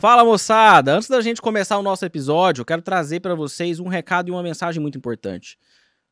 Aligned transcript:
Fala 0.00 0.24
moçada! 0.24 0.94
Antes 0.96 1.10
da 1.10 1.20
gente 1.20 1.42
começar 1.42 1.76
o 1.76 1.82
nosso 1.82 2.06
episódio, 2.06 2.62
eu 2.62 2.64
quero 2.64 2.80
trazer 2.80 3.20
para 3.20 3.34
vocês 3.34 3.78
um 3.78 3.86
recado 3.86 4.28
e 4.28 4.30
uma 4.30 4.42
mensagem 4.42 4.80
muito 4.80 4.96
importante. 4.96 5.58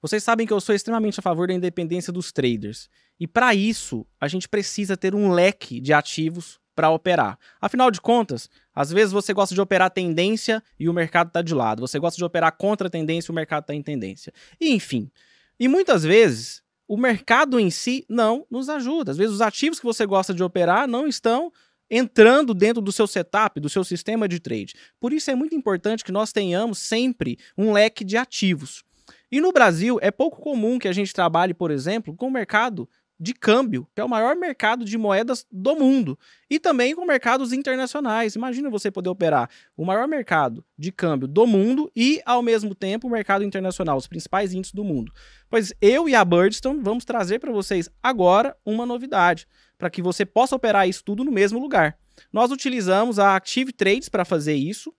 Vocês 0.03 0.23
sabem 0.23 0.47
que 0.47 0.53
eu 0.53 0.61
sou 0.61 0.75
extremamente 0.75 1.19
a 1.21 1.23
favor 1.23 1.49
da 1.49 1.55
independência 1.55 2.13
dos 2.13 2.31
traders. 2.31 2.91
E 3.19 3.27
para 3.27 3.55
isso, 3.55 4.07
a 4.21 4.29
gente 4.29 4.47
precisa 4.47 4.95
ter 4.95 5.15
um 5.15 5.33
leque 5.33 5.81
de 5.81 5.95
ativos 5.95 6.61
para 6.77 6.91
operar. 6.91 7.39
Afinal 7.63 7.91
de 7.91 7.99
contas, 7.99 8.51
às 8.75 8.93
vezes 8.93 9.11
você 9.11 9.33
gosta 9.33 9.55
de 9.55 9.61
operar 9.63 9.91
tendência 9.91 10.63
e 10.79 10.87
o 10.87 10.93
mercado 10.93 11.29
está 11.29 11.41
de 11.41 11.55
lado. 11.55 11.81
Você 11.81 11.99
gosta 11.99 12.19
de 12.19 12.25
operar 12.25 12.55
contra 12.59 12.91
tendência 12.91 13.31
e 13.31 13.33
o 13.33 13.35
mercado 13.35 13.63
está 13.63 13.75
em 13.75 13.83
tendência. 13.83 14.35
E, 14.61 14.71
enfim. 14.71 15.11
E 15.59 15.67
muitas 15.67 16.03
vezes, 16.03 16.63
o 16.87 16.99
mercado 16.99 17.59
em 17.59 17.71
si 17.71 18.05
não 18.07 18.45
nos 18.51 18.69
ajuda. 18.69 19.13
Às 19.13 19.17
vezes, 19.17 19.35
os 19.35 19.41
ativos 19.41 19.81
que 19.81 19.87
você 19.87 20.05
gosta 20.05 20.35
de 20.35 20.45
operar 20.45 20.87
não 20.87 21.07
estão 21.07 21.51
entrando 21.91 22.55
dentro 22.55 22.83
do 22.83 22.93
seu 22.93 23.07
setup, 23.07 23.61
do 23.61 23.69
seu 23.69 23.85
sistema 23.85 24.29
de 24.29 24.41
trade. 24.41 24.75
Por 25.01 25.13
isso 25.13 25.31
é 25.31 25.35
muito 25.35 25.55
importante 25.55 26.05
que 26.05 26.13
nós 26.13 26.33
tenhamos 26.33 26.79
sempre 26.79 27.39
um 27.57 27.73
leque 27.73 28.05
de 28.05 28.17
ativos. 28.17 28.85
E 29.31 29.41
no 29.41 29.53
Brasil 29.53 29.99
é 30.01 30.11
pouco 30.11 30.41
comum 30.41 30.79
que 30.79 30.89
a 30.89 30.93
gente 30.93 31.13
trabalhe, 31.13 31.53
por 31.53 31.71
exemplo, 31.71 32.15
com 32.15 32.29
o 32.29 32.31
mercado 32.31 32.89
de 33.21 33.35
câmbio, 33.35 33.87
que 33.95 34.01
é 34.01 34.05
o 34.05 34.09
maior 34.09 34.37
mercado 34.37 34.85
de 34.85 34.97
moedas 34.97 35.45
do 35.51 35.75
mundo, 35.75 36.17
e 36.49 36.61
também 36.61 36.95
com 36.95 37.05
mercados 37.05 37.53
internacionais. 37.53 38.37
Imagina 38.37 38.71
você 38.71 38.91
poder 38.91 39.09
operar 39.09 39.51
o 39.77 39.85
maior 39.85 40.07
mercado 40.07 40.65
de 40.79 40.93
câmbio 40.93 41.27
do 41.27 41.47
mundo 41.47 41.91
e, 41.97 42.23
ao 42.25 42.43
mesmo 42.43 42.75
tempo, 42.75 43.09
o 43.09 43.11
mercado 43.11 43.43
internacional, 43.43 43.97
os 43.97 44.07
principais 44.07 44.55
índices 44.55 44.73
do 44.73 44.85
mundo. 44.85 45.13
Pois 45.51 45.75
eu 45.81 46.09
e 46.09 46.15
a 46.15 46.25
Birdstone 46.25 46.81
vamos 46.81 47.05
trazer 47.05 47.41
para 47.41 47.51
vocês 47.51 47.91
agora 48.01 48.57
uma 48.65 48.87
novidade, 48.87 49.49
para 49.79 49.89
que 49.89 50.03
você 50.03 50.27
possa 50.27 50.57
operar 50.57 50.89
isso 50.89 51.05
tudo 51.05 51.25
no 51.25 51.31
mesmo 51.31 51.59
lugar. 51.59 51.97
Nós 52.33 52.51
utilizamos 52.51 53.19
a 53.19 53.37
Active 53.37 53.73
Trades 53.73 54.09
para 54.09 54.25
fazer 54.25 54.55
isso. 54.55 54.93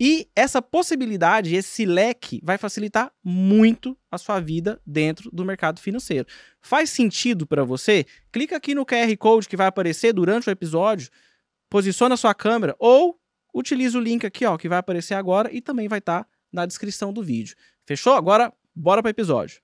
E 0.00 0.26
essa 0.34 0.60
possibilidade, 0.60 1.54
esse 1.54 1.84
leque, 1.84 2.40
vai 2.42 2.58
facilitar 2.58 3.12
muito 3.22 3.96
a 4.10 4.18
sua 4.18 4.40
vida 4.40 4.80
dentro 4.84 5.30
do 5.30 5.44
mercado 5.44 5.80
financeiro. 5.80 6.26
Faz 6.60 6.90
sentido 6.90 7.46
para 7.46 7.62
você? 7.62 8.04
Clica 8.32 8.56
aqui 8.56 8.74
no 8.74 8.86
QR 8.86 9.16
Code 9.16 9.48
que 9.48 9.56
vai 9.56 9.66
aparecer 9.66 10.12
durante 10.12 10.48
o 10.48 10.50
episódio, 10.50 11.08
posiciona 11.70 12.14
a 12.14 12.18
sua 12.18 12.34
câmera 12.34 12.74
ou 12.80 13.20
utiliza 13.54 13.98
o 13.98 14.00
link 14.00 14.26
aqui, 14.26 14.44
ó, 14.44 14.56
que 14.56 14.68
vai 14.68 14.78
aparecer 14.78 15.14
agora 15.14 15.50
e 15.52 15.60
também 15.60 15.86
vai 15.86 15.98
estar 15.98 16.24
tá 16.24 16.30
na 16.50 16.66
descrição 16.66 17.12
do 17.12 17.22
vídeo. 17.22 17.54
Fechou? 17.86 18.14
Agora, 18.14 18.52
bora 18.74 19.02
para 19.02 19.10
o 19.10 19.10
episódio. 19.10 19.60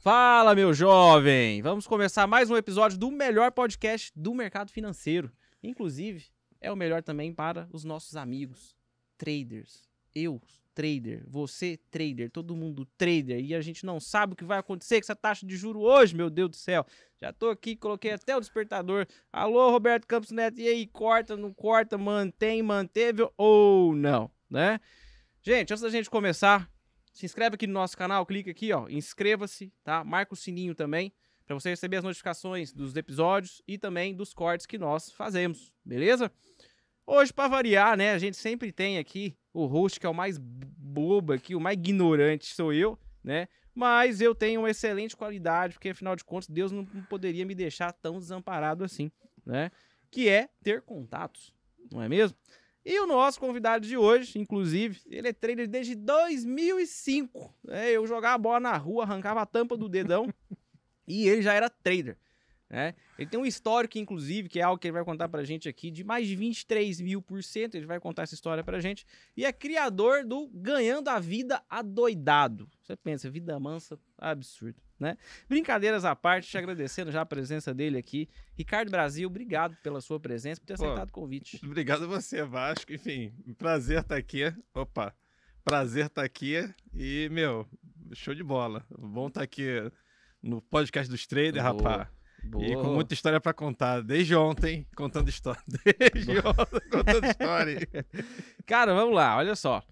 Fala, 0.00 0.54
meu 0.54 0.72
jovem! 0.72 1.60
Vamos 1.60 1.84
começar 1.84 2.24
mais 2.24 2.48
um 2.48 2.56
episódio 2.56 2.96
do 2.96 3.10
melhor 3.10 3.50
podcast 3.50 4.12
do 4.14 4.32
mercado 4.32 4.70
financeiro. 4.70 5.28
Inclusive, 5.60 6.26
é 6.60 6.70
o 6.70 6.76
melhor 6.76 7.02
também 7.02 7.34
para 7.34 7.68
os 7.72 7.82
nossos 7.82 8.14
amigos 8.14 8.76
traders. 9.18 9.88
Eu, 10.14 10.40
trader, 10.72 11.24
você, 11.26 11.80
trader, 11.90 12.30
todo 12.30 12.54
mundo 12.54 12.86
trader, 12.96 13.44
e 13.44 13.56
a 13.56 13.60
gente 13.60 13.84
não 13.84 13.98
sabe 13.98 14.34
o 14.34 14.36
que 14.36 14.44
vai 14.44 14.58
acontecer 14.58 15.00
com 15.00 15.04
essa 15.04 15.16
taxa 15.16 15.44
de 15.44 15.56
juro 15.56 15.80
hoje, 15.80 16.14
meu 16.14 16.30
Deus 16.30 16.50
do 16.50 16.56
céu. 16.56 16.86
Já 17.20 17.32
tô 17.32 17.50
aqui, 17.50 17.74
coloquei 17.74 18.12
até 18.12 18.36
o 18.36 18.40
despertador. 18.40 19.04
Alô, 19.32 19.68
Roberto 19.72 20.06
Campos 20.06 20.30
Neto, 20.30 20.60
e 20.60 20.68
aí, 20.68 20.86
corta, 20.86 21.36
não 21.36 21.52
corta, 21.52 21.98
mantém, 21.98 22.62
manteve 22.62 23.28
ou 23.36 23.96
não, 23.96 24.30
né? 24.48 24.78
Gente, 25.42 25.72
antes 25.72 25.82
da 25.82 25.90
gente 25.90 26.08
começar, 26.08 26.70
se 27.18 27.26
inscreve 27.26 27.56
aqui 27.56 27.66
no 27.66 27.72
nosso 27.72 27.96
canal, 27.96 28.24
clica 28.24 28.52
aqui, 28.52 28.72
ó, 28.72 28.88
inscreva-se, 28.88 29.72
tá? 29.82 30.04
Marca 30.04 30.34
o 30.34 30.36
sininho 30.36 30.72
também 30.72 31.12
para 31.44 31.52
você 31.52 31.70
receber 31.70 31.96
as 31.96 32.04
notificações 32.04 32.72
dos 32.72 32.94
episódios 32.94 33.60
e 33.66 33.76
também 33.76 34.14
dos 34.14 34.32
cortes 34.32 34.66
que 34.66 34.78
nós 34.78 35.10
fazemos, 35.10 35.72
beleza? 35.84 36.30
Hoje, 37.04 37.32
para 37.32 37.48
variar, 37.48 37.96
né, 37.96 38.12
a 38.12 38.18
gente 38.18 38.36
sempre 38.36 38.70
tem 38.70 38.98
aqui 38.98 39.36
o 39.52 39.66
host 39.66 39.98
que 39.98 40.06
é 40.06 40.08
o 40.08 40.14
mais 40.14 40.38
bobo 40.38 41.32
aqui, 41.32 41.56
o 41.56 41.60
mais 41.60 41.76
ignorante 41.76 42.54
sou 42.54 42.72
eu, 42.72 42.96
né? 43.24 43.48
Mas 43.74 44.20
eu 44.20 44.32
tenho 44.32 44.60
uma 44.60 44.70
excelente 44.70 45.16
qualidade, 45.16 45.74
porque 45.74 45.88
afinal 45.88 46.14
de 46.14 46.22
contas, 46.22 46.48
Deus 46.48 46.70
não 46.70 46.84
poderia 47.10 47.44
me 47.44 47.54
deixar 47.54 47.92
tão 47.94 48.20
desamparado 48.20 48.84
assim, 48.84 49.10
né? 49.44 49.72
Que 50.08 50.28
é 50.28 50.48
ter 50.62 50.82
contatos, 50.82 51.52
não 51.90 52.00
é 52.00 52.08
mesmo? 52.08 52.38
E 52.90 52.98
o 53.00 53.06
nosso 53.06 53.38
convidado 53.38 53.86
de 53.86 53.98
hoje, 53.98 54.38
inclusive, 54.38 54.98
ele 55.10 55.28
é 55.28 55.32
trader 55.34 55.68
desde 55.68 55.94
2005. 55.94 57.54
É, 57.68 57.90
eu 57.90 58.06
jogava 58.06 58.38
bola 58.38 58.58
na 58.58 58.74
rua, 58.78 59.02
arrancava 59.02 59.42
a 59.42 59.46
tampa 59.46 59.76
do 59.76 59.90
dedão 59.90 60.32
e 61.06 61.28
ele 61.28 61.42
já 61.42 61.52
era 61.52 61.68
trader. 61.68 62.16
Né? 62.70 62.94
Ele 63.18 63.28
tem 63.28 63.38
um 63.38 63.44
histórico, 63.44 63.98
inclusive, 63.98 64.48
que 64.48 64.58
é 64.58 64.62
algo 64.62 64.78
que 64.80 64.86
ele 64.86 64.92
vai 64.92 65.04
contar 65.04 65.28
pra 65.28 65.44
gente 65.44 65.68
aqui, 65.68 65.90
de 65.90 66.02
mais 66.02 66.26
de 66.26 66.34
23 66.34 67.02
mil 67.02 67.20
por 67.20 67.44
cento. 67.44 67.74
Ele 67.74 67.84
vai 67.84 68.00
contar 68.00 68.22
essa 68.22 68.32
história 68.32 68.64
pra 68.64 68.80
gente. 68.80 69.04
E 69.36 69.44
é 69.44 69.52
criador 69.52 70.24
do 70.24 70.48
Ganhando 70.48 71.08
a 71.08 71.18
Vida 71.18 71.62
Adoidado. 71.68 72.70
Você 72.80 72.96
pensa, 72.96 73.28
vida 73.28 73.60
mansa, 73.60 74.00
absurdo, 74.16 74.80
né? 74.98 75.16
Brincadeiras 75.48 76.04
à 76.04 76.14
parte, 76.16 76.48
te 76.48 76.58
agradecendo 76.58 77.10
já 77.10 77.20
a 77.20 77.26
presença 77.26 77.72
dele 77.72 77.98
aqui. 77.98 78.28
Ricardo 78.56 78.90
Brasil, 78.90 79.28
obrigado 79.28 79.76
pela 79.82 80.00
sua 80.00 80.18
presença, 80.18 80.60
por 80.60 80.66
ter 80.66 80.74
aceitado 80.74 81.08
o 81.08 81.12
convite. 81.12 81.60
Obrigado 81.64 82.04
a 82.04 82.06
você, 82.06 82.42
Vasco. 82.42 82.92
Enfim, 82.92 83.32
prazer 83.56 84.00
estar 84.00 84.16
aqui. 84.16 84.52
Opa, 84.74 85.14
prazer 85.64 86.06
estar 86.06 86.24
aqui. 86.24 86.68
E, 86.94 87.28
meu, 87.30 87.66
show 88.14 88.34
de 88.34 88.42
bola. 88.42 88.84
Bom 88.98 89.28
estar 89.28 89.42
aqui 89.42 89.66
no 90.42 90.60
podcast 90.62 91.10
dos 91.10 91.26
traders, 91.26 91.62
rapaz. 91.62 92.08
Boa. 92.44 92.64
E 92.64 92.74
com 92.74 92.94
muita 92.94 93.14
história 93.14 93.40
para 93.40 93.52
contar. 93.52 94.00
Desde 94.02 94.34
ontem, 94.34 94.86
contando 94.96 95.28
história. 95.28 95.60
Desde 95.66 96.38
ontem, 96.46 96.90
contando 96.90 97.26
história. 97.26 97.88
Cara, 98.64 98.94
vamos 98.94 99.14
lá, 99.14 99.36
olha 99.36 99.56
só. 99.56 99.82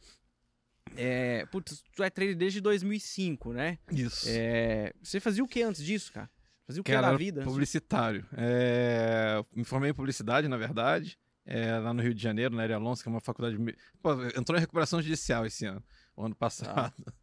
É, 0.96 1.46
putz, 1.46 1.82
tu 1.94 2.02
é 2.02 2.10
trader 2.10 2.36
desde 2.36 2.60
2005, 2.60 3.52
né? 3.52 3.78
Isso. 3.90 4.26
É, 4.28 4.92
você 5.02 5.20
fazia 5.20 5.42
o 5.42 5.48
que 5.48 5.62
antes 5.62 5.82
disso, 5.82 6.12
cara? 6.12 6.30
Fazia 6.66 6.80
o 6.80 6.84
que 6.84 6.92
na 6.92 7.12
vida? 7.12 7.42
Publicitário. 7.42 8.26
É, 8.36 9.44
me 9.54 9.64
formei 9.64 9.90
em 9.90 9.94
publicidade, 9.94 10.48
na 10.48 10.56
verdade, 10.56 11.16
é, 11.44 11.78
lá 11.78 11.94
no 11.94 12.02
Rio 12.02 12.12
de 12.12 12.20
Janeiro, 12.20 12.56
na 12.56 12.62
Área 12.62 12.76
Alonso, 12.76 13.02
que 13.02 13.08
é 13.08 13.12
uma 13.12 13.20
faculdade. 13.20 13.56
Pô, 14.02 14.14
entrou 14.36 14.58
em 14.58 14.60
recuperação 14.60 15.00
judicial 15.00 15.46
esse 15.46 15.64
ano, 15.64 15.82
o 16.16 16.24
ano 16.24 16.34
passado. 16.34 16.92
Ah. 17.06 17.12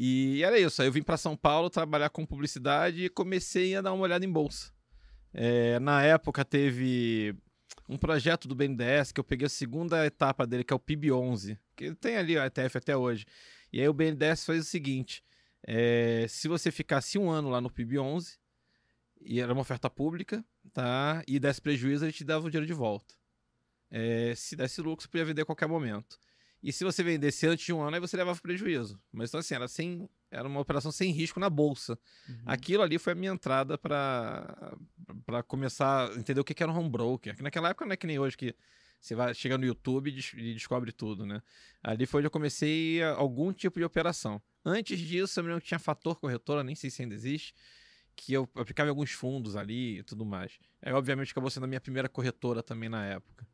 E 0.00 0.44
era 0.44 0.56
isso. 0.56 0.80
Aí 0.80 0.86
eu 0.86 0.92
vim 0.92 1.02
para 1.02 1.16
São 1.16 1.36
Paulo 1.36 1.68
trabalhar 1.68 2.08
com 2.10 2.24
publicidade 2.24 3.06
e 3.06 3.08
comecei 3.08 3.74
a 3.74 3.80
dar 3.80 3.92
uma 3.92 4.04
olhada 4.04 4.24
em 4.24 4.30
bolsa. 4.30 4.70
É, 5.34 5.80
na 5.80 6.04
época 6.04 6.44
teve 6.44 7.34
um 7.88 7.96
projeto 7.96 8.46
do 8.46 8.54
BNDES 8.54 9.12
que 9.12 9.20
eu 9.20 9.24
peguei 9.24 9.46
a 9.46 9.50
segunda 9.50 10.04
etapa 10.04 10.46
dele, 10.46 10.62
que 10.62 10.72
é 10.72 10.76
o 10.76 10.80
PIB11, 10.80 11.58
que 11.74 11.94
tem 11.94 12.16
ali 12.16 12.36
o 12.36 12.44
ETF 12.44 12.78
até 12.78 12.96
hoje. 12.96 13.24
E 13.72 13.80
aí 13.80 13.88
o 13.88 13.94
BNDES 13.94 14.44
fez 14.44 14.66
o 14.66 14.68
seguinte: 14.68 15.24
é, 15.66 16.26
se 16.28 16.48
você 16.48 16.70
ficasse 16.70 17.18
um 17.18 17.30
ano 17.30 17.48
lá 17.48 17.60
no 17.60 17.70
PIB11, 17.70 18.38
e 19.20 19.40
era 19.40 19.52
uma 19.52 19.62
oferta 19.62 19.88
pública, 19.90 20.44
tá? 20.72 21.22
E 21.26 21.38
desse 21.38 21.60
prejuízo, 21.60 22.04
ele 22.04 22.12
te 22.12 22.24
dava 22.24 22.46
o 22.46 22.50
dinheiro 22.50 22.66
de 22.66 22.72
volta. 22.72 23.14
É, 23.90 24.34
se 24.36 24.54
desse 24.54 24.80
lucro, 24.80 25.02
você 25.02 25.08
podia 25.08 25.24
vender 25.24 25.42
a 25.42 25.46
qualquer 25.46 25.66
momento. 25.66 26.18
E 26.62 26.72
se 26.72 26.84
você 26.84 27.02
vendesse 27.02 27.46
antes 27.46 27.64
de 27.64 27.72
um 27.72 27.80
ano, 27.80 27.94
aí 27.94 28.00
você 28.00 28.16
levava 28.16 28.38
prejuízo. 28.40 29.00
Mas 29.12 29.30
então, 29.30 29.40
assim, 29.40 29.54
era, 29.54 29.68
sem, 29.68 30.08
era 30.30 30.48
uma 30.48 30.60
operação 30.60 30.90
sem 30.90 31.12
risco 31.12 31.38
na 31.38 31.48
bolsa. 31.48 31.98
Uhum. 32.28 32.36
Aquilo 32.46 32.82
ali 32.82 32.98
foi 32.98 33.12
a 33.12 33.16
minha 33.16 33.32
entrada 33.32 33.78
para 33.78 35.42
começar 35.46 36.10
a 36.10 36.14
entender 36.14 36.40
o 36.40 36.44
que 36.44 36.60
era 36.60 36.70
um 36.70 36.76
home 36.76 36.90
broker. 36.90 37.36
Que 37.36 37.42
naquela 37.42 37.68
época 37.68 37.86
não 37.86 37.92
é 37.92 37.96
que 37.96 38.06
nem 38.06 38.18
hoje 38.18 38.36
que 38.36 38.54
você 39.00 39.14
vai 39.14 39.32
chega 39.34 39.56
no 39.56 39.64
YouTube 39.64 40.10
e 40.10 40.54
descobre 40.54 40.90
tudo, 40.90 41.24
né? 41.24 41.40
Ali 41.82 42.06
foi 42.06 42.18
onde 42.18 42.26
eu 42.26 42.30
comecei 42.30 43.02
algum 43.02 43.52
tipo 43.52 43.78
de 43.78 43.84
operação. 43.84 44.42
Antes 44.64 44.98
disso, 44.98 45.38
eu 45.38 45.44
me 45.44 45.48
lembro 45.50 45.62
que 45.62 45.68
tinha 45.68 45.78
fator 45.78 46.18
corretora, 46.18 46.64
nem 46.64 46.74
sei 46.74 46.90
se 46.90 47.02
ainda 47.02 47.14
existe, 47.14 47.54
que 48.16 48.32
eu 48.32 48.48
aplicava 48.56 48.88
em 48.88 48.90
alguns 48.90 49.12
fundos 49.12 49.54
ali 49.54 49.98
e 49.98 50.02
tudo 50.02 50.26
mais. 50.26 50.58
Aí, 50.82 50.92
obviamente, 50.92 51.30
acabou 51.30 51.48
sendo 51.50 51.64
a 51.64 51.66
minha 51.68 51.80
primeira 51.80 52.08
corretora 52.08 52.62
também 52.62 52.88
na 52.88 53.06
época. 53.06 53.46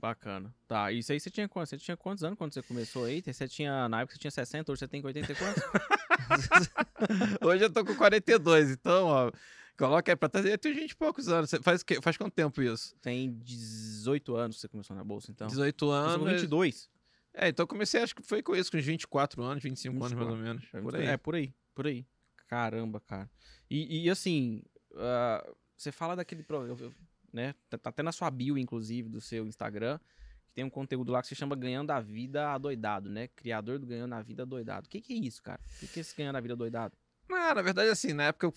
Bacana. 0.00 0.54
Tá, 0.66 0.92
isso 0.92 1.12
aí 1.12 1.20
você 1.20 1.30
tinha 1.30 1.48
quantos? 1.48 1.70
Você 1.70 1.78
tinha 1.78 1.96
quantos 1.96 2.24
anos 2.24 2.36
quando 2.36 2.52
você 2.52 2.62
começou 2.62 3.04
aí? 3.04 3.22
Você 3.24 3.48
tinha, 3.48 3.88
na 3.88 4.00
época 4.00 4.14
você 4.14 4.20
tinha 4.20 4.30
60, 4.30 4.72
hoje 4.72 4.78
você 4.80 4.88
tem 4.88 5.04
80 5.04 5.32
e 5.32 5.34
quantos? 5.34 5.62
hoje 7.42 7.64
eu 7.64 7.72
tô 7.72 7.84
com 7.84 7.94
42, 7.94 8.70
então, 8.70 9.06
ó, 9.06 9.32
coloca 9.76 10.12
aí 10.12 10.16
pra 10.16 10.28
trás. 10.28 10.46
Eu 10.46 10.58
tenho 10.58 10.74
20 10.74 10.90
e 10.90 10.96
poucos 10.96 11.28
anos. 11.28 11.50
Você 11.50 11.60
faz, 11.60 11.84
faz 12.02 12.16
quanto 12.16 12.32
tempo 12.32 12.60
isso? 12.62 12.94
Tem 13.00 13.32
18 13.40 14.36
anos 14.36 14.56
que 14.56 14.62
você 14.62 14.68
começou 14.68 14.96
na 14.96 15.04
bolsa, 15.04 15.30
então. 15.30 15.46
18 15.46 15.90
anos. 15.90 16.26
Eu 16.26 16.32
22. 16.32 16.90
É, 17.34 17.48
então 17.48 17.64
eu 17.64 17.68
comecei, 17.68 18.00
acho 18.00 18.14
que 18.14 18.22
foi 18.22 18.42
com 18.42 18.54
isso, 18.54 18.70
com 18.70 18.78
uns 18.78 18.84
24 18.84 19.42
anos, 19.42 19.62
25 19.62 19.92
24. 19.92 20.16
anos 20.16 20.28
mais 20.28 20.38
ou 20.38 20.54
menos. 20.54 20.64
É, 20.72 20.80
por 20.80 20.94
aí. 20.94 21.06
É, 21.06 21.16
por 21.16 21.34
aí, 21.34 21.54
por 21.74 21.86
aí. 21.86 22.06
Caramba, 22.46 23.00
cara. 23.00 23.28
E, 23.68 24.04
e 24.04 24.10
assim, 24.10 24.62
uh, 24.92 25.56
você 25.76 25.90
fala 25.90 26.14
daquele. 26.14 26.44
Eu, 26.48 26.92
né? 27.34 27.54
Tá, 27.68 27.76
tá 27.76 27.90
até 27.90 28.02
na 28.02 28.12
sua 28.12 28.30
bio, 28.30 28.56
inclusive, 28.56 29.08
do 29.08 29.20
seu 29.20 29.46
Instagram, 29.46 29.98
que 30.46 30.54
tem 30.54 30.64
um 30.64 30.70
conteúdo 30.70 31.12
lá 31.12 31.20
que 31.20 31.28
se 31.28 31.34
chama 31.34 31.56
Ganhando 31.56 31.90
a 31.90 32.00
Vida 32.00 32.50
Adoidado, 32.50 33.10
né? 33.10 33.28
Criador 33.28 33.78
do 33.78 33.86
Ganhando 33.86 34.14
a 34.14 34.22
Vida 34.22 34.44
Adoidado. 34.44 34.86
O 34.86 34.88
que, 34.88 35.00
que 35.00 35.12
é 35.12 35.16
isso, 35.16 35.42
cara? 35.42 35.60
O 35.76 35.80
que, 35.80 35.88
que 35.88 36.00
é 36.00 36.02
esse 36.02 36.16
Ganhando 36.16 36.36
a 36.36 36.40
Vida 36.40 36.54
Adoidado? 36.54 36.96
Ah, 37.30 37.54
na 37.54 37.62
verdade, 37.62 37.90
assim, 37.90 38.12
na 38.12 38.24
época 38.24 38.46
eu 38.46 38.54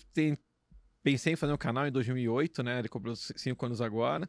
pensei 1.02 1.32
em 1.32 1.36
fazer 1.36 1.52
um 1.52 1.58
canal 1.58 1.86
em 1.86 1.92
2008, 1.92 2.62
né? 2.62 2.78
Ele 2.78 2.88
comprou 2.88 3.16
5 3.16 3.66
anos 3.66 3.80
agora. 3.80 4.28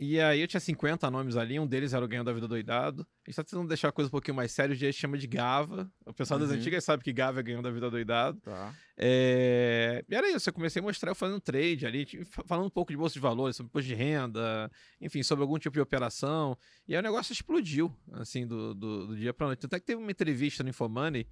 E 0.00 0.20
aí 0.20 0.40
eu 0.40 0.46
tinha 0.46 0.60
50 0.60 1.10
nomes 1.10 1.36
ali, 1.36 1.58
um 1.58 1.66
deles 1.66 1.92
era 1.92 2.04
o 2.04 2.06
Ganho 2.06 2.22
da 2.22 2.32
Vida 2.32 2.46
Doidado. 2.46 3.04
A 3.26 3.30
gente 3.30 3.34
tá 3.36 3.42
tentando 3.42 3.66
deixar 3.66 3.88
a 3.88 3.92
coisa 3.92 4.06
um 4.06 4.10
pouquinho 4.12 4.36
mais 4.36 4.52
séria, 4.52 4.72
hoje 4.72 4.86
a 4.86 4.90
gente 4.92 5.00
chama 5.00 5.18
de 5.18 5.26
Gava. 5.26 5.90
O 6.06 6.14
pessoal 6.14 6.38
das 6.38 6.50
Uhum. 6.50 6.56
antigas 6.56 6.84
sabe 6.84 7.02
que 7.02 7.12
Gava 7.12 7.40
é 7.40 7.42
Ganhão 7.42 7.60
da 7.62 7.70
Vida 7.70 7.90
Doidado. 7.90 8.40
Tá. 8.40 8.72
É... 8.96 10.04
E 10.08 10.14
era 10.14 10.30
isso, 10.30 10.48
eu 10.48 10.52
comecei 10.52 10.78
a 10.80 10.82
mostrar 10.84 11.10
eu 11.10 11.14
fazendo 11.16 11.40
trade 11.40 11.84
ali, 11.84 12.04
tipo, 12.04 12.24
fa- 12.26 12.44
falando 12.46 12.66
um 12.66 12.70
pouco 12.70 12.92
de 12.92 12.96
bolsa 12.96 13.14
de 13.14 13.20
valores, 13.20 13.56
sobre 13.56 13.68
imposto 13.70 13.88
de 13.88 13.94
renda, 13.94 14.70
enfim, 15.00 15.22
sobre 15.24 15.42
algum 15.42 15.58
tipo 15.58 15.74
de 15.74 15.80
operação. 15.80 16.56
E 16.86 16.94
aí 16.94 17.00
o 17.00 17.02
negócio 17.02 17.32
explodiu, 17.32 17.92
assim, 18.12 18.46
do, 18.46 18.74
do, 18.74 19.06
do 19.08 19.16
dia 19.16 19.34
pra 19.34 19.48
noite. 19.48 19.66
Até 19.66 19.80
que 19.80 19.86
teve 19.86 20.00
uma 20.00 20.10
entrevista 20.12 20.62
no 20.62 20.68
Infomoney, 20.70 21.26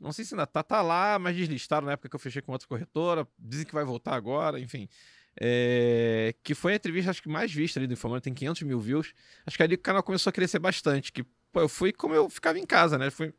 não 0.00 0.12
sei 0.12 0.24
se 0.24 0.34
ainda 0.34 0.46
tá, 0.46 0.62
tá 0.62 0.80
lá, 0.82 1.18
mas 1.18 1.36
deslistaram 1.36 1.86
na 1.86 1.92
época 1.92 2.08
que 2.08 2.16
eu 2.16 2.20
fechei 2.20 2.40
com 2.42 2.52
outra 2.52 2.66
corretora, 2.68 3.26
dizem 3.38 3.66
que 3.66 3.74
vai 3.74 3.84
voltar 3.84 4.14
agora, 4.14 4.58
enfim. 4.60 4.88
É, 5.38 6.34
que 6.42 6.54
foi 6.54 6.72
a 6.72 6.76
entrevista 6.76 7.10
acho 7.10 7.22
que 7.22 7.28
mais 7.28 7.52
vista 7.52 7.78
ali 7.78 7.86
do 7.86 7.92
Infomoney, 7.92 8.20
tem 8.22 8.32
500 8.34 8.62
mil 8.62 8.80
views. 8.80 9.12
Acho 9.46 9.56
que 9.56 9.62
ali 9.62 9.74
o 9.74 9.78
canal 9.78 10.02
começou 10.02 10.30
a 10.30 10.32
crescer 10.32 10.58
bastante, 10.58 11.12
que 11.12 11.22
pô, 11.52 11.60
eu 11.60 11.68
fui 11.68 11.92
como 11.92 12.14
eu 12.14 12.28
ficava 12.30 12.58
em 12.58 12.64
casa, 12.66 12.96
né? 12.96 13.10
Fui, 13.10 13.32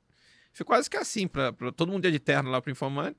fui 0.53 0.65
quase 0.65 0.89
que 0.89 0.97
assim, 0.97 1.27
pra, 1.27 1.51
pra 1.51 1.71
todo 1.71 1.91
mundo 1.91 2.05
ia 2.05 2.11
de 2.11 2.19
terno 2.19 2.49
lá 2.51 2.61
pro 2.61 2.71
Infomoney. 2.71 3.15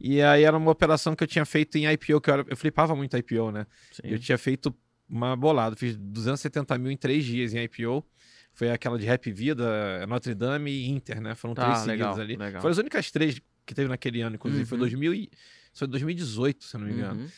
E 0.00 0.20
aí 0.22 0.44
era 0.44 0.56
uma 0.56 0.70
operação 0.70 1.16
que 1.16 1.24
eu 1.24 1.28
tinha 1.28 1.44
feito 1.44 1.76
em 1.76 1.90
IPO, 1.90 2.20
que 2.20 2.30
eu, 2.30 2.34
era, 2.34 2.44
eu 2.48 2.56
flipava 2.56 2.94
muito 2.94 3.16
IPO, 3.16 3.50
né? 3.50 3.66
Sim. 3.90 4.02
Eu 4.04 4.18
tinha 4.18 4.38
feito 4.38 4.74
uma 5.08 5.34
bolada, 5.34 5.74
fiz 5.74 5.96
270 5.96 6.76
mil 6.78 6.90
em 6.92 6.96
três 6.96 7.24
dias 7.24 7.54
em 7.54 7.62
IPO. 7.64 8.04
Foi 8.52 8.70
aquela 8.70 8.98
de 8.98 9.06
Rap 9.06 9.30
Vida, 9.32 10.04
Notre 10.06 10.34
Dame 10.34 10.70
e 10.70 10.88
Inter, 10.88 11.20
né? 11.20 11.34
Foram 11.34 11.54
Tá, 11.54 11.62
três 11.64 11.78
seguidas 11.78 12.16
legal, 12.16 12.20
ali. 12.20 12.36
legal. 12.36 12.60
Foram 12.60 12.72
as 12.72 12.78
únicas 12.78 13.10
três 13.10 13.40
que 13.64 13.72
teve 13.74 13.88
naquele 13.88 14.20
ano, 14.20 14.34
inclusive. 14.36 14.64
Foi 14.64 14.76
Uhum. 14.76 14.80
2000 14.84 15.14
e... 15.14 15.30
Foi 15.72 15.86
2018, 15.86 16.64
se 16.64 16.74
eu 16.76 16.80
não 16.80 16.86
me 16.88 16.92
engano. 16.92 17.20
Uhum. 17.20 17.28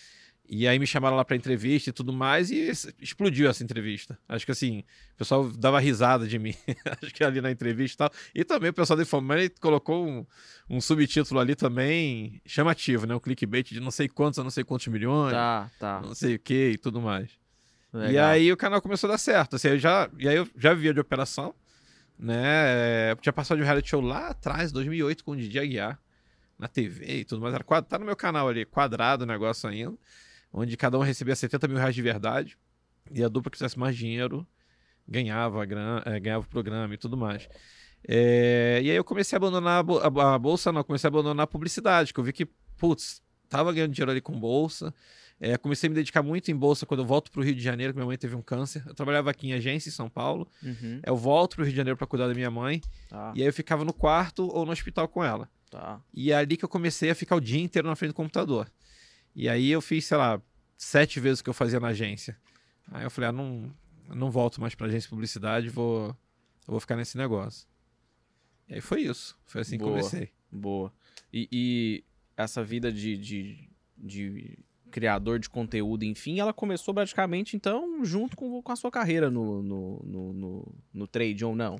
E 0.52 0.66
aí 0.66 0.80
me 0.80 0.86
chamaram 0.86 1.16
lá 1.16 1.24
pra 1.24 1.36
entrevista 1.36 1.90
e 1.90 1.92
tudo 1.92 2.12
mais, 2.12 2.50
e 2.50 2.68
explodiu 3.00 3.48
essa 3.48 3.62
entrevista. 3.62 4.18
Acho 4.28 4.44
que 4.44 4.50
assim, 4.50 4.80
o 5.14 5.18
pessoal 5.18 5.48
dava 5.48 5.78
risada 5.78 6.26
de 6.26 6.40
mim, 6.40 6.56
acho 7.00 7.14
que 7.14 7.22
ali 7.22 7.40
na 7.40 7.52
entrevista 7.52 7.94
e 7.94 7.98
tal. 8.08 8.18
E 8.34 8.44
também 8.44 8.70
o 8.70 8.72
pessoal 8.72 8.96
da 8.96 9.04
Infomoney 9.04 9.48
colocou 9.60 10.04
um, 10.04 10.26
um 10.68 10.80
subtítulo 10.80 11.38
ali 11.38 11.54
também 11.54 12.42
chamativo, 12.44 13.06
né? 13.06 13.14
Um 13.14 13.20
clickbait 13.20 13.68
de 13.72 13.78
não 13.78 13.92
sei 13.92 14.08
quantos 14.08 14.40
a 14.40 14.42
não 14.42 14.50
sei 14.50 14.64
quantos 14.64 14.88
milhões, 14.88 15.32
Tá, 15.32 15.70
tá. 15.78 16.00
não 16.00 16.16
sei 16.16 16.34
o 16.34 16.38
que 16.40 16.70
e 16.70 16.78
tudo 16.78 17.00
mais. 17.00 17.30
E 17.94 17.96
Legal. 17.96 18.28
aí 18.30 18.52
o 18.52 18.56
canal 18.56 18.82
começou 18.82 19.06
a 19.08 19.12
dar 19.12 19.18
certo. 19.18 19.54
Assim, 19.54 19.68
eu 19.68 19.78
já, 19.78 20.10
e 20.18 20.28
aí 20.28 20.34
eu 20.36 20.48
já 20.56 20.74
via 20.74 20.92
de 20.92 20.98
operação, 20.98 21.54
né? 22.18 22.42
É, 23.12 23.16
tinha 23.20 23.32
passado 23.32 23.56
de 23.58 23.62
um 23.62 23.66
reality 23.66 23.90
show 23.90 24.00
lá 24.00 24.28
atrás, 24.30 24.72
2008, 24.72 25.24
com 25.24 25.30
o 25.32 25.36
Didi 25.36 25.58
Aguiar, 25.60 25.96
na 26.58 26.66
TV 26.68 27.20
e 27.20 27.24
tudo 27.24 27.40
mais. 27.40 27.54
Era, 27.54 27.64
tá 27.82 27.98
no 28.00 28.04
meu 28.04 28.16
canal 28.16 28.48
ali, 28.48 28.64
quadrado 28.64 29.22
o 29.22 29.26
negócio 29.26 29.68
ainda, 29.68 29.96
onde 30.52 30.76
cada 30.76 30.98
um 30.98 31.02
recebia 31.02 31.34
70 31.36 31.68
mil 31.68 31.76
reais 31.76 31.94
de 31.94 32.02
verdade 32.02 32.56
e 33.10 33.22
a 33.22 33.28
dupla 33.28 33.50
que 33.50 33.58
fizesse 33.58 33.78
mais 33.78 33.96
dinheiro 33.96 34.46
ganhava, 35.06 35.64
é, 36.06 36.20
ganhava 36.20 36.44
o 36.44 36.48
programa 36.48 36.94
e 36.94 36.96
tudo 36.96 37.16
mais. 37.16 37.48
É, 38.06 38.80
e 38.82 38.90
aí 38.90 38.96
eu 38.96 39.04
comecei 39.04 39.36
a 39.36 39.38
abandonar 39.38 39.84
a 39.84 40.38
bolsa, 40.38 40.72
não, 40.72 40.82
comecei 40.84 41.08
a 41.08 41.10
abandonar 41.10 41.44
a 41.44 41.46
publicidade, 41.46 42.14
que 42.14 42.20
eu 42.20 42.24
vi 42.24 42.32
que, 42.32 42.46
putz, 42.76 43.22
tava 43.48 43.72
ganhando 43.72 43.92
dinheiro 43.92 44.10
ali 44.10 44.20
com 44.20 44.38
bolsa. 44.38 44.94
É, 45.42 45.56
comecei 45.56 45.88
a 45.88 45.90
me 45.90 45.94
dedicar 45.94 46.22
muito 46.22 46.50
em 46.50 46.56
bolsa 46.56 46.84
quando 46.84 47.00
eu 47.00 47.06
volto 47.06 47.30
para 47.30 47.40
o 47.40 47.44
Rio 47.44 47.54
de 47.54 47.62
Janeiro, 47.62 47.94
que 47.94 47.96
minha 47.96 48.06
mãe 48.06 48.18
teve 48.18 48.36
um 48.36 48.42
câncer. 48.42 48.82
Eu 48.86 48.94
trabalhava 48.94 49.30
aqui 49.30 49.48
em 49.48 49.54
agência 49.54 49.88
em 49.88 49.92
São 49.92 50.08
Paulo. 50.08 50.46
Uhum. 50.62 51.00
Eu 51.02 51.16
volto 51.16 51.56
para 51.56 51.62
o 51.62 51.64
Rio 51.64 51.72
de 51.72 51.76
Janeiro 51.76 51.96
para 51.96 52.06
cuidar 52.06 52.28
da 52.28 52.34
minha 52.34 52.50
mãe. 52.50 52.82
Tá, 53.08 53.32
E 53.34 53.40
aí 53.40 53.48
eu 53.48 53.52
ficava 53.52 53.82
no 53.82 53.92
quarto 53.92 54.46
ou 54.46 54.66
no 54.66 54.72
hospital 54.72 55.08
com 55.08 55.24
ela. 55.24 55.48
tá. 55.70 55.98
E 56.12 56.30
é 56.30 56.36
ali 56.36 56.58
que 56.58 56.64
eu 56.64 56.68
comecei 56.68 57.08
a 57.10 57.14
ficar 57.14 57.36
o 57.36 57.40
dia 57.40 57.60
inteiro 57.60 57.88
na 57.88 57.96
frente 57.96 58.10
do 58.10 58.14
computador. 58.14 58.70
E 59.34 59.48
aí 59.48 59.70
eu 59.70 59.80
fiz, 59.80 60.04
sei 60.04 60.16
lá, 60.16 60.40
sete 60.76 61.20
vezes 61.20 61.40
o 61.40 61.44
que 61.44 61.50
eu 61.50 61.54
fazia 61.54 61.80
na 61.80 61.88
agência. 61.88 62.36
Aí 62.90 63.04
eu 63.04 63.10
falei, 63.10 63.30
ah, 63.30 63.32
não, 63.32 63.72
não 64.08 64.30
volto 64.30 64.60
mais 64.60 64.74
para 64.74 64.86
agência 64.86 65.06
de 65.06 65.10
publicidade, 65.10 65.68
vou, 65.68 66.08
eu 66.08 66.72
vou 66.72 66.80
ficar 66.80 66.96
nesse 66.96 67.16
negócio. 67.16 67.68
E 68.68 68.74
aí 68.74 68.80
foi 68.80 69.02
isso. 69.02 69.38
Foi 69.44 69.60
assim 69.60 69.78
Boa. 69.78 69.90
que 69.90 69.98
comecei. 69.98 70.30
Boa. 70.50 70.92
E, 71.32 71.48
e 71.52 72.04
essa 72.36 72.62
vida 72.64 72.92
de, 72.92 73.16
de, 73.16 73.68
de 73.96 74.58
criador 74.90 75.38
de 75.38 75.48
conteúdo, 75.48 76.04
enfim, 76.04 76.40
ela 76.40 76.52
começou 76.52 76.92
praticamente, 76.92 77.56
então, 77.56 78.04
junto 78.04 78.36
com, 78.36 78.60
com 78.60 78.72
a 78.72 78.76
sua 78.76 78.90
carreira 78.90 79.30
no, 79.30 79.62
no, 79.62 80.02
no, 80.04 80.32
no, 80.32 80.74
no 80.92 81.06
trade, 81.06 81.44
ou 81.44 81.54
não? 81.54 81.78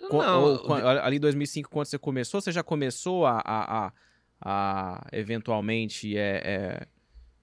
Não, 0.00 0.42
ou 0.44 0.74
ali 0.74 1.16
em 1.16 1.20
2005, 1.20 1.70
quando 1.70 1.86
você 1.86 1.98
começou, 1.98 2.40
você 2.40 2.52
já 2.52 2.62
começou 2.62 3.26
a, 3.26 3.38
a, 3.44 3.86
a, 3.86 3.92
a, 4.40 5.06
eventualmente 5.12 6.16
é, 6.16 6.42
é, 6.44 6.88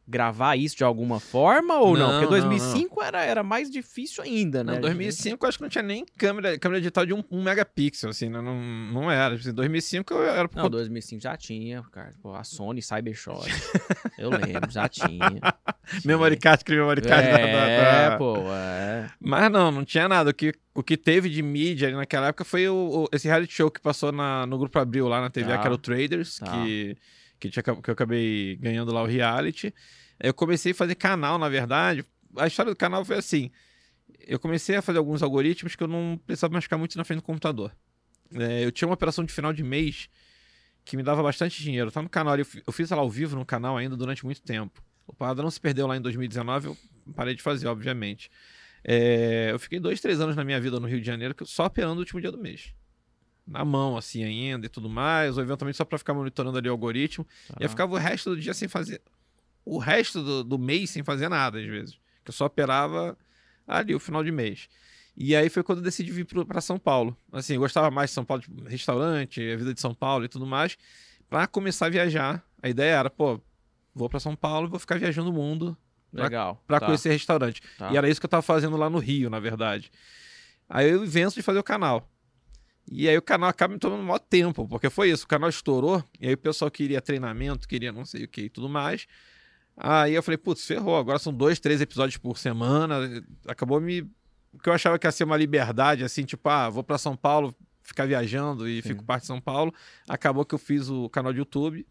gravar 0.08 0.56
isso 0.56 0.76
de 0.78 0.84
alguma 0.84 1.20
forma 1.20 1.76
ou 1.80 1.98
não? 1.98 2.12
Não, 2.12 2.20
Porque 2.22 2.26
não, 2.40 2.50
2005 2.50 3.04
Era, 3.04 3.24
era 3.24 3.44
mais 3.44 3.70
difícil 3.72 4.24
ainda, 4.24 4.64
né? 4.64 4.74
Não, 4.74 4.82
2005 4.82 5.44
eu 5.46 5.50
acho 5.50 5.58
que 5.58 5.64
não 5.64 5.70
tinha 5.70 5.82
nem 5.84 6.06
câmera, 6.18 6.58
câmera 6.60 6.80
digital 6.80 7.06
de 7.06 7.14
um, 7.14 7.24
um 7.32 7.44
megapixel, 7.44 8.10
assim, 8.10 8.30
né? 8.30 8.42
não, 8.42 8.60
não 8.62 9.12
era. 9.12 9.36
Em 9.36 9.54
2005 9.54 10.14
eu 10.14 10.24
era... 10.24 10.50
Não, 10.56 10.70
2005 10.70 11.22
já 11.22 11.36
tinha, 11.36 11.82
cara. 11.92 12.14
Pô, 12.22 12.34
a 12.36 12.44
Sony 12.44 12.82
Cybershot. 12.82 13.48
eu 14.18 14.30
lembro, 14.30 14.70
já 14.70 14.88
tinha. 14.88 15.20
memory 16.04 16.38
card, 16.38 16.64
que 16.64 16.72
memory 16.76 17.02
card 17.02 17.28
da- 17.28 17.38
da- 17.38 17.44
É, 17.46 18.10
da- 18.12 18.18
pô, 18.18 18.38
é. 18.52 19.10
Mas 19.20 19.52
não, 19.52 19.72
não 19.72 19.84
tinha 19.86 20.08
nada. 20.08 20.30
O 20.30 20.34
que, 20.34 20.54
o 20.74 20.84
que 20.84 20.98
teve 20.98 21.30
de 21.30 21.42
mídia 21.42 21.88
ali 21.88 21.98
naquela 21.98 22.28
época 22.28 22.44
foi 22.46 22.68
o, 22.68 22.76
o- 23.04 23.10
esse 23.12 23.28
reality 23.28 23.54
show 23.54 23.70
que 23.72 23.82
passou 23.82 24.12
na- 24.12 24.46
no 24.46 24.58
Grupo 24.58 24.78
Abril 24.80 25.08
lá 25.08 25.22
na 25.22 25.30
TV, 25.30 25.50
Tá. 25.50 25.58
que 25.60 25.66
era 25.66 25.74
o 25.76 25.78
Traders, 25.78 26.38
Tá. 26.40 26.52
que, 26.52 26.96
que, 27.40 27.50
tinha, 27.50 27.64
que 27.64 27.70
eu 27.90 27.94
acabei 27.94 28.56
ganhando 28.58 28.92
lá 28.94 29.02
o 29.04 29.06
reality. 29.06 29.74
Eu 30.20 30.34
comecei 30.34 30.72
a 30.72 30.76
fazer 30.76 30.96
canal, 30.96 31.38
na 31.38 31.50
verdade. 31.50 32.06
A 32.38 32.48
história 32.48 32.72
do 32.72 32.76
canal 32.78 33.04
foi 33.04 33.18
assim. 33.18 33.52
Eu 34.20 34.40
comecei 34.40 34.76
a 34.76 34.82
fazer 34.82 34.98
alguns 35.00 35.22
algoritmos 35.22 35.76
que 35.76 35.84
eu 35.84 35.88
não 35.88 36.20
precisava 36.26 36.54
mais 36.54 36.64
ficar 36.66 36.78
muito 36.78 36.98
na 36.98 37.04
frente 37.04 37.20
do 37.20 37.24
computador. 37.24 37.72
É, 38.34 38.64
eu 38.66 38.72
tinha 38.72 38.88
uma 38.88 38.94
operação 38.96 39.24
de 39.24 39.32
final 39.34 39.54
de 39.54 39.64
mês 39.64 40.10
que 40.84 40.96
me 40.98 41.04
dava 41.04 41.22
bastante 41.24 41.62
dinheiro. 41.62 41.92
Tá 41.92 42.02
no 42.02 42.10
canal, 42.10 42.38
eu 42.38 42.46
fi- 42.46 42.64
eu 42.66 42.74
fiz 42.74 42.92
ela 42.92 43.02
ao 43.02 43.10
vivo 43.10 43.36
no 43.36 43.46
canal 43.46 43.78
ainda 43.78 43.96
durante 43.96 44.24
muito 44.26 44.42
tempo. 44.42 44.84
O 45.08 45.14
Parada 45.14 45.42
não 45.44 45.52
se 45.52 45.60
perdeu 45.60 45.86
lá 45.88 45.96
em 45.98 46.02
2019, 46.02 46.68
eu 46.68 46.78
parei 47.16 47.36
de 47.36 47.42
fazer, 47.42 47.68
obviamente. 47.68 48.30
É, 48.84 49.50
eu 49.52 49.60
fiquei 49.60 49.80
dois, 49.80 50.00
três 50.00 50.20
anos 50.22 50.36
na 50.36 50.44
minha 50.44 50.60
vida 50.60 50.80
no 50.80 50.88
Rio 50.88 51.00
de 51.00 51.06
Janeiro 51.06 51.36
só 51.46 51.66
operando 51.66 51.96
o 51.96 52.00
último 52.00 52.22
dia 52.22 52.32
do 52.32 52.38
mês. 52.38 52.74
Na 53.48 53.64
mão, 53.64 53.96
assim, 53.96 54.24
ainda 54.24 54.66
e 54.66 54.70
tudo 54.70 54.90
mais, 54.90 55.38
ou 55.38 55.44
eventualmente 55.44 55.78
só 55.78 55.86
pra 55.86 55.98
ficar 55.98 56.14
monitorando 56.14 56.58
ali 56.58 56.68
o 56.68 56.72
algoritmo. 56.72 57.26
E 57.60 57.64
eu 57.64 57.70
ficava 57.70 57.94
o 57.94 57.98
resto 57.98 58.32
do 58.32 58.42
dia 58.42 58.54
sem 58.54 58.68
fazer. 58.68 59.02
O 59.64 59.78
resto 59.78 60.24
do, 60.24 60.44
do 60.44 60.58
mês 60.58 60.90
sem 60.90 61.04
fazer 61.04 61.30
nada, 61.30 61.60
às 61.60 61.66
vezes. 61.66 61.94
Que 62.24 62.30
eu 62.30 62.34
só 62.34 62.46
operava 62.46 63.18
ali 63.68 63.94
o 63.94 64.00
final 64.00 64.24
de 64.24 64.32
mês. 64.32 64.68
E 65.18 65.36
aí 65.36 65.50
foi 65.50 65.64
quando 65.64 65.80
eu 65.80 65.84
decidi 65.84 66.12
vir 66.12 66.26
pra 66.26 66.60
São 66.60 66.78
Paulo. 66.78 67.16
Assim, 67.32 67.54
eu 67.54 67.60
gostava 67.60 67.90
mais 67.90 68.10
de 68.10 68.16
São 68.16 68.26
Paulo, 68.26 68.44
tipo, 68.44 68.64
restaurante, 68.64 69.40
a 69.40 69.56
vida 69.56 69.74
de 69.74 69.80
São 69.80 69.94
Paulo 69.94 70.26
e 70.26 70.28
tudo 70.28 70.46
mais. 70.46 70.78
Pra 71.30 71.48
começar 71.48 71.86
a 71.86 71.90
viajar, 71.90 72.44
a 72.62 72.68
ideia 72.68 72.96
era, 72.96 73.10
pô, 73.10 73.40
vou 73.94 74.10
pra 74.10 74.20
São 74.20 74.36
Paulo 74.36 74.68
e 74.68 74.70
vou 74.70 74.80
ficar 74.80 75.00
viajando 75.00 75.30
o 75.30 75.34
mundo 75.34 75.78
Legal. 76.12 76.62
pra 76.68 76.80
tá, 76.80 76.88
conhecer 76.88 77.12
restaurante. 77.12 77.62
tá. 77.78 77.92
E 77.92 77.98
era 77.98 78.10
isso 78.10 78.20
que 78.20 78.26
eu 78.26 78.30
tava 78.30 78.42
fazendo 78.42 78.76
lá 78.76 78.90
no 78.90 79.00
Rio, 79.00 79.30
na 79.30 79.40
verdade. 79.40 79.92
Aí 80.68 80.90
eu 80.90 81.04
invento 81.04 81.36
de 81.36 81.42
fazer 81.42 81.60
o 81.60 81.64
canal. 81.64 82.10
E 82.92 83.10
aí 83.10 83.18
o 83.18 83.22
canal 83.22 83.50
acaba 83.50 83.74
me 83.74 83.80
tomando 83.80 84.04
maior 84.04 84.20
tempo, 84.20 84.68
porque 84.68 84.90
foi 84.90 85.10
isso, 85.10 85.26
o 85.26 85.28
canal 85.28 85.50
estourou, 85.50 86.04
e 86.20 86.28
aí 86.28 86.34
o 86.34 86.38
pessoal 86.38 86.70
queria 86.70 87.02
treinamento, 87.02 87.68
queria 87.68 87.92
não 87.92 88.06
sei 88.06 88.26
o 88.26 88.28
que 88.28 88.42
e 88.44 88.50
tudo 88.50 88.70
mais. 88.70 89.08
Aí 89.76 90.14
eu 90.14 90.24
falei, 90.24 90.38
putz, 90.38 90.66
ferrou, 90.66 90.96
agora 90.96 91.20
são 91.20 91.34
dois, 91.34 91.60
três 91.60 91.82
episódios 91.82 92.18
por 92.18 92.38
semana. 92.38 93.00
Acabou 93.48 93.82
me. 93.82 94.02
O 94.54 94.60
que 94.60 94.70
eu 94.70 94.74
achava 94.74 94.98
que 94.98 95.06
ia 95.06 95.12
ser 95.12 95.26
uma 95.26 95.36
liberdade, 95.36 96.04
assim, 96.04 96.24
tipo, 96.24 96.48
ah, 96.48 96.70
vou 96.70 96.84
pra 96.84 96.98
São 96.98 97.16
Paulo 97.16 97.54
ficar 97.84 98.06
viajando 98.06 98.68
e 98.68 98.82
Sim. 98.82 98.90
fico 98.90 99.04
parte 99.04 99.22
de 99.22 99.28
São 99.28 99.42
Paulo. 99.42 99.74
Acabou 100.08 100.46
que 100.46 100.56
eu 100.56 100.60
fiz 100.60 100.90
o 100.90 101.10
canal 101.10 101.34
de 101.34 101.40
YouTube 101.40 101.86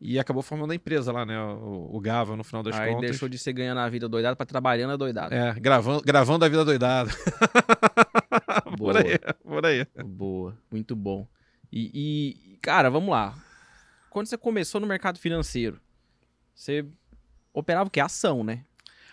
e 0.00 0.18
acabou 0.18 0.42
formando 0.42 0.70
a 0.70 0.74
empresa 0.74 1.10
lá, 1.10 1.26
né? 1.26 1.38
O, 1.40 1.96
o 1.96 2.00
Gava, 2.00 2.36
no 2.36 2.44
final 2.44 2.62
das 2.62 2.78
Aí 2.78 2.92
contas. 2.92 3.10
deixou 3.10 3.28
de 3.28 3.38
ser 3.38 3.52
ganhando 3.52 3.78
a 3.78 3.88
vida 3.88 4.08
doidada 4.08 4.36
pra 4.36 4.46
trabalhando 4.46 4.92
a 4.92 4.96
doidada. 4.96 5.34
É, 5.34 5.54
gravando, 5.54 6.02
gravando 6.02 6.44
a 6.44 6.48
vida 6.48 6.64
doidada. 6.64 7.10
Boa. 8.76 8.92
por 8.92 9.04
aí, 9.04 9.18
por 9.42 9.66
aí. 9.66 9.86
Boa, 10.04 10.56
muito 10.70 10.94
bom. 10.94 11.26
E, 11.72 11.90
e, 12.54 12.56
cara, 12.58 12.90
vamos 12.90 13.10
lá. 13.10 13.34
Quando 14.10 14.26
você 14.26 14.36
começou 14.38 14.80
no 14.80 14.86
mercado 14.86 15.18
financeiro, 15.18 15.80
você 16.54 16.86
operava 17.52 17.88
o 17.88 17.90
quê? 17.90 18.00
Ação, 18.00 18.44
né? 18.44 18.64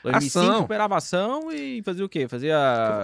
2005 0.03 0.45
Ação. 0.45 0.63
operava 0.63 0.97
ação 0.97 1.51
e 1.51 1.81
fazia 1.81 2.03
o 2.03 2.09
quê? 2.09 2.27
Fazia... 2.27 2.55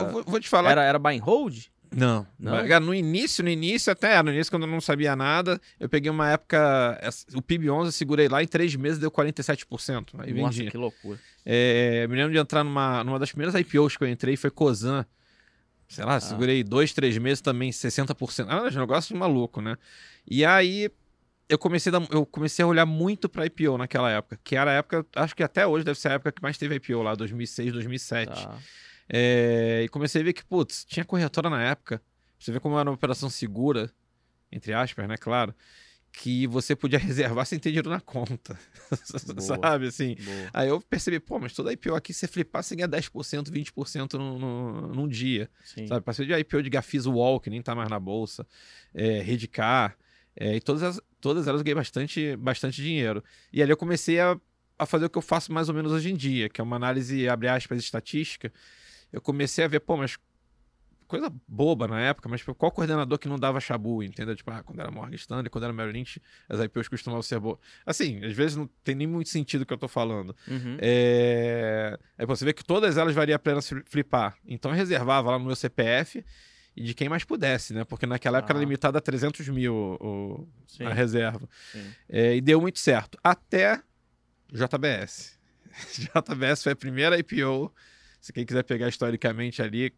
Eu 0.01 0.11
vou, 0.11 0.23
vou 0.23 0.39
te 0.39 0.49
falar. 0.49 0.71
Era, 0.71 0.83
era 0.83 0.99
buy 0.99 1.17
and 1.17 1.23
hold? 1.23 1.67
Não. 1.95 2.27
Não? 2.37 2.79
No 2.81 2.93
início, 2.93 3.43
no 3.43 3.49
início, 3.49 3.91
até 3.91 4.21
no 4.21 4.31
início, 4.31 4.51
quando 4.51 4.63
eu 4.63 4.69
não 4.69 4.81
sabia 4.81 5.15
nada, 5.15 5.59
eu 5.79 5.89
peguei 5.89 6.09
uma 6.11 6.29
época. 6.29 6.99
O 7.33 7.41
PIB11 7.41 7.85
eu 7.85 7.91
segurei 7.91 8.27
lá, 8.27 8.43
em 8.43 8.47
três 8.47 8.75
meses 8.75 8.99
deu 8.99 9.09
47%. 9.09 10.09
Aí 10.19 10.33
Nossa, 10.33 10.57
vendi. 10.57 10.71
que 10.71 10.77
loucura. 10.77 11.19
É, 11.45 12.05
me 12.07 12.15
lembro 12.15 12.31
de 12.31 12.37
entrar 12.37 12.63
numa, 12.63 13.03
numa 13.03 13.17
das 13.17 13.31
primeiras 13.31 13.59
IPOs 13.59 13.97
que 13.97 14.03
eu 14.03 14.07
entrei, 14.07 14.35
foi 14.35 14.51
Cosan. 14.51 15.05
Sei 15.89 16.05
lá, 16.05 16.19
segurei 16.19 16.63
dois, 16.63 16.93
três 16.93 17.17
meses 17.17 17.41
também, 17.41 17.71
60%. 17.71 18.45
Ah, 18.47 18.61
um 18.61 18.79
negócio 18.79 19.13
de 19.13 19.19
maluco, 19.19 19.59
né? 19.59 19.75
E 20.29 20.45
aí 20.45 20.91
eu 21.49 21.57
comecei, 21.57 21.91
a 21.91 21.95
eu 22.11 22.27
comecei 22.27 22.63
a 22.63 22.67
olhar 22.67 22.85
muito 22.85 23.27
pra 23.27 23.47
IPO 23.47 23.75
naquela 23.75 24.11
época, 24.11 24.39
que 24.43 24.55
era 24.55 24.69
a 24.69 24.73
época, 24.75 25.03
acho 25.15 25.35
que 25.35 25.41
até 25.41 25.65
hoje 25.65 25.83
deve 25.83 25.99
ser 25.99 26.09
a 26.09 26.13
época 26.13 26.31
que 26.31 26.43
mais 26.43 26.59
teve 26.59 26.75
IPO 26.75 27.01
lá, 27.01 27.15
2006, 27.15 27.73
2007. 27.73 28.31
Tá. 28.31 28.57
É, 29.09 29.81
e 29.83 29.89
comecei 29.89 30.21
a 30.21 30.23
ver 30.23 30.33
que, 30.33 30.45
putz, 30.45 30.85
tinha 30.85 31.03
corretora 31.03 31.49
na 31.49 31.63
época. 31.63 31.99
Você 32.37 32.51
vê 32.51 32.59
como 32.59 32.77
era 32.77 32.87
uma 32.87 32.95
operação 32.95 33.27
segura, 33.27 33.91
entre 34.51 34.71
aspas, 34.71 35.07
né? 35.07 35.17
Claro. 35.17 35.55
Que 36.11 36.47
você 36.47 36.75
podia 36.75 36.97
reservar 36.99 37.45
sem 37.45 37.59
ter 37.59 37.69
dinheiro 37.69 37.89
na 37.89 38.01
conta. 38.01 38.59
Sabe, 39.39 39.87
assim. 39.87 40.15
Boa. 40.15 40.49
Aí 40.53 40.69
eu 40.69 40.81
percebi, 40.81 41.19
pô, 41.19 41.39
mas 41.39 41.53
toda 41.53 41.71
IPO 41.71 41.95
aqui, 41.95 42.13
se 42.13 42.21
você 42.21 42.27
flipar, 42.27 42.63
você 42.63 42.75
ganha 42.75 42.89
10%, 42.89 43.49
20% 43.49 44.13
no, 44.13 44.39
no, 44.39 44.87
num 44.93 45.07
dia. 45.07 45.49
Sim. 45.63 45.87
Sabe? 45.87 46.03
Passei 46.03 46.25
de 46.25 46.33
IPO 46.33 46.63
de 46.63 46.69
Gafis 46.69 47.05
Wall, 47.05 47.39
que 47.39 47.49
nem 47.49 47.61
tá 47.61 47.75
mais 47.75 47.89
na 47.89 47.99
bolsa, 47.99 48.45
é, 48.93 49.21
Redcar, 49.21 49.97
é, 50.35 50.55
e 50.55 50.61
todas, 50.61 50.83
as, 50.83 51.01
todas 51.19 51.47
elas 51.47 51.59
eu 51.59 51.65
ganhei 51.65 51.75
bastante, 51.75 52.35
bastante 52.37 52.81
dinheiro. 52.81 53.23
E 53.51 53.61
ali 53.61 53.71
eu 53.71 53.77
comecei 53.77 54.19
a, 54.19 54.39
a 54.77 54.85
fazer 54.85 55.05
o 55.05 55.09
que 55.09 55.17
eu 55.17 55.21
faço 55.21 55.51
mais 55.51 55.67
ou 55.67 55.75
menos 55.75 55.91
hoje 55.91 56.09
em 56.09 56.15
dia, 56.15 56.47
que 56.47 56.61
é 56.61 56.63
uma 56.63 56.77
análise, 56.77 57.27
abre 57.27 57.49
aspas, 57.49 57.79
estatística. 57.79 58.51
Eu 59.11 59.21
comecei 59.21 59.65
a 59.65 59.67
ver, 59.67 59.81
pô, 59.81 59.97
mas 59.97 60.17
coisa 61.09 61.33
boba 61.47 61.87
na 61.87 61.99
época, 61.99 62.29
mas 62.29 62.39
tipo, 62.39 62.55
qual 62.55 62.71
coordenador 62.71 63.17
que 63.19 63.27
não 63.27 63.37
dava 63.37 63.59
chabu, 63.59 64.01
entendeu? 64.03 64.35
Tipo, 64.35 64.51
ah, 64.51 64.63
quando 64.63 64.79
era 64.79 64.89
Morgan 64.91 65.15
Stanley, 65.15 65.49
quando 65.49 65.63
era 65.65 65.73
Merrill 65.73 65.91
Lynch, 65.93 66.21
as 66.47 66.59
IPOs 66.61 66.87
costumavam 66.87 67.21
ser 67.21 67.39
boas. 67.39 67.57
Assim, 67.85 68.23
às 68.23 68.33
vezes 68.33 68.55
não 68.55 68.69
tem 68.83 68.95
nem 68.95 69.07
muito 69.07 69.27
sentido 69.29 69.63
o 69.63 69.65
que 69.65 69.73
eu 69.73 69.77
tô 69.77 69.87
falando. 69.87 70.33
Uhum. 70.47 70.77
É... 70.79 71.97
Aí 72.17 72.25
você 72.25 72.45
vê 72.45 72.53
que 72.53 72.63
todas 72.63 72.95
elas 72.97 73.13
valia 73.13 73.35
a 73.35 73.39
pena 73.39 73.61
se 73.61 73.81
flipar. 73.85 74.37
Então 74.45 74.71
eu 74.71 74.77
reservava 74.77 75.31
lá 75.31 75.39
no 75.39 75.45
meu 75.45 75.55
CPF 75.55 76.23
e 76.75 76.83
de 76.83 76.93
quem 76.93 77.09
mais 77.09 77.23
pudesse, 77.23 77.73
né? 77.73 77.83
Porque 77.83 78.05
naquela 78.05 78.37
época 78.37 78.53
era 78.53 78.59
Ah. 78.59 78.61
limitada 78.63 78.99
a 78.99 79.01
300 79.01 79.49
mil 79.49 79.73
o- 79.99 80.47
a 80.85 80.93
reserva. 80.93 81.49
Sim. 81.71 81.83
É, 82.07 82.35
e 82.35 82.41
deu 82.41 82.61
muito 82.61 82.79
certo. 82.79 83.17
Até 83.23 83.81
JBS. 84.51 85.37
JBS 86.13 86.63
foi 86.63 86.71
a 86.73 86.75
primeira 86.75 87.17
IPO, 87.17 87.73
se 88.19 88.33
quem 88.33 88.45
quiser 88.45 88.63
pegar 88.63 88.89
historicamente 88.89 89.61
ali, 89.61 89.93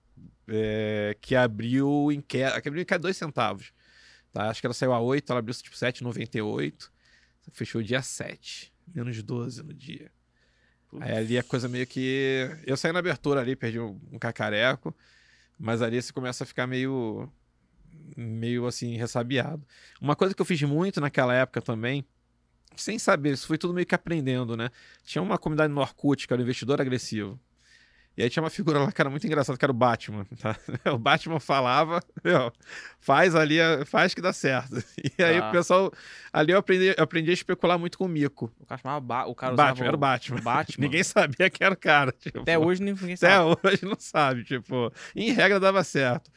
é, 0.48 1.18
que 1.20 1.36
abriu 1.36 2.12
em 2.12 2.22
queda, 2.22 2.62
que 2.62 2.68
abriu 2.68 2.82
em 2.82 2.86
queda 2.86 3.00
2 3.00 3.16
centavos. 3.18 3.74
Tá? 4.32 4.50
Acho 4.50 4.62
que 4.62 4.68
ela 4.68 4.74
saiu 4.74 4.94
a 4.94 5.00
8, 5.00 5.30
ela 5.32 5.40
abriu 5.40 5.56
tipo 5.56 5.75
7,98. 5.75 6.90
Fechou 7.51 7.82
dia 7.82 8.01
7, 8.01 8.72
menos 8.94 9.22
12 9.22 9.63
no 9.63 9.74
dia. 9.74 10.12
Aí 11.00 11.18
ali 11.18 11.38
a 11.38 11.44
coisa 11.44 11.68
meio 11.68 11.88
que. 11.88 12.50
Eu 12.66 12.75
saí 12.75 12.92
na 12.92 13.00
abertura 13.00 13.42
ali, 13.42 13.56
perdi 13.56 13.80
um, 13.80 14.00
um 14.12 14.20
cacareco, 14.20 14.96
mas 15.58 15.82
ali 15.82 16.01
você 16.01 16.12
começa 16.12 16.44
a 16.44 16.48
ficar 16.48 16.68
meio. 16.68 17.32
meio 18.16 18.68
assim, 18.68 18.98
ressabiado. 18.98 19.66
Uma 20.01 20.16
coisa 20.16 20.36
que 20.36 20.42
eu 20.42 20.46
fiz 20.46 20.62
muito 20.63 21.00
naquela 21.00 21.34
época 21.34 21.62
também, 21.62 22.06
sem 22.75 23.00
saber, 23.00 23.34
isso 23.34 23.48
foi 23.48 23.58
tudo 23.58 23.74
meio 23.74 23.86
que 23.86 23.96
aprendendo, 23.96 24.58
né? 24.58 24.70
Tinha 25.04 25.22
uma 25.22 25.38
comunidade 25.38 25.74
no 25.74 25.82
Orkut, 25.82 26.28
que 26.28 26.34
era 26.34 26.42
o 26.42 26.44
investidor 26.44 26.82
agressivo. 26.82 27.40
E 28.18 28.24
aí 28.24 28.30
tinha 28.30 28.44
uma 28.44 28.50
figura 28.50 28.77
lá 28.80 28.91
que 28.91 29.01
era 29.01 29.10
muito 29.10 29.25
engraçada, 29.25 29.58
que 29.58 29.63
era 29.63 29.72
o 29.72 29.75
Batman. 29.75 30.25
Tá? 30.39 30.56
O 30.94 30.98
Batman 30.98 31.39
falava, 31.39 32.01
meu, 32.24 32.51
faz 33.00 33.34
ali, 33.36 33.56
faz 33.86 34.13
que 34.13 34.22
dá 34.22 34.34
certo. 34.34 34.75
E 35.18 35.24
aí 35.24 35.39
Tá. 35.39 35.48
o 35.50 35.51
pessoal. 35.51 35.91
Ali 36.34 36.51
eu 36.51 36.58
aprendi, 36.60 36.94
eu 36.98 37.03
aprendi 37.03 37.32
a 37.32 37.34
especular 37.34 37.80
muito 37.80 37.98
com 37.98 38.06
o 38.06 38.10
Mico. 38.10 38.51
O 38.60 38.65
cara 38.65 38.82
chamava 38.82 39.00
ba... 39.00 39.25
o 39.25 39.34
cara 39.34 39.56
Batman, 39.56 39.86
era 39.88 39.96
o 39.96 40.00
Batman. 40.00 40.41
Batman. 40.44 40.86
Ninguém 40.86 41.03
sabia 41.03 41.50
que 41.50 41.63
era 41.63 41.74
o 41.74 41.77
cara. 41.77 42.12
tipo. 42.12 42.41
Até 42.41 42.60
hoje 42.60 42.84
ninguém 42.84 43.13
Até 43.13 43.15
sabe. 43.15 43.58
hoje 43.63 43.86
não 43.86 43.96
sabe, 43.98 44.44
tipo, 44.44 44.91
em 45.15 45.32
regra 45.32 45.60
dava 45.60 45.82
certo. 45.84 46.30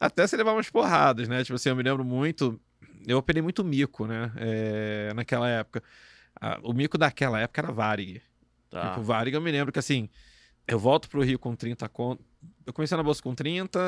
Até 0.00 0.26
você 0.26 0.36
levar 0.36 0.52
umas 0.52 0.68
porradas, 0.68 1.28
né? 1.28 1.44
Tipo 1.44 1.54
assim, 1.56 1.68
eu 1.68 1.76
me 1.76 1.82
lembro 1.82 2.04
muito, 2.04 2.58
eu 3.06 3.18
operei 3.18 3.40
muito 3.42 3.62
mico, 3.62 4.06
né? 4.06 4.32
É, 4.36 5.12
naquela 5.14 5.48
época. 5.48 5.82
Ah, 6.40 6.58
o 6.62 6.72
mico 6.72 6.98
daquela 6.98 7.38
época 7.38 7.60
era 7.60 7.70
Varig. 7.72 8.20
Tá. 8.70 8.88
Tipo, 8.90 9.02
Varig 9.02 9.34
eu 9.34 9.40
me 9.40 9.50
lembro 9.52 9.70
que 9.72 9.78
assim, 9.78 10.08
eu 10.74 10.78
volto 10.78 11.08
pro 11.08 11.22
Rio 11.22 11.38
com 11.38 11.54
30 11.54 11.88
conto. 11.88 12.24
Eu 12.66 12.72
comecei 12.72 12.96
na 12.96 13.02
bolsa 13.02 13.22
com 13.22 13.34
30. 13.34 13.78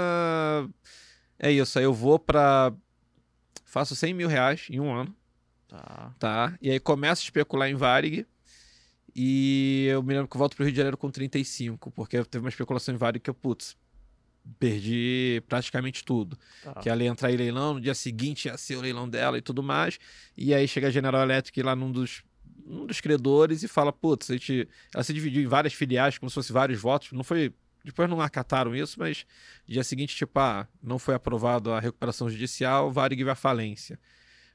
É 1.39 1.51
isso, 1.51 1.79
aí 1.79 1.85
eu 1.85 1.93
vou 1.95 2.19
pra. 2.19 2.73
Faço 3.65 3.97
100 3.97 4.15
mil 4.15 4.29
reais 4.29 4.67
em 4.71 4.81
um 4.81 4.93
ano 4.95 5.15
Tá. 5.69 6.15
tá? 6.19 6.59
E 6.61 6.71
aí 6.71 6.79
começo 6.79 7.23
a 7.23 7.25
especular 7.25 7.69
em 7.71 7.75
Varig. 7.75 8.27
E 9.15 9.87
eu 9.91 10.03
me 10.03 10.13
lembro 10.13 10.29
que 10.29 10.37
eu 10.37 10.39
volto 10.39 10.55
pro 10.55 10.65
Rio 10.65 10.73
de 10.73 10.77
Janeiro 10.77 10.97
com 10.97 11.11
35, 11.11 11.91
porque 11.91 12.23
teve 12.25 12.45
uma 12.45 12.49
especulação 12.49 12.95
em 12.95 12.99
Varig 12.99 13.21
que 13.23 13.31
eu, 13.31 13.35
putz, 13.35 13.77
perdi 14.59 15.43
praticamente 15.49 16.05
tudo. 16.05 16.39
tá. 16.63 16.75
Que 16.75 16.89
ela 16.89 17.03
ia 17.03 17.09
entrar 17.11 17.31
em 17.33 17.37
leilão, 17.37 17.75
no 17.75 17.81
dia 17.81 17.95
seguinte 17.95 18.47
ia 18.49 18.57
ser 18.57 18.77
o 18.77 18.81
leilão 18.81 19.09
dela 19.09 19.39
e 19.39 19.43
tudo 19.43 19.63
mais. 19.63 19.99
E 20.37 20.53
aí 20.55 20.67
chega 20.69 20.89
a 20.89 20.91
General 20.91 21.23
Electric 21.23 21.63
lá 21.63 21.75
num 21.75 21.91
dos, 21.91 22.23
num 22.67 22.87
dos 22.87 23.01
credores 23.01 23.63
e 23.63 23.69
fala, 23.69 23.93
putz, 23.93 24.31
a 24.31 24.35
gente... 24.35 24.69
ela 24.95 25.03
se 25.05 25.13
dividiu 25.13 25.43
em 25.43 25.47
várias 25.47 25.73
filiais, 25.75 26.19
como 26.19 26.31
se 26.31 26.35
fosse 26.35 26.53
vários 26.53 26.81
votos. 26.81 27.13
Não 27.13 27.25
foi. 27.25 27.53
Depois 27.85 28.09
não 28.09 28.21
acataram 28.21 28.77
isso, 28.77 28.99
mas 29.01 29.27
dia 29.67 29.83
seguinte, 29.83 30.15
tipo, 30.15 30.39
ah, 30.39 30.69
não 30.81 30.99
foi 31.01 31.15
aprovado 31.15 31.73
a 31.73 31.81
recuperação 31.81 32.31
judicial, 32.31 32.93
Varig 32.93 33.25
vai 33.25 33.33
à 33.33 33.37
falência. 33.37 33.99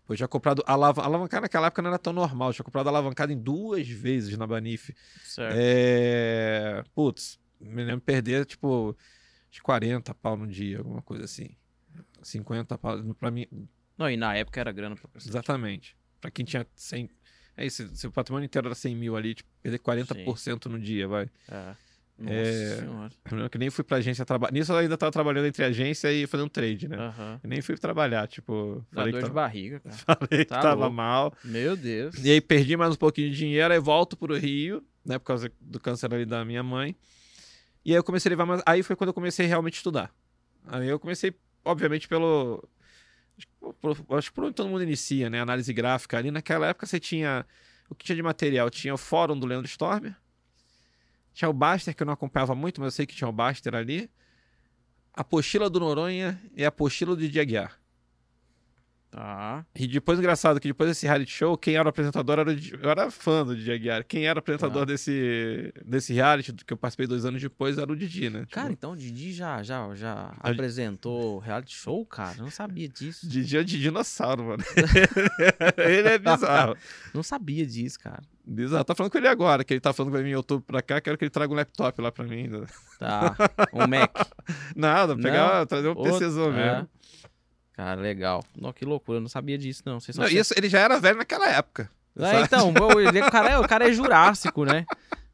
Foi 0.06 0.16
já 0.16 0.26
comprado. 0.28 0.64
Alav 0.66 0.98
alavancar 1.02 1.42
naquela 1.42 1.68
época 1.68 1.82
não 1.82 1.90
era 1.90 2.00
tão 2.00 2.14
normal. 2.14 2.54
Tinha 2.54 2.64
comprado 2.64 2.88
alavancado 2.88 3.34
em 3.34 3.38
duas 3.38 3.86
vezes 3.90 4.38
na 4.38 4.48
Banif. 4.48 4.94
Certo. 5.26 5.54
É. 5.58 6.82
Putz, 6.96 7.38
me 7.60 7.84
lembro 7.84 7.98
de 8.00 8.06
perder, 8.06 8.46
tipo, 8.46 8.96
de 9.52 9.62
40 9.62 10.14
pau 10.16 10.38
no 10.38 10.48
dia, 10.48 10.78
alguma 10.78 11.02
coisa 11.02 11.26
assim. 11.26 11.50
50 12.24 12.78
pau. 12.78 12.98
Pra 13.16 13.30
mim, 13.30 13.46
Não, 13.98 14.10
e 14.10 14.16
na 14.16 14.34
época 14.36 14.62
era 14.62 14.72
grana 14.72 14.96
pra 14.96 15.10
cacete. 15.10 15.30
exatamente. 15.30 15.98
Pra 16.22 16.32
quem 16.32 16.46
tinha 16.46 16.66
100. 16.74 17.10
É 17.58 17.66
isso, 17.66 17.90
se 17.96 18.06
o 18.08 18.12
patrimônio 18.12 18.46
inteiro 18.46 18.68
era 18.68 18.76
100 18.76 18.96
mil 18.96 19.18
ali, 19.18 19.34
tipo, 19.34 19.50
perder 19.64 19.80
40% 19.80 20.66
no 20.68 20.80
dia, 20.80 21.08
vai. 21.08 21.28
É. 21.50 21.74
Nossa 22.20 22.34
É. 22.34 22.76
senhora. 22.80 23.12
Eu 23.44 23.50
que 23.50 23.58
nem 23.60 23.70
fui 23.70 23.84
pra 23.84 23.98
agência 23.98 24.26
trabalhar. 24.26 24.52
Nisso 24.52 24.72
eu 24.72 24.78
ainda 24.78 24.98
tava 24.98 25.12
trabalhando 25.12 25.46
entre 25.48 25.64
agência 25.64 26.12
e 26.12 26.26
fazendo 26.26 26.50
trade, 26.50 26.88
né? 26.88 26.98
Nem 27.44 27.62
fui 27.62 27.78
trabalhar, 27.78 28.28
tipo, 28.28 28.84
Dá 28.92 29.02
falei 29.02 29.12
dor 29.12 29.18
que, 29.20 29.24
de 29.28 29.34
tava, 29.34 29.42
barriga, 29.42 29.80
cara. 29.80 29.96
falei 30.20 30.40
que 30.40 30.46
Tá 30.46 30.62
tava 30.62 30.82
louco. 30.82 30.94
mal. 30.96 31.34
Meu 31.44 31.76
Deus. 31.76 32.16
E 32.24 32.32
aí 32.32 32.42
perdi 32.42 32.76
mais 32.78 32.94
um 32.94 32.98
pouquinho 32.98 33.30
de 33.32 33.38
dinheiro, 33.38 33.72
aí 33.74 33.80
volto 33.80 34.16
pro 34.18 34.36
Rio, 34.38 34.84
né, 35.06 35.20
por 35.20 35.26
causa 35.26 35.52
do 35.62 35.80
câncer 35.80 36.12
ali 36.14 36.26
da 36.26 36.44
minha 36.46 36.64
mãe. 36.64 36.96
E 37.86 37.92
aí 37.92 37.98
eu 37.98 38.04
comecei 38.04 38.30
a 38.30 38.32
levar 38.32 38.46
mais. 38.46 38.62
Aí 38.66 38.82
foi 38.84 38.96
quando 38.96 39.10
eu 39.10 39.14
comecei 39.14 39.46
a 39.46 39.50
realmente 39.50 39.76
estudar. 39.76 40.12
Aí 40.68 40.88
eu 40.90 41.00
comecei, 41.00 41.34
obviamente, 41.64 42.08
pelo. 42.08 42.68
Acho 43.38 44.30
que 44.30 44.36
por, 44.36 44.46
onde 44.46 44.54
todo 44.54 44.70
mundo 44.70 44.84
inicia, 44.84 45.30
né? 45.30 45.40
Análise 45.40 45.72
gráfica. 45.74 46.18
Ali 46.18 46.32
naquela 46.32 46.68
época 46.68 46.86
você 46.86 47.00
tinha. 47.00 47.46
O 47.90 47.96
que 47.96 48.06
tinha 48.06 48.16
de 48.16 48.24
material? 48.24 48.70
Tinha 48.70 48.94
o 48.94 48.98
fórum 48.98 49.38
do 49.40 49.46
Leandro 49.46 49.68
Stormer. 49.68 50.16
Tinha 51.34 51.50
o 51.50 51.54
Baster, 51.54 51.96
que 51.96 52.02
eu 52.02 52.06
não 52.06 52.14
acompanhava 52.14 52.56
muito, 52.56 52.82
mas 52.82 52.88
eu 52.88 52.92
sei 52.92 53.06
que 53.06 53.16
tinha 53.16 53.28
o 53.28 53.32
Baster 53.32 53.76
ali. 53.76 54.10
A 55.14 55.22
apostila 55.22 55.70
do 55.70 55.80
Noronha 55.80 56.40
e 56.56 56.66
a 56.66 56.68
apostila 56.68 57.16
do 57.16 57.28
Diaguiar. 57.28 57.80
Tá. 59.10 59.66
E 59.74 59.88
depois, 59.88 60.20
engraçado, 60.20 60.60
que 60.60 60.68
depois 60.68 60.90
desse 60.90 61.06
reality 61.08 61.32
show, 61.32 61.58
quem 61.58 61.76
era 61.76 61.86
o 61.86 61.90
apresentador 61.90 62.40
era 62.40 62.52
Eu 62.52 62.90
era 62.90 63.10
fã 63.10 63.44
do 63.46 63.56
Didi 63.56 63.72
Aguiar. 63.72 64.04
Quem 64.04 64.28
era 64.28 64.38
o 64.38 64.40
apresentador 64.40 64.84
Ah. 64.84 64.86
desse, 64.86 65.74
desse 65.86 66.14
reality, 66.14 66.54
que 66.54 66.74
eu 66.74 66.78
participei 66.78 67.08
dois 67.08 67.24
anos 67.26 67.42
depois, 67.42 67.78
era 67.78 67.92
o 67.92 67.96
Didi, 67.96 68.30
né? 68.30 68.42
Tipo, 68.42 68.52
Cara, 68.52 68.72
então 68.72 68.92
o 68.92 68.98
Didi 68.98 69.32
já, 69.34 69.64
já, 69.64 69.96
já 69.96 70.34
A- 70.40 70.52
apresentou 70.52 71.40
reality 71.40 71.74
show, 71.76 72.06
cara? 72.06 72.36
Eu 72.38 72.44
não 72.44 72.52
sabia 72.52 72.88
disso. 72.88 73.28
Didi 73.28 73.58
é 73.58 73.64
de 73.64 73.80
dinossauro, 73.80 74.44
mano. 74.44 74.64
ele 75.78 76.10
é 76.10 76.18
bizarro. 76.20 76.76
Não 77.14 77.24
sabia 77.24 77.66
disso, 77.66 78.00
cara. 78.00 78.22
Bizarro. 78.46 78.84
Tá 78.86 78.96
falando 78.96 79.12
com 79.12 79.18
ele 79.18 79.28
agora, 79.28 79.64
que 79.64 79.74
ele 79.74 79.82
tá 79.82 79.92
falando 79.94 80.12
vai 80.12 80.24
vir 80.24 80.30
em 80.32 80.36
outubro 80.36 80.64
pra 80.66 80.82
cá, 80.82 81.02
quero 81.02 81.18
que 81.18 81.24
ele 81.26 81.30
traga 81.32 81.52
um 81.52 81.56
laptop 81.56 82.02
lá 82.02 82.12
pra 82.12 82.24
mim. 82.26 82.44
ainda. 82.44 82.66
Tá. 83.00 83.36
Um 83.74 83.88
Mac. 83.88 84.12
Nada, 84.76 85.16
pegar, 85.16 85.66
trazer 85.66 85.88
um 85.88 85.96
Outro- 85.98 86.14
PCzão 86.14 86.54
é. 86.54 86.86
Cara, 87.78 88.02
legal. 88.02 88.44
Não, 88.60 88.74
que 88.74 88.84
loucura. 88.84 89.18
Eu 89.18 89.22
não 89.22 89.30
sabia 89.30 89.58
disso, 89.58 89.84
não. 89.86 90.00
Vocês 90.00 90.16
são 90.16 90.26
Não, 90.26 90.32
isso, 90.32 90.54
ele 90.58 90.68
já 90.68 90.80
era 90.80 91.00
velho 91.00 91.18
naquela 91.20 91.48
época. 91.50 91.90
É, 92.18 92.42
então, 92.42 92.74
o, 92.74 93.00
ele- 93.00 93.22
o 93.22 93.30
cara 93.32 93.52
é, 93.52 93.58
o 93.60 93.68
cara 93.68 93.88
é 93.88 93.94
jurássico, 93.94 94.66
né? 94.66 94.84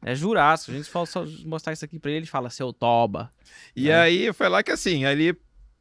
É 0.04 0.14
jurássico. 0.14 0.72
A 0.72 0.74
gente 0.74 0.90
fala 0.90 1.06
só 1.06 1.24
mostrar 1.46 1.72
isso 1.72 1.84
aqui 1.84 1.98
pra 1.98 2.10
ele, 2.10 2.20
ele 2.20 2.26
fala, 2.26 2.50
seu 2.50 2.70
toba. 2.72 3.30
E 3.74 3.88
É. 3.88 3.98
aí 3.98 4.32
foi 4.34 4.48
lá 4.50 4.62
que 4.62 4.70
assim, 4.70 5.06
ali 5.06 5.34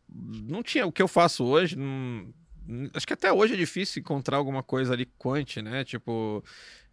não 0.10 0.64
tinha 0.64 0.88
o 0.88 0.92
que 0.92 1.02
eu 1.02 1.08
faço 1.08 1.44
hoje. 1.44 1.76
não- 1.76 2.32
acho 2.94 3.06
que 3.06 3.12
até 3.12 3.30
hoje 3.34 3.56
é 3.56 3.58
difícil 3.58 4.00
encontrar 4.00 4.38
alguma 4.38 4.64
coisa 4.64 4.94
ali 4.94 5.06
quant, 5.18 5.58
né? 5.58 5.84
Tipo, 5.84 6.42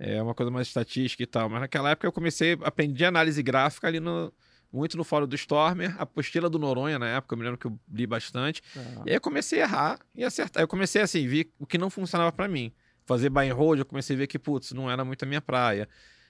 é 0.00 0.20
uma 0.20 0.34
coisa 0.34 0.50
mais 0.50 0.66
estatística 0.66 1.22
e 1.22 1.26
tal. 1.26 1.48
Mas 1.48 1.60
naquela 1.60 1.90
época 1.90 2.08
eu 2.08 2.12
comecei, 2.12 2.58
aprendi 2.64 3.04
análise 3.04 3.40
gráfica 3.40 3.86
ali 3.86 4.00
no. 4.00 4.32
Muito 4.72 4.96
no 4.96 5.02
fórum 5.04 5.26
do 5.26 5.34
Stormer, 5.34 5.96
a 5.98 6.02
apostila 6.04 6.48
do 6.48 6.58
Noronha 6.58 6.98
na 6.98 7.08
época, 7.08 7.34
eu 7.34 7.38
me 7.38 7.42
lembro 7.44 7.58
que 7.58 7.66
eu 7.66 7.78
li 7.92 8.06
bastante. 8.06 8.62
E 9.04 9.10
aí 9.10 9.16
eu 9.16 9.20
comecei 9.20 9.60
a 9.60 9.64
errar 9.64 9.98
e 10.14 10.22
acertar. 10.24 10.62
Eu 10.62 10.68
comecei 10.68 11.02
assim, 11.02 11.26
vi 11.26 11.52
o 11.58 11.66
que 11.66 11.76
não 11.76 11.90
funcionava 11.90 12.30
pra 12.30 12.46
mim. 12.46 12.72
Fazer 13.04 13.30
buy 13.30 13.48
and 13.50 13.54
hold, 13.54 13.80
eu 13.80 13.84
comecei 13.84 14.14
a 14.14 14.18
ver 14.20 14.26
que, 14.28 14.38
putz, 14.38 14.70
não 14.72 14.88
era 14.88 15.04
muito 15.04 15.24
a 15.24 15.26
minha 15.26 15.40
praia. 15.40 15.88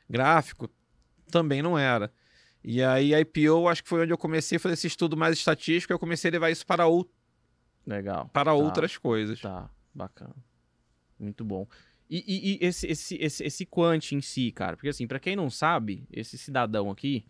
Gráfico 0.08 0.70
também 1.30 1.60
não 1.60 1.78
era. 1.78 2.10
E 2.64 2.82
aí 2.82 3.14
a 3.14 3.20
IPO, 3.20 3.68
acho 3.68 3.82
que 3.82 3.88
foi 3.88 4.02
onde 4.02 4.12
eu 4.12 4.18
comecei 4.18 4.56
a 4.56 4.60
fazer 4.60 4.72
esse 4.74 4.86
estudo 4.86 5.16
mais 5.16 5.36
estatístico, 5.36 5.92
eu 5.92 5.98
comecei 5.98 6.30
a 6.30 6.32
levar 6.32 6.50
isso 6.50 6.66
para, 6.66 6.86
ou- 6.86 7.10
Legal. 7.86 8.28
para 8.32 8.50
Tá, 8.50 8.54
outras 8.54 8.96
coisas. 8.96 9.40
Tá, 9.40 9.68
bacana. 9.94 10.34
Muito 11.18 11.44
bom. 11.44 11.66
E, 12.08 12.24
e- 12.26 12.52
e 12.54 12.66
esse, 12.66 12.86
esse, 12.86 13.16
esse, 13.16 13.44
esse 13.44 13.66
quant 13.66 14.12
em 14.12 14.20
si, 14.20 14.50
cara, 14.50 14.76
porque 14.76 14.88
assim, 14.88 15.06
pra 15.06 15.20
quem 15.20 15.36
não 15.36 15.48
sabe, 15.50 16.06
esse 16.10 16.36
cidadão 16.36 16.90
aqui, 16.90 17.24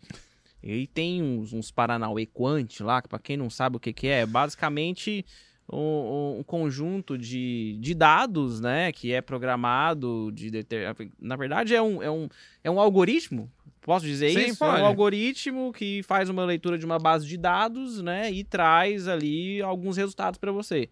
ele 0.63 0.87
tem 0.87 1.21
uns, 1.21 1.53
uns 1.53 1.71
Paranauê 1.71 2.25
Quant 2.25 2.79
lá, 2.81 3.01
que 3.01 3.07
pra 3.09 3.19
quem 3.19 3.35
não 3.37 3.49
sabe 3.49 3.77
o 3.77 3.79
que, 3.79 3.91
que 3.91 4.07
é, 4.07 4.21
é 4.21 4.25
basicamente 4.25 5.25
um, 5.71 6.37
um- 6.39 6.43
conjunto 6.43 7.17
de, 7.17 7.77
de 7.79 7.93
dados, 7.93 8.59
né, 8.59 8.91
que 8.91 9.13
é 9.13 9.21
programado 9.21 10.31
de 10.33 10.51
deter... 10.51 10.93
Na 11.19 11.35
verdade, 11.35 11.73
é 11.73 11.81
um, 11.81 12.03
é 12.03 12.11
um, 12.11 12.27
é 12.63 12.69
um 12.69 12.79
algoritmo, 12.79 13.49
posso 13.81 14.05
dizer 14.05 14.31
Sim, 14.31 14.51
isso? 14.51 14.63
É 14.63 14.81
um 14.81 14.85
algoritmo 14.85 15.71
que 15.71 16.03
faz 16.03 16.29
uma 16.29 16.43
leitura 16.43 16.77
de 16.77 16.85
uma 16.85 16.99
base 16.99 17.25
de 17.25 17.37
dados, 17.37 18.01
né, 18.01 18.31
e 18.31 18.43
traz 18.43 19.07
ali 19.07 19.61
alguns 19.61 19.97
resultados 19.97 20.37
para 20.37 20.51
você, 20.51 20.89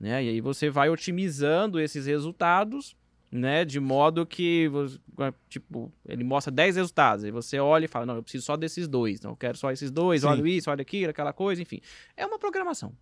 né, 0.00 0.24
e 0.24 0.28
aí 0.30 0.40
você 0.40 0.70
vai 0.70 0.88
otimizando 0.88 1.78
esses 1.78 2.06
resultados, 2.06 2.96
né, 3.32 3.64
de 3.64 3.80
modo 3.80 4.26
que, 4.26 4.68
você- 4.68 5.00
tipo, 5.48 5.90
ele 6.06 6.22
mostra 6.22 6.52
10 6.52 6.76
resultados, 6.76 7.24
aí 7.24 7.30
você 7.30 7.58
olha 7.58 7.86
e 7.86 7.88
fala, 7.88 8.04
não, 8.04 8.16
eu 8.16 8.22
preciso 8.22 8.44
só 8.44 8.56
desses 8.58 8.86
dois, 8.86 9.18
então 9.18 9.30
eu 9.32 9.36
quero 9.36 9.56
só 9.56 9.70
esses 9.72 9.90
dois, 9.90 10.20
Sim. 10.20 10.26
olha 10.26 10.46
isso, 10.48 10.70
olha 10.70 10.82
aquilo, 10.82 11.10
aquela 11.10 11.32
coisa, 11.32 11.62
enfim. 11.62 11.80
É 12.14 12.26
uma 12.26 12.38
programação, 12.38 12.94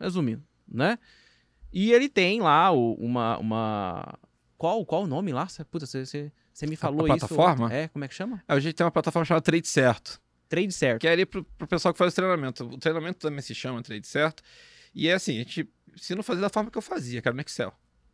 resumindo, 0.00 0.42
né? 0.66 0.98
E 1.72 1.92
ele 1.92 2.08
tem 2.08 2.40
lá 2.40 2.70
o- 2.72 2.94
uma, 2.94 3.38
uma... 3.38 4.18
Qual, 4.58 4.84
qual 4.84 5.04
o 5.04 5.06
nome 5.06 5.32
lá? 5.32 5.46
Puta, 5.70 5.86
você 5.86 6.30
me 6.68 6.76
falou 6.76 7.06
isso. 7.06 7.18
plataforma? 7.18 7.72
É, 7.72 7.88
como 7.88 8.04
é 8.04 8.08
que 8.08 8.14
chama? 8.14 8.42
A 8.48 8.58
gente 8.60 8.74
tem 8.74 8.84
uma 8.84 8.90
plataforma 8.90 9.24
chamada 9.24 9.42
Trade 9.42 9.66
Certo, 9.68 10.20
Trade 10.48 10.72
Certo. 10.72 11.00
que 11.00 11.08
é 11.08 11.12
ali 11.12 11.24
pro, 11.24 11.42
pro 11.44 11.66
pessoal 11.66 11.94
que 11.94 11.98
faz 11.98 12.12
o 12.12 12.16
treinamento. 12.16 12.64
O 12.64 12.78
treinamento 12.78 13.18
também 13.20 13.40
se 13.40 13.54
chama 13.54 13.82
Trade 13.82 14.06
Certo. 14.06 14.42
E 14.94 15.08
é 15.08 15.14
assim, 15.14 15.36
a 15.36 15.38
gente 15.38 15.68
se 15.96 16.14
não 16.14 16.22
fazer 16.22 16.40
da 16.40 16.48
forma 16.50 16.70
que 16.70 16.76
eu 16.76 16.82
fazia, 16.82 17.22
que 17.22 17.28
era 17.28 17.34
no 17.34 17.40
Excel. 17.40 17.72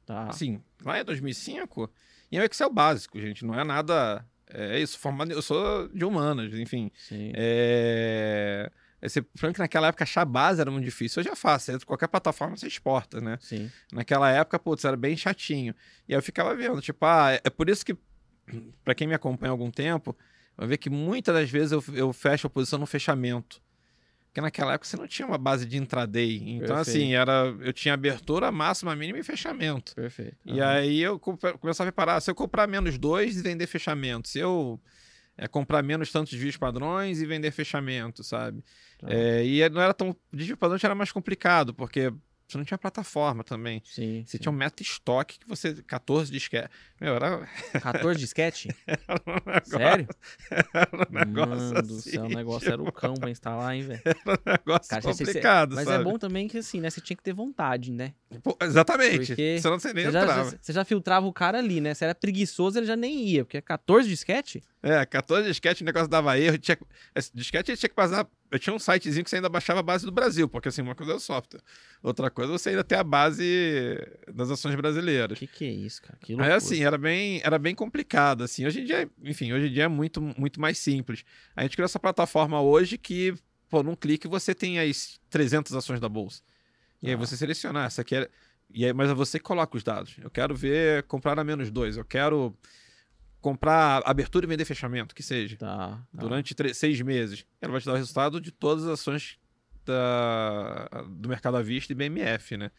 Tá. 0.08 0.24
Assim, 0.24 0.58
lá 0.82 0.98
em 0.98 1.04
2005, 1.04 1.90
e 2.32 2.38
é 2.38 2.40
o 2.40 2.44
Excel 2.44 2.72
básico, 2.72 3.20
gente, 3.20 3.44
não 3.44 3.54
é 3.54 3.62
nada... 3.62 4.24
É 4.50 4.80
isso, 4.80 4.98
formado, 4.98 5.30
eu 5.30 5.42
sou 5.42 5.86
de 5.88 6.02
humanas, 6.02 6.54
enfim. 6.54 6.90
Sim. 6.96 7.32
É... 7.34 8.72
Esse, 9.02 9.20
problema 9.20 9.52
que 9.52 9.60
naquela 9.60 9.88
época 9.88 10.04
achar 10.04 10.24
base 10.24 10.62
era 10.62 10.70
muito 10.70 10.86
difícil. 10.86 11.20
Hoje 11.20 11.28
é 11.28 11.36
fácil, 11.36 11.74
entra 11.74 11.86
qualquer 11.86 12.08
plataforma 12.08 12.56
você 12.56 12.66
exporta, 12.66 13.20
né? 13.20 13.36
Sim. 13.42 13.70
Naquela 13.92 14.30
época, 14.30 14.58
putz, 14.58 14.86
era 14.86 14.96
bem 14.96 15.14
chatinho. 15.14 15.74
E 16.08 16.14
aí 16.14 16.18
eu 16.18 16.22
ficava 16.22 16.56
vendo, 16.56 16.80
tipo, 16.80 17.04
ah, 17.04 17.34
é 17.34 17.40
é 17.44 17.50
por 17.50 17.68
isso 17.68 17.84
que, 17.84 17.94
pra 18.82 18.94
quem 18.94 19.06
me 19.06 19.14
acompanha 19.14 19.50
há 19.50 19.52
algum 19.52 19.70
tempo, 19.70 20.16
vai 20.56 20.66
ver 20.66 20.78
que 20.78 20.88
muitas 20.88 21.34
das 21.34 21.50
vezes 21.50 21.72
eu, 21.72 21.84
eu 21.92 22.10
fecho 22.14 22.46
a 22.46 22.50
posição 22.50 22.78
no 22.78 22.86
fechamento. 22.86 23.60
Porque 24.28 24.40
naquela 24.40 24.74
época 24.74 24.86
você 24.86 24.96
não 24.96 25.08
tinha 25.08 25.26
uma 25.26 25.38
base 25.38 25.66
de 25.66 25.76
intraday. 25.76 26.36
Então, 26.36 26.76
Perfeito. 26.76 26.90
assim, 26.90 27.14
era, 27.14 27.54
eu 27.60 27.72
tinha 27.72 27.94
abertura 27.94 28.52
máxima, 28.52 28.94
mínima 28.94 29.18
e 29.18 29.22
fechamento. 29.22 29.94
Perfeito. 29.94 30.36
E 30.44 30.60
Aham. 30.60 30.70
aí 30.70 31.00
eu 31.00 31.18
começava 31.18 31.88
a 31.88 31.90
reparar, 31.90 32.20
se 32.20 32.30
eu 32.30 32.34
comprar 32.34 32.66
menos 32.66 32.98
dois 32.98 33.38
e 33.38 33.42
vender 33.42 33.66
fechamento, 33.66 34.28
se 34.28 34.38
eu 34.38 34.80
é, 35.36 35.46
comprar 35.46 35.82
menos 35.82 36.10
tantos 36.10 36.32
desvios 36.32 36.56
padrões 36.56 37.20
e 37.20 37.26
vender 37.26 37.52
fechamento, 37.52 38.22
sabe? 38.22 38.62
Tá. 38.98 39.06
É, 39.08 39.46
e 39.46 39.66
não 39.70 39.80
era 39.80 39.94
tão. 39.94 40.14
Desvio 40.32 40.56
padrão 40.56 40.76
já 40.76 40.88
era 40.88 40.94
mais 40.94 41.12
complicado, 41.12 41.72
porque 41.72 42.12
você 42.48 42.58
não 42.58 42.64
tinha 42.64 42.78
plataforma 42.78 43.44
também. 43.44 43.82
Sim. 43.84 44.24
Você 44.26 44.38
sim. 44.38 44.42
tinha 44.42 44.50
um 44.52 44.54
meta 44.56 44.82
estoque 44.82 45.38
que 45.38 45.46
você. 45.48 45.74
14 45.82 46.30
disquete. 46.32 46.70
Meu, 47.00 47.14
era, 47.14 47.46
14 47.80 48.18
disquete? 48.18 48.68
era 48.86 49.20
um 49.26 49.34
negócio, 49.34 49.70
Sério? 49.78 50.08
era 50.74 50.88
um 50.94 51.12
negócio 51.12 51.48
Mano 51.48 51.82
do 51.82 51.96
assim. 51.96 52.10
céu, 52.10 52.24
o 52.24 52.28
negócio 52.28 52.72
era 52.72 52.82
o 52.82 52.90
cão 52.92 53.14
pra 53.14 53.30
instalar, 53.30 53.74
hein, 53.74 53.82
velho? 53.82 54.00
Era 54.04 54.18
um 54.26 54.50
negócio 54.52 54.88
Cara, 54.88 55.02
você- 55.02 55.12
você- 55.12 55.24
complicado, 55.26 55.74
Mas 55.74 55.88
é 55.88 56.02
bom 56.02 56.18
também 56.18 56.48
que 56.48 56.58
assim, 56.58 56.80
né? 56.80 56.90
Você 56.90 57.00
tinha 57.00 57.16
que 57.16 57.22
ter 57.22 57.32
vontade, 57.32 57.92
né? 57.92 58.14
Pô, 58.42 58.56
exatamente. 58.62 59.26
Porque 59.28 59.60
você 59.62 59.92
nem 59.92 60.04
Você 60.06 60.12
já, 60.12 60.44
você 60.44 60.72
já 60.72 60.84
filtrava 60.84 61.26
o 61.26 61.32
cara 61.32 61.58
ali, 61.58 61.80
né? 61.80 61.94
Se 61.94 62.04
era 62.04 62.14
preguiçoso, 62.14 62.78
ele 62.78 62.86
já 62.86 62.96
nem 62.96 63.24
ia, 63.28 63.44
porque 63.44 63.58
é 63.58 63.60
14 63.60 64.08
disquete? 64.08 64.62
É, 64.80 65.04
14 65.04 65.48
disquete, 65.48 65.82
o 65.82 65.84
negócio 65.84 66.06
dava 66.08 66.38
erro. 66.38 66.56
Tinha... 66.58 66.78
Esse 67.14 67.30
disquete 67.34 67.76
tinha 67.76 67.88
que 67.88 67.94
passar. 67.96 68.28
Eu 68.50 68.58
tinha 68.58 68.74
um 68.74 68.78
sitezinho 68.78 69.24
que 69.24 69.28
você 69.30 69.36
ainda 69.36 69.48
baixava 69.48 69.80
a 69.80 69.82
base 69.82 70.04
do 70.06 70.12
Brasil, 70.12 70.48
porque 70.48 70.68
assim, 70.68 70.82
uma 70.82 70.94
coisa 70.94 71.12
é 71.12 71.14
o 71.16 71.20
software. 71.20 71.60
Outra 72.02 72.30
coisa 72.30 72.52
é 72.52 72.56
você 72.58 72.70
ainda 72.70 72.84
ter 72.84 72.94
a 72.94 73.02
base 73.04 73.96
das 74.32 74.50
ações 74.50 74.74
O 74.74 74.76
brasileiras. 74.76 75.38
que 75.38 75.46
que 75.46 75.64
é 75.64 75.70
isso, 75.70 76.00
cara? 76.02 76.16
Que 76.22 76.32
Aí 76.32 76.36
loucura. 76.36 76.56
assim, 76.56 76.82
era 76.84 76.96
bem, 76.96 77.40
era 77.44 77.58
bem 77.58 77.74
complicado, 77.74 78.44
assim. 78.44 78.64
Hoje 78.66 78.80
em 78.80 78.84
dia, 78.84 79.10
enfim, 79.22 79.52
hoje 79.52 79.66
em 79.66 79.72
dia 79.72 79.84
é 79.84 79.88
muito, 79.88 80.20
muito 80.20 80.60
mais 80.60 80.78
simples. 80.78 81.24
A 81.56 81.62
gente 81.62 81.72
criou 81.76 81.84
essa 81.86 81.98
plataforma 81.98 82.60
hoje 82.62 82.96
que, 82.96 83.34
pô, 83.68 83.82
num 83.82 83.96
clique 83.96 84.28
você 84.28 84.54
tem 84.54 84.78
as 84.78 85.18
300 85.28 85.74
ações 85.74 85.98
da 86.00 86.08
bolsa. 86.08 86.40
E 87.02 87.08
aí 87.08 87.14
Ah. 87.14 87.16
você 87.16 87.36
seleciona, 87.36 87.84
essa 87.84 88.02
aqui 88.02 88.14
é... 88.14 88.28
E 88.72 88.84
aí, 88.84 88.92
mas 88.92 89.10
é 89.10 89.14
você 89.14 89.38
coloca 89.40 89.76
os 89.76 89.82
dados. 89.82 90.14
Eu 90.22 90.30
quero 90.30 90.54
ver 90.54 91.02
comprar 91.04 91.38
a 91.38 91.42
menos 91.42 91.70
dois. 91.70 91.96
Eu 91.96 92.04
quero 92.04 92.54
comprar 93.40 94.02
abertura 94.04 94.44
e 94.46 94.48
vender 94.48 94.64
fechamento, 94.64 95.14
que 95.14 95.22
seja, 95.22 95.56
Tá. 95.56 95.66
tá. 95.66 96.06
durante 96.12 96.54
tre- 96.54 96.74
seis 96.74 97.00
meses. 97.00 97.44
Ela 97.60 97.72
vai 97.72 97.80
te 97.80 97.84
dar 97.86 97.92
o 97.92 97.96
resultado 97.96 98.40
de 98.40 98.50
todas 98.50 98.84
as 98.84 98.90
ações 99.00 99.38
da- 99.84 100.88
do 101.08 101.28
mercado 101.28 101.56
à 101.56 101.62
vista 101.62 101.92
e 101.92 101.96
BMF, 101.96 102.56
né? 102.56 102.70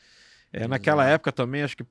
É, 0.52 0.68
naquela 0.68 1.06
época 1.06 1.32
também, 1.32 1.62
acho 1.64 1.78
que 1.78 1.86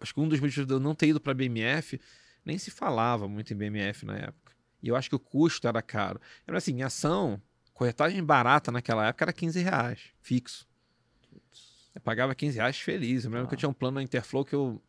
acho 0.00 0.12
que 0.12 0.20
um 0.20 0.28
dos 0.28 0.40
motivos 0.40 0.66
de 0.66 0.72
eu 0.74 0.80
não 0.80 0.94
ter 0.94 1.08
ido 1.08 1.20
para 1.20 1.32
BMF, 1.32 1.98
nem 2.44 2.58
se 2.58 2.70
falava 2.70 3.26
muito 3.28 3.52
em 3.52 3.56
BMF 3.56 4.04
na 4.04 4.16
época. 4.16 4.52
E 4.82 4.88
eu 4.88 4.96
acho 4.96 5.08
que 5.08 5.14
o 5.16 5.18
custo 5.18 5.66
era 5.66 5.80
caro. 5.80 6.20
Era 6.46 6.58
assim, 6.58 6.82
ação, 6.82 7.40
corretagem 7.72 8.22
barata 8.22 8.70
naquela 8.70 9.06
época 9.06 9.24
era 9.24 9.32
15 9.32 9.60
reais, 9.62 10.00
fixo. 10.20 10.66
Eu 11.94 12.00
pagava 12.02 12.34
15 12.34 12.56
reais 12.56 12.78
feliz. 12.78 13.24
Eu 13.24 13.30
lembro 13.30 13.46
que 13.48 13.54
eu 13.54 13.56
Ah. 13.56 13.60
tinha 13.60 13.68
um 13.68 13.72
plano 13.72 13.94
na 13.94 14.02
Interflow 14.02 14.44
que 14.44 14.54
eu, 14.54 14.82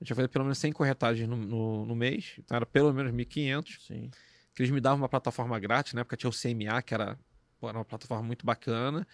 eu 0.00 0.06
tinha 0.06 0.16
feito 0.16 0.30
pelo 0.30 0.44
menos 0.44 0.58
100 0.58 0.72
corretagens 0.72 1.28
no, 1.28 1.36
no, 1.36 1.86
no 1.86 1.96
mês. 1.96 2.34
Então 2.38 2.56
era 2.56 2.66
pelo 2.66 2.92
menos 2.92 3.12
1.500 3.12 3.86
Sim. 3.86 4.10
que 4.54 4.62
eles 4.62 4.70
me 4.72 4.80
davam 4.80 4.98
uma 4.98 5.08
plataforma 5.08 5.58
grátis, 5.58 5.92
na 5.94 6.02
época 6.02 6.16
tinha 6.16 6.30
o 6.30 6.32
CMA, 6.32 6.82
que 6.82 6.94
era, 6.94 7.18
pô, 7.58 7.68
era 7.68 7.78
uma 7.78 7.84
plataforma 7.84 8.22
muito 8.22 8.44
bacana. 8.44 9.06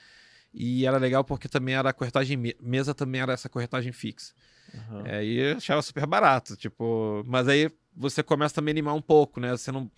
E 0.55 0.85
era 0.87 0.99
legal 0.99 1.25
porque 1.25 1.49
também 1.49 1.75
era 1.75 1.89
a 1.91 1.93
corretagem 1.93 2.37
me- 2.37 2.57
mesa, 2.61 2.95
também 2.95 3.21
era 3.21 3.33
essa 3.33 3.49
corretagem 3.49 3.91
fixa. 3.93 4.35
Aham. 4.75 5.07
É, 5.07 5.25
e 5.25 5.39
eu 5.39 5.57
achava 5.57 5.81
super 5.83 6.07
barato, 6.07 6.57
tipo, 6.57 7.23
mas 7.27 7.49
aí 7.49 7.71
você 7.97 8.23
começa 8.23 8.61
a 8.61 8.63
animar 8.63 8.95
um 8.95 9.01
pouco, 9.03 9.41
né? 9.41 9.51
Você 9.53 9.73
não. 9.73 9.91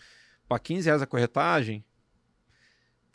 Para 0.49 0.59
15 0.59 0.87
reais 0.87 1.01
a 1.03 1.07
corretagem, 1.07 1.85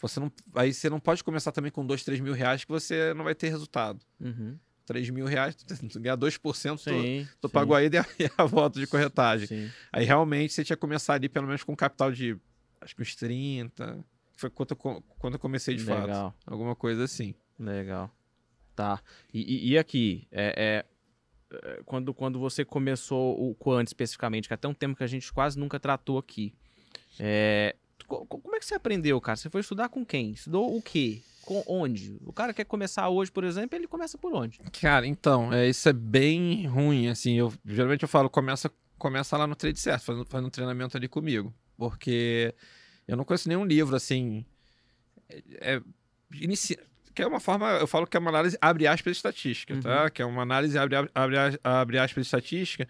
você 0.01 0.19
não. 0.19 0.31
Aí 0.55 0.73
você 0.73 0.89
não 0.89 0.99
pode 0.99 1.23
começar 1.23 1.51
também 1.51 1.71
com 1.71 1.85
2, 1.85 2.03
3 2.03 2.19
mil 2.19 2.33
reais 2.33 2.63
que 2.63 2.71
você 2.71 3.13
não 3.13 3.23
vai 3.23 3.35
ter 3.35 3.49
resultado. 3.49 3.99
Uhum. 4.19 4.57
3 4.89 5.09
mil 5.11 5.25
reais, 5.27 5.55
tu 5.55 5.99
ganhar 5.99 6.17
2%, 6.17 6.77
tu, 6.77 6.77
Sim. 6.89 7.27
tu 7.39 7.47
sim, 7.47 7.53
pagou 7.53 7.75
aí 7.75 7.87
e 8.19 8.29
a 8.35 8.43
volta 8.45 8.79
de 8.79 8.87
corretagem. 8.87 9.47
Sim. 9.47 9.69
Aí 9.93 10.03
realmente 10.03 10.51
você 10.51 10.63
tinha 10.63 10.75
que 10.75 10.81
começar 10.81 11.13
ali 11.13 11.29
pelo 11.29 11.45
menos 11.45 11.63
com 11.63 11.73
um 11.73 11.75
capital 11.75 12.11
de 12.11 12.35
acho 12.81 12.95
que 12.95 13.01
uns 13.03 13.15
30. 13.15 14.03
que 14.33 14.39
Foi 14.41 14.49
quando 14.49 14.71
eu, 14.71 15.03
quando 15.19 15.33
eu 15.35 15.39
comecei 15.39 15.75
de 15.75 15.83
fato. 15.83 16.01
Legal. 16.07 16.33
Alguma 16.47 16.75
coisa 16.75 17.03
assim. 17.03 17.35
Legal. 17.59 18.09
Tá. 18.75 18.99
E, 19.31 19.41
e- 19.41 19.71
e 19.73 19.77
aqui, 19.77 20.27
é, 20.31 20.85
é, 21.51 21.55
é, 21.55 21.81
quando, 21.85 22.11
quando 22.13 22.39
você 22.39 22.65
começou 22.65 23.39
o 23.49 23.53
Quant 23.53 23.85
especificamente, 23.87 24.47
que 24.47 24.53
é 24.53 24.55
até 24.55 24.67
um 24.67 24.73
tema 24.73 24.95
que 24.95 25.03
a 25.03 25.07
gente 25.07 25.31
quase 25.31 25.59
nunca 25.59 25.79
tratou 25.79 26.17
aqui, 26.17 26.53
é, 27.19 27.75
co- 28.07 28.25
co- 28.25 28.39
como 28.39 28.55
é 28.55 28.59
que 28.59 28.65
você 28.65 28.73
aprendeu, 28.75 29.19
cara? 29.21 29.35
Você 29.35 29.49
foi 29.49 29.61
estudar 29.61 29.89
com 29.89 30.05
quem? 30.05 30.31
Estudou 30.31 30.75
o 30.75 30.81
quê? 30.81 31.21
Com 31.49 31.63
onde? 31.65 32.15
O 32.27 32.31
cara 32.31 32.53
quer 32.53 32.63
começar 32.63 33.09
hoje, 33.09 33.31
por 33.31 33.43
exemplo, 33.43 33.75
ele 33.75 33.87
começa 33.87 34.19
por 34.19 34.31
onde? 34.35 34.59
Cara, 34.79 35.07
então, 35.07 35.51
é, 35.51 35.67
isso 35.67 35.89
é 35.89 35.93
bem 35.93 36.67
ruim, 36.67 37.07
assim, 37.07 37.39
eu 37.39 37.51
geralmente 37.65 38.03
eu 38.03 38.07
falo, 38.07 38.29
começa, 38.29 38.71
começa 38.99 39.35
lá 39.35 39.47
no 39.47 39.55
trade 39.55 39.79
certo, 39.79 40.03
fazendo, 40.03 40.25
fazendo 40.27 40.45
um 40.45 40.51
treinamento 40.51 40.95
ali 40.95 41.07
comigo, 41.07 41.51
porque 41.75 42.53
eu 43.07 43.17
não 43.17 43.23
conheço 43.23 43.49
nenhum 43.49 43.65
livro, 43.65 43.95
assim, 43.95 44.45
é, 45.27 45.41
é, 45.59 45.81
inicia, 46.39 46.77
que 47.15 47.23
é 47.23 47.25
uma 47.25 47.39
forma, 47.39 47.67
eu 47.79 47.87
falo 47.87 48.05
que 48.05 48.15
é 48.15 48.19
uma 48.19 48.29
análise 48.29 48.55
abre 48.61 48.85
aspas 48.85 49.17
estatística, 49.17 49.75
tá? 49.81 50.07
Que 50.11 50.21
é 50.21 50.25
uma 50.25 50.43
análise 50.43 50.77
abre, 50.77 50.97
abre, 51.15 51.35
abre 51.63 51.97
aspas 51.97 52.27
estatística, 52.27 52.87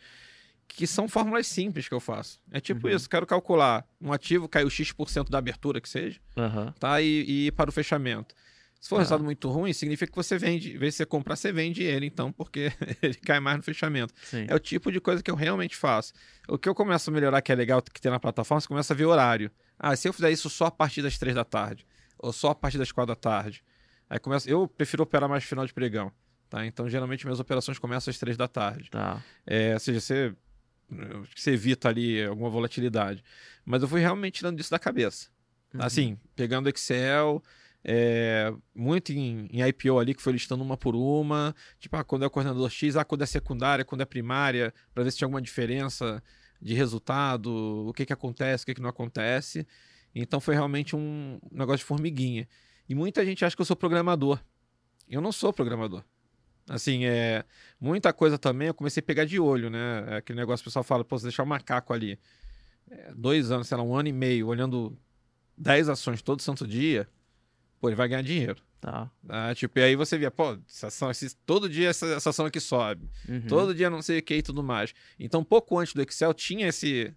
que 0.67 0.85
são 0.85 1.07
fórmulas 1.07 1.47
simples 1.47 1.87
que 1.87 1.93
eu 1.95 2.01
faço. 2.01 2.41
É 2.51 2.59
tipo 2.59 2.89
Uhum. 2.89 2.93
isso, 2.93 3.09
quero 3.09 3.25
calcular 3.25 3.87
um 4.01 4.11
ativo 4.11 4.49
caiu 4.49 4.69
X% 4.69 5.29
da 5.29 5.37
abertura, 5.37 5.79
que 5.79 5.87
seja, 5.87 6.19
Aham. 6.37 6.73
tá? 6.77 7.01
E, 7.01 7.47
e 7.47 7.51
para 7.53 7.69
o 7.69 7.73
fechamento. 7.73 8.35
Se 8.79 8.89
for 8.89 8.95
um 8.95 8.99
resultado 8.99 9.23
muito 9.23 9.49
ruim, 9.49 9.73
significa 9.73 10.09
que 10.09 10.15
você 10.15 10.37
vende, 10.37 10.75
em 10.75 10.77
vez 10.77 10.93
de 10.93 10.97
você 10.97 11.05
comprar, 11.05 11.35
você 11.35 11.51
vende 11.51 11.83
ele, 11.83 12.05
então, 12.05 12.31
porque 12.31 12.71
ele 13.01 13.15
cai 13.15 13.39
mais 13.39 13.57
no 13.57 13.63
fechamento. 13.63 14.13
Sim. 14.23 14.45
É 14.47 14.55
o 14.55 14.59
tipo 14.59 14.89
de 14.91 15.01
coisa 15.01 15.21
que 15.21 15.29
eu 15.29 15.35
realmente 15.35 15.75
faço. 15.75 16.13
O 16.47 16.57
que 16.57 16.69
eu 16.69 16.73
começo 16.73 17.09
a 17.09 17.13
melhorar, 17.13 17.41
que 17.41 17.51
é 17.51 17.55
legal 17.55 17.81
que 17.81 17.99
tem 17.99 18.09
na 18.09 18.19
plataforma, 18.19 18.61
você 18.61 18.67
começa 18.67 18.93
a 18.93 18.95
ver 18.95 19.05
horário. 19.05 19.51
Ah, 19.77 19.95
se 19.95 20.07
eu 20.07 20.13
fizer 20.13 20.31
isso 20.31 20.49
só 20.49 20.67
a 20.67 20.71
partir 20.71 21.01
das 21.01 21.17
três 21.17 21.35
da 21.35 21.43
tarde, 21.43 21.85
ou 22.17 22.31
só 22.31 22.51
a 22.51 22.55
partir 22.55 22.77
das 22.77 22.91
quatro 22.91 23.13
da 23.13 23.19
tarde. 23.19 23.63
Aí 24.09 24.17
começa. 24.17 24.49
Eu 24.49 24.67
prefiro 24.67 25.03
operar 25.03 25.29
mais 25.29 25.43
no 25.43 25.49
final 25.49 25.65
de 25.65 25.73
pregão. 25.73 26.11
Tá? 26.49 26.65
Então, 26.65 26.89
geralmente, 26.89 27.25
minhas 27.25 27.39
operações 27.39 27.77
começam 27.77 28.09
às 28.09 28.17
três 28.17 28.35
da 28.35 28.47
tarde. 28.47 28.89
Tá. 28.89 29.23
É, 29.45 29.73
ou 29.73 29.79
seja, 29.79 30.01
você, 30.01 30.35
você 31.35 31.51
evita 31.51 31.89
ali 31.89 32.23
alguma 32.25 32.49
volatilidade. 32.49 33.23
Mas 33.63 33.81
eu 33.81 33.87
fui 33.87 34.01
realmente 34.01 34.35
tirando 34.35 34.59
isso 34.59 34.71
da 34.71 34.79
cabeça. 34.79 35.29
Uhum. 35.73 35.81
Assim, 35.83 36.19
pegando 36.35 36.67
Excel, 36.69 37.43
é, 37.83 38.53
muito 38.75 39.11
em, 39.11 39.47
em, 39.51 39.61
IPO 39.67 39.99
ali, 39.99 40.13
que 40.13 40.21
foi 40.21 40.33
listando 40.33 40.63
uma 40.63 40.77
por 40.77 40.95
uma. 40.95 41.55
Tipo, 41.79 41.97
ah, 41.97 42.03
quando 42.03 42.25
é 42.25 42.29
coordenador 42.29 42.69
X, 42.69 42.95
ah, 42.95 43.05
quando 43.05 43.21
é 43.21 43.25
secundária, 43.25 43.85
quando 43.85 44.01
é 44.01 44.05
primária, 44.05 44.73
para 44.93 45.03
ver 45.03 45.11
se 45.11 45.17
tinha 45.17 45.25
alguma 45.25 45.41
diferença 45.41 46.21
de 46.61 46.73
resultado, 46.73 47.87
o 47.87 47.93
que, 47.93 48.05
que 48.05 48.13
acontece, 48.13 48.63
o 48.63 48.65
que, 48.65 48.75
que 48.75 48.81
não 48.81 48.89
acontece. 48.89 49.65
Então 50.13 50.39
foi 50.41 50.55
realmente 50.55 50.95
um 50.95 51.39
negócio 51.51 51.79
de 51.79 51.85
formiguinha. 51.85 52.47
E 52.87 52.95
muita 52.95 53.23
gente 53.23 53.45
acha 53.45 53.55
que 53.55 53.61
eu 53.61 53.65
sou 53.65 53.75
programador. 53.75 54.39
Eu 55.07 55.21
não 55.21 55.31
sou 55.31 55.53
programador. 55.53 56.03
Assim, 56.67 57.05
é. 57.05 57.43
Muita 57.79 58.11
coisa 58.13 58.37
também 58.37 58.67
eu 58.67 58.73
comecei 58.73 59.01
a 59.01 59.03
pegar 59.03 59.25
de 59.25 59.39
olho, 59.39 59.69
né? 59.69 60.05
É 60.07 60.15
aquele 60.17 60.39
negócio 60.39 60.63
que 60.63 60.67
o 60.67 60.71
pessoal 60.71 60.83
fala, 60.83 61.03
pô, 61.03 61.17
você 61.17 61.23
deixar 61.23 61.43
o 61.43 61.47
macaco 61.47 61.93
ali. 61.93 62.19
É, 62.89 63.13
dois 63.15 63.51
anos, 63.51 63.67
sei 63.67 63.77
lá, 63.77 63.83
um 63.83 63.95
ano 63.95 64.09
e 64.09 64.13
meio, 64.13 64.47
olhando 64.47 64.97
10 65.57 65.89
ações 65.89 66.21
todo 66.21 66.41
santo 66.41 66.67
dia, 66.67 67.07
pô, 67.79 67.89
ele 67.89 67.95
vai 67.95 68.07
ganhar 68.07 68.21
dinheiro. 68.21 68.61
Tá. 68.79 69.09
Ah, 69.27 69.53
tipo, 69.53 69.77
e 69.79 69.83
aí 69.83 69.95
você 69.95 70.17
via, 70.17 70.31
pô, 70.31 70.57
essa 70.67 70.87
ação, 70.87 71.11
esse, 71.11 71.35
todo 71.45 71.67
dia 71.67 71.89
essa, 71.89 72.05
essa 72.07 72.29
ação 72.29 72.45
aqui 72.45 72.59
sobe. 72.59 73.09
Uhum. 73.27 73.41
Todo 73.47 73.75
dia 73.75 73.89
não 73.89 74.01
sei 74.01 74.19
o 74.19 74.23
que 74.23 74.35
e 74.35 74.41
tudo 74.41 74.63
mais. 74.63 74.93
Então, 75.19 75.43
pouco 75.43 75.77
antes 75.77 75.93
do 75.93 76.01
Excel, 76.01 76.33
tinha 76.33 76.67
esse. 76.67 77.13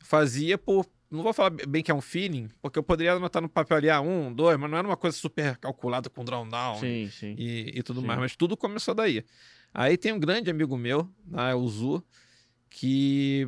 Fazia 0.00 0.56
por. 0.56 0.86
Não 1.10 1.22
vou 1.22 1.32
falar 1.32 1.50
bem 1.50 1.82
que 1.82 1.90
é 1.90 1.94
um 1.94 2.00
feeling, 2.00 2.48
porque 2.62 2.78
eu 2.78 2.82
poderia 2.82 3.12
anotar 3.12 3.42
no 3.42 3.48
papel 3.48 3.76
ali, 3.76 3.90
ah, 3.90 4.00
um, 4.00 4.32
dois, 4.32 4.56
mas 4.58 4.70
não 4.70 4.78
era 4.78 4.88
uma 4.88 4.96
coisa 4.96 5.14
super 5.14 5.58
calculada 5.58 6.08
com 6.08 6.24
drawdown 6.24 6.80
sim, 6.80 7.10
sim. 7.10 7.34
E, 7.36 7.78
e 7.78 7.82
tudo 7.82 8.00
sim. 8.00 8.06
mais. 8.06 8.18
Mas 8.18 8.34
tudo 8.34 8.56
começou 8.56 8.94
daí. 8.94 9.22
Aí 9.74 9.98
tem 9.98 10.12
um 10.12 10.18
grande 10.18 10.50
amigo 10.50 10.76
meu, 10.76 11.08
né, 11.26 11.54
o 11.54 11.68
Zu, 11.68 12.02
que 12.70 13.46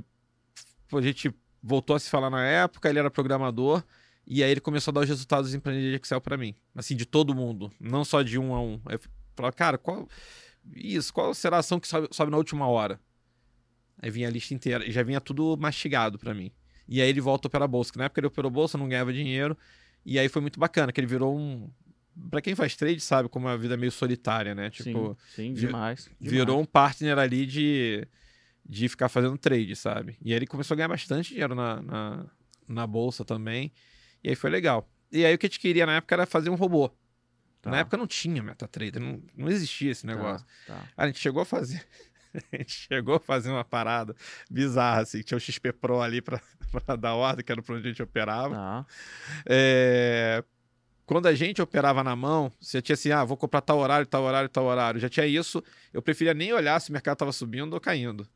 a 0.93 1.01
gente 1.01 1.35
voltou 1.63 1.97
a 1.97 1.99
se 1.99 2.11
falar 2.11 2.29
na 2.29 2.45
época, 2.45 2.91
ele 2.91 2.99
era 2.99 3.11
programador. 3.11 3.83
E 4.27 4.43
aí 4.43 4.51
ele 4.51 4.61
começou 4.61 4.91
a 4.91 4.95
dar 4.95 5.01
os 5.03 5.09
resultados 5.09 5.55
em 5.55 5.61
planilha 5.61 5.91
de 5.91 5.97
Excel 5.97 6.21
para 6.21 6.37
mim. 6.37 6.55
Assim, 6.75 6.97
de 6.97 7.05
todo 7.05 7.35
mundo. 7.35 7.71
Não 7.79 8.05
só 8.05 8.23
de 8.23 8.39
um 8.39 8.55
a 8.55 8.61
um. 8.63 8.81
Eu 8.89 8.99
falava, 9.37 9.53
cara, 9.55 9.79
qual. 9.79 10.09
Isso, 10.75 11.13
qual 11.13 11.35
será 11.35 11.57
a 11.57 11.61
ação 11.61 11.79
que 11.79 11.87
sobe, 11.87 12.09
sobe 12.11 12.31
na 12.31 12.39
última 12.39 12.67
hora? 12.67 12.99
Aí 14.01 14.11
vinha 14.11 14.29
a 14.29 14.31
lista 14.31 14.55
inteira. 14.55 14.87
E 14.89 14.91
já 14.91 15.03
vinha 15.03 15.21
tudo 15.21 15.57
mastigado 15.59 16.19
para 16.19 16.33
mim. 16.33 16.51
E 16.89 17.01
aí 17.03 17.09
ele 17.09 17.21
volta 17.21 17.47
a 17.47 17.49
operar 17.49 17.69
bolsa. 17.69 17.93
Que 17.93 17.99
na 17.99 18.05
época 18.05 18.21
ele 18.21 18.27
operou 18.27 18.51
bolsa, 18.51 18.79
não 18.79 18.89
ganhava 18.89 19.13
dinheiro. 19.13 19.57
E 20.05 20.19
aí 20.19 20.29
foi 20.29 20.43
muito 20.43 20.59
bacana, 20.59 20.93
que 20.93 21.01
ele 21.01 21.07
virou 21.07 21.37
um. 21.39 21.71
Pra 22.31 22.41
quem 22.41 22.55
faz 22.55 22.77
trade, 22.77 23.01
sabe 23.01 23.29
como 23.29 23.49
a 23.49 23.57
vida 23.57 23.75
é 23.75 23.77
meio 23.77 23.91
solitária, 23.91 24.55
né? 24.55 24.71
Tipo, 24.71 25.17
sim, 25.35 25.49
sim 25.49 25.55
demais, 25.55 26.09
Virou 26.21 26.47
demais. 26.47 26.63
um 26.63 26.65
partner 26.65 27.19
ali 27.19 27.45
de, 27.45 28.07
de 28.65 28.89
ficar 28.89 29.09
fazendo 29.09 29.37
trade, 29.37 29.75
sabe? 29.75 30.17
E 30.23 30.31
aí 30.31 30.37
ele 30.39 30.47
começou 30.47 30.75
a 30.75 30.77
ganhar 30.77 30.89
bastante 30.89 31.31
dinheiro 31.31 31.57
na, 31.57 31.83
na, 31.83 32.27
na 32.69 32.87
bolsa 32.87 33.25
também. 33.25 33.73
E 34.25 34.31
aí 34.31 34.35
foi 34.35 34.49
legal. 34.51 34.89
E 35.13 35.25
aí 35.25 35.35
o 35.35 35.39
que 35.39 35.47
a 35.47 35.49
gente 35.49 35.61
queria 35.61 35.85
na 35.85 35.97
época 35.97 36.15
era 36.15 36.27
fazer 36.27 36.49
um 36.49 36.55
robô. 36.55 36.91
Tá. 37.61 37.71
Na 37.71 37.79
época 37.79 37.97
não 37.97 38.07
tinha 38.07 38.43
MetaTrader, 38.43 39.01
não, 39.01 39.23
não 39.37 39.49
existia 39.49 39.91
esse 39.91 40.07
tá, 40.07 40.15
negócio. 40.15 40.47
Tá, 40.67 40.75
tá. 40.75 40.89
A 40.97 41.07
gente 41.07 41.19
chegou 41.19 41.43
a 41.43 41.45
fazer. 41.45 41.87
a 42.53 42.57
gente 42.57 42.73
chegou 42.73 43.15
a 43.15 43.21
fazer 43.21 43.51
uma 43.51 43.65
parada 43.65 44.15
bizarra, 44.51 45.03
assim, 45.03 45.23
tinha 45.23 45.37
o 45.37 45.41
XP 45.41 45.73
Pro 45.73 46.01
ali 46.01 46.21
para 46.21 46.41
dar 46.99 47.15
ordem, 47.15 47.45
que 47.45 47.53
era 47.53 47.63
para 47.63 47.75
onde 47.75 47.87
a 47.87 47.91
gente 47.91 48.03
operava. 48.03 48.55
Tá. 48.55 48.87
É... 49.47 50.43
Quando 51.07 51.27
a 51.27 51.35
gente 51.35 51.61
operava 51.61 52.03
na 52.03 52.17
mão, 52.17 52.51
você 52.59 52.81
tinha 52.81 52.95
assim, 52.95 53.13
ah, 53.13 53.25
vou 53.25 53.37
comprar 53.37 53.61
tal 53.61 53.79
horário, 53.79 54.07
tal 54.07 54.23
horário, 54.23 54.49
tal 54.49 54.65
horário. 54.65 54.99
Já 54.99 55.09
tinha 55.09 55.27
isso, 55.27 55.63
eu 55.93 56.01
preferia 56.01 56.33
nem 56.33 56.53
olhar 56.53 56.81
se 56.81 56.89
o 56.89 56.93
mercado 56.93 57.17
estava 57.17 57.33
subindo 57.33 57.75
ou 57.75 57.81
caindo. 57.81 58.27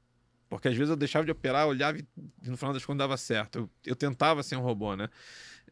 Porque 0.49 0.69
às 0.69 0.77
vezes 0.77 0.91
eu 0.91 0.97
deixava 0.97 1.25
de 1.25 1.31
operar, 1.31 1.67
olhava 1.67 1.99
e 1.99 2.07
no 2.43 2.57
final 2.57 2.73
das 2.73 2.85
contas 2.85 2.99
dava 2.99 3.17
certo. 3.17 3.59
Eu, 3.59 3.71
eu 3.87 3.97
tentava 3.97 4.43
ser 4.43 4.57
um 4.57 4.61
robô, 4.61 4.97
né? 4.97 5.09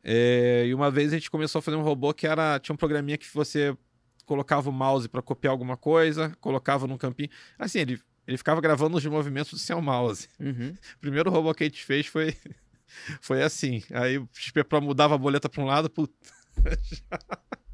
É, 0.08 0.64
e 0.64 0.72
uma 0.72 0.88
vez 0.88 1.12
a 1.12 1.16
gente 1.16 1.28
começou 1.28 1.58
a 1.58 1.62
fazer 1.62 1.76
um 1.76 1.82
robô 1.82 2.14
que 2.14 2.28
era 2.28 2.60
tinha 2.60 2.72
um 2.72 2.76
programinha 2.76 3.18
que 3.18 3.26
você 3.34 3.76
colocava 4.24 4.70
o 4.70 4.72
mouse 4.72 5.08
para 5.08 5.20
copiar 5.20 5.50
alguma 5.50 5.76
coisa, 5.76 6.32
colocava 6.40 6.86
num 6.86 6.96
campinho. 6.96 7.28
Assim, 7.58 7.80
ele, 7.80 8.00
ele 8.24 8.36
ficava 8.36 8.60
gravando 8.60 8.96
os 8.96 9.04
movimentos 9.04 9.60
sem 9.60 9.74
o 9.74 9.82
mouse. 9.82 10.28
Uhum. 10.38 10.76
O 10.96 11.00
primeiro 11.00 11.28
robô 11.28 11.52
que 11.52 11.64
a 11.64 11.66
gente 11.66 11.84
fez 11.84 12.06
foi, 12.06 12.36
foi 13.20 13.42
assim. 13.42 13.82
Aí 13.92 14.16
o 14.16 14.28
XP 14.32 14.62
Pro 14.62 14.80
mudava 14.80 15.16
a 15.16 15.18
boleta 15.18 15.48
para 15.48 15.60
um 15.60 15.66
lado, 15.66 15.90
puta. 15.90 16.14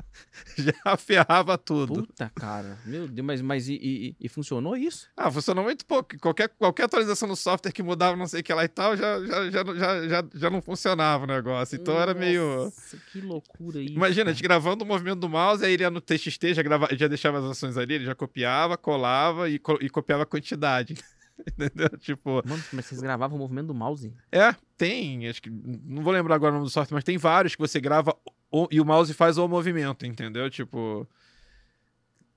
já 0.85 0.97
ferrava 0.97 1.57
tudo. 1.57 2.07
Puta, 2.07 2.31
cara. 2.35 2.79
Meu 2.85 3.09
Deus, 3.09 3.27
mas, 3.27 3.43
mas 3.43 3.69
e, 3.69 3.75
e, 3.75 4.17
e, 4.21 4.29
funcionou 4.29 4.77
isso? 4.77 5.09
Ah, 5.17 5.31
funcionou 5.31 5.65
muito 5.65 5.85
pouco. 5.85 6.19
Qualquer, 6.19 6.49
qualquer 6.49 6.85
atualização 6.85 7.29
no 7.29 7.37
software 7.37 7.73
que 7.73 7.83
mudava 7.83 8.17
não 8.17 8.27
sei 8.27 8.41
o 8.41 8.45
que 8.45 8.53
lá 8.53 8.65
e 8.65 8.69
tal, 8.69 8.97
já, 8.97 9.21
já, 9.25 9.51
já, 9.51 9.65
já, 9.65 10.09
já, 10.09 10.25
já 10.35 10.51
não 10.51 10.61
funcionava 10.61 11.25
o 11.25 11.27
negócio. 11.27 11.77
Então 11.77 11.95
Nossa, 11.95 12.11
era 12.11 12.15
meio. 12.19 12.73
que 13.13 13.21
loucura 13.21 13.81
isso. 13.81 13.95
Imagina, 13.95 14.31
a 14.31 14.33
gente 14.33 14.43
gravando 14.43 14.85
o 14.85 14.87
movimento 14.87 15.21
do 15.21 15.29
mouse, 15.29 15.65
aí 15.65 15.73
ele 15.73 15.83
ia 15.83 15.91
no 15.91 16.01
TXT, 16.01 16.55
já, 16.55 16.63
grava, 16.63 16.89
já 16.93 17.09
deixava 17.09 17.39
as 17.39 17.45
ações 17.45 17.77
ali, 17.77 17.95
ele 17.95 18.05
já 18.05 18.15
copiava, 18.15 18.77
colava 18.77 19.49
e, 19.49 19.59
co 19.59 19.79
e 19.81 19.89
copiava 19.89 20.25
a 20.25 20.27
quantidade. 20.27 20.95
Entendeu? 21.47 21.89
Tipo. 21.99 22.43
Mano, 22.47 22.63
mas 22.73 22.87
vocês 22.87 23.01
gravavam 23.01 23.37
o 23.37 23.41
movimento 23.41 23.69
do 23.69 23.75
mouse? 23.75 24.13
É, 24.31 24.55
tem. 24.77 25.29
Acho 25.29 25.43
que. 25.43 25.51
Não 25.51 26.03
vou 26.03 26.13
lembrar 26.13 26.35
agora 26.35 26.53
o 26.53 26.55
nome 26.55 26.67
do 26.67 26.71
software, 26.71 26.95
mas 26.95 27.05
tem 27.05 27.19
vários 27.19 27.55
que 27.55 27.61
você 27.61 27.81
grava 27.81 28.17
o, 28.53 28.69
e 28.71 28.81
o 28.81 28.85
mouse 28.85 29.13
faz 29.15 29.39
o 29.39 29.49
movimento, 29.49 30.05
entendeu? 30.05 30.49
Tipo. 30.51 31.09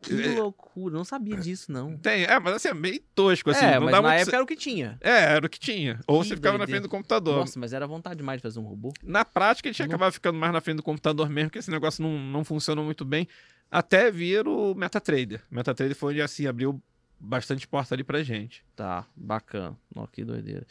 Que 0.02 0.22
é, 0.22 0.40
loucura, 0.40 0.96
não 0.96 1.04
sabia 1.04 1.36
disso, 1.36 1.72
não. 1.72 1.98
Tem, 1.98 2.26
é, 2.26 2.40
mas 2.40 2.56
assim, 2.56 2.68
é 2.68 2.74
meio 2.74 3.02
tosco, 3.16 3.50
assim. 3.50 3.66
É, 3.66 3.76
não 3.76 3.86
mas 3.86 3.92
dá 3.92 4.02
na 4.02 4.10
muito... 4.10 4.22
época 4.22 4.36
era 4.36 4.44
o 4.44 4.48
que 4.48 4.56
tinha. 4.56 4.98
É, 5.02 5.34
era 5.34 5.46
o 5.46 5.50
que 5.50 5.60
tinha. 5.60 6.00
Ou 6.08 6.22
que 6.22 6.28
você 6.28 6.36
ficava 6.36 6.58
doideira. 6.58 6.58
na 6.60 6.68
frente 6.68 6.84
do 6.84 6.90
computador. 6.90 7.38
Nossa, 7.38 7.60
mas 7.60 7.74
era 7.74 7.88
vontade 7.88 8.18
demais 8.18 8.38
de 8.38 8.44
fazer 8.44 8.60
um 8.60 8.64
robô. 8.64 8.94
Na 9.04 9.26
prática, 9.26 9.68
a 9.68 9.72
gente 9.72 9.80
não... 9.80 9.88
acabava 9.88 10.12
ficando 10.12 10.38
mais 10.38 10.54
na 10.54 10.62
frente 10.62 10.78
do 10.78 10.84
computador 10.84 11.28
mesmo, 11.30 11.50
porque 11.50 11.60
esse 11.60 11.72
negócio 11.72 12.04
não, 12.04 12.18
não 12.20 12.46
funcionou 12.46 12.86
muito 12.86 13.04
bem. 13.04 13.28
Até 13.70 14.12
vir 14.12 14.48
o 14.48 14.76
MetaTrader. 14.76 15.42
MetaTrader 15.50 15.96
foi 15.96 16.14
onde, 16.14 16.22
assim, 16.22 16.46
abriu 16.46 16.80
bastante 17.20 17.68
porta 17.68 17.96
ali 17.96 18.04
pra 18.04 18.22
gente. 18.22 18.64
Tá, 18.76 19.06
bacana. 19.16 19.76
Ó, 19.96 20.06
que 20.06 20.24
doideira. 20.24 20.68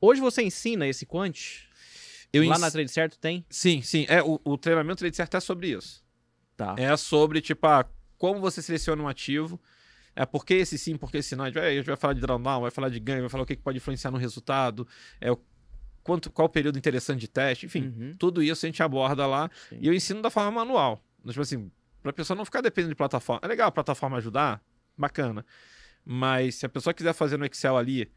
Hoje 0.00 0.20
você 0.20 0.42
ensina 0.42 0.86
esse 0.86 1.04
quant? 1.04 1.68
Eu 2.32 2.46
Lá 2.46 2.54
ens... 2.54 2.60
na 2.60 2.70
Trade 2.70 2.90
Certo 2.90 3.18
tem? 3.18 3.44
Sim, 3.48 3.82
sim. 3.82 4.06
É, 4.08 4.22
o, 4.22 4.40
o 4.44 4.56
treinamento 4.56 4.98
Trade 4.98 5.16
Certo 5.16 5.36
é 5.36 5.40
sobre 5.40 5.70
isso. 5.70 6.04
Tá. 6.56 6.74
É 6.78 6.96
sobre, 6.96 7.40
tipo, 7.40 7.66
ah, 7.66 7.88
como 8.18 8.40
você 8.40 8.60
seleciona 8.60 9.02
um 9.02 9.08
ativo. 9.08 9.60
É 10.14 10.26
por 10.26 10.44
que 10.44 10.54
esse 10.54 10.76
sim, 10.76 10.96
por 10.96 11.10
que 11.10 11.18
esse 11.18 11.34
não. 11.34 11.44
A 11.44 11.46
gente 11.48 11.54
vai, 11.54 11.68
a 11.68 11.74
gente 11.74 11.86
vai 11.86 11.96
falar 11.96 12.12
de 12.12 12.20
drawdown, 12.20 12.60
vai 12.60 12.70
falar 12.70 12.88
de 12.88 13.00
ganho, 13.00 13.20
vai 13.20 13.28
falar 13.30 13.44
o 13.44 13.46
que, 13.46 13.56
que 13.56 13.62
pode 13.62 13.78
influenciar 13.78 14.10
no 14.10 14.18
resultado. 14.18 14.86
É 15.20 15.30
o 15.30 15.40
quanto, 16.02 16.30
qual 16.30 16.46
o 16.46 16.48
período 16.48 16.76
interessante 16.76 17.20
de 17.20 17.28
teste, 17.28 17.66
enfim, 17.66 17.94
uhum. 17.96 18.14
tudo 18.18 18.42
isso 18.42 18.66
a 18.66 18.68
gente 18.68 18.82
aborda 18.82 19.26
lá. 19.26 19.50
Sim. 19.68 19.78
E 19.80 19.86
eu 19.86 19.94
ensino 19.94 20.20
da 20.20 20.28
forma 20.28 20.50
manual. 20.50 21.02
Tipo 21.26 21.40
assim, 21.40 21.70
para 22.02 22.10
a 22.10 22.12
pessoa 22.12 22.36
não 22.36 22.44
ficar 22.44 22.60
dependendo 22.60 22.90
de 22.90 22.96
plataforma. 22.96 23.40
É 23.44 23.48
legal 23.48 23.68
a 23.68 23.72
plataforma 23.72 24.16
ajudar, 24.18 24.62
bacana. 24.96 25.44
Mas 26.04 26.56
se 26.56 26.66
a 26.66 26.68
pessoa 26.68 26.92
quiser 26.92 27.12
fazer 27.12 27.36
no 27.36 27.44
Excel 27.46 27.76
ali, 27.76 28.10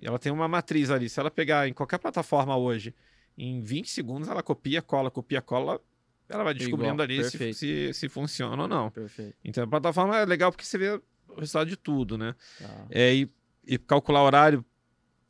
ela 0.00 0.18
tem 0.18 0.30
uma 0.30 0.46
matriz 0.46 0.90
ali. 0.90 1.08
Se 1.08 1.18
ela 1.18 1.30
pegar 1.30 1.68
em 1.68 1.72
qualquer 1.72 1.98
plataforma 1.98 2.56
hoje 2.56 2.94
em 3.36 3.62
20 3.62 3.88
segundos 3.88 4.28
ela 4.28 4.42
copia, 4.42 4.82
cola, 4.82 5.10
copia, 5.10 5.40
cola. 5.40 5.80
Ela 6.28 6.44
vai 6.44 6.54
descobrindo 6.54 7.02
Igual, 7.02 7.20
ali 7.20 7.24
se, 7.24 7.54
se, 7.54 7.92
se, 7.92 8.08
funciona 8.08 8.62
ou 8.62 8.68
não. 8.68 8.90
Perfeito. 8.90 9.34
Então 9.44 9.64
a 9.64 9.66
plataforma 9.66 10.16
é 10.16 10.24
legal 10.24 10.52
porque 10.52 10.64
você 10.64 10.78
vê 10.78 10.90
o 11.28 11.40
resultado 11.40 11.68
de 11.68 11.76
tudo, 11.76 12.16
né? 12.16 12.34
Tá. 12.58 12.86
É, 12.90 13.14
e, 13.14 13.30
e 13.66 13.78
calcular 13.78 14.22
horário 14.22 14.64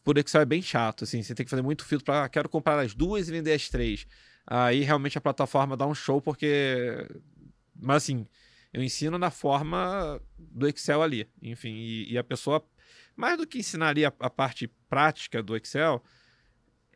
por 0.05 0.19
Excel 0.19 0.43
é 0.43 0.45
bem 0.45 0.61
chato, 0.61 1.05
assim. 1.05 1.23
Você 1.23 1.35
tem 1.35 1.45
que 1.45 1.51
fazer 1.51 1.63
muito 1.63 1.85
filtro 1.85 2.05
para 2.05 2.25
ah, 2.25 2.29
quero 2.29 2.49
comprar 2.49 2.79
as 2.79 2.95
duas 2.95 3.29
e 3.29 3.33
vender 3.33 3.53
as 3.53 3.69
três. 3.69 4.07
Aí 4.47 4.81
realmente 4.81 5.17
a 5.17 5.21
plataforma 5.21 5.77
dá 5.77 5.87
um 5.87 5.95
show 5.95 6.21
porque... 6.21 7.07
Mas 7.75 8.03
assim, 8.03 8.27
eu 8.73 8.83
ensino 8.83 9.19
na 9.19 9.31
forma 9.31 10.21
do 10.39 10.67
Excel 10.69 11.03
ali. 11.03 11.29
Enfim, 11.41 11.73
e, 11.73 12.13
e 12.13 12.19
a 12.19 12.25
pessoa... 12.25 12.65
Mais 13.17 13.37
do 13.37 13.47
que 13.47 13.59
ensinaria 13.59 14.13
a 14.19 14.31
parte 14.31 14.67
prática 14.89 15.43
do 15.43 15.55
Excel 15.57 16.03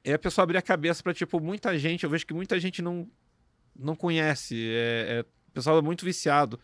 é 0.05 0.13
a 0.13 0.19
pessoa 0.19 0.43
abrir 0.43 0.59
a 0.59 0.63
cabeça 0.63 1.03
para 1.03 1.15
tipo 1.15 1.41
muita 1.41 1.77
gente. 1.79 2.05
Eu 2.05 2.11
vejo 2.11 2.27
que 2.27 2.35
muita 2.35 2.61
gente 2.61 2.83
não 2.83 3.09
não 3.75 3.97
conhece. 3.97 4.55
É, 4.71 5.07
é, 5.09 5.21
o 5.23 5.53
pessoal 5.53 5.79
é 5.79 5.83
muito 5.83 6.05
viciado 6.05 6.61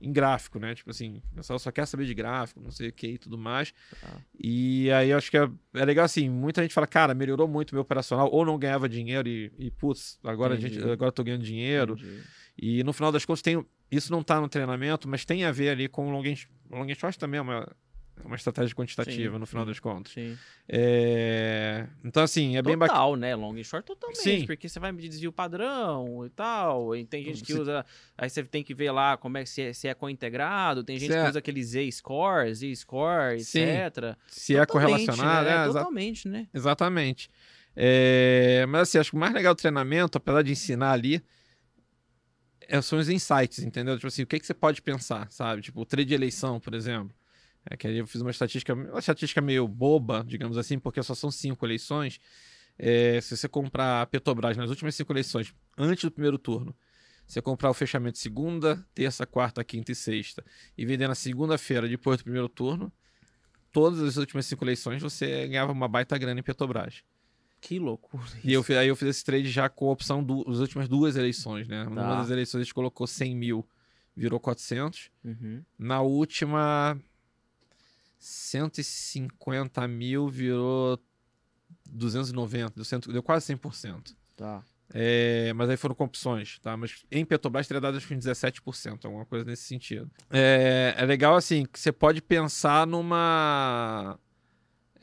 em 0.00 0.12
gráfico, 0.12 0.58
né? 0.58 0.74
Tipo 0.74 0.90
assim, 0.90 1.22
o 1.32 1.36
pessoal 1.36 1.58
só 1.58 1.70
quer 1.72 1.86
saber 1.86 2.04
de 2.04 2.14
gráfico, 2.14 2.60
não 2.60 2.70
sei 2.70 2.88
o 2.88 2.92
que 2.92 3.08
e 3.08 3.18
tudo 3.18 3.36
mais. 3.36 3.72
Ah. 4.02 4.18
E 4.38 4.90
aí 4.90 5.10
eu 5.10 5.18
acho 5.18 5.30
que 5.30 5.36
é, 5.36 5.50
é, 5.74 5.84
legal 5.84 6.04
assim, 6.04 6.28
muita 6.28 6.62
gente 6.62 6.74
fala, 6.74 6.86
cara, 6.86 7.14
melhorou 7.14 7.48
muito 7.48 7.74
meu 7.74 7.82
operacional, 7.82 8.30
ou 8.30 8.44
não 8.44 8.58
ganhava 8.58 8.88
dinheiro 8.88 9.28
e, 9.28 9.52
e 9.58 9.70
putz, 9.70 10.18
agora 10.22 10.54
a 10.54 10.56
gente, 10.56 10.78
agora 10.78 11.08
eu 11.08 11.12
tô 11.12 11.24
ganhando 11.24 11.44
dinheiro. 11.44 11.94
Entendi. 11.94 12.22
E 12.58 12.84
no 12.84 12.92
final 12.92 13.12
das 13.12 13.24
contas 13.24 13.42
tem, 13.42 13.64
isso 13.90 14.10
não 14.10 14.22
tá 14.22 14.40
no 14.40 14.48
treinamento, 14.48 15.08
mas 15.08 15.24
tem 15.24 15.44
a 15.44 15.52
ver 15.52 15.70
ali 15.70 15.88
com 15.88 16.08
o 16.08 16.10
long, 16.10 16.24
long 16.70 16.94
short 16.94 17.18
também 17.18 17.38
é 17.38 17.42
uma 17.42 17.76
é 18.22 18.26
uma 18.26 18.36
estratégia 18.36 18.74
quantitativa, 18.74 19.34
sim, 19.34 19.38
no 19.38 19.46
final 19.46 19.64
sim, 19.64 19.70
das 19.70 19.80
contas. 19.80 20.12
Sim. 20.12 20.36
É... 20.68 21.86
Então, 22.04 22.22
assim, 22.22 22.56
é 22.56 22.62
Total, 22.62 22.70
bem 22.70 22.78
bacana. 22.78 22.98
Total, 22.98 23.16
né? 23.16 23.36
Long 23.36 23.56
e 23.56 23.64
short 23.64 23.86
totalmente. 23.86 24.20
Sim. 24.20 24.46
Porque 24.46 24.68
você 24.68 24.80
vai 24.80 24.92
medir 24.92 25.08
desvio 25.08 25.32
padrão 25.32 26.24
e 26.24 26.30
tal. 26.30 26.96
E 26.96 27.04
tem 27.04 27.22
gente 27.24 27.44
que 27.44 27.54
usa. 27.54 27.84
Aí 28.16 28.28
você 28.28 28.42
tem 28.42 28.64
que 28.64 28.74
ver 28.74 28.90
lá 28.90 29.16
como 29.16 29.38
é 29.38 29.44
que 29.44 29.50
se 29.50 29.62
é, 29.62 29.72
se 29.72 29.86
é 29.86 29.94
co-integrado. 29.94 30.82
Tem 30.82 30.98
gente 30.98 31.10
que 31.10 31.16
é... 31.16 31.28
usa 31.28 31.38
aquele 31.38 31.62
Z-score, 31.62 32.54
Z-score, 32.54 33.36
etc. 33.36 34.16
Se 34.26 34.54
totalmente, 34.54 34.58
é 34.58 34.66
correlacionado, 34.66 35.48
né? 35.48 35.62
é, 35.62 35.66
Totalmente, 35.66 36.28
né? 36.28 36.48
Exatamente. 36.52 37.30
É... 37.74 38.64
Mas 38.68 38.82
assim, 38.82 38.98
acho 38.98 39.10
que 39.10 39.16
o 39.16 39.20
mais 39.20 39.34
legal 39.34 39.54
do 39.54 39.58
treinamento, 39.58 40.18
apesar 40.18 40.42
de 40.42 40.52
ensinar 40.52 40.92
ali, 40.92 41.22
é, 42.68 42.80
são 42.82 42.98
os 42.98 43.08
insights, 43.08 43.60
entendeu? 43.60 43.94
Tipo 43.96 44.08
assim, 44.08 44.22
o 44.22 44.26
que, 44.26 44.40
que 44.40 44.46
você 44.46 44.54
pode 44.54 44.82
pensar, 44.82 45.30
sabe? 45.30 45.62
Tipo, 45.62 45.82
o 45.82 45.86
trade 45.86 46.08
de 46.08 46.14
eleição, 46.14 46.58
por 46.58 46.74
exemplo. 46.74 47.14
É 47.68 47.76
que 47.76 47.86
aí 47.86 47.98
eu 47.98 48.06
fiz 48.06 48.20
uma 48.20 48.30
estatística, 48.30 48.74
uma 48.74 48.98
estatística 48.98 49.40
meio 49.40 49.66
boba, 49.66 50.24
digamos 50.26 50.56
assim, 50.56 50.78
porque 50.78 51.02
só 51.02 51.14
são 51.14 51.30
cinco 51.30 51.66
eleições. 51.66 52.20
É, 52.78 53.20
se 53.20 53.36
você 53.36 53.48
comprar 53.48 54.02
a 54.02 54.06
Petrobras 54.06 54.56
nas 54.56 54.70
últimas 54.70 54.94
cinco 54.94 55.12
eleições, 55.12 55.52
antes 55.76 56.04
do 56.04 56.10
primeiro 56.10 56.38
turno, 56.38 56.74
você 57.26 57.42
comprar 57.42 57.70
o 57.70 57.74
fechamento 57.74 58.18
segunda, 58.18 58.86
terça, 58.94 59.26
quarta, 59.26 59.64
quinta 59.64 59.90
e 59.90 59.94
sexta, 59.94 60.44
e 60.78 60.86
vender 60.86 61.08
na 61.08 61.14
segunda-feira 61.14 61.88
depois 61.88 62.18
do 62.18 62.24
primeiro 62.24 62.48
turno, 62.48 62.92
todas 63.72 64.00
as 64.00 64.16
últimas 64.16 64.46
cinco 64.46 64.64
eleições 64.64 65.02
você 65.02 65.48
ganhava 65.48 65.72
uma 65.72 65.88
baita 65.88 66.16
grana 66.16 66.38
em 66.38 66.42
Petrobras. 66.42 67.02
Que 67.60 67.78
loucura. 67.78 68.22
E 68.44 68.52
eu, 68.52 68.64
aí 68.78 68.88
eu 68.88 68.94
fiz 68.94 69.08
esse 69.08 69.24
trade 69.24 69.50
já 69.50 69.68
com 69.68 69.88
a 69.88 69.92
opção 69.92 70.22
das 70.22 70.58
últimas 70.58 70.88
duas 70.88 71.16
eleições, 71.16 71.66
né? 71.66 71.84
Tá. 71.84 71.90
Numa 71.90 72.16
das 72.16 72.30
eleições 72.30 72.60
a 72.60 72.64
gente 72.64 72.74
colocou 72.74 73.06
100 73.06 73.34
mil, 73.34 73.66
virou 74.14 74.38
400. 74.38 75.10
Uhum. 75.24 75.64
Na 75.78 76.00
última, 76.00 76.96
150 78.18 79.86
mil 79.88 80.28
virou 80.28 80.98
290, 81.88 82.74
deu, 82.74 83.12
deu 83.12 83.22
quase 83.22 83.54
100%. 83.54 84.14
Tá. 84.36 84.62
É, 84.94 85.52
mas 85.54 85.68
aí 85.68 85.76
foram 85.76 85.94
com 85.94 86.04
opções, 86.04 86.58
tá? 86.60 86.76
Mas 86.76 87.04
em 87.10 87.24
Petrobras 87.24 87.66
teria 87.66 87.80
dado 87.80 87.96
acho 87.96 88.06
que 88.06 88.14
uns 88.14 88.24
17%, 88.24 89.04
alguma 89.04 89.26
coisa 89.26 89.44
nesse 89.44 89.64
sentido. 89.64 90.10
É, 90.30 90.94
é 90.96 91.04
legal 91.04 91.34
assim 91.34 91.64
que 91.64 91.78
você 91.78 91.90
pode 91.90 92.22
pensar 92.22 92.86
numa. 92.86 94.18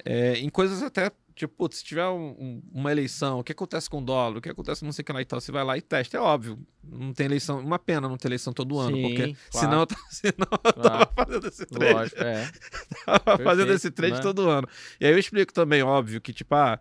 é, 0.06 0.38
em 0.38 0.49
coisas 0.49 0.82
até. 0.82 1.12
Tipo, 1.36 1.54
putz, 1.56 1.78
se 1.80 1.84
tiver 1.84 2.08
um- 2.08 2.30
um- 2.39 2.63
uma 2.72 2.91
eleição, 2.91 3.39
o 3.39 3.43
que 3.43 3.52
acontece 3.52 3.89
com 3.89 3.98
o 3.98 4.02
dólar, 4.06 4.38
o 4.38 4.41
que 4.41 4.50
acontece 4.50 4.82
com 4.82 4.86
não 4.86 4.93
sei 4.93 5.02
o 5.02 5.06
que 5.06 5.12
lá 5.13 5.22
e 5.22 5.26
tal, 5.26 5.41
você 5.41 5.52
vai 5.52 5.63
lá 5.63 5.76
e 5.78 5.82
testa. 5.82 6.15
É 6.17 6.19
óbvio, 6.19 6.60
não 6.84 7.12
tem 7.12 7.26
eleição, 7.26 7.60
uma 7.60 7.80
pena 7.80 8.08
não 8.08 8.17
ter 8.17 8.28
eleição 8.28 8.54
todo 8.54 8.78
ano, 8.80 8.96
Sim, 8.96 9.02
porque 9.02 9.36
claro. 9.52 9.67
senão, 9.67 9.88
senão 10.12 10.48
eu 10.63 10.74
tava 10.74 11.06
Claro. 11.06 11.12
fazendo 11.15 11.48
esse 11.48 11.65
trade. 11.65 11.93
Lógico, 11.93 12.22
é. 12.24 12.52
Tava 13.06 13.19
fazendo 13.26 13.46
Perfeito, 13.67 13.72
esse 13.74 13.91
trade 13.91 14.15
né? 14.15 14.22
todo 14.22 14.48
ano. 14.50 14.67
E 15.00 15.06
aí 15.08 15.12
eu 15.12 15.17
explico 15.17 15.52
também, 15.52 15.82
óbvio, 15.82 16.22
que 16.22 16.32
tipo, 16.32 16.54
ah, 16.54 16.80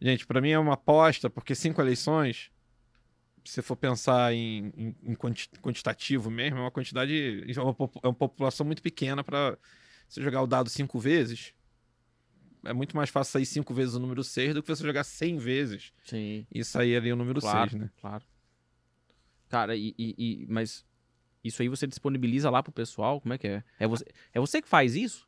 gente, 0.00 0.26
pra 0.26 0.40
mim 0.40 0.50
é 0.50 0.58
uma 0.58 0.74
aposta, 0.74 1.30
porque 1.30 1.54
cinco 1.54 1.80
eleições, 1.80 2.50
se 3.44 3.62
for 3.62 3.76
pensar 3.76 4.32
em, 4.34 4.72
em- 4.76 4.96
em 5.04 5.14
quanti- 5.14 5.48
quantitativo 5.60 6.28
mesmo, 6.30 6.58
é 6.58 6.60
uma 6.62 6.70
quantidade, 6.72 7.44
é 7.48 7.60
uma, 7.60 7.76
é 8.02 8.06
uma 8.08 8.14
população 8.14 8.66
muito 8.66 8.82
pequena 8.82 9.22
para 9.24 9.56
você 10.08 10.20
jogar 10.20 10.42
o 10.42 10.46
dado 10.46 10.68
cinco 10.68 10.98
vezes. 10.98 11.52
É 12.64 12.72
muito 12.72 12.96
mais 12.96 13.10
fácil 13.10 13.32
sair 13.32 13.46
cinco 13.46 13.74
vezes 13.74 13.94
o 13.94 13.98
número 14.00 14.22
6 14.22 14.54
do 14.54 14.62
que 14.62 14.68
você 14.68 14.84
jogar 14.84 15.02
100 15.04 15.36
vezes 15.38 15.92
Sim. 16.04 16.46
e 16.52 16.64
sair 16.64 16.96
ali 16.96 17.12
o 17.12 17.16
número 17.16 17.40
Claro, 17.40 17.70
6, 17.70 17.82
né? 17.82 17.90
claro. 18.00 18.24
Cara, 19.48 19.76
e, 19.76 19.94
e- 19.98 20.14
e- 20.16 20.46
mas 20.48 20.84
isso 21.44 21.60
aí 21.60 21.68
você 21.68 21.86
disponibiliza 21.86 22.48
lá 22.50 22.62
pro 22.62 22.72
pessoal? 22.72 23.20
Como 23.20 23.34
é 23.34 23.38
que 23.38 23.48
é? 23.48 23.64
É 23.78 23.86
você, 23.86 24.04
é 24.32 24.40
você 24.40 24.62
que 24.62 24.68
faz 24.68 24.94
isso? 24.94 25.26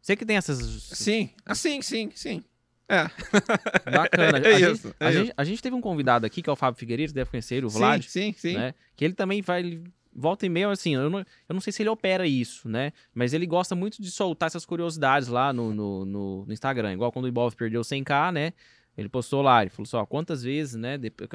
Você 0.00 0.16
que 0.16 0.24
tem 0.24 0.36
essas. 0.36 0.58
Sim, 0.84 1.30
assim, 1.44 1.82
sim, 1.82 2.10
sim. 2.14 2.44
É. 2.88 3.04
Bacana. 3.90 4.38
É 4.48 4.54
a, 4.54 4.58
gente, 4.58 4.74
isso, 4.76 4.94
é 4.98 5.06
a, 5.06 5.12
gente, 5.12 5.32
a 5.36 5.44
gente 5.44 5.62
teve 5.62 5.76
um 5.76 5.80
convidado 5.80 6.24
aqui, 6.24 6.40
que 6.40 6.48
é 6.48 6.52
o 6.52 6.56
Fábio 6.56 6.78
Figueiredo, 6.78 7.10
você 7.10 7.14
deve 7.14 7.30
conhecer 7.30 7.56
ele, 7.56 7.66
o 7.66 7.70
Sim, 7.70 7.78
Vlad. 7.78 8.02
sim, 8.04 8.32
sim. 8.38 8.54
né? 8.54 8.74
Que 8.96 9.04
ele 9.04 9.14
também 9.14 9.42
vai. 9.42 9.60
ele 9.60 9.84
volta 10.18 10.44
e 10.44 10.48
meia, 10.48 10.68
assim, 10.70 10.94
eu 10.94 11.08
não, 11.08 11.20
eu 11.20 11.52
não 11.54 11.60
sei 11.60 11.72
se 11.72 11.82
ele 11.82 11.88
opera 11.88 12.26
isso, 12.26 12.68
né? 12.68 12.92
Mas 13.14 13.32
ele 13.32 13.46
gosta 13.46 13.74
muito 13.74 14.02
de 14.02 14.10
soltar 14.10 14.48
essas 14.48 14.66
curiosidades 14.66 15.28
lá 15.28 15.52
no, 15.52 15.72
no, 15.74 16.04
no- 16.04 16.44
no 16.46 16.52
Instagram. 16.52 16.92
Igual 16.94 17.12
quando 17.12 17.26
o 17.26 17.28
Ibov 17.28 17.54
perdeu 17.54 17.80
100k, 17.82 18.32
né? 18.32 18.52
Ele 18.96 19.08
postou 19.08 19.42
lá, 19.42 19.62
ele 19.62 19.70
falou 19.70 19.86
só, 19.86 20.04
quantas 20.04 20.42
vezes, 20.42 20.74
né? 20.74 20.98
Depois? 20.98 21.28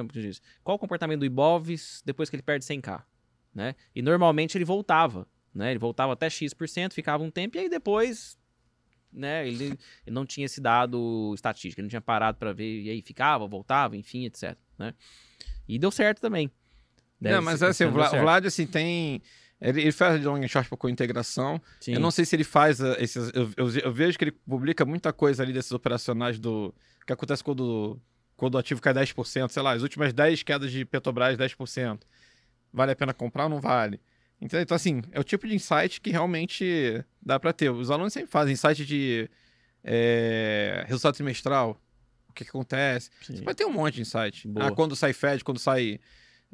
Qual 0.64 0.76
o 0.76 0.80
comportamento 0.80 1.20
do 1.22 1.26
Ibov 1.26 1.70
depois 2.06 2.30
que 2.30 2.36
ele 2.36 2.44
perde 2.44 2.66
100k, 2.66 3.02
né? 3.56 3.74
E 3.96 4.02
normalmente 4.02 4.58
ele 4.58 4.66
voltava, 4.66 5.26
né? 5.54 5.72
Ele 5.72 5.80
voltava 5.80 6.12
até 6.14 6.30
X%, 6.30 6.92
ficava 6.94 7.24
um 7.24 7.32
tempo 7.32 7.56
e 7.56 7.62
aí 7.62 7.70
depois, 7.70 8.38
né? 9.12 9.48
Ele, 9.48 9.66
ele 10.06 10.14
não 10.14 10.26
tinha 10.26 10.46
esse 10.46 10.60
dado 10.60 11.32
estatístico, 11.34 11.80
ele 11.80 11.86
não 11.86 11.90
tinha 11.90 12.02
parado 12.02 12.38
pra 12.38 12.52
ver 12.52 12.82
e 12.82 12.90
aí 12.90 13.02
ficava, 13.02 13.48
voltava, 13.48 13.96
enfim, 13.96 14.26
etc, 14.26 14.58
né? 14.78 14.94
E 15.66 15.80
deu 15.80 15.90
certo 15.92 16.20
também. 16.20 16.52
Deve 17.24 17.36
Não, 17.36 17.42
mas 17.42 17.60
ser- 17.60 17.66
assim, 17.68 17.86
o 17.86 17.92
Vla-. 17.92 18.10
Vlad, 18.10 18.46
assim, 18.46 18.68
tem. 18.68 19.22
Ele, 19.62 19.82
ele 19.82 19.92
faz 19.94 20.22
long 20.24 20.36
and 20.44 20.48
short 20.50 20.70
com 20.70 20.90
integração. 20.90 21.62
Sim. 21.80 21.94
Eu 21.94 22.00
não 22.02 22.12
sei 22.12 22.26
se 22.26 22.36
ele 22.36 22.44
faz 22.44 22.82
ah, 22.82 22.98
esses. 23.00 23.32
Eu, 23.34 23.50
eu- 23.56 23.80
eu 23.86 23.94
vejo 23.94 24.18
que 24.18 24.26
ele 24.26 24.32
publica 24.32 24.84
muita 24.84 25.14
coisa 25.14 25.42
ali 25.42 25.54
desses 25.54 25.72
operacionais 25.72 26.38
do. 26.38 26.74
que 27.08 27.14
acontece 27.14 27.42
quando, 27.42 27.98
quando 28.36 28.56
o 28.56 28.58
ativo 28.58 28.82
cai 28.82 28.94
10%, 28.94 29.50
sei 29.50 29.62
lá, 29.64 29.72
as 29.72 29.82
últimas 29.82 30.12
10 30.12 30.44
quedas 30.44 30.70
de 30.70 30.84
Petrobras, 30.84 31.38
10%. 31.38 32.02
Vale 32.74 32.92
a 32.92 32.96
pena 32.96 33.14
comprar 33.14 33.44
ou 33.46 33.50
não 33.50 33.62
vale? 33.62 34.02
Então, 34.42 34.60
então, 34.60 34.76
assim, 34.76 35.02
é 35.14 35.20
o 35.20 35.24
tipo 35.24 35.48
de 35.48 35.56
insight 35.56 36.02
que 36.02 36.10
realmente 36.10 37.02
dá 37.22 37.40
para 37.40 37.54
ter. 37.54 37.70
Os 37.70 37.90
alunos 37.90 38.12
sempre 38.12 38.30
fazem 38.30 38.52
insight 38.54 38.86
de 38.86 39.30
é, 39.82 40.84
resultado 40.88 41.16
trimestral. 41.16 41.80
O 42.28 42.34
que, 42.34 42.44
que 42.44 42.50
acontece? 42.50 43.10
Sim. 43.22 43.42
Vai 43.44 43.54
ter 43.56 43.64
um 43.64 43.72
monte 43.72 43.96
de 43.96 44.02
insight. 44.02 44.50
Ah, 44.58 44.72
quando 44.72 44.96
sai 44.96 45.14
Fed, 45.14 45.44
quando 45.44 45.60
sai. 45.60 46.00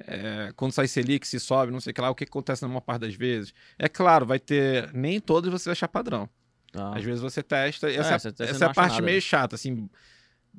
É, 0.07 0.51
quando 0.55 0.71
sai 0.71 0.87
Selic, 0.87 1.27
se 1.27 1.39
sobe, 1.39 1.71
não 1.71 1.79
sei 1.79 1.91
o 1.91 1.93
que 1.93 2.01
lá, 2.01 2.09
o 2.09 2.15
que, 2.15 2.23
acontece 2.23 2.61
na 2.61 2.67
maior 2.67 2.81
parte 2.81 3.01
das 3.01 3.15
vezes. 3.15 3.53
É 3.77 3.87
claro, 3.87 4.25
vai 4.25 4.39
ter. 4.39 4.91
Nem 4.93 5.19
todos 5.19 5.51
você 5.51 5.65
vai 5.69 5.73
achar 5.73 5.87
padrão. 5.87 6.29
Ah, 6.73 6.97
Às 6.97 7.03
vezes 7.03 7.21
você 7.21 7.41
testa. 7.41 7.89
Essa, 7.91 8.15
É, 8.15 8.19
você- 8.19 8.31
você 8.31 8.43
essa 8.43 8.65
é 8.65 8.67
a 8.69 8.73
parte 8.73 8.91
nada, 8.93 9.01
meio 9.05 9.17
né? 9.17 9.21
chata, 9.21 9.55
assim. 9.55 9.89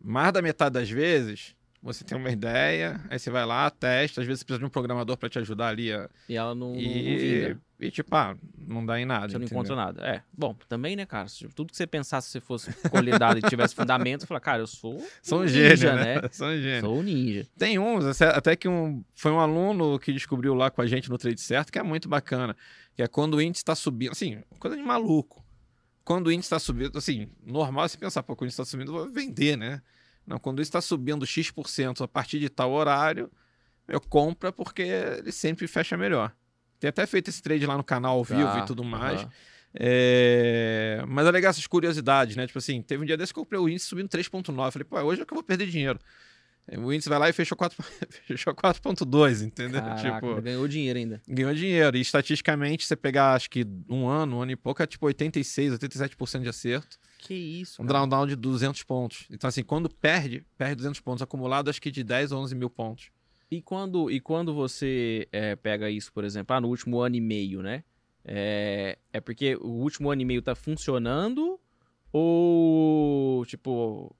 Mais 0.02 0.32
da 0.32 0.40
metade 0.42 0.72
das 0.74 0.90
vezes, 0.90 1.54
você 1.82 2.04
tem 2.04 2.16
uma 2.18 2.30
ideia, 2.30 3.00
aí 3.08 3.18
você 3.18 3.30
vai 3.30 3.44
lá, 3.46 3.70
testa, 3.70 4.20
às 4.20 4.26
vezes 4.26 4.40
você 4.40 4.44
precisa 4.44 4.58
de 4.58 4.64
um 4.66 4.68
programador 4.70 5.16
para 5.16 5.28
te 5.28 5.38
ajudar 5.38 5.68
ali. 5.68 5.92
A, 5.92 6.08
E 6.28 6.36
ela 6.36 6.54
não, 6.54 6.68
não- 6.68 6.74
não 6.74 6.80
e, 6.82 7.56
e, 7.80 7.90
tipo, 7.90 8.14
ah, 8.14 8.36
não 8.58 8.84
dá 8.84 9.00
em 9.00 9.06
nada. 9.06 9.28
Você 9.30 9.38
não 9.38 9.44
entendeu? 9.46 9.62
encontra 9.62 9.76
nada. 9.76 10.06
É. 10.06 10.22
Bom, 10.36 10.54
também, 10.68 10.94
né, 10.94 11.06
cara? 11.06 11.26
se 11.28 11.48
Tudo 11.48 11.70
que 11.70 11.76
você 11.76 11.86
pensasse 11.86 12.28
se 12.28 12.38
fosse 12.40 12.70
colher 12.90 13.18
dado 13.18 13.38
e 13.38 13.42
tivesse 13.42 13.74
fundamento, 13.74 14.20
você 14.20 14.26
fala, 14.26 14.40
cara, 14.40 14.60
eu 14.62 14.66
sou 14.66 15.02
São 15.22 15.38
um 15.38 15.44
ninja, 15.44 15.94
né? 15.96 16.20
né? 16.20 16.28
São 16.32 16.54
gênios. 16.54 16.80
Sou 16.80 16.98
um 16.98 17.02
ninja. 17.02 17.46
Tem 17.58 17.78
uns, 17.78 18.20
até- 18.20 18.54
que 18.56 18.68
um, 18.68 19.02
foi 19.14 19.32
um 19.32 19.40
aluno 19.40 19.98
que 19.98 20.12
descobriu 20.12 20.54
lá 20.54 20.70
com 20.70 20.82
a 20.82 20.86
gente 20.86 21.08
no 21.08 21.16
Trade 21.16 21.40
Certo, 21.40 21.72
que 21.72 21.78
é 21.78 21.82
muito 21.82 22.08
bacana. 22.08 22.54
Que 22.94 23.02
é 23.02 23.08
quando 23.08 23.34
o 23.34 23.40
índice 23.40 23.62
está 23.62 23.74
subindo. 23.74 24.12
Assim, 24.12 24.42
coisa 24.58 24.76
de 24.76 24.82
maluco. 24.82 25.42
Quando 26.04 26.26
o 26.26 26.32
índice 26.32 26.46
está 26.46 26.58
subindo, 26.58 26.98
assim, 26.98 27.28
normal 27.46 27.88
você 27.88 27.96
pensar, 27.96 28.22
pô, 28.22 28.34
quando 28.36 28.42
o 28.42 28.44
índice 28.48 28.60
está 28.60 28.70
subindo, 28.70 28.88
eu 28.90 29.04
vou 29.04 29.10
vender, 29.12 29.56
né? 29.56 29.80
Não, 30.26 30.38
quando 30.38 30.62
está 30.62 30.80
subindo 30.80 31.26
X% 31.26 32.02
a 32.02 32.08
partir 32.08 32.38
de 32.38 32.48
tal 32.48 32.72
horário, 32.72 33.30
eu 33.88 34.00
compro 34.00 34.52
porque 34.52 34.82
ele 34.82 35.32
sempre 35.32 35.66
fecha 35.66 35.96
melhor. 35.96 36.32
Tem 36.78 36.88
até 36.88 37.06
feito 37.06 37.28
esse 37.28 37.42
trade 37.42 37.66
lá 37.66 37.76
no 37.76 37.84
canal 37.84 38.16
ao 38.16 38.24
vivo 38.24 38.42
Tá, 38.42 38.60
e 38.60 38.66
tudo 38.66 38.82
mais. 38.84 39.26
É, 39.74 41.04
Mas 41.06 41.26
é 41.26 41.30
legal 41.30 41.50
essas 41.50 41.66
curiosidades, 41.66 42.36
né? 42.36 42.46
Tipo 42.46 42.58
assim, 42.58 42.82
teve 42.82 43.02
um 43.02 43.06
dia 43.06 43.16
desse 43.16 43.32
que 43.32 43.38
eu 43.38 43.44
comprei 43.44 43.60
o 43.60 43.68
índice 43.68 43.86
subindo 43.86 44.08
3,9. 44.08 44.66
Eu 44.66 44.72
falei, 44.72 44.84
pô, 44.84 45.00
hoje 45.02 45.22
é 45.22 45.24
que 45.24 45.32
eu 45.32 45.36
vou 45.36 45.44
perder 45.44 45.66
dinheiro. 45.66 45.98
O 46.78 46.92
índice 46.92 47.08
vai 47.08 47.18
lá 47.18 47.28
e 47.28 47.32
fechou 47.32 47.56
4 47.56 47.82
fechou 48.26 48.54
4,2, 48.54 49.42
entendeu? 49.44 49.80
Caraca, 49.82 50.20
tipo, 50.20 50.40
ganhou 50.40 50.68
dinheiro 50.68 50.98
ainda. 50.98 51.20
ganhou 51.26 51.52
dinheiro. 51.52 51.96
E 51.96 52.00
estatisticamente, 52.00 52.84
você 52.86 52.94
pegar, 52.94 53.34
acho 53.34 53.50
que 53.50 53.66
um 53.88 54.06
ano, 54.06 54.36
um 54.36 54.42
ano 54.42 54.52
e 54.52 54.56
pouco, 54.56 54.82
é 54.82 54.86
tipo 54.86 55.04
86, 55.06 55.74
87% 55.74 56.42
de 56.42 56.48
acerto. 56.48 56.98
Que 57.18 57.34
isso, 57.34 57.82
Um 57.82 57.86
cara. 57.86 57.98
drawdown 58.06 58.26
de 58.26 58.36
200 58.36 58.82
pontos. 58.84 59.26
Então, 59.30 59.48
assim, 59.48 59.62
quando 59.64 59.90
perde, 59.90 60.44
perde 60.56 60.76
200 60.76 61.00
pontos. 61.00 61.22
Acumulado, 61.22 61.68
acho 61.70 61.82
que 61.82 61.90
de 61.90 62.04
10 62.04 62.32
a 62.32 62.36
11 62.36 62.54
mil 62.54 62.70
pontos. 62.70 63.10
E 63.50 63.60
quando, 63.60 64.10
e 64.10 64.20
quando 64.20 64.54
você 64.54 65.26
é, 65.32 65.56
pega 65.56 65.90
isso, 65.90 66.12
por 66.12 66.22
exemplo, 66.24 66.54
ah, 66.54 66.60
no 66.60 66.68
último 66.68 67.00
ano 67.00 67.16
e 67.16 67.20
meio, 67.20 67.62
né? 67.62 67.82
É, 68.24 68.96
é 69.12 69.20
porque 69.20 69.56
o 69.56 69.68
último 69.70 70.08
ano 70.10 70.22
e 70.22 70.24
meio 70.24 70.40
tá 70.40 70.54
funcionando 70.54 71.58
ou, 72.12 73.44
tipo, 73.46 74.14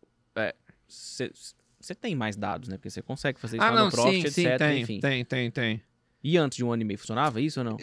você 1.80 1.94
tem 1.94 2.14
mais 2.14 2.36
dados, 2.36 2.68
né? 2.68 2.76
Porque 2.76 2.90
você 2.90 3.02
consegue 3.02 3.40
fazer 3.40 3.56
isso 3.56 3.64
ah, 3.66 3.70
lá 3.70 3.76
não, 3.76 3.84
no 3.86 3.90
Profit, 3.90 4.30
sim, 4.30 4.42
etc, 4.46 4.52
sim, 4.52 4.58
tem, 4.58 4.80
enfim. 4.82 5.00
tem, 5.00 5.24
tem, 5.24 5.50
tem. 5.50 5.82
E 6.22 6.36
antes 6.36 6.56
de 6.56 6.64
um 6.64 6.72
ano 6.72 6.82
e 6.82 6.84
meio, 6.84 6.98
funcionava 6.98 7.40
isso 7.40 7.60
ou 7.60 7.64
não? 7.64 7.76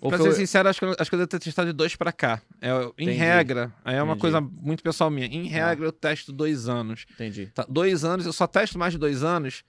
Ou 0.00 0.10
pra 0.10 0.18
ser 0.18 0.32
sincero, 0.34 0.68
acho 0.68 0.78
que, 0.78 0.84
eu- 0.84 0.94
acho 0.98 1.10
que 1.10 1.14
eu 1.14 1.18
devo 1.18 1.28
ter 1.28 1.38
testado 1.40 1.66
de 1.68 1.72
dois 1.76 1.96
pra 1.96 2.12
cá. 2.12 2.40
É, 2.60 2.70
em 2.98 3.10
regra, 3.10 3.72
aí 3.84 3.96
é 3.96 4.02
uma 4.02 4.12
Entendi. 4.12 4.20
coisa 4.20 4.40
muito 4.40 4.82
pessoal 4.82 5.10
minha. 5.10 5.26
Em 5.26 5.46
regra, 5.46 5.86
eu 5.86 5.92
testo 5.92 6.30
dois 6.30 6.68
anos. 6.68 7.06
Entendi. 7.12 7.46
Tá, 7.46 7.66
dois 7.68 8.04
anos, 8.04 8.26
eu 8.26 8.32
só 8.32 8.46
testo 8.46 8.78
mais 8.78 8.92
de 8.92 8.98
dois 8.98 9.22
anos 9.24 9.64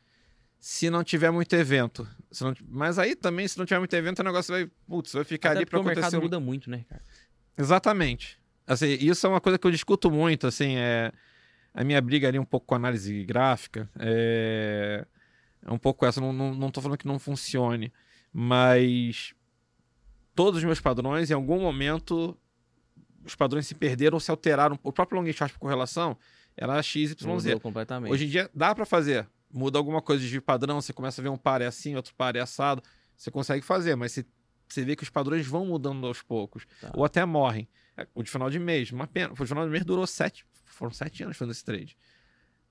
se 0.60 0.90
não 0.90 1.04
tiver 1.04 1.32
muito 1.32 1.54
evento. 1.56 2.08
Não- 2.42 2.54
mas 2.70 3.00
aí 3.00 3.16
também, 3.16 3.48
se 3.48 3.58
não 3.58 3.66
tiver 3.66 3.80
muito 3.80 3.94
evento, 3.94 4.20
o 4.20 4.24
negócio 4.24 4.54
vai, 4.54 4.70
putz, 4.88 5.14
vai 5.14 5.24
ficar 5.24 5.52
Até 5.52 5.60
ali 5.60 5.66
pra 5.66 5.80
porque 5.80 5.90
o 5.90 5.92
acontecer. 5.92 6.16
mercado 6.18 6.22
muda 6.22 6.40
muito, 6.40 6.70
né, 6.70 6.84
cara? 6.90 7.02
Exatamente. 7.58 8.38
Assim, 8.68 8.88
isso 9.00 9.26
é 9.26 9.30
uma 9.30 9.40
coisa 9.42 9.58
que 9.58 9.66
eu 9.68 9.72
discuto 9.72 10.10
muito, 10.12 10.48
assim, 10.48 10.76
é 10.76 11.12
a 11.78 11.84
minha 11.84 12.02
briga 12.02 12.28
ali 12.28 12.40
um 12.40 12.46
pouco 12.46 12.66
com 12.66 12.74
a 12.74 12.78
análise 12.78 13.24
gráfica 13.26 13.88
é, 14.00 15.06
é 15.64 15.72
um 15.72 15.78
pouco 15.78 16.06
essa, 16.06 16.22
não, 16.22 16.32
não, 16.32 16.56
não 16.56 16.72
tô 16.72 16.82
falando 16.82 16.98
que 16.98 17.06
não 17.06 17.20
funcione, 17.20 17.92
mas 18.32 19.34
todos 20.34 20.60
os 20.60 20.64
meus 20.64 20.80
padrões, 20.80 21.30
em 21.30 21.34
algum 21.34 21.60
momento, 21.60 22.38
os 23.26 23.36
padrões 23.36 23.68
se 23.68 23.76
perderam 23.76 24.16
ou 24.16 24.20
se 24.20 24.32
alteraram. 24.32 24.80
O 24.84 24.92
próprio 24.92 25.20
long 25.22 25.32
short 25.34 25.54
por 25.54 25.60
correlação 25.60 26.18
era 26.56 26.82
XYZ. 26.82 27.22
Mudou 27.24 27.60
completamente. 27.60 28.12
Hoje 28.12 28.26
em 28.26 28.30
dia 28.30 28.50
dá 28.54 28.74
pra 28.74 28.86
fazer. 28.86 29.28
Muda 29.52 29.78
alguma 29.78 30.02
coisa 30.02 30.26
de 30.26 30.42
padrão, 30.42 30.82
você 30.82 30.92
começa 30.94 31.22
a 31.22 31.24
ver 31.24 31.30
um 31.30 31.38
par 31.38 31.62
é 31.62 31.66
assim, 31.66 31.96
outro 31.96 32.14
par 32.16 32.36
é 32.36 32.40
assado. 32.40 32.82
você 33.16 33.32
consegue 33.32 33.62
fazer, 33.66 33.96
mas 33.96 34.12
você, 34.12 34.26
você 34.68 34.84
vê 34.84 34.96
que 34.96 35.04
os 35.04 35.10
padrões 35.10 35.46
vão 35.48 35.66
mudando 35.66 36.06
aos 36.08 36.22
poucos, 36.22 36.66
Tá. 36.82 36.92
ou 36.94 37.06
até 37.06 37.24
morrem. 37.26 37.68
O 38.14 38.22
de 38.22 38.30
final 38.30 38.50
de 38.50 38.60
mês, 38.60 38.92
uma 38.92 39.08
pena. 39.08 39.32
O 39.34 39.36
de 39.38 39.46
final 39.48 39.64
de 39.66 39.72
mês 39.72 39.86
durou 39.86 40.06
sete, 40.06 40.46
foram 40.76 40.92
sete 40.92 41.24
anos 41.24 41.38
fazendo 41.38 41.52
esse 41.52 41.64
trade. 41.64 41.98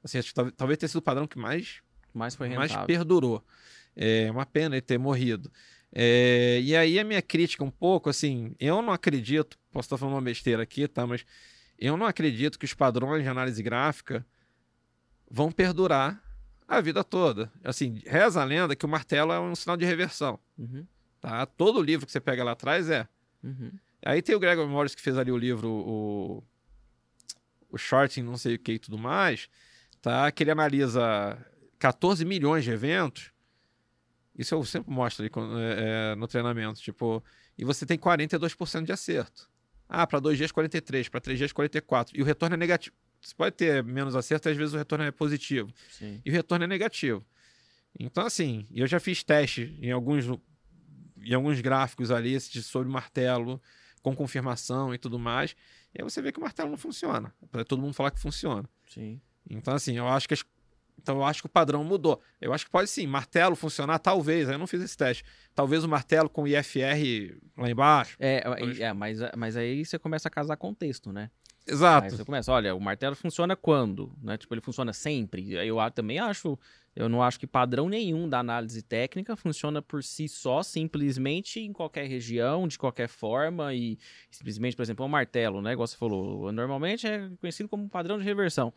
Assim, 0.03 0.19
acho 0.19 0.35
que 0.35 0.53
talvez, 0.53 0.79
tenha 0.79 0.89
sido 0.89 0.99
o 0.99 1.03
padrão 1.03 1.27
que 1.27 1.39
mais 1.39 1.81
Mas 2.13 2.35
foi 2.35 2.49
mais 2.51 2.77
perdurou. 2.87 3.45
É 3.97 4.31
uma 4.31 4.45
pena 4.45 4.75
ele 4.75 4.83
ter 4.83 4.99
morrido. 4.99 5.51
É, 5.93 6.61
e 6.61 6.77
aí 6.77 6.99
a 6.99 7.05
minha 7.05 7.23
crítica 7.23 7.63
um 7.63 7.71
pouco, 7.71 8.11
assim, 8.11 8.55
eu 8.59 8.83
não 8.83 8.93
acredito, 8.93 9.57
posso 9.71 9.87
estar 9.87 9.97
falando 9.97 10.17
uma 10.17 10.23
besteira 10.23 10.63
aqui, 10.63 10.89
tá? 10.89 11.07
Mas 11.07 11.25
eu 11.79 11.97
não 11.97 12.05
acredito 12.05 12.59
que 12.59 12.65
os 12.65 12.75
padrões 12.75 13.23
de 13.23 13.29
análise 13.29 13.63
gráfica 13.63 14.27
vão 15.31 15.53
perdurar 15.53 16.21
a 16.67 16.81
vida 16.81 17.05
toda. 17.05 17.51
Assim, 17.63 18.03
reza 18.07 18.43
a 18.43 18.45
lenda 18.45 18.75
que 18.75 18.85
o 18.85 18.89
martelo 18.89 19.33
é 19.33 19.41
um 19.41 19.55
sinal 19.55 19.77
de 19.77 19.85
reversão, 19.85 20.39
Uhum, 20.59 20.87
tá? 21.21 21.47
Todo 21.47 21.83
livro 21.83 22.07
que 22.07 22.13
você 22.13 22.21
pega 22.21 22.45
lá 22.45 22.53
atrás 22.53 22.91
é. 22.91 23.09
uhum. 23.43 23.73
Aí 24.05 24.21
tem 24.21 24.35
o 24.35 24.39
Gregor 24.39 24.69
Morris 24.69 24.95
que 24.95 25.01
fez 25.01 25.17
ali 25.17 25.33
o 25.33 25.37
livro, 25.37 25.71
o, 25.71 26.45
o 27.75 27.79
Shorting, 27.79 28.23
não 28.23 28.39
sei 28.39 28.55
o 28.55 28.59
que 28.59 28.73
e 28.73 28.79
tudo 28.79 28.97
mais, 28.97 29.49
tá? 30.01 30.31
Que 30.31 30.45
ele 30.45 30.53
analisa 30.53 31.37
14 31.79 32.25
milhões 32.25 32.65
de 32.65 32.71
eventos. 32.71 33.33
Isso 34.37 34.55
eu 34.55 34.65
sempre 34.65 34.93
mostro 34.93 35.25
ali 35.25 35.33
é, 35.61 36.13
é, 36.13 36.15
no 36.15 36.27
treinamento, 36.29 36.81
tipo, 36.81 37.23
e 37.59 37.65
você 37.65 37.85
tem 37.85 37.99
42% 37.99 38.85
de 38.85 38.93
acerto. 38.93 39.51
Ah, 39.89 40.07
para 40.07 40.21
dois 40.21 40.39
dias 40.39 40.51
43, 40.51 41.09
para 41.09 41.21
três 41.21 41.39
dias 41.39 41.53
44. 41.53 42.17
E 42.17 42.23
o 42.23 42.25
retorno 42.25 42.55
é 42.55 42.57
negativo. 42.57 42.95
Você 43.21 43.35
pode 43.35 43.57
ter 43.57 43.83
menos 43.83 44.15
acerto, 44.15 44.49
às 44.49 44.57
vezes 44.57 44.75
o 44.75 44.79
retorno 44.79 45.05
é 45.05 45.11
positivo. 45.11 45.73
Sim. 45.91 46.21
E 46.25 46.31
o 46.31 46.33
retorno 46.33 46.65
é 46.65 46.69
negativo. 46.69 47.25
Então, 47.99 48.27
assim, 48.27 48.67
eu 48.73 48.87
já 48.87 48.99
fiz 48.99 49.23
teste 49.23 49.77
em 49.81 49.91
alguns, 49.91 50.27
em 51.21 51.35
alguns 51.35 51.61
gráficos 51.61 52.11
ali 52.11 52.39
sobre 52.41 52.91
martelo, 52.91 53.61
com 54.03 54.15
confirmação 54.15 54.95
e 54.95 54.99
tudo 54.99 55.19
mais. 55.19 55.57
E 55.95 56.03
aí 56.03 56.05
você 56.05 56.21
vê 56.21 56.33
que 56.33 56.39
o 56.39 56.43
martelo 56.43 56.71
não 56.71 56.77
funciona. 56.77 57.33
Para 57.51 57.65
todo 57.65 57.81
mundo 57.81 57.95
falar 57.95 58.11
que 58.11 58.21
funciona. 58.21 58.69
Sim. 58.87 59.21
Então, 59.49 59.75
assim, 59.75 59.97
eu 59.97 60.09
acho 60.09 60.27
que 60.27 60.35
as- 60.35 60.45
então 61.01 61.17
eu 61.17 61.25
acho 61.25 61.43
que 61.43 61.47
o 61.47 61.51
padrão 61.51 61.85
mudou. 61.85 62.21
Eu 62.41 62.53
acho 62.53 62.65
que 62.65 62.71
pode 62.71 62.89
sim, 62.89 63.07
martelo 63.07 63.55
funcionar, 63.55 63.99
talvez. 63.99 64.49
Aí 64.49 64.55
eu 64.55 64.59
não 64.59 64.67
fiz 64.67 64.81
esse 64.83 64.97
teste. 64.97 65.25
Talvez 65.55 65.85
o 65.85 65.89
martelo 65.89 66.29
com 66.31 66.47
IFR 66.47 67.37
lá 67.57 67.69
embaixo. 67.71 68.17
É, 68.19 68.43
é, 68.81 68.93
mas, 68.93 69.19
mas 69.37 69.57
aí 69.57 69.85
você 69.85 69.99
começa 69.99 70.29
a 70.29 70.31
casar 70.31 70.57
contexto, 70.57 71.13
né? 71.13 71.31
Aí 71.67 71.73
Exato. 71.73 72.17
você 72.17 72.25
começa, 72.25 72.53
olha, 72.53 72.75
o 72.75 72.81
martelo 72.81 73.17
funciona 73.17 73.57
quando? 73.57 74.13
Né? 74.23 74.37
Tipo, 74.37 74.53
ele 74.53 74.61
funciona 74.61 74.93
sempre. 74.93 75.53
Eu 75.53 75.77
também 75.91 76.19
acho, 76.19 76.59
eu 76.95 77.09
não 77.09 77.23
acho 77.23 77.41
que 77.41 77.47
padrão 77.47 77.89
nenhum 77.89 78.29
da 78.29 78.39
análise 78.39 78.83
técnica 78.83 79.35
funciona 79.35 79.81
por 79.81 80.05
si 80.05 80.29
só, 80.29 80.63
simplesmente 80.63 81.61
em 81.61 81.73
qualquer 81.73 82.07
região, 82.07 82.69
de 82.69 82.79
qualquer 82.79 83.09
forma, 83.09 83.73
e 83.73 83.99
simplesmente, 84.31 84.77
por 84.77 84.83
exemplo, 84.83 85.07
o 85.07 85.09
martelo, 85.09 85.63
né? 85.63 85.73
Igual 85.73 85.87
você 85.87 85.97
falou, 85.97 86.53
normalmente 86.53 87.07
é 87.07 87.31
conhecido 87.41 87.69
como 87.69 87.85
um 87.85 87.89
padrão 87.89 88.19
de 88.19 88.25
reversão, 88.25 88.71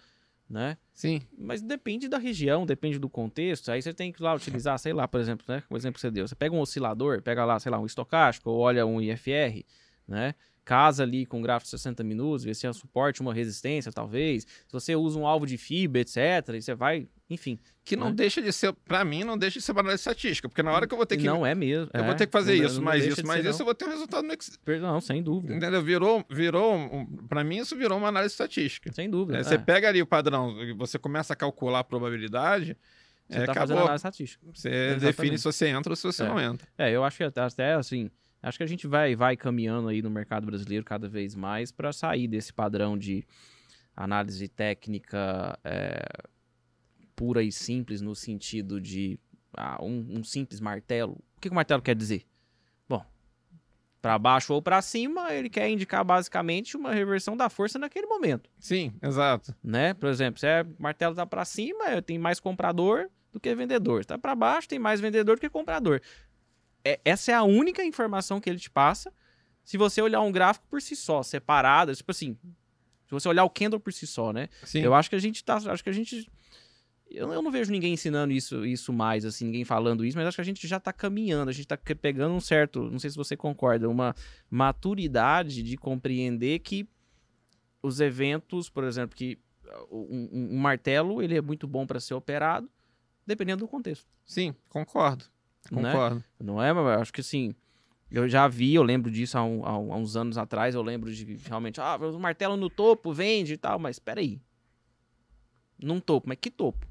né? 0.49 0.77
Sim. 0.93 1.21
Mas 1.37 1.61
depende 1.61 2.07
da 2.07 2.17
região, 2.17 2.65
depende 2.65 2.97
do 2.97 3.09
contexto. 3.09 3.69
Aí 3.69 3.81
você 3.81 3.93
tem 3.93 4.13
que 4.13 4.23
lá 4.23 4.33
utilizar, 4.33 4.79
sei 4.79 4.93
lá, 4.93 5.05
por 5.09 5.19
exemplo, 5.19 5.45
né? 5.49 5.61
O 5.69 5.75
exemplo 5.75 5.95
que 5.95 6.01
você 6.01 6.09
deu. 6.09 6.25
Você 6.25 6.35
pega 6.35 6.55
um 6.55 6.61
oscilador, 6.61 7.21
pega 7.21 7.43
lá, 7.43 7.59
sei 7.59 7.69
lá, 7.69 7.77
um 7.77 7.85
estocástico, 7.85 8.49
ou 8.49 8.59
olha 8.59 8.85
um 8.85 9.01
IFR, 9.01 9.65
né? 10.07 10.33
Casa 10.67 11.03
ali 11.03 11.25
com 11.25 11.39
um 11.39 11.41
gráfico 11.41 11.67
de 11.67 11.71
60 11.79 12.03
minutos, 12.03 12.43
vê 12.43 12.53
se 12.53 12.67
é 12.67 12.69
um 12.69 12.73
suporte, 12.73 13.21
uma 13.21 13.33
resistência, 13.33 13.89
talvez. 13.89 14.43
Se 14.43 14.73
você 14.73 14.97
usa 14.97 15.17
um 15.17 15.25
alvo 15.25 15.45
de 15.47 15.57
fibra, 15.57 16.01
etc. 16.01 16.17
E 16.55 16.61
você 16.61 16.75
vai, 16.75 17.07
enfim. 17.29 17.57
Que 17.85 17.95
não 17.95 18.07
Né? 18.09 18.15
deixa 18.15 18.41
de 18.41 18.51
ser, 18.51 18.73
para 18.85 19.05
mim, 19.05 19.23
não 19.23 19.37
deixa 19.37 19.59
de 19.59 19.63
ser 19.65 19.71
uma 19.71 19.79
análise 19.79 20.01
estatística. 20.01 20.49
Porque 20.49 20.61
na 20.61 20.73
hora 20.73 20.85
que 20.85 20.93
eu 20.93 20.97
vou 20.97 21.05
ter 21.05 21.15
que. 21.15 21.23
Não 21.25 21.45
é 21.45 21.55
mesmo. 21.55 21.89
eu 21.93 22.01
é, 22.01 22.05
vou 22.05 22.13
ter 22.15 22.25
que 22.25 22.33
fazer 22.33 22.57
não- 22.57 22.65
isso, 22.65 22.75
não 22.75 22.83
mais 22.83 23.05
isso, 23.05 23.25
mais 23.25 23.45
isso, 23.45 23.61
eu 23.61 23.65
vou 23.65 23.73
ter 23.73 23.85
um 23.85 23.89
resultado 23.91 24.27
no 24.27 24.33
Excel. 24.33 24.81
não. 24.81 24.91
Não, 24.95 24.99
sem 24.99 25.23
dúvida. 25.23 25.55
Entendeu? 25.55 25.81
Virou, 25.81 26.25
virou, 26.29 26.75
um, 26.75 27.05
para 27.29 27.45
mim 27.45 27.59
isso 27.59 27.73
virou 27.77 27.97
uma 27.97 28.09
análise 28.09 28.33
estatística. 28.33 28.91
Sem 28.91 29.09
dúvida. 29.09 29.37
É, 29.37 29.41
é. 29.41 29.43
Você 29.45 29.57
pega 29.57 29.87
ali 29.87 30.01
o 30.01 30.05
padrão, 30.05 30.53
você 30.77 30.99
começa 30.99 31.31
a 31.31 31.35
calcular 31.35 31.79
a 31.79 31.83
probabilidade, 31.85 32.75
Você 33.29 33.37
é, 33.37 33.45
tá 33.45 33.53
fazendo 33.53 33.77
acabou. 33.77 33.83
análise 33.83 33.99
estatística. 33.99 34.45
Você 34.53 34.67
Exatamente. 34.67 34.99
define 34.99 35.37
se 35.37 35.43
você 35.45 35.67
entra 35.67 35.93
ou 35.93 35.95
se 35.95 36.03
você 36.03 36.23
É. 36.23 36.27
não 36.27 36.37
entra. 36.41 36.67
É, 36.77 36.91
eu 36.91 37.05
acho 37.05 37.15
que 37.17 37.23
até, 37.23 37.73
assim, 37.73 38.11
acho 38.41 38.57
que 38.57 38.63
a 38.63 38.67
gente 38.67 38.87
vai, 38.87 39.15
vai 39.15 39.35
caminhando 39.35 39.87
aí 39.87 40.01
no 40.01 40.09
mercado 40.09 40.45
brasileiro 40.45 40.85
cada 40.85 41.07
vez 41.07 41.35
mais 41.35 41.71
para 41.71 41.91
sair 41.91 42.27
desse 42.27 42.53
padrão 42.53 42.97
de 42.97 43.25
análise 43.95 44.47
técnica 44.47 45.57
é, 45.63 46.05
pura 47.15 47.41
e 47.41 47.51
simples 47.51 47.99
no 47.99 48.15
sentido 48.15 48.79
de 48.79 49.19
ah, 49.55 49.83
um, 49.83 50.19
um 50.19 50.23
simples 50.23 50.59
martelo. 50.59 51.13
O 51.35 51.41
que, 51.41 51.49
que 51.49 51.53
o 51.53 51.55
martelo 51.55 51.81
quer 51.81 51.95
dizer? 51.95 52.23
Bom, 52.87 53.03
para 54.01 54.17
baixo 54.19 54.53
ou 54.53 54.61
para 54.61 54.81
cima, 54.81 55.33
ele 55.33 55.49
quer 55.49 55.67
indicar 55.69 56.05
basicamente 56.05 56.77
uma 56.77 56.93
reversão 56.93 57.35
da 57.35 57.49
força 57.49 57.79
naquele 57.79 58.05
momento, 58.05 58.49
Sim, 58.59 58.93
exato. 59.01 59.55
né? 59.63 59.93
Por 59.95 60.09
exemplo, 60.09 60.39
se 60.39 60.47
é, 60.47 60.61
o 60.61 60.81
martelo 60.81 61.15
tá 61.15 61.25
para 61.25 61.43
cima, 61.43 62.01
tem 62.01 62.19
mais 62.19 62.39
comprador 62.39 63.09
do 63.33 63.39
que 63.39 63.53
vendedor. 63.55 64.03
Se 64.03 64.07
tá 64.07 64.17
para 64.17 64.35
baixo, 64.35 64.67
tem 64.67 64.79
mais 64.79 64.99
vendedor 64.99 65.37
do 65.37 65.39
que 65.39 65.49
comprador. 65.49 66.01
É- 66.87 66.99
essa 67.05 67.31
é 67.31 67.35
a 67.35 67.43
única 67.43 67.83
informação 67.83 68.39
que 68.39 68.49
ele 68.49 68.59
te 68.59 68.69
passa. 68.69 69.11
Se 69.63 69.77
você 69.77 70.01
olhar 70.01 70.21
um 70.21 70.31
gráfico 70.31 70.65
por 70.69 70.81
si 70.81 70.95
só, 70.95 71.21
separado, 71.23 71.93
tipo 71.95 72.11
assim, 72.11 72.37
se 73.05 73.11
você 73.11 73.27
olhar 73.27 73.43
o 73.43 73.49
candle 73.49 73.79
por 73.79 73.91
si 73.91 74.07
só, 74.07 74.31
né? 74.31 74.47
Sim. 74.63 74.79
Eu 74.81 74.93
acho 74.93 75.09
que 75.09 75.15
a 75.15 75.19
gente 75.19 75.43
tá, 75.43 75.55
acho 75.57 75.83
que 75.83 75.89
a 75.89 75.93
gente 75.93 76.29
eu, 77.09 77.31
eu 77.31 77.41
não 77.41 77.49
vejo 77.51 77.71
ninguém 77.71 77.93
ensinando 77.93 78.33
isso, 78.33 78.65
isso 78.65 78.91
mais, 78.91 79.23
assim, 79.23 79.45
ninguém 79.45 79.63
falando 79.63 80.03
isso, 80.05 80.17
mas 80.17 80.27
acho 80.27 80.35
que 80.35 80.41
a 80.41 80.45
gente 80.45 80.67
já 80.67 80.77
tá 80.77 80.91
caminhando, 80.91 81.47
a 81.49 81.53
gente 81.53 81.65
tá 81.65 81.77
pegando 81.77 82.33
um 82.35 82.39
certo, 82.41 82.89
não 82.91 82.99
sei 82.99 83.09
se 83.09 83.15
você 83.15 83.35
concorda, 83.37 83.87
uma 83.89 84.13
maturidade 84.49 85.63
de 85.63 85.77
compreender 85.77 86.59
que 86.59 86.85
os 87.81 87.99
eventos, 88.01 88.69
por 88.69 88.83
exemplo, 88.83 89.15
que 89.15 89.37
um, 89.89 90.27
um- 90.31 90.49
um 90.55 90.57
martelo, 90.57 91.21
ele 91.21 91.37
é 91.37 91.41
muito 91.41 91.65
bom 91.67 91.87
para 91.87 91.99
ser 92.01 92.13
operado, 92.13 92.69
dependendo 93.25 93.59
do 93.65 93.67
contexto. 93.69 94.05
Sim, 94.25 94.53
concordo. 94.67 95.23
Né? 95.71 95.91
Concordo. 95.91 96.23
Não 96.39 96.61
é, 96.61 96.71
mas 96.73 96.83
eu 96.83 97.01
acho 97.01 97.13
que 97.13 97.21
assim. 97.21 97.53
Eu 98.09 98.27
já 98.29 98.47
vi, 98.47 98.73
eu 98.73 98.83
lembro 98.83 99.11
disso 99.11 99.37
há, 99.37 99.43
um- 99.43 99.65
há 99.65 99.77
uns 99.97 100.15
anos 100.15 100.37
atrás. 100.37 100.73
Eu 100.73 100.81
lembro 100.81 101.13
de 101.13 101.35
realmente, 101.45 101.81
ah, 101.81 101.97
o 101.97 102.17
martelo 102.19 102.55
no 102.55 102.69
topo, 102.69 103.11
vende 103.11 103.53
e 103.53 103.57
tal, 103.57 103.77
mas 103.77 103.99
peraí. 103.99 104.39
Num 105.81 105.99
topo, 105.99 106.27
mas 106.29 106.37
que 106.39 106.49
topo? 106.49 106.87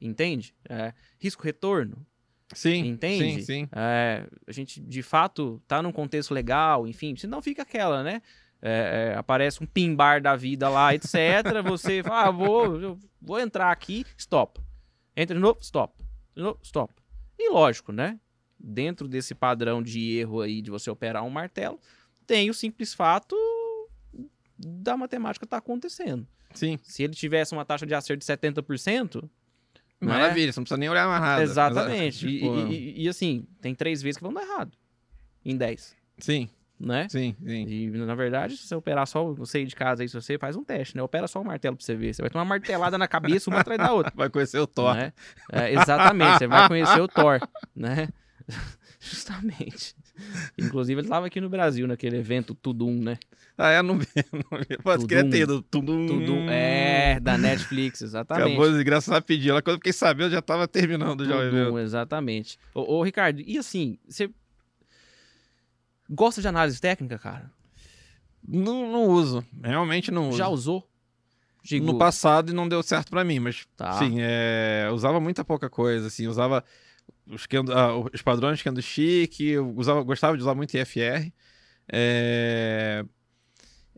Entende? 0.00 0.54
É, 0.68 0.94
Risco-retorno, 1.18 2.06
Sim. 2.54 2.86
entende? 2.86 3.40
Sim, 3.40 3.64
sim. 3.64 3.68
É, 3.72 4.26
a 4.46 4.52
gente 4.52 4.80
de 4.80 5.02
fato 5.02 5.60
tá 5.66 5.82
num 5.82 5.90
contexto 5.92 6.32
legal, 6.32 6.86
enfim, 6.86 7.16
senão 7.16 7.42
fica 7.42 7.62
aquela, 7.62 8.02
né? 8.04 8.22
É, 8.62 9.12
é, 9.12 9.18
aparece 9.18 9.62
um 9.62 9.66
pimbar 9.66 10.22
da 10.22 10.34
vida 10.36 10.68
lá, 10.68 10.94
etc. 10.94 11.62
Você 11.64 12.02
fala, 12.02 12.28
ah, 12.28 12.30
vou, 12.30 12.98
vou 13.20 13.38
entrar 13.40 13.70
aqui, 13.72 14.04
stop. 14.16 14.60
Entra 15.16 15.34
de 15.34 15.40
novo, 15.40 15.58
stop. 15.60 16.02
De 16.34 16.42
novo, 16.42 16.58
stop. 16.62 16.94
E 17.38 17.48
lógico, 17.50 17.92
né? 17.92 18.18
Dentro 18.58 19.06
desse 19.06 19.34
padrão 19.34 19.82
de 19.82 20.16
erro 20.18 20.40
aí 20.40 20.60
de 20.60 20.70
você 20.70 20.90
operar 20.90 21.24
um 21.24 21.30
martelo, 21.30 21.78
tem 22.26 22.50
o 22.50 22.54
simples 22.54 22.92
fato 22.92 23.36
da 24.58 24.96
matemática 24.96 25.46
tá 25.46 25.56
acontecendo. 25.58 26.26
Sim. 26.52 26.78
Se 26.82 27.02
ele 27.02 27.14
tivesse 27.14 27.52
uma 27.52 27.64
taxa 27.64 27.86
de 27.86 27.94
acerto 27.94 28.18
de 28.20 28.26
70%, 28.26 29.28
Não 30.00 30.12
é? 30.12 30.18
Maravilha, 30.18 30.52
você 30.52 30.58
não 30.60 30.64
precisa 30.64 30.78
nem 30.78 30.88
olhar 30.88 31.06
mais 31.08 31.20
nada. 31.20 31.42
exatamente. 31.42 32.26
E, 32.26 32.38
Tipo, 32.40 32.56
e- 32.56 32.74
e- 33.00 33.02
e, 33.04 33.08
assim, 33.08 33.46
tem 33.60 33.74
três 33.74 34.00
vezes 34.02 34.16
que 34.16 34.22
vão 34.24 34.32
dar 34.32 34.42
errado. 34.42 34.76
Em 35.44 35.56
10, 35.56 35.96
Sim, 36.18 36.48
né? 36.78 37.08
sim, 37.08 37.34
sim. 37.44 37.66
E, 37.68 37.90
na 37.90 38.14
verdade, 38.14 38.56
se 38.56 38.66
você 38.66 38.74
operar 38.74 39.06
só, 39.06 39.32
você 39.32 39.64
de 39.64 39.74
casa 39.74 40.02
aí, 40.02 40.08
se 40.08 40.14
você 40.14 40.38
faz 40.38 40.56
um 40.56 40.64
teste, 40.64 40.96
né? 40.96 41.02
Opera 41.02 41.26
só 41.26 41.40
o 41.40 41.44
martelo 41.44 41.76
pra 41.76 41.84
você 41.84 41.94
ver. 41.94 42.14
Você 42.14 42.22
vai 42.22 42.30
ter 42.30 42.38
uma 42.38 42.44
martelada 42.44 42.96
na 42.96 43.08
cabeça, 43.08 43.50
uma 43.50 43.60
atrás 43.60 43.78
da 43.78 43.92
outra. 43.92 44.12
Vai 44.16 44.28
conhecer 44.30 44.58
o 44.58 44.66
Thor. 44.66 44.94
né? 44.94 45.12
É, 45.52 45.72
exatamente, 45.72 46.38
você 46.38 46.46
vai 46.46 46.68
conhecer 46.68 47.00
o 47.00 47.08
Thor, 47.08 47.40
né? 47.74 48.08
Justamente. 49.00 49.94
Inclusive, 50.58 51.00
ele 51.00 51.08
tava 51.08 51.26
aqui 51.26 51.40
no 51.40 51.48
Brasil, 51.48 51.86
naquele 51.86 52.16
evento 52.16 52.54
Tudum, 52.54 53.00
né? 53.00 53.18
Ah, 53.56 53.70
é, 53.70 53.82
não 53.82 53.98
vi. 53.98 54.06
Não 54.32 54.58
vi. 54.58 55.06
Queria 55.06 55.22
Tudum. 55.22 55.30
ter 55.30 55.38
ido. 55.40 55.62
Tudum. 55.62 56.06
Tudum, 56.06 56.50
é, 56.50 57.20
da 57.20 57.38
Netflix, 57.38 58.02
exatamente. 58.02 58.52
Acabou 58.52 58.72
de 58.76 58.82
graça 58.84 59.12
rapidinho. 59.12 59.54
Lá 59.54 59.62
quando 59.62 59.74
eu 59.74 59.78
fiquei 59.78 59.92
sabendo, 59.92 60.26
eu 60.26 60.30
já 60.32 60.42
tava 60.42 60.66
terminando 60.66 61.24
já 61.24 61.36
o 61.36 61.42
evento. 61.42 61.66
Tudum, 61.66 61.78
exatamente. 61.78 62.58
Ô, 62.74 62.96
ô, 62.96 63.02
Ricardo, 63.02 63.40
e 63.40 63.58
assim, 63.58 63.98
você 64.08 64.30
gosta 66.08 66.40
de 66.40 66.48
análise 66.48 66.80
técnica, 66.80 67.18
cara? 67.18 67.50
Não, 68.46 68.90
não 68.90 69.04
uso. 69.06 69.44
Realmente 69.62 70.10
não 70.10 70.28
uso. 70.28 70.38
Já 70.38 70.48
usou? 70.48 70.88
Digo, 71.62 71.84
No 71.84 71.98
passado 71.98 72.50
e 72.50 72.54
não 72.54 72.68
deu 72.68 72.82
certo 72.82 73.10
pra 73.10 73.24
mim, 73.24 73.40
mas 73.40 73.66
Tá. 73.76 73.98
sim, 73.98 74.16
é, 74.20 74.88
usava 74.92 75.20
muita 75.20 75.44
pouca 75.44 75.68
coisa, 75.68 76.06
assim, 76.06 76.26
usava 76.26 76.64
os, 77.26 77.46
candle- 77.46 77.76
ah, 77.76 77.94
os 78.12 78.22
padrões 78.22 78.62
candlestick, 78.62 79.40
eu 79.40 79.74
usava, 79.76 80.02
gostava 80.02 80.36
de 80.36 80.42
usar 80.42 80.54
muito 80.54 80.74
IFR, 80.76 81.30
é, 81.92 83.04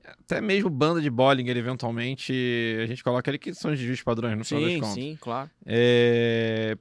até 0.04 0.40
mesmo 0.40 0.68
banda 0.70 1.00
de 1.00 1.10
Bollinger, 1.10 1.56
eventualmente, 1.56 2.32
a 2.82 2.86
gente 2.86 3.04
coloca 3.04 3.30
ali 3.30 3.38
que 3.38 3.54
são 3.54 3.70
os 3.70 3.78
desvios 3.78 4.02
padrões, 4.02 4.36
no 4.36 4.44
final 4.44 4.62
das 4.62 4.72
Sim, 4.72 4.80
contas. 4.80 4.94
sim, 4.94 5.18
claro. 5.20 5.50
É, 5.64 6.76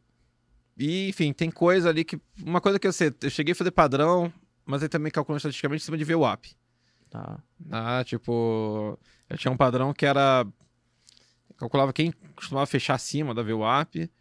e, 0.78 1.10
enfim, 1.10 1.34
tem 1.34 1.52
coisa 1.52 1.90
ali 1.90 2.04
que. 2.06 2.20
Uma 2.44 2.62
coisa 2.62 2.80
que 2.80 2.88
eu 2.88 2.94
sei, 2.94 3.14
eu 3.22 3.30
cheguei 3.30 3.52
a 3.52 3.56
fazer 3.56 3.72
padrão, 3.72 4.32
mas 4.70 4.84
aí 4.84 4.88
também 4.88 5.11
calculando 5.11 5.39
estatisticamente 5.39 5.82
em 5.82 5.86
cima 5.86 5.97
de 5.97 6.03
VWAP. 6.03 6.55
Tá. 7.09 7.39
Ah, 7.72 8.03
tipo, 8.05 8.99
eu 9.28 9.36
tinha 9.36 9.51
um 9.51 9.57
padrão 9.57 9.91
que 9.91 10.05
era. 10.05 10.45
Calculava 11.57 11.91
quem 11.91 12.11
costumava 12.36 12.67
fechar 12.67 12.93
acima 12.93 13.34
da 13.34 13.41
VWAP. 13.41 14.11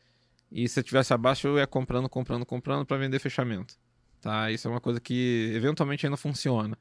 E 0.51 0.67
se 0.67 0.81
eu 0.81 0.83
tivesse 0.83 1.13
abaixo, 1.13 1.47
eu 1.47 1.59
ia 1.59 1.67
comprando, 1.67 2.09
comprando, 2.09 2.47
comprando 2.47 2.87
para 2.87 2.97
vender 2.97 3.19
fechamento. 3.19 3.75
Tá? 4.23 4.51
Isso 4.51 4.67
é 4.67 4.71
uma 4.71 4.81
coisa 4.81 4.99
que 4.99 5.53
eventualmente 5.55 6.07
ainda 6.07 6.17
funciona. 6.17 6.79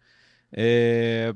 É... 0.49 1.35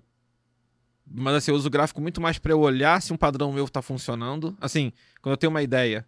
Mas 1.06 1.36
assim, 1.36 1.52
eu 1.52 1.56
uso 1.58 1.68
o 1.68 1.72
gráfico 1.72 2.00
muito 2.00 2.22
mais 2.22 2.40
para 2.40 2.54
eu 2.54 2.62
olhar 2.62 3.02
se 3.02 3.12
um 3.12 3.18
padrão 3.18 3.52
meu 3.52 3.66
está 3.66 3.82
funcionando. 3.82 4.58
Assim, 4.62 4.94
quando 5.22 5.34
eu 5.34 5.38
tenho 5.38 5.50
uma 5.50 5.62
ideia, 5.62 6.08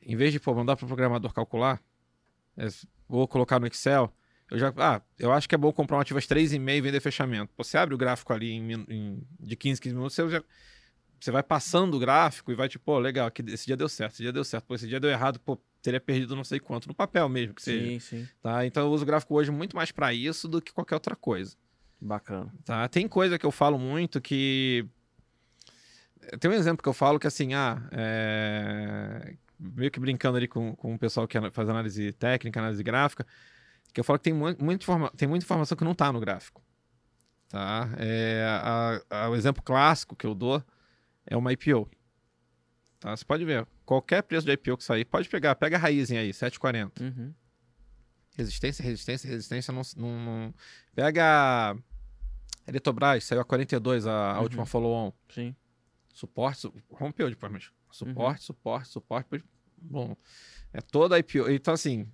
em 0.00 0.16
vez 0.16 0.32
de 0.32 0.40
pô, 0.40 0.54
mandar 0.54 0.76
para 0.76 0.84
o 0.84 0.88
programador 0.88 1.34
calcular, 1.34 1.78
é, 2.56 2.68
vou 3.06 3.28
colocar 3.28 3.60
no 3.60 3.66
Excel, 3.66 4.10
eu 4.50 4.58
já. 4.58 4.72
Ah, 4.76 5.02
eu 5.18 5.32
acho 5.32 5.48
que 5.48 5.54
é 5.54 5.58
bom 5.58 5.72
comprar 5.72 5.96
um 5.96 6.00
ativo 6.00 6.18
às 6.18 6.26
3,5 6.26 6.70
e 6.70 6.80
vender 6.80 7.00
fechamento. 7.00 7.52
Você 7.56 7.76
abre 7.76 7.94
o 7.94 7.98
gráfico 7.98 8.32
ali 8.32 8.52
em, 8.52 8.72
em, 8.88 9.22
de 9.40 9.56
15, 9.56 9.80
15 9.80 9.94
minutos, 9.94 10.14
você 10.14 10.28
já 10.28 10.42
você 11.20 11.30
vai 11.30 11.42
passando 11.42 11.96
o 11.96 11.98
gráfico 11.98 12.52
e 12.52 12.54
vai 12.54 12.68
tipo, 12.68 12.84
pô, 12.84 12.98
legal, 12.98 13.30
que 13.30 13.42
esse 13.42 13.66
dia 13.66 13.76
deu 13.76 13.88
certo, 13.88 14.12
esse 14.12 14.22
dia 14.22 14.32
deu 14.32 14.44
certo, 14.44 14.64
pô, 14.66 14.74
esse 14.74 14.86
dia 14.86 15.00
deu 15.00 15.10
errado, 15.10 15.40
pô, 15.40 15.58
teria 15.82 16.00
perdido 16.00 16.36
não 16.36 16.44
sei 16.44 16.60
quanto, 16.60 16.88
no 16.88 16.94
papel 16.94 17.28
mesmo 17.28 17.54
que 17.54 17.62
seja. 17.62 17.86
Sim, 17.86 17.98
sim. 17.98 18.28
Tá? 18.42 18.66
Então 18.66 18.84
eu 18.84 18.90
uso 18.90 19.02
o 19.02 19.06
gráfico 19.06 19.34
hoje 19.34 19.50
muito 19.50 19.74
mais 19.74 19.90
para 19.90 20.12
isso 20.12 20.46
do 20.46 20.60
que 20.60 20.72
qualquer 20.72 20.94
outra 20.94 21.16
coisa. 21.16 21.56
Bacana. 22.00 22.52
Tá? 22.64 22.86
Tem 22.88 23.08
coisa 23.08 23.38
que 23.38 23.46
eu 23.46 23.50
falo 23.50 23.78
muito 23.78 24.20
que. 24.20 24.86
Tem 26.40 26.50
um 26.50 26.54
exemplo 26.54 26.82
que 26.82 26.88
eu 26.88 26.92
falo 26.92 27.18
que 27.18 27.26
assim, 27.26 27.54
ah, 27.54 27.80
é... 27.92 29.34
meio 29.58 29.90
que 29.90 30.00
brincando 30.00 30.36
ali 30.36 30.48
com, 30.48 30.74
com 30.74 30.94
o 30.94 30.98
pessoal 30.98 31.26
que 31.26 31.38
faz 31.50 31.68
análise 31.68 32.12
técnica, 32.12 32.58
análise 32.58 32.82
gráfica, 32.82 33.26
que 33.96 34.00
eu 34.00 34.04
falo 34.04 34.18
que 34.18 34.24
tem, 34.30 34.34
informa... 34.74 35.10
tem 35.16 35.26
muita 35.26 35.42
informação 35.46 35.74
que 35.74 35.82
não 35.82 35.94
tá 35.94 36.12
no 36.12 36.20
gráfico. 36.20 36.62
Tá? 37.48 37.88
É, 37.96 38.44
a, 38.46 39.00
a, 39.24 39.30
o 39.30 39.34
exemplo 39.34 39.62
clássico 39.62 40.14
que 40.14 40.26
eu 40.26 40.34
dou 40.34 40.62
é 41.24 41.34
uma 41.34 41.50
IPO. 41.50 41.88
Tá? 43.00 43.16
Você 43.16 43.24
pode 43.24 43.42
ver, 43.46 43.66
qualquer 43.86 44.22
preço 44.22 44.44
de 44.46 44.52
IPO 44.52 44.76
que 44.76 44.84
sair, 44.84 45.06
pode 45.06 45.30
pegar, 45.30 45.54
pega 45.54 45.76
a 45.76 45.80
raiz 45.80 46.10
aí, 46.10 46.28
7,40. 46.30 47.00
Uhum. 47.00 47.32
Resistência, 48.36 48.82
resistência, 48.84 49.30
resistência, 49.30 49.72
não, 49.72 49.80
não, 49.96 50.18
não... 50.26 50.54
Pega 50.94 51.24
a 51.24 51.76
Eletrobras, 52.68 53.24
saiu 53.24 53.40
a 53.40 53.44
42, 53.46 54.06
a, 54.06 54.32
a 54.32 54.36
Uhum. 54.36 54.42
última 54.42 54.66
follow-on. 54.66 55.10
Sim. 55.30 55.56
Suporte, 56.12 56.60
su- 56.60 56.74
rompeu 56.90 57.30
depois, 57.30 57.50
mas 57.50 57.70
suporte, 57.90 58.40
Uhum. 58.40 58.44
suporte, 58.44 58.88
suporte, 58.90 59.24
depois- 59.30 59.42
bom, 59.80 60.14
é 60.70 60.82
toda 60.82 61.16
a 61.16 61.18
IPO. 61.18 61.48
Então, 61.50 61.72
assim, 61.72 62.06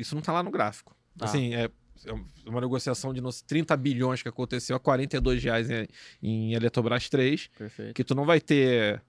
isso 0.00 0.14
não 0.14 0.22
tá 0.22 0.32
lá 0.32 0.42
no 0.42 0.50
gráfico. 0.50 0.96
Tá. 1.16 1.26
Assim, 1.26 1.54
é 1.54 1.70
é 2.06 2.48
uma 2.48 2.60
negociação 2.60 3.12
de 3.12 3.20
nos 3.20 3.42
30 3.42 3.76
bilhões 3.76 4.22
que 4.22 4.28
aconteceu 4.28 4.76
a 4.76 4.80
42 4.80 5.42
reais 5.42 5.68
em, 5.70 5.86
em 6.22 6.54
Eletrobras 6.54 7.08
3, 7.08 7.48
Perfeito. 7.58 7.94
que 7.94 8.04
tu 8.04 8.14
não 8.14 8.24
vai 8.24 8.40
ter 8.40 9.02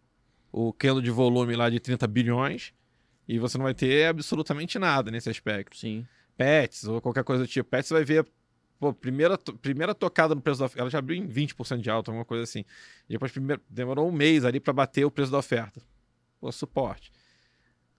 o 0.51 0.73
candle 0.73 1.01
de 1.01 1.11
volume 1.11 1.55
lá 1.55 1.69
de 1.69 1.79
30 1.79 2.05
bilhões 2.07 2.73
e 3.27 3.39
você 3.39 3.57
não 3.57 3.63
vai 3.63 3.73
ter 3.73 4.07
absolutamente 4.07 4.77
nada 4.77 5.09
nesse 5.09 5.29
aspecto. 5.29 5.77
Sim. 5.77 6.05
Pets 6.35 6.85
ou 6.85 6.99
qualquer 6.99 7.23
coisa 7.23 7.43
do 7.43 7.47
tipo. 7.47 7.69
Pets 7.69 7.87
você 7.87 7.93
vai 7.93 8.03
ver, 8.03 8.27
pô, 8.79 8.93
primeira, 8.93 9.37
primeira 9.37 9.95
tocada 9.95 10.35
no 10.35 10.41
preço 10.41 10.59
da 10.59 10.65
oferta, 10.65 10.81
ela 10.81 10.89
já 10.89 10.99
abriu 10.99 11.17
em 11.17 11.27
20% 11.27 11.79
de 11.79 11.89
alta, 11.89 12.11
alguma 12.11 12.25
coisa 12.25 12.43
assim. 12.43 12.65
E 13.07 13.13
depois 13.13 13.31
primeiro, 13.31 13.61
demorou 13.69 14.07
um 14.07 14.11
mês 14.11 14.43
ali 14.43 14.59
para 14.59 14.73
bater 14.73 15.05
o 15.05 15.11
preço 15.11 15.31
da 15.31 15.37
oferta. 15.37 15.81
Pô, 16.39 16.51
suporte. 16.51 17.11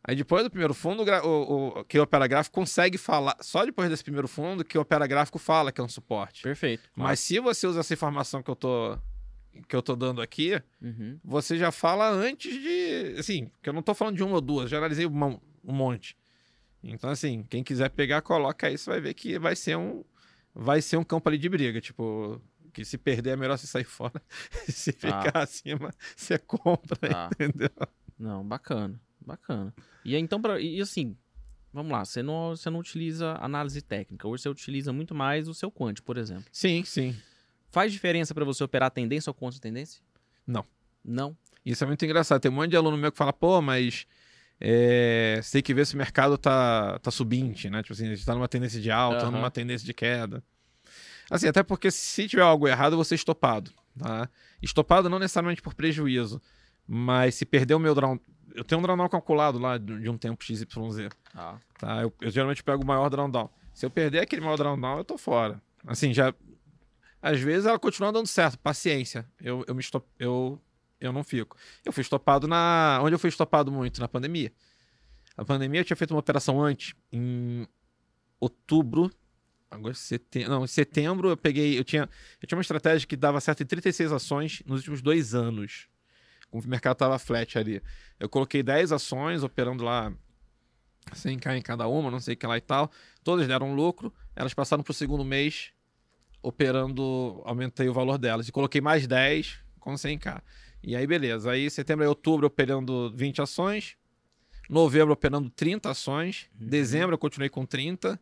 Aí 0.05 0.17
depois 0.17 0.43
do 0.43 0.51
primeiro 0.51 0.75
fundo, 0.75 1.05
o, 1.05 1.27
o, 1.27 1.69
o, 1.81 1.85
quem 1.85 2.01
opera 2.01 2.27
gráfico 2.27 2.55
consegue 2.55 2.99
falar, 2.99 3.37
só 3.41 3.65
depois 3.65 3.89
desse 3.89 4.03
primeiro 4.03 4.27
fundo, 4.27 4.65
que 4.65 4.77
o 4.77 4.81
opera 4.81 5.07
gráfico 5.07 5.39
fala 5.39 5.71
que 5.71 5.81
é 5.81 5.85
um 5.85 5.89
suporte. 5.89 6.43
Perfeito. 6.43 6.83
Mas 6.97 7.21
se 7.21 7.39
você 7.39 7.67
usa 7.69 7.81
essa 7.81 7.95
informação 7.95 8.43
que 8.43 8.51
eu 8.51 8.57
tô, 8.57 8.99
que 9.69 9.77
eu 9.77 9.83
tô 9.83 9.95
dando 9.95 10.21
aqui, 10.21 10.61
Uhum. 10.81 11.21
você 11.25 11.57
já 11.57 11.71
fala 11.71 12.09
antes 12.11 12.53
de. 12.53 13.15
Assim, 13.19 13.51
que 13.63 13.69
eu 13.69 13.73
não 13.73 13.83
tô 13.83 13.95
falando 13.95 14.17
de 14.17 14.25
uma 14.25 14.35
ou 14.35 14.41
duas, 14.41 14.69
já 14.69 14.79
analisei 14.79 15.07
uma- 15.07 15.41
um 15.65 15.73
monte. 15.73 16.17
Então, 16.83 17.11
assim, 17.11 17.45
quem 17.49 17.63
quiser 17.63 17.89
pegar, 17.91 18.23
coloca 18.23 18.67
aí, 18.67 18.77
você 18.77 18.91
vai 18.91 19.01
ver 19.01 19.15
que 19.15 19.39
vai 19.39 19.55
ser 19.55 19.77
um. 19.77 20.03
Vai 20.53 20.83
ser 20.83 20.97
um 20.97 21.05
campo 21.05 21.29
ali 21.29 21.39
de 21.39 21.49
briga. 21.49 21.81
Tipo, 21.81 22.43
que 22.73 22.85
se 22.85 22.99
perder 22.99 23.31
é 23.31 23.37
melhor 23.37 23.57
você 23.57 23.69
sair 23.69 23.85
fora. 23.87 24.21
se 24.69 24.93
Tá. 24.93 25.23
ficar 25.23 25.43
acima, 25.43 25.93
você 26.17 26.39
compra, 26.39 26.97
Tá. 26.97 27.31
entendeu? 27.33 27.71
Não, 28.19 28.45
bacana. 28.45 29.01
Bacana. 29.27 29.75
E 30.05 30.17
então, 30.17 30.41
pra, 30.41 30.61
e 30.61 30.81
assim, 30.81 31.17
vamos 31.73 31.93
lá, 31.93 32.05
você 32.05 32.23
não, 32.23 32.51
você 32.57 32.69
não 32.69 32.81
utiliza 32.81 33.37
análise 33.41 33.81
técnica, 33.83 34.27
hoje 34.29 34.43
você 34.43 34.49
utiliza 34.49 34.93
muito 34.93 35.15
mais 35.15 35.49
o 35.49 35.55
seu 35.55 35.71
quant, 35.71 36.01
por 36.03 36.17
exemplo. 36.17 36.45
Sim, 36.53 36.85
sim. 36.85 37.17
Faz 37.71 37.93
diferença 37.93 38.35
pra 38.35 38.45
você 38.45 38.63
operar 38.63 38.91
tendência 38.91 39.31
ou 39.31 39.35
contra 39.35 39.59
tendência? 39.59 40.03
Não. 40.47 40.65
Não? 41.05 41.37
Isso 41.65 41.83
é 41.83 41.87
muito 41.87 42.05
engraçado. 42.05 42.41
Tem 42.41 42.51
um 42.51 42.55
monte 42.55 42.71
de 42.71 42.77
aluno 42.77 42.97
meu 42.97 43.11
que 43.11 43.19
fala, 43.19 43.33
pô, 43.33 43.63
mas. 43.63 44.07
É, 44.61 45.41
você 45.43 45.53
tem 45.53 45.63
que 45.63 45.75
ver 45.75 45.87
se 45.87 45.95
o 45.95 45.99
mercado 45.99 46.39
tá, 46.39 46.99
tá 47.01 47.11
subindo, 47.11 47.57
né? 47.71 47.83
Tipo 47.83 47.95
assim, 47.95 48.07
a 48.07 48.15
gente 48.15 48.25
tá 48.25 48.35
numa 48.35 48.47
tendência 48.47 48.81
de 48.81 48.91
alta, 48.91 49.23
Aham. 49.23 49.33
numa 49.33 49.51
tendência 49.51 49.85
de 49.85 49.93
queda. 49.93 50.45
Assim, 51.31 51.49
até 51.49 51.63
porque 51.63 51.91
se 51.91 52.29
tiver 52.29 52.43
algo 52.43 52.69
errado, 52.69 52.95
vou 52.95 53.05
ser 53.05 53.17
estopado, 53.17 53.73
tá? 53.99 54.29
Estopado 54.61 55.09
não 55.09 55.19
necessariamente 55.19 55.63
por 55.63 55.75
prejuízo, 55.75 56.41
mas 56.87 57.35
se 57.35 57.45
perder 57.45 57.75
o 57.75 57.81
meu 57.81 57.95
drawdown... 57.95 58.21
Eu 58.55 58.65
tenho 58.65 58.79
um 58.79 58.83
drawdown 58.83 59.09
calculado 59.09 59.59
lá 59.59 59.79
de 59.79 60.09
um 60.09 60.17
tempo 60.19 60.45
XYZ, 60.45 60.67
Ah. 61.35 61.59
tá? 61.79 62.03
Eu, 62.03 62.13
eu 62.21 62.31
geralmente 62.31 62.63
pego 62.63 62.83
o 62.83 62.87
maior 62.87 63.09
drawdown. 63.09 63.49
Se 63.75 63.87
eu 63.87 63.91
perder 63.91 64.21
aquele 64.21 64.43
maior 64.43 64.57
drawdown, 64.57 64.99
eu 64.99 65.05
tô 65.05 65.17
fora. 65.17 65.61
Assim, 65.87 66.13
já... 66.13 66.35
Às 67.21 67.41
vezes 67.41 67.67
ela 67.67 67.79
continua 67.79 68.13
dando 68.13 68.27
certo, 68.27 68.59
paciência. 68.59 69.27
Eu, 69.41 69.65
eu 69.67 69.75
me 69.75 69.81
estop... 69.81 70.07
eu, 70.19 70.61
eu 71.01 71.13
não 71.13 71.23
fico. 71.25 71.57
Eu 71.85 71.93
fui 71.93 72.03
estopado 72.03 72.47
na... 72.49 73.01
Onde 73.03 73.15
eu 73.15 73.19
fui 73.19 73.29
estopado 73.29 73.71
muito? 73.73 74.01
Na 74.01 74.09
pandemia. 74.09 74.53
A 75.37 75.45
pandemia 75.45 75.81
eu 75.81 75.85
tinha 75.85 75.97
feito 75.97 76.11
uma 76.13 76.21
operação 76.21 76.61
antes, 76.63 76.95
em 77.11 77.67
outubro, 78.39 79.11
agora 79.71 79.95
setembro, 79.95 80.51
não, 80.51 80.65
em 80.65 80.67
setembro 80.67 81.31
eu 81.31 81.37
peguei, 81.37 81.79
eu 81.79 81.85
tinha, 81.85 82.09
eu 82.41 82.47
tinha 82.47 82.57
uma 82.57 82.63
estratégia 82.63 83.07
que 83.07 83.17
dava 83.17 83.41
certo 83.41 83.63
em 83.63 83.67
36 83.67 84.13
ações 84.13 84.63
nos 84.67 84.81
últimos 84.81 85.01
dois 85.01 85.35
anos, 85.35 85.89
o 86.53 86.63
mercado 86.67 86.97
tava 86.97 87.19
flat 87.19 87.59
ali. 87.59 87.83
Eu 88.21 88.29
coloquei 88.29 88.63
10 88.63 88.93
ações, 88.93 89.43
operando 89.43 89.83
lá 89.83 90.13
100k 91.13 91.57
em 91.57 91.63
cada 91.63 91.89
uma, 91.89 92.11
não 92.11 92.21
sei 92.21 92.35
o 92.35 92.37
que 92.37 92.47
lá 92.47 92.57
e 92.57 92.61
tal, 92.61 92.91
todas 93.25 93.49
deram 93.49 93.75
lucro, 93.75 94.13
elas 94.37 94.55
passaram 94.55 94.83
pro 94.83 94.93
segundo 94.95 95.25
mês, 95.25 95.73
operando, 96.43 97.43
aumentei 97.45 97.89
o 97.89 97.93
valor 97.95 98.19
delas, 98.19 98.49
e 98.49 98.53
coloquei 98.53 98.81
mais 98.81 99.07
10 99.07 99.59
com 99.81 99.95
100k. 99.95 100.41
E 100.83 100.97
aí, 100.97 101.07
beleza. 101.07 101.51
Aí, 101.51 101.71
setembro 101.71 102.05
e 102.05 102.09
outubro, 102.09 102.47
operando 102.47 103.13
20 103.15 103.41
ações. 103.41 103.97
Novembro, 104.69 105.13
operando 105.13 105.49
30 105.51 105.91
ações. 105.91 106.49
Uhum. 106.61 106.67
Dezembro, 106.67 107.15
eu 107.15 107.19
continuei 107.19 107.49
com 107.49 107.65
30. 107.65 108.19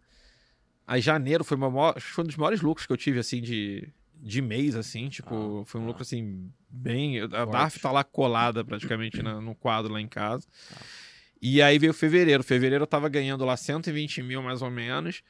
Aí, 0.87 1.01
janeiro, 1.01 1.43
foi, 1.45 1.57
maior- 1.57 1.99
foi 2.01 2.24
um 2.24 2.26
dos 2.26 2.37
maiores 2.37 2.61
lucros 2.61 2.87
que 2.87 2.93
eu 2.93 2.97
tive, 2.99 3.18
assim, 3.18 3.41
de, 3.41 3.89
de 4.23 4.43
mês, 4.43 4.75
assim. 4.77 5.09
Tipo, 5.09 5.61
Ah, 5.62 5.66
foi 5.66 5.81
um 5.81 5.85
tá. 5.85 5.89
lucro, 5.89 6.03
assim, 6.03 6.51
bem... 6.68 7.21
A. 7.21 7.45
DARF 7.47 7.79
tá 7.81 7.91
lá 7.91 8.05
colada, 8.05 8.64
praticamente, 8.64 9.23
na- 9.23 9.41
no 9.41 9.55
quadro 9.55 9.93
lá 9.93 10.01
em 10.01 10.09
casa. 10.09 10.47
Tá. 10.68 10.77
E 11.43 11.62
aí 11.62 11.79
veio 11.79 11.95
fevereiro. 11.95 12.43
Fevereiro 12.45 12.83
eu 12.83 12.87
tava 12.87 13.09
ganhando 13.09 13.45
lá 13.45 13.57
120 13.57 14.23
mil, 14.23 14.43
mais 14.43 14.61
ou 14.62 14.71
menos. 14.71 15.23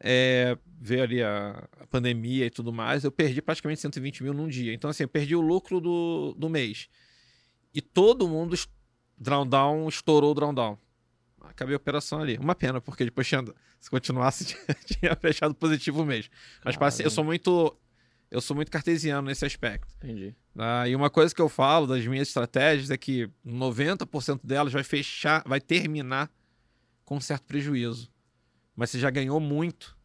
É, 0.00 0.56
veio 0.80 1.02
ali 1.02 1.20
a, 1.22 1.68
a 1.80 1.86
pandemia 1.88 2.46
e 2.46 2.50
tudo 2.50 2.72
mais. 2.72 3.02
Eu 3.02 3.10
perdi 3.10 3.42
praticamente 3.42 3.80
120 3.80 4.22
mil 4.22 4.32
num 4.32 4.46
dia. 4.48 4.72
Então, 4.72 4.88
assim, 4.90 5.02
eu 5.02 5.08
perdi 5.08 5.34
o 5.34 5.40
lucro 5.40 5.80
do, 5.80 6.34
do 6.38 6.48
mês. 6.48 6.88
E 7.74 7.80
todo 7.82 8.28
mundo, 8.28 8.56
drawdown, 9.18 9.88
estourou 9.88 10.30
o 10.30 10.34
drawdown. 10.34 10.78
Acabei 11.42 11.74
a 11.74 11.76
operação 11.78 12.20
ali. 12.20 12.36
Uma 12.38 12.54
pena, 12.54 12.80
porque 12.80 13.04
depois 13.04 13.26
tinha, 13.26 13.42
se 13.80 13.90
continuasse, 13.90 14.44
tinha, 14.86 15.16
fechado 15.16 15.54
positivo 15.54 16.02
o 16.02 16.06
mês. 16.06 16.30
Mas 16.64 16.76
paci- 16.76 17.02
eu 17.02 17.10
sou 17.10 17.24
muito. 17.24 17.76
Eu 18.30 18.40
sou 18.40 18.54
muito 18.54 18.70
cartesiano 18.70 19.28
nesse 19.28 19.44
aspecto. 19.44 19.94
Entendi. 19.96 20.34
tá? 20.54 20.86
e 20.86 20.94
uma 20.94 21.08
coisa 21.08 21.34
que 21.34 21.40
eu 21.40 21.48
falo 21.48 21.86
das 21.86 22.06
minhas 22.06 22.28
estratégias 22.28 22.90
é 22.90 22.96
que 22.96 23.30
90% 23.46 24.40
delas 24.44 24.72
vai 24.72 24.82
fechar, 24.82 25.42
vai 25.46 25.60
terminar 25.60 26.30
com 27.04 27.16
um 27.16 27.20
certo 27.20 27.44
prejuízo. 27.44 28.10
Mas 28.76 28.90
você 28.90 28.98
já 28.98 29.10
ganhou 29.10 29.40
muito. 29.40 29.96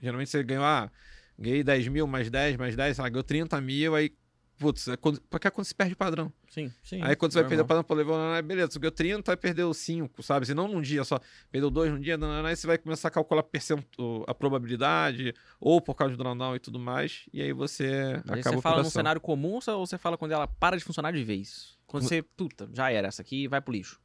Geralmente 0.00 0.30
você 0.30 0.42
ganhou, 0.42 0.64
ah, 0.64 0.90
ganhei 1.38 1.62
10 1.62 1.88
mil, 1.88 2.06
mais 2.06 2.30
10, 2.30 2.56
mais 2.56 2.74
10, 2.74 2.96
sei 2.96 3.02
lá, 3.02 3.08
ganhou 3.08 3.22
30 3.22 3.60
mil, 3.60 3.94
aí, 3.94 4.12
putz, 4.58 4.88
é 4.88 4.96
quando, 4.96 5.20
porque 5.28 5.46
é 5.46 5.50
quando 5.50 5.64
se 5.66 5.74
perde 5.74 5.92
o 5.92 5.96
padrão. 5.96 6.32
Sim, 6.48 6.72
sim. 6.82 7.00
aí 7.02 7.14
quando 7.14 7.32
você 7.32 7.40
vai 7.40 7.48
perder 7.48 7.62
o 7.62 7.66
padrão 7.66 7.84
para 7.84 7.96
levar, 7.96 8.42
beleza, 8.42 8.70
você 8.72 8.78
ganhou 8.78 8.92
30, 8.92 9.30
aí 9.32 9.36
perdeu 9.36 9.72
5, 9.74 10.22
sabe? 10.22 10.46
Se 10.46 10.54
não 10.54 10.66
num 10.68 10.80
dia 10.80 11.04
só, 11.04 11.20
perdeu 11.50 11.70
2 11.70 11.92
num 11.92 12.00
dia, 12.00 12.16
nananã, 12.16 12.48
aí 12.48 12.56
você 12.56 12.66
vai 12.66 12.78
começar 12.78 13.08
a 13.08 13.10
calcular 13.10 13.42
percento, 13.42 14.24
a 14.26 14.34
probabilidade, 14.34 15.34
ou 15.60 15.80
por 15.80 15.94
causa 15.94 16.16
do 16.16 16.22
drawdown 16.22 16.56
e 16.56 16.58
tudo 16.58 16.78
mais, 16.78 17.24
e 17.32 17.42
aí 17.42 17.52
você 17.52 18.20
Mas 18.24 18.34
aí 18.34 18.40
acaba 18.40 18.56
você 18.56 18.62
fala 18.62 18.82
num 18.82 18.90
cenário 18.90 19.20
comum 19.20 19.58
ou 19.66 19.86
você- 19.86 19.98
fala 19.98 20.16
quando 20.16 20.32
ela 20.32 20.46
para 20.46 20.76
de 20.76 20.84
funcionar 20.84 21.12
de 21.12 21.22
vez? 21.24 21.76
Quando 21.86 22.04
você, 22.04 22.22
puta, 22.22 22.68
já 22.72 22.90
era 22.90 23.08
essa 23.08 23.22
aqui, 23.22 23.46
vai 23.48 23.60
pro 23.60 23.72
lixo. 23.72 24.00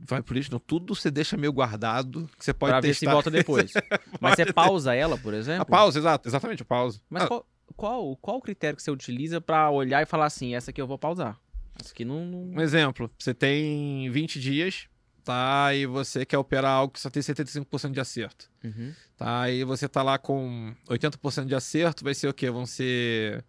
vai 0.00 0.22
pro 0.22 0.34
lixo, 0.34 0.50
não. 0.52 0.58
Tudo 0.58 0.94
você 0.94 1.10
deixa 1.10 1.36
meio 1.36 1.52
guardado, 1.52 2.28
que 2.38 2.44
você 2.44 2.52
pode 2.52 2.72
pra 2.72 2.80
testar. 2.82 3.06
ver 3.06 3.06
se 3.08 3.12
volta 3.12 3.30
depois. 3.70 3.72
Mas 4.20 4.34
você 4.36 4.52
pausa 4.52 4.94
ela, 4.94 5.16
por 5.18 5.32
exemplo? 5.34 5.62
A 5.62 5.64
pausa, 5.64 5.98
exato, 5.98 6.28
exatamente, 6.28 6.62
a 6.62 6.66
pausa. 6.66 7.00
Mas 7.08 7.22
Ah, 7.24 7.26
qual, 7.28 7.46
qual, 7.78 8.16
qual 8.16 8.36
o 8.38 8.42
critério 8.42 8.76
que 8.76 8.82
você 8.82 8.90
utiliza 8.90 9.40
pra 9.40 9.70
olhar 9.70 10.02
e 10.02 10.06
falar 10.06 10.26
assim, 10.26 10.54
essa 10.54 10.70
aqui 10.70 10.80
eu 10.82 10.86
vou 10.86 10.98
pausar? 10.98 11.38
Essa 11.80 11.92
aqui 11.92 12.04
não... 12.04 12.24
não- 12.26 12.56
Um 12.56 12.60
exemplo, 12.60 13.10
você 13.18 13.32
tem 13.32 14.10
20 14.10 14.40
dias, 14.40 14.88
tá? 15.24 15.72
E 15.74 15.86
você 15.86 16.26
quer 16.26 16.36
operar 16.38 16.72
algo 16.72 16.92
que 16.92 17.00
só 17.00 17.08
tem 17.08 17.22
75% 17.22 17.92
de 17.92 18.00
acerto. 18.00 18.50
Uhum. 18.64 18.92
Tá? 19.16 19.48
E 19.50 19.62
você 19.64 19.88
tá 19.88 20.02
lá 20.02 20.18
com 20.18 20.74
80% 20.88 21.46
de 21.46 21.54
acerto, 21.54 22.02
vai 22.02 22.14
ser 22.14 22.28
o 22.28 22.34
quê? 22.34 22.50
Vão 22.50 22.66
ser. 22.66 23.44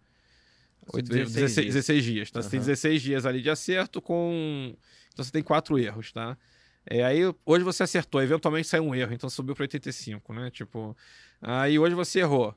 oito- 0.92 1.08
16 1.10 1.34
16, 1.34 1.54
dias. 1.54 1.74
16 1.74 2.04
dias. 2.04 2.30
Tá? 2.30 2.40
Você 2.42 2.50
tem 2.50 2.58
Aham. 2.60 2.66
16 2.66 3.02
dias 3.02 3.26
ali 3.26 3.42
de 3.42 3.50
acerto 3.50 4.00
com. 4.00 4.74
Então 5.12 5.24
você 5.24 5.32
tem 5.32 5.42
quatro 5.42 5.78
erros, 5.78 6.12
tá? 6.12 6.38
É, 6.86 7.02
aí 7.04 7.20
hoje 7.44 7.62
você 7.64 7.82
acertou, 7.82 8.22
eventualmente 8.22 8.66
saiu 8.68 8.84
um 8.84 8.94
erro, 8.94 9.12
então 9.12 9.28
subiu 9.28 9.54
para 9.54 9.64
85, 9.64 10.32
né? 10.32 10.50
Tipo. 10.50 10.96
Aí 11.42 11.78
hoje 11.78 11.94
você 11.94 12.20
errou. 12.20 12.54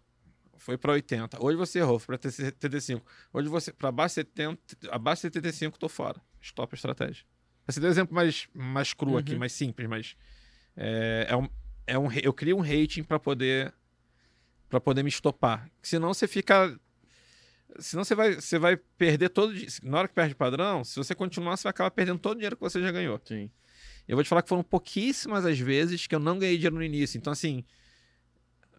Foi 0.57 0.77
para 0.77 0.93
80. 0.93 1.43
Hoje 1.43 1.57
você 1.57 1.79
errou, 1.79 1.99
foi 1.99 2.17
para 2.17 2.29
75. 2.31 3.05
Hoje 3.33 3.49
você. 3.49 3.73
Para 3.73 3.89
abaixo 3.89 4.13
de 4.15 4.29
70, 4.29 4.59
abaixo 4.91 5.21
de 5.21 5.33
75, 5.33 5.77
tô 5.79 5.89
fora. 5.89 6.21
Stop 6.41 6.73
a 6.73 6.75
estratégia. 6.75 7.25
Esse 7.67 7.79
deu 7.79 7.89
um 7.89 7.91
exemplo 7.91 8.13
mais, 8.15 8.47
mais 8.53 8.93
cru 8.93 9.17
aqui, 9.17 9.33
Uhum. 9.33 9.39
mais 9.39 9.53
simples, 9.53 9.87
mas. 9.87 10.15
É, 10.75 11.27
é 11.29 11.35
um, 11.37 11.49
é 11.85 11.99
um, 11.99 12.11
eu 12.11 12.33
crio 12.33 12.57
um 12.57 12.61
rating 12.61 13.03
para 13.03 13.19
poder 13.19 13.73
para 14.69 14.79
poder 14.81 15.03
me 15.03 15.09
estopar. 15.09 15.69
Senão 15.81 16.13
você 16.13 16.27
fica 16.27 16.75
senão 17.79 18.03
você 18.03 18.15
vai 18.15 18.33
você 18.35 18.57
vai 18.57 18.75
perder 18.77 19.29
todo 19.29 19.53
na 19.83 19.99
hora 19.99 20.07
que 20.07 20.13
perde 20.15 20.33
padrão, 20.35 20.83
se 20.83 20.95
você 20.95 21.13
continuar 21.13 21.57
você 21.57 21.63
vai 21.63 21.71
acabar 21.71 21.91
perdendo 21.91 22.19
todo 22.19 22.33
o 22.33 22.35
dinheiro 22.35 22.55
que 22.55 22.61
você 22.61 22.81
já 22.81 22.91
ganhou. 22.91 23.19
Sim. 23.23 23.49
Eu 24.07 24.15
vou 24.17 24.23
te 24.23 24.27
falar 24.27 24.41
que 24.41 24.49
foram 24.49 24.63
pouquíssimas 24.63 25.45
as 25.45 25.57
vezes 25.59 26.07
que 26.07 26.15
eu 26.15 26.19
não 26.19 26.37
ganhei 26.39 26.55
dinheiro 26.57 26.75
no 26.75 26.83
início. 26.83 27.17
Então 27.17 27.31
assim, 27.31 27.63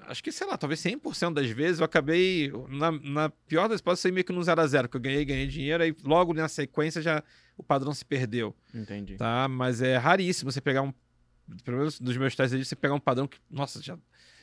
acho 0.08 0.22
que 0.22 0.32
sei 0.32 0.46
lá, 0.46 0.56
talvez 0.56 0.80
100% 0.80 1.34
das 1.34 1.50
vezes 1.50 1.80
eu 1.80 1.84
acabei 1.84 2.52
na, 2.68 2.92
na 2.92 3.28
pior 3.28 3.68
das 3.68 3.80
hipóteses 3.80 4.10
meio 4.12 4.24
que 4.24 4.32
no 4.32 4.42
zero 4.42 4.60
a 4.60 4.66
zero, 4.66 4.88
que 4.88 4.96
eu 4.96 5.00
ganhei, 5.00 5.24
ganhei 5.24 5.46
dinheiro 5.46 5.82
aí 5.82 5.94
logo 6.04 6.32
na 6.32 6.48
sequência 6.48 7.02
já 7.02 7.22
o 7.56 7.62
padrão 7.62 7.92
se 7.94 8.04
perdeu 8.04 8.54
Entendi. 8.74 9.16
tá? 9.16 9.48
Mas 9.48 9.80
é 9.80 9.96
raríssimo 9.96 10.50
você 10.50 10.60
pegar 10.60 10.82
um. 10.82 10.92
Pelo 11.62 11.78
menos 11.78 12.00
dos 12.00 12.16
meus 12.16 12.34
testes 12.34 12.66
você 12.66 12.74
pegar 12.74 12.94
um 12.94 13.00
padrão 13.00 13.26
que, 13.26 13.38
nossa, 13.50 13.82
já, 13.82 13.98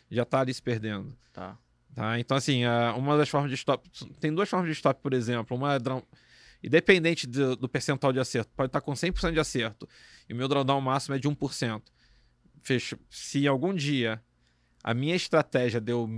já 0.09 0.23
tá 0.23 0.41
ali 0.41 0.53
se 0.53 0.61
perdendo. 0.61 1.17
Tá. 1.33 1.57
Tá? 1.95 2.19
Então, 2.19 2.37
assim, 2.37 2.63
uma 2.95 3.17
das 3.17 3.27
formas 3.27 3.49
de 3.49 3.55
stop. 3.55 3.89
Tem 4.19 4.33
duas 4.33 4.47
formas 4.47 4.67
de 4.67 4.73
stop, 4.73 5.01
por 5.01 5.13
exemplo. 5.13 5.57
Uma 5.57 5.75
é 5.75 5.79
Independente 6.63 7.25
do, 7.25 7.55
do 7.55 7.67
percentual 7.67 8.13
de 8.13 8.19
acerto, 8.19 8.51
pode 8.55 8.67
estar 8.67 8.81
com 8.81 8.91
100% 8.91 9.33
de 9.33 9.39
acerto. 9.39 9.89
E 10.29 10.33
o 10.33 10.35
meu 10.35 10.47
drawdown 10.47 10.79
máximo 10.79 11.15
é 11.15 11.19
de 11.19 11.27
1%. 11.27 11.81
Fecho. 12.61 12.99
Se 13.09 13.47
algum 13.47 13.73
dia 13.73 14.21
a 14.83 14.93
minha 14.93 15.15
estratégia 15.15 15.79
deu 15.79 16.09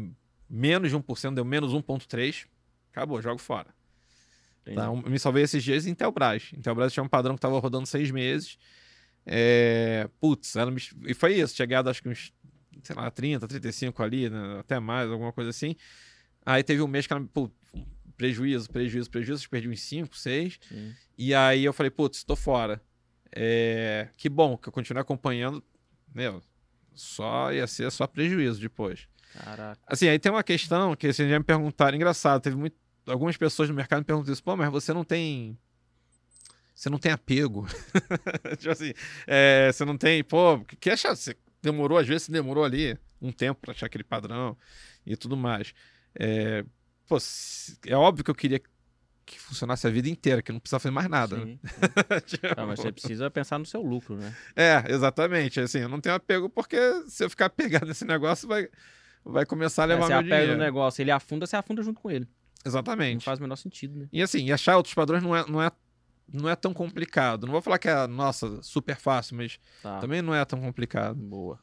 menos 0.50 0.92
de 0.92 0.98
1%, 0.98 1.34
deu 1.34 1.46
menos 1.46 1.74
1,3%, 1.74 2.48
acabou, 2.92 3.22
jogo 3.22 3.40
fora. 3.40 3.74
Tá, 4.76 4.90
me 4.94 5.20
salvei 5.20 5.44
esses 5.44 5.62
dias 5.64 5.86
em 5.86 5.92
Intelbras. 5.92 6.52
Intelbras 6.54 6.94
tinha 6.94 7.04
um 7.04 7.08
padrão 7.08 7.36
que 7.36 7.42
tava 7.42 7.60
rodando 7.60 7.86
seis 7.86 8.10
meses. 8.12 8.58
É, 9.26 10.10
putz, 10.20 10.54
e 11.06 11.14
foi 11.14 11.36
isso. 11.36 11.56
Tinha 11.56 11.66
ganhado 11.66 11.90
acho 11.90 12.02
que 12.02 12.08
uns, 12.08 12.32
sei 12.82 12.96
lá, 12.96 13.12
30, 13.12 13.48
35 13.48 14.02
ali, 14.02 14.30
né, 14.30 14.60
até 14.60 14.80
mais, 14.80 15.12
alguma 15.12 15.34
coisa 15.34 15.50
assim. 15.50 15.76
Aí 16.46 16.64
teve 16.64 16.82
um 16.82 16.88
mês 16.88 17.06
que 17.06 17.14
ela 17.14 17.20
me, 17.20 17.28
pô, 17.28 17.50
prejuízo, 18.16 18.70
prejuízo, 18.70 19.10
prejuízo, 19.10 19.50
perdi 19.50 19.68
uns 19.68 19.82
5, 19.82 20.16
6. 20.16 20.60
Sim. 20.62 20.96
E 21.18 21.36
aí 21.36 21.66
eu 21.66 21.74
falei, 21.74 21.90
putz, 21.90 22.24
tô 22.24 22.36
fora. 22.36 22.82
É, 23.36 24.10
que 24.16 24.30
bom 24.30 24.58
que 24.58 24.70
eu 24.70 24.74
continuei 24.74 25.02
acompanhando. 25.02 25.64
Meu, 26.14 26.42
só 26.96 27.52
ia 27.52 27.68
ser 27.68 27.92
só 27.92 28.08
prejuízo 28.08 28.60
depois. 28.60 29.08
Caraca. 29.34 29.82
Assim, 29.88 30.08
aí 30.08 30.20
tem 30.20 30.32
uma 30.32 30.44
questão 30.44 30.96
que 30.96 31.08
assim, 31.08 31.28
já 31.28 31.40
me 31.40 31.46
perguntaram, 31.46 31.96
engraçado, 31.96 32.42
teve 32.42 32.56
muito, 32.56 32.76
algumas 33.08 33.36
pessoas 33.36 33.70
no 33.70 33.76
mercado 33.76 34.00
me 34.00 34.06
perguntam 34.06 34.32
isso, 34.32 34.44
pô, 34.44 34.56
mas 34.56 34.70
você 34.72 34.94
não 34.94 35.04
tem. 35.04 35.58
Você 36.76 36.90
não 36.90 36.98
tem 36.98 37.12
apego. 37.12 37.68
tipo 38.58 38.72
assim, 38.72 38.94
é, 39.28 39.72
você 39.72 39.86
não 39.86 39.98
tem, 39.98 40.24
pô, 40.24 40.60
que, 40.60 40.76
que 40.76 40.90
achar? 40.90 41.16
Você 41.16 41.36
demorou, 41.62 41.98
às 41.98 42.08
vezes 42.08 42.24
você 42.24 42.32
demorou 42.32 42.64
ali 42.64 42.98
um 43.22 43.32
tempo 43.32 43.62
pra 43.62 43.72
achar 43.72 43.86
aquele 43.86 44.04
padrão 44.04 44.58
e 45.06 45.16
tudo 45.16 45.38
mais. 45.38 45.74
É, 46.16 46.64
pô, 47.08 47.18
é 47.88 47.96
óbvio 47.96 48.24
que 48.24 48.32
eu 48.32 48.36
queria 48.36 48.62
que 49.26 49.40
funcionasse 49.40 49.86
a 49.88 49.90
vida 49.90 50.10
inteira, 50.10 50.42
que 50.42 50.52
não 50.52 50.60
precisava 50.60 50.82
fazer 50.82 50.94
mais 50.94 51.08
nada. 51.10 51.38
né? 51.38 51.46
Sim. 51.46 51.60
Tipo, 52.26 52.48
Ah, 52.58 52.66
mas 52.66 52.80
você 52.80 52.92
precisa 52.92 53.30
pensar 53.32 53.58
no 53.60 53.66
seu 53.66 53.82
lucro, 53.82 54.16
né? 54.18 54.36
É, 54.56 54.84
exatamente. 54.90 55.60
Assim, 55.60 55.80
eu 55.80 55.90
não 55.90 56.00
tenho 56.02 56.16
apego 56.16 56.50
porque 56.50 56.78
se 57.08 57.24
eu 57.24 57.30
ficar 57.30 57.50
pegado 57.50 57.86
nesse 57.86 58.06
negócio, 58.06 58.48
vai, 58.48 58.68
vai 59.24 59.46
começar 59.46 59.84
a 59.84 59.86
levar 59.86 60.04
É, 60.04 60.08
você 60.08 60.12
meu 60.14 60.20
apega 60.20 60.36
dinheiro. 60.42 60.58
no 60.58 60.64
negócio, 60.64 61.02
ele 61.02 61.12
afunda, 61.12 61.46
você 61.46 61.56
afunda 61.56 61.82
junto 61.84 62.00
com 62.02 62.12
ele. 62.12 62.26
Não 62.26 62.70
Exatamente. 62.70 63.26
faz 63.26 63.40
o 63.40 63.42
menor 63.42 63.56
sentido, 63.58 63.98
né? 64.00 64.08
E 64.12 64.22
assim, 64.22 64.46
e 64.46 64.52
achar 64.54 64.78
outros 64.78 64.94
padrões 64.96 65.22
não 65.24 65.36
é, 65.36 65.46
não 65.50 65.62
é, 65.62 65.72
não 66.32 66.50
é 66.50 66.56
tão 66.56 66.74
complicado. 66.74 67.46
Não 67.46 67.52
vou 67.52 67.62
falar 67.62 67.78
que 67.78 67.90
é, 67.90 68.08
nossa, 68.08 68.62
super 68.62 68.96
fácil, 68.96 69.36
mas 69.38 69.60
Tá. 69.82 70.00
também 70.00 70.22
não 70.22 70.34
é 70.34 70.44
tão 70.46 70.60
complicado. 70.62 71.16
Boa. 71.16 71.60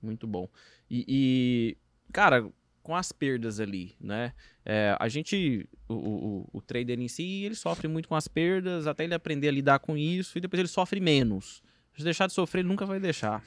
Muito 0.00 0.26
bom. 0.26 0.48
E, 0.90 1.04
e, 1.08 1.76
cara, 2.12 2.48
com 2.88 2.96
as 2.96 3.12
perdas 3.12 3.60
ali, 3.60 3.94
né? 4.00 4.32
é, 4.64 4.96
a 4.98 5.08
gente, 5.08 5.68
o, 5.86 5.94
o, 5.94 6.48
o 6.54 6.62
trader 6.62 6.98
em 6.98 7.06
si, 7.06 7.44
ele 7.44 7.54
sofre 7.54 7.86
muito 7.86 8.08
com 8.08 8.14
as 8.14 8.26
perdas, 8.26 8.86
até 8.86 9.04
ele 9.04 9.12
aprender 9.12 9.48
a 9.48 9.50
lidar 9.50 9.78
com 9.78 9.94
isso, 9.94 10.38
e 10.38 10.40
depois 10.40 10.58
ele 10.58 10.68
sofre 10.68 10.98
menos. 10.98 11.62
Se 11.94 12.02
deixar 12.02 12.26
de 12.26 12.32
sofrer, 12.32 12.60
ele 12.60 12.68
nunca 12.68 12.86
vai 12.86 12.98
deixar, 12.98 13.44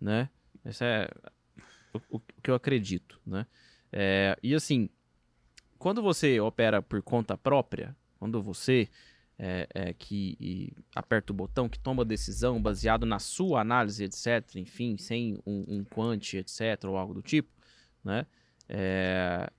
né? 0.00 0.30
Esse 0.64 0.84
é 0.84 1.08
o, 1.92 2.16
o 2.16 2.20
que 2.20 2.48
eu 2.48 2.54
acredito, 2.54 3.20
né? 3.26 3.44
É, 3.92 4.38
e 4.40 4.54
assim, 4.54 4.88
quando 5.78 6.00
você 6.00 6.38
opera 6.38 6.80
por 6.80 7.02
conta 7.02 7.36
própria, 7.36 7.96
quando 8.20 8.40
você 8.40 8.88
é, 9.36 9.66
é, 9.74 9.92
que 9.94 10.72
aperta 10.94 11.32
o 11.32 11.36
botão, 11.36 11.68
que 11.68 11.78
toma 11.78 12.04
decisão 12.04 12.62
baseado 12.62 13.04
na 13.04 13.18
sua 13.18 13.62
análise, 13.62 14.04
etc., 14.04 14.54
enfim, 14.54 14.96
sem 14.96 15.40
um, 15.44 15.64
um 15.66 15.84
quant, 15.84 16.34
etc., 16.34 16.84
ou 16.84 16.96
algo 16.96 17.14
do 17.14 17.22
tipo, 17.22 17.50
né? 18.04 18.24
É, 18.68 19.50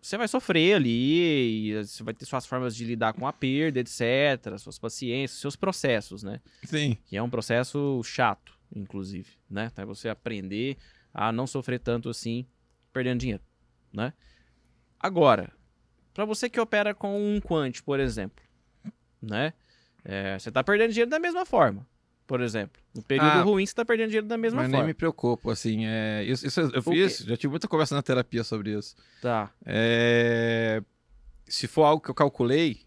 Você 0.00 0.16
vai 0.16 0.28
sofrer 0.28 0.74
ali, 0.74 1.70
e 1.70 1.84
você 1.84 2.02
vai 2.02 2.14
ter 2.14 2.24
suas 2.24 2.46
formas 2.46 2.76
de 2.76 2.84
lidar 2.84 3.12
com 3.12 3.26
a 3.26 3.32
perda, 3.32 3.80
etc., 3.80 4.56
suas 4.58 4.78
paciências, 4.78 5.40
seus 5.40 5.56
processos, 5.56 6.22
né? 6.22 6.40
Sim. 6.64 6.96
que 7.06 7.16
é 7.16 7.22
um 7.22 7.30
processo 7.30 8.00
chato, 8.04 8.56
inclusive, 8.74 9.30
né? 9.50 9.66
Até 9.66 9.84
você 9.84 10.08
aprender 10.08 10.76
a 11.12 11.32
não 11.32 11.46
sofrer 11.46 11.80
tanto 11.80 12.08
assim, 12.08 12.46
perdendo 12.92 13.20
dinheiro, 13.20 13.42
né? 13.92 14.12
Agora, 15.00 15.52
para 16.14 16.24
você 16.24 16.48
que 16.48 16.60
opera 16.60 16.94
com 16.94 17.18
um 17.18 17.40
quant, 17.40 17.82
por 17.82 17.98
exemplo, 18.00 18.44
né? 19.20 19.52
É, 20.04 20.38
você 20.38 20.52
tá 20.52 20.62
perdendo 20.62 20.90
dinheiro 20.90 21.10
da 21.10 21.18
mesma 21.18 21.44
forma, 21.44 21.86
por 22.26 22.40
exemplo. 22.40 22.80
No 22.94 23.02
período 23.02 23.28
Ah, 23.28 23.42
ruim, 23.42 23.64
você 23.66 23.74
tá 23.74 23.84
perdendo 23.84 24.08
dinheiro 24.08 24.26
da 24.26 24.36
mesma 24.36 24.60
Mas 24.62 24.68
nem 24.70 24.78
forma. 24.78 24.86
me 24.88 24.94
preocupo, 24.94 25.50
assim. 25.50 25.86
É, 25.86 26.24
isso, 26.24 26.46
isso 26.46 26.60
eu 26.60 26.82
fiz, 26.82 27.18
já 27.18 27.36
tive 27.36 27.50
muita 27.50 27.68
conversa 27.68 27.94
na 27.94 28.02
terapia 28.02 28.42
sobre 28.44 28.76
isso. 28.76 28.94
Tá, 29.20 29.50
É, 29.64 30.82
se 31.46 31.66
for 31.66 31.84
algo 31.84 32.02
que 32.02 32.10
eu 32.10 32.14
calculei, 32.14 32.80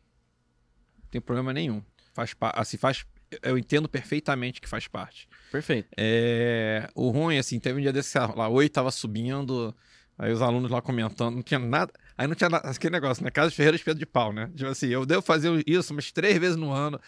não 1.03 1.09
tem 1.11 1.21
problema 1.21 1.53
nenhum. 1.53 1.81
Faz 2.13 2.33
pa- 2.33 2.53
assim, 2.55 2.77
faz, 2.77 3.05
eu 3.43 3.57
entendo 3.57 3.87
perfeitamente 3.87 4.59
que 4.59 4.67
faz 4.67 4.87
parte. 4.87 5.27
perfeito. 5.51 5.87
É, 5.97 6.89
o 6.93 7.09
ruim, 7.09 7.37
assim, 7.37 7.59
teve 7.59 7.79
um 7.79 7.81
dia 7.81 7.93
desse, 7.93 8.17
lá, 8.17 8.49
oi 8.49 8.67
tava 8.67 8.91
subindo, 8.91 9.73
aí 10.17 10.31
os 10.31 10.41
alunos 10.41 10.69
lá 10.69 10.81
comentando, 10.81 11.35
não 11.35 11.41
tinha 11.43 11.59
nada. 11.59 11.93
Aí 12.17 12.27
não 12.27 12.35
tinha 12.35 12.49
nada, 12.49 12.67
aquele 12.69 12.91
negócio, 12.91 13.23
né? 13.23 13.31
Casa 13.31 13.49
de 13.49 13.55
Ferreira 13.55 13.77
espeto 13.77 13.97
de 13.97 14.05
pau, 14.05 14.33
né? 14.33 14.51
Tipo 14.55 14.69
assim, 14.69 14.87
eu 14.87 15.05
devo 15.05 15.21
fazer 15.21 15.63
isso 15.65 15.93
umas 15.93 16.11
três 16.11 16.37
vezes 16.37 16.57
no 16.57 16.71
ano. 16.71 16.99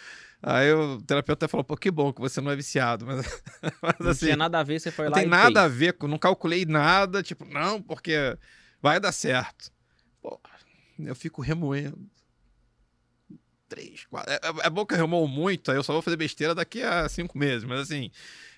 Aí 0.43 0.73
o 0.73 1.01
terapeuta 1.01 1.45
até 1.45 1.51
falou, 1.51 1.63
pô, 1.63 1.77
que 1.77 1.91
bom 1.91 2.11
que 2.11 2.19
você 2.19 2.41
não 2.41 2.49
é 2.51 2.55
viciado. 2.55 3.05
Mas, 3.05 3.25
mas 3.81 3.95
Não 3.99 4.09
assim, 4.09 4.25
tinha 4.25 4.35
nada 4.37 4.59
a 4.59 4.63
ver, 4.63 4.79
você 4.79 4.91
foi 4.91 5.05
não 5.05 5.11
lá 5.11 5.17
tem 5.19 5.27
e 5.27 5.29
nada 5.29 5.61
fez. 5.61 5.65
a 5.65 5.67
ver 5.67 5.95
não 6.03 6.17
calculei 6.17 6.65
nada, 6.65 7.21
tipo, 7.21 7.45
não, 7.45 7.81
porque 7.81 8.37
vai 8.81 8.99
dar 8.99 9.11
certo. 9.11 9.71
Pô, 10.21 10.39
eu 10.99 11.15
fico 11.15 11.41
remoendo. 11.41 11.99
Três, 13.69 14.05
quatro. 14.05 14.31
É, 14.33 14.35
é- 14.35 14.67
é 14.67 14.69
bom 14.69 14.85
que 14.85 14.93
eu 14.93 14.97
remoo 14.97 15.27
muito, 15.27 15.71
aí 15.71 15.77
eu 15.77 15.83
só 15.83 15.93
vou 15.93 16.01
fazer 16.01 16.17
besteira 16.17 16.53
daqui 16.53 16.81
a 16.83 17.07
cinco 17.07 17.37
meses. 17.37 17.63
Mas 17.63 17.79
assim, 17.79 18.11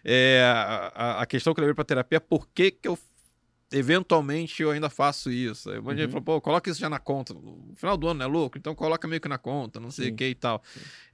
é, 0.03 0.41
a, 0.43 0.91
a- 0.95 1.21
a 1.21 1.25
questão 1.25 1.53
que 1.53 1.59
eu 1.59 1.63
levei 1.63 1.75
pra 1.75 1.83
terapia 1.83 2.17
é 2.17 2.19
por 2.19 2.47
que, 2.49 2.71
que 2.71 2.87
eu 2.87 2.97
eventualmente 3.73 4.61
eu 4.63 4.71
ainda 4.71 4.89
faço 4.89 5.31
isso. 5.31 5.69
Aí 5.69 5.79
um 5.79 5.81
monte 5.83 6.01
Uhum. 6.01 6.07
falou, 6.09 6.21
pô, 6.23 6.41
coloca 6.41 6.69
isso 6.69 6.79
já 6.79 6.89
na 6.89 6.99
conta. 6.99 7.33
No 7.33 7.73
final 7.75 7.97
do 7.97 8.07
ano 8.07 8.19
não 8.19 8.25
é 8.25 8.29
louco, 8.29 8.57
então 8.57 8.73
coloca 8.75 9.07
meio 9.07 9.19
que 9.19 9.27
na 9.27 9.37
conta, 9.37 9.79
não 9.79 9.91
sei 9.91 10.09
o 10.11 10.15
que 10.15 10.27
e 10.27 10.35
tal. 10.35 10.61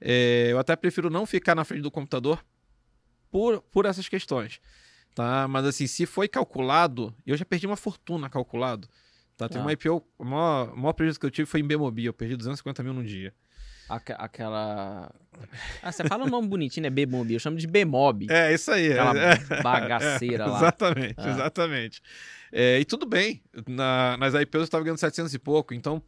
É, 0.00 0.48
eu 0.50 0.58
até 0.58 0.76
prefiro 0.76 1.10
não 1.10 1.26
ficar 1.26 1.54
na 1.54 1.64
frente 1.64 1.82
do 1.82 1.90
computador 1.90 2.44
por, 3.30 3.60
por 3.62 3.86
essas 3.86 4.08
questões. 4.08 4.60
Tá? 5.14 5.48
Mas 5.48 5.64
assim, 5.66 5.86
se 5.86 6.06
foi 6.06 6.28
calculado, 6.28 7.14
eu 7.26 7.36
já 7.36 7.44
perdi 7.44 7.66
uma 7.66 7.76
fortuna 7.76 8.28
calculado. 8.30 8.88
Tá? 9.36 9.48
Teve 9.48 9.60
Ah. 9.60 9.62
uma 9.64 9.72
IPO, 9.72 10.02
o 10.18 10.24
maior, 10.24 10.72
o 10.72 10.76
maior 10.76 10.92
prejuízo 10.92 11.18
que 11.18 11.26
eu 11.26 11.30
tive 11.30 11.46
foi 11.46 11.60
em 11.60 11.66
Bemobi, 11.66 12.04
eu 12.04 12.12
perdi 12.12 12.36
250 12.36 12.82
mil 12.82 12.92
num 12.92 13.02
dia. 13.02 13.34
Aque- 13.90 14.14
aquela. 14.18 15.10
Ah, 15.82 15.90
você 15.90 16.04
fala 16.06 16.24
um 16.24 16.28
nome 16.28 16.48
bonitinho, 16.48 16.82
né? 16.84 16.90
B-Mob. 16.90 17.32
Eu 17.32 17.40
chamo 17.40 17.56
de 17.56 17.66
B-Mob. 17.66 18.26
É, 18.30 18.52
isso 18.52 18.70
aí. 18.70 18.92
Aquela 18.92 19.14
é. 19.58 19.62
bagaceira 19.62 20.44
lá. 20.46 20.58
Exatamente, 20.58 21.14
Ah. 21.16 21.30
exatamente. 21.30 22.02
É, 22.52 22.78
e 22.78 22.84
tudo 22.84 23.06
bem. 23.06 23.42
Na- 23.66 24.16
nas 24.18 24.34
IPOs 24.34 24.60
eu 24.60 24.64
estava 24.64 24.84
ganhando 24.84 24.98
700 24.98 25.32
e 25.32 25.38
pouco, 25.38 25.72
então 25.72 26.02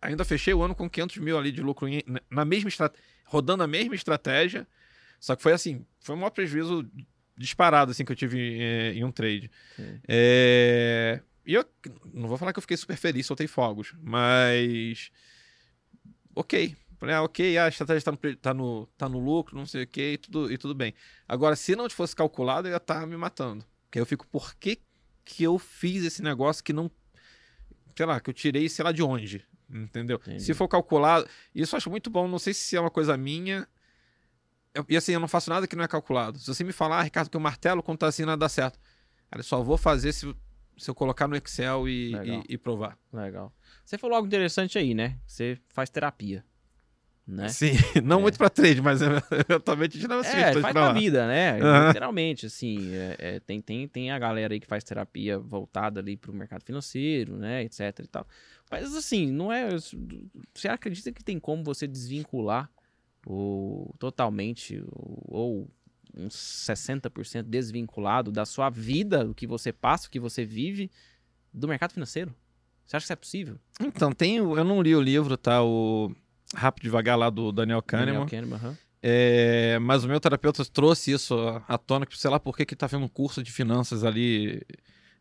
ainda 0.00 0.24
fechei 0.24 0.54
o 0.54 0.62
ano 0.62 0.74
com 0.74 0.88
500 0.88 1.18
mil 1.18 1.36
ali 1.38 1.52
de 1.52 1.60
lucro 1.62 1.86
em- 1.86 2.02
na 2.30 2.44
mesma 2.46 2.68
estra- 2.68 2.92
rodando 3.26 3.62
a 3.62 3.66
mesma 3.66 3.94
estratégia. 3.94 4.66
Só 5.20 5.36
que 5.36 5.42
foi 5.42 5.52
assim, 5.52 5.84
foi 6.00 6.14
um 6.14 6.18
maior 6.18 6.30
prejuízo 6.30 6.88
disparado 7.36 7.90
assim 7.90 8.04
que 8.06 8.12
eu 8.12 8.16
tive 8.16 8.58
é, 8.60 8.92
em 8.94 9.04
um 9.04 9.10
trade. 9.12 9.50
É, 10.08 11.20
e 11.46 11.52
eu 11.54 11.64
não 12.12 12.26
vou 12.28 12.38
falar 12.38 12.52
que 12.54 12.58
eu 12.58 12.62
fiquei 12.62 12.76
super 12.76 12.96
feliz, 12.96 13.26
soltei 13.26 13.46
fogos, 13.46 13.94
mas 14.02 15.10
ok. 16.34 16.76
Falei, 16.98 17.14
ah, 17.14 17.22
ok, 17.22 17.58
a 17.58 17.68
estratégia 17.68 17.98
está 17.98 18.12
no, 18.12 18.36
tá 18.36 18.54
no, 18.54 18.86
tá 18.96 19.08
no 19.08 19.18
lucro, 19.18 19.56
não 19.56 19.66
sei 19.66 19.82
o 19.82 19.86
que, 19.86 20.12
e 20.12 20.18
tudo, 20.18 20.52
e 20.52 20.56
tudo 20.56 20.74
bem. 20.74 20.94
Agora, 21.28 21.54
se 21.56 21.76
não 21.76 21.88
fosse 21.90 22.14
calculado, 22.16 22.68
eu 22.68 22.72
ia 22.72 22.76
estar 22.78 23.06
me 23.06 23.16
matando. 23.16 23.64
Porque 23.84 24.00
eu 24.00 24.06
fico, 24.06 24.26
por 24.26 24.54
que, 24.54 24.78
que 25.24 25.42
eu 25.42 25.58
fiz 25.58 26.04
esse 26.04 26.22
negócio 26.22 26.62
que 26.64 26.72
não. 26.72 26.90
Sei 27.96 28.06
lá, 28.06 28.20
que 28.20 28.30
eu 28.30 28.34
tirei, 28.34 28.68
sei 28.68 28.84
lá 28.84 28.92
de 28.92 29.02
onde. 29.02 29.44
Entendeu? 29.70 30.18
Entendi. 30.22 30.42
Se 30.42 30.54
for 30.54 30.68
calculado. 30.68 31.28
Isso 31.54 31.74
eu 31.74 31.78
acho 31.78 31.90
muito 31.90 32.10
bom. 32.10 32.28
Não 32.28 32.38
sei 32.38 32.54
se 32.54 32.76
é 32.76 32.80
uma 32.80 32.90
coisa 32.90 33.16
minha. 33.16 33.66
Eu- 34.74 34.84
e 34.88 34.96
assim, 34.96 35.12
eu 35.12 35.20
não 35.20 35.28
faço 35.28 35.50
nada 35.50 35.66
que 35.66 35.76
não 35.76 35.84
é 35.84 35.88
calculado. 35.88 36.38
Se 36.38 36.46
você 36.46 36.64
me 36.64 36.72
falar, 36.72 36.98
ah, 36.98 37.02
Ricardo, 37.02 37.30
que 37.30 37.36
o 37.36 37.40
martelo, 37.40 37.82
quando 37.82 37.98
tá 37.98 38.06
assim, 38.08 38.24
nada 38.24 38.38
dá 38.38 38.48
certo. 38.48 38.78
Cara, 39.30 39.40
eu 39.40 39.44
só 39.44 39.62
vou 39.62 39.76
fazer 39.76 40.12
se, 40.12 40.34
se 40.76 40.90
eu 40.90 40.94
colocar 40.94 41.26
no 41.28 41.36
Excel 41.36 41.88
e, 41.88 42.14
e- 42.14 42.44
e 42.50 42.58
provar. 42.58 42.98
Legal. 43.12 43.52
Você 43.84 43.96
falou 43.98 44.16
algo 44.16 44.26
interessante 44.26 44.78
aí, 44.78 44.94
né? 44.94 45.18
Você 45.26 45.58
faz 45.68 45.88
terapia. 45.90 46.44
Né? 47.26 47.48
Sim, 47.48 47.72
não 48.04 48.18
É. 48.18 48.22
muito 48.22 48.36
pra 48.36 48.50
trade, 48.50 48.82
mas 48.82 49.00
eventualmente 49.00 49.98
tirava 49.98 50.20
É, 50.20 50.30
suíte 50.52 50.60
faz 50.60 50.74
pra 50.74 50.92
vida, 50.92 51.26
né? 51.26 51.58
Aham. 51.58 51.86
Literalmente, 51.88 52.44
assim, 52.46 52.94
é- 52.94 53.16
é, 53.18 53.40
tem, 53.40 53.62
tem, 53.62 53.88
tem 53.88 54.10
a 54.10 54.18
galera 54.18 54.52
aí 54.52 54.60
que 54.60 54.66
faz 54.66 54.84
terapia 54.84 55.38
voltada 55.38 56.00
ali 56.00 56.18
pro 56.18 56.34
mercado 56.34 56.62
financeiro, 56.64 57.38
né, 57.38 57.62
etc 57.62 57.98
e 58.00 58.06
tal. 58.06 58.26
Mas, 58.70 58.94
assim, 58.94 59.30
não 59.32 59.50
é... 59.50 59.70
Você 60.54 60.68
acredita 60.68 61.10
que 61.12 61.24
tem 61.24 61.38
como 61.38 61.64
você 61.64 61.86
desvincular 61.86 62.70
o, 63.26 63.94
totalmente 63.98 64.84
ou 65.26 65.66
uns 66.16 66.34
60% 66.68 67.42
desvinculado 67.42 68.30
da 68.30 68.44
sua 68.46 68.70
vida, 68.70 69.24
do 69.24 69.34
que 69.34 69.46
você 69.46 69.72
passa, 69.72 70.06
o 70.08 70.10
que 70.10 70.20
você 70.20 70.44
vive, 70.44 70.90
do 71.52 71.66
mercado 71.68 71.92
financeiro? 71.92 72.34
Você 72.86 72.96
acha 72.96 73.04
que 73.04 73.06
isso 73.06 73.12
é 73.12 73.16
possível? 73.16 73.58
Então, 73.80 74.12
tem, 74.12 74.40
o- 74.40 74.56
eu 74.56 74.64
não 74.64 74.80
li 74.82 74.94
o 74.94 75.00
livro, 75.00 75.36
tá? 75.36 75.62
O 75.62 76.14
Rápido 76.54 76.84
Devagar 76.84 77.18
lá 77.18 77.30
do 77.30 77.50
Daniel 77.50 77.82
Kahneman. 77.82 78.26
Daniel 78.26 78.28
Kahneman, 78.30 78.56
aham. 78.56 78.78
É, 79.02 79.78
mas 79.80 80.02
o 80.04 80.08
meu 80.08 80.18
terapeuta 80.18 80.64
trouxe 80.64 81.10
isso 81.12 81.34
à 81.68 81.76
tona, 81.76 82.06
que 82.06 82.16
sei 82.18 82.30
lá 82.30 82.40
por 82.40 82.56
que 82.56 82.64
que 82.64 82.74
tá 82.74 82.86
vendo 82.86 83.04
um 83.04 83.08
curso 83.08 83.42
de 83.42 83.52
finanças 83.52 84.02
ali, 84.02 84.62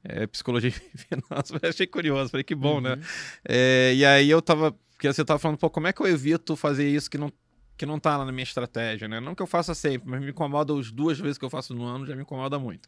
é, 0.03 0.25
psicologia 0.27 0.69
e 0.69 0.71
finanças. 0.97 1.59
Achei 1.63 1.85
curioso, 1.87 2.31
falei 2.31 2.43
que 2.45 2.55
bom, 2.55 2.79
né? 2.79 2.93
Uhum. 2.93 3.01
É, 3.47 3.93
e 3.95 4.05
aí 4.05 4.29
eu 4.29 4.41
tava, 4.41 4.71
porque 4.93 5.11
você 5.11 5.25
tava 5.25 5.37
falando, 5.39 5.57
pô, 5.57 5.69
como 5.69 5.87
é 5.87 5.91
que 5.93 6.01
eu 6.01 6.07
evito 6.07 6.55
fazer 6.55 6.87
isso 6.89 7.09
que 7.09 7.17
não, 7.17 7.29
que 7.77 7.85
não 7.85 7.99
tá 7.99 8.17
lá 8.17 8.25
na 8.25 8.31
minha 8.31 8.43
estratégia, 8.43 9.07
né? 9.07 9.19
Não 9.19 9.33
que 9.35 9.41
eu 9.41 9.47
faça 9.47 9.73
sempre, 9.73 10.09
mas 10.09 10.21
me 10.21 10.29
incomoda 10.29 10.77
as 10.77 10.91
duas 10.91 11.19
vezes 11.19 11.37
que 11.37 11.45
eu 11.45 11.49
faço 11.49 11.73
no 11.73 11.83
ano, 11.83 12.05
já 12.05 12.15
me 12.15 12.21
incomoda 12.21 12.57
muito. 12.59 12.87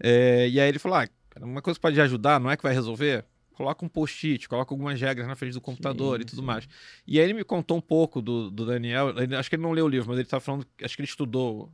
É, 0.00 0.48
e 0.48 0.58
aí 0.60 0.68
ele 0.68 0.78
falou, 0.78 0.98
ah, 0.98 1.08
uma 1.40 1.62
coisa 1.62 1.78
que 1.78 1.82
pode 1.82 2.00
ajudar, 2.00 2.40
não 2.40 2.50
é 2.50 2.56
que 2.56 2.62
vai 2.62 2.72
resolver? 2.72 3.24
Coloca 3.52 3.84
um 3.84 3.88
post-it, 3.88 4.48
coloca 4.48 4.72
algumas 4.74 5.00
regras 5.00 5.28
na 5.28 5.36
frente 5.36 5.52
do 5.52 5.60
computador 5.60 6.20
e 6.20 6.24
tudo 6.24 6.40
sim. 6.40 6.46
mais. 6.46 6.68
E 7.06 7.18
aí 7.20 7.24
ele 7.24 7.34
me 7.34 7.44
contou 7.44 7.76
um 7.76 7.80
pouco 7.80 8.20
do, 8.20 8.50
do 8.50 8.66
Daniel, 8.66 9.10
ele- 9.16 9.36
acho 9.36 9.48
que 9.48 9.54
ele 9.56 9.62
não 9.62 9.70
leu 9.72 9.84
o 9.84 9.88
livro, 9.88 10.08
mas 10.08 10.18
ele 10.18 10.28
tava 10.28 10.40
falando, 10.40 10.66
acho 10.82 10.96
que 10.96 11.02
ele 11.02 11.08
estudou 11.08 11.70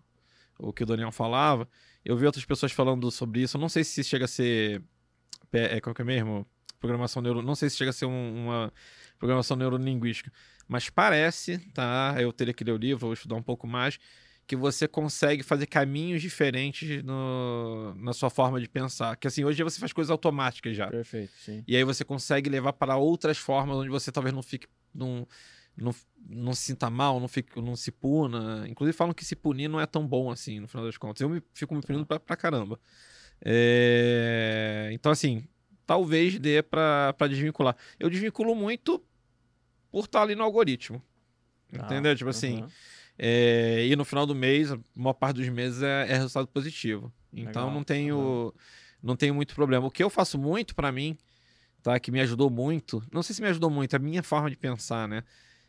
o 0.58 0.72
que 0.74 0.82
o 0.82 0.86
Daniel 0.86 1.10
falava. 1.10 1.66
Eu 2.04 2.16
vi 2.16 2.26
outras 2.26 2.44
pessoas 2.44 2.72
falando 2.72 3.10
sobre 3.10 3.40
isso, 3.42 3.56
eu 3.56 3.60
não 3.60 3.68
sei 3.68 3.82
se 3.84 4.04
chega 4.04 4.26
a 4.26 4.28
ser, 4.28 4.82
é, 5.52 5.80
qual 5.80 5.94
que 5.94 6.02
é 6.02 6.04
mesmo? 6.04 6.46
Programação 6.78 7.22
neuro, 7.22 7.40
não 7.42 7.54
sei 7.54 7.70
se 7.70 7.76
chega 7.76 7.90
a 7.90 7.92
ser 7.94 8.06
um- 8.06 8.44
uma 8.44 8.72
programação 9.18 9.56
neurolinguística, 9.56 10.32
mas 10.70 10.88
parece, 10.88 11.58
tá? 11.74 12.14
Eu 12.20 12.32
teria 12.32 12.54
que 12.54 12.62
ler 12.62 12.70
o 12.70 12.76
livro, 12.76 13.00
vou 13.00 13.12
estudar 13.12 13.34
um 13.34 13.42
pouco 13.42 13.66
mais, 13.66 13.98
que 14.46 14.54
você 14.54 14.86
consegue 14.86 15.42
fazer 15.42 15.66
caminhos 15.66 16.22
diferentes 16.22 17.02
no, 17.02 17.92
na 17.96 18.12
sua 18.12 18.30
forma 18.30 18.60
de 18.60 18.68
pensar. 18.68 19.16
Que 19.16 19.26
assim, 19.26 19.44
hoje 19.44 19.60
você 19.64 19.80
faz 19.80 19.92
coisas 19.92 20.12
automáticas 20.12 20.76
já. 20.76 20.86
Perfeito, 20.88 21.32
sim. 21.36 21.64
E 21.66 21.76
aí 21.76 21.82
você 21.82 22.04
consegue 22.04 22.48
levar 22.48 22.72
para 22.72 22.96
outras 22.96 23.36
formas 23.36 23.78
onde 23.78 23.88
você 23.88 24.12
talvez 24.12 24.32
não 24.32 24.42
fique. 24.44 24.68
Não, 24.94 25.26
não, 25.76 25.92
não 26.28 26.52
se 26.52 26.62
sinta 26.62 26.88
mal, 26.88 27.18
não, 27.18 27.26
fique, 27.26 27.60
não 27.60 27.74
se 27.74 27.90
puna. 27.90 28.64
Inclusive 28.68 28.96
falam 28.96 29.12
que 29.12 29.24
se 29.24 29.34
punir 29.34 29.66
não 29.66 29.80
é 29.80 29.86
tão 29.86 30.06
bom 30.06 30.30
assim, 30.30 30.60
no 30.60 30.68
final 30.68 30.86
das 30.86 30.96
contas. 30.96 31.20
Eu 31.20 31.28
me, 31.28 31.42
fico 31.52 31.74
me 31.74 31.82
punindo 31.82 32.06
pra, 32.06 32.20
pra 32.20 32.36
caramba. 32.36 32.78
É, 33.44 34.90
Então, 34.92 35.10
assim, 35.10 35.44
talvez 35.84 36.38
dê 36.38 36.62
pra, 36.62 37.12
pra 37.14 37.26
desvincular. 37.26 37.76
Eu 37.98 38.08
desvinculo 38.08 38.54
muito 38.54 39.04
por 39.90 40.04
estar 40.04 40.22
ali 40.22 40.34
no 40.34 40.42
algoritmo. 40.42 41.02
Tá, 41.72 41.84
Entendeu? 41.84 42.16
Tipo 42.16 42.30
assim, 42.30 42.58
aham. 42.60 42.68
é, 43.18 43.86
e 43.86 43.94
no 43.96 44.04
final 44.04 44.26
do 44.26 44.34
mês, 44.34 44.72
a 44.72 44.78
maior 44.94 45.12
parte 45.14 45.36
dos 45.36 45.48
meses 45.48 45.82
é, 45.82 46.06
é 46.10 46.14
resultado 46.14 46.46
positivo. 46.48 47.12
Então 47.32 47.46
Legal, 47.64 47.70
não 47.70 47.84
tenho 47.84 48.54
não 49.02 49.16
tenho 49.16 49.34
muito 49.34 49.54
problema. 49.54 49.86
O 49.86 49.90
que 49.90 50.02
eu 50.02 50.10
faço 50.10 50.36
muito 50.38 50.74
pra 50.74 50.90
mim, 50.92 51.16
tá, 51.82 51.98
que 51.98 52.10
me 52.10 52.20
ajudou 52.20 52.50
muito, 52.50 53.02
não 53.12 53.22
sei 53.22 53.34
se 53.34 53.40
me 53.40 53.48
ajudou 53.48 53.70
muito, 53.70 53.94
é 53.94 53.96
a 53.96 54.00
minha 54.00 54.22
forma 54.22 54.50
de 54.50 54.56
pensar, 54.56 55.08
né? 55.08 55.22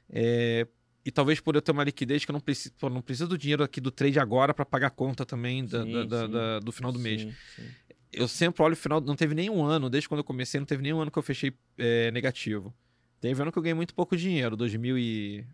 É, 0.09 0.67
e 1.05 1.11
talvez 1.11 1.39
por 1.39 1.55
eu 1.55 1.61
ter 1.61 1.71
uma 1.71 1.83
liquidez 1.83 2.25
que 2.25 2.31
eu 2.31 2.33
não 2.33 2.39
preciso, 2.41 2.73
não 2.89 3.01
preciso 3.01 3.29
do 3.29 3.37
dinheiro 3.37 3.63
aqui 3.63 3.79
do 3.79 3.89
trade 3.91 4.19
agora 4.19 4.53
pra 4.53 4.65
pagar 4.65 4.87
a 4.87 4.91
conta 4.91 5.25
também 5.25 5.65
da- 5.65 5.83
Sim, 5.83 6.07
da- 6.07 6.25
sim. 6.25 6.31
da- 6.31 6.59
do 6.59 6.71
final 6.71 6.91
do 6.91 6.99
mês. 6.99 7.21
Sim. 7.55 7.69
Eu 8.11 8.27
sempre 8.27 8.61
olho 8.61 8.73
o 8.73 8.75
final, 8.77 8.99
não 8.99 9.15
teve 9.15 9.33
nenhum 9.33 9.63
ano, 9.63 9.89
desde 9.89 10.09
quando 10.09 10.19
eu 10.19 10.23
comecei, 10.25 10.59
não 10.59 10.65
teve 10.67 10.81
nenhum 10.83 10.99
ano 10.99 11.09
que 11.09 11.17
eu 11.17 11.23
fechei 11.23 11.53
é, 11.77 12.11
negativo. 12.11 12.73
Teve 13.21 13.41
ano 13.41 13.51
que 13.51 13.57
eu 13.57 13.63
ganhei 13.63 13.75
muito 13.75 13.93
pouco 13.93 14.17
dinheiro, 14.17 14.57
2000 14.57 14.97
e... 14.97 15.45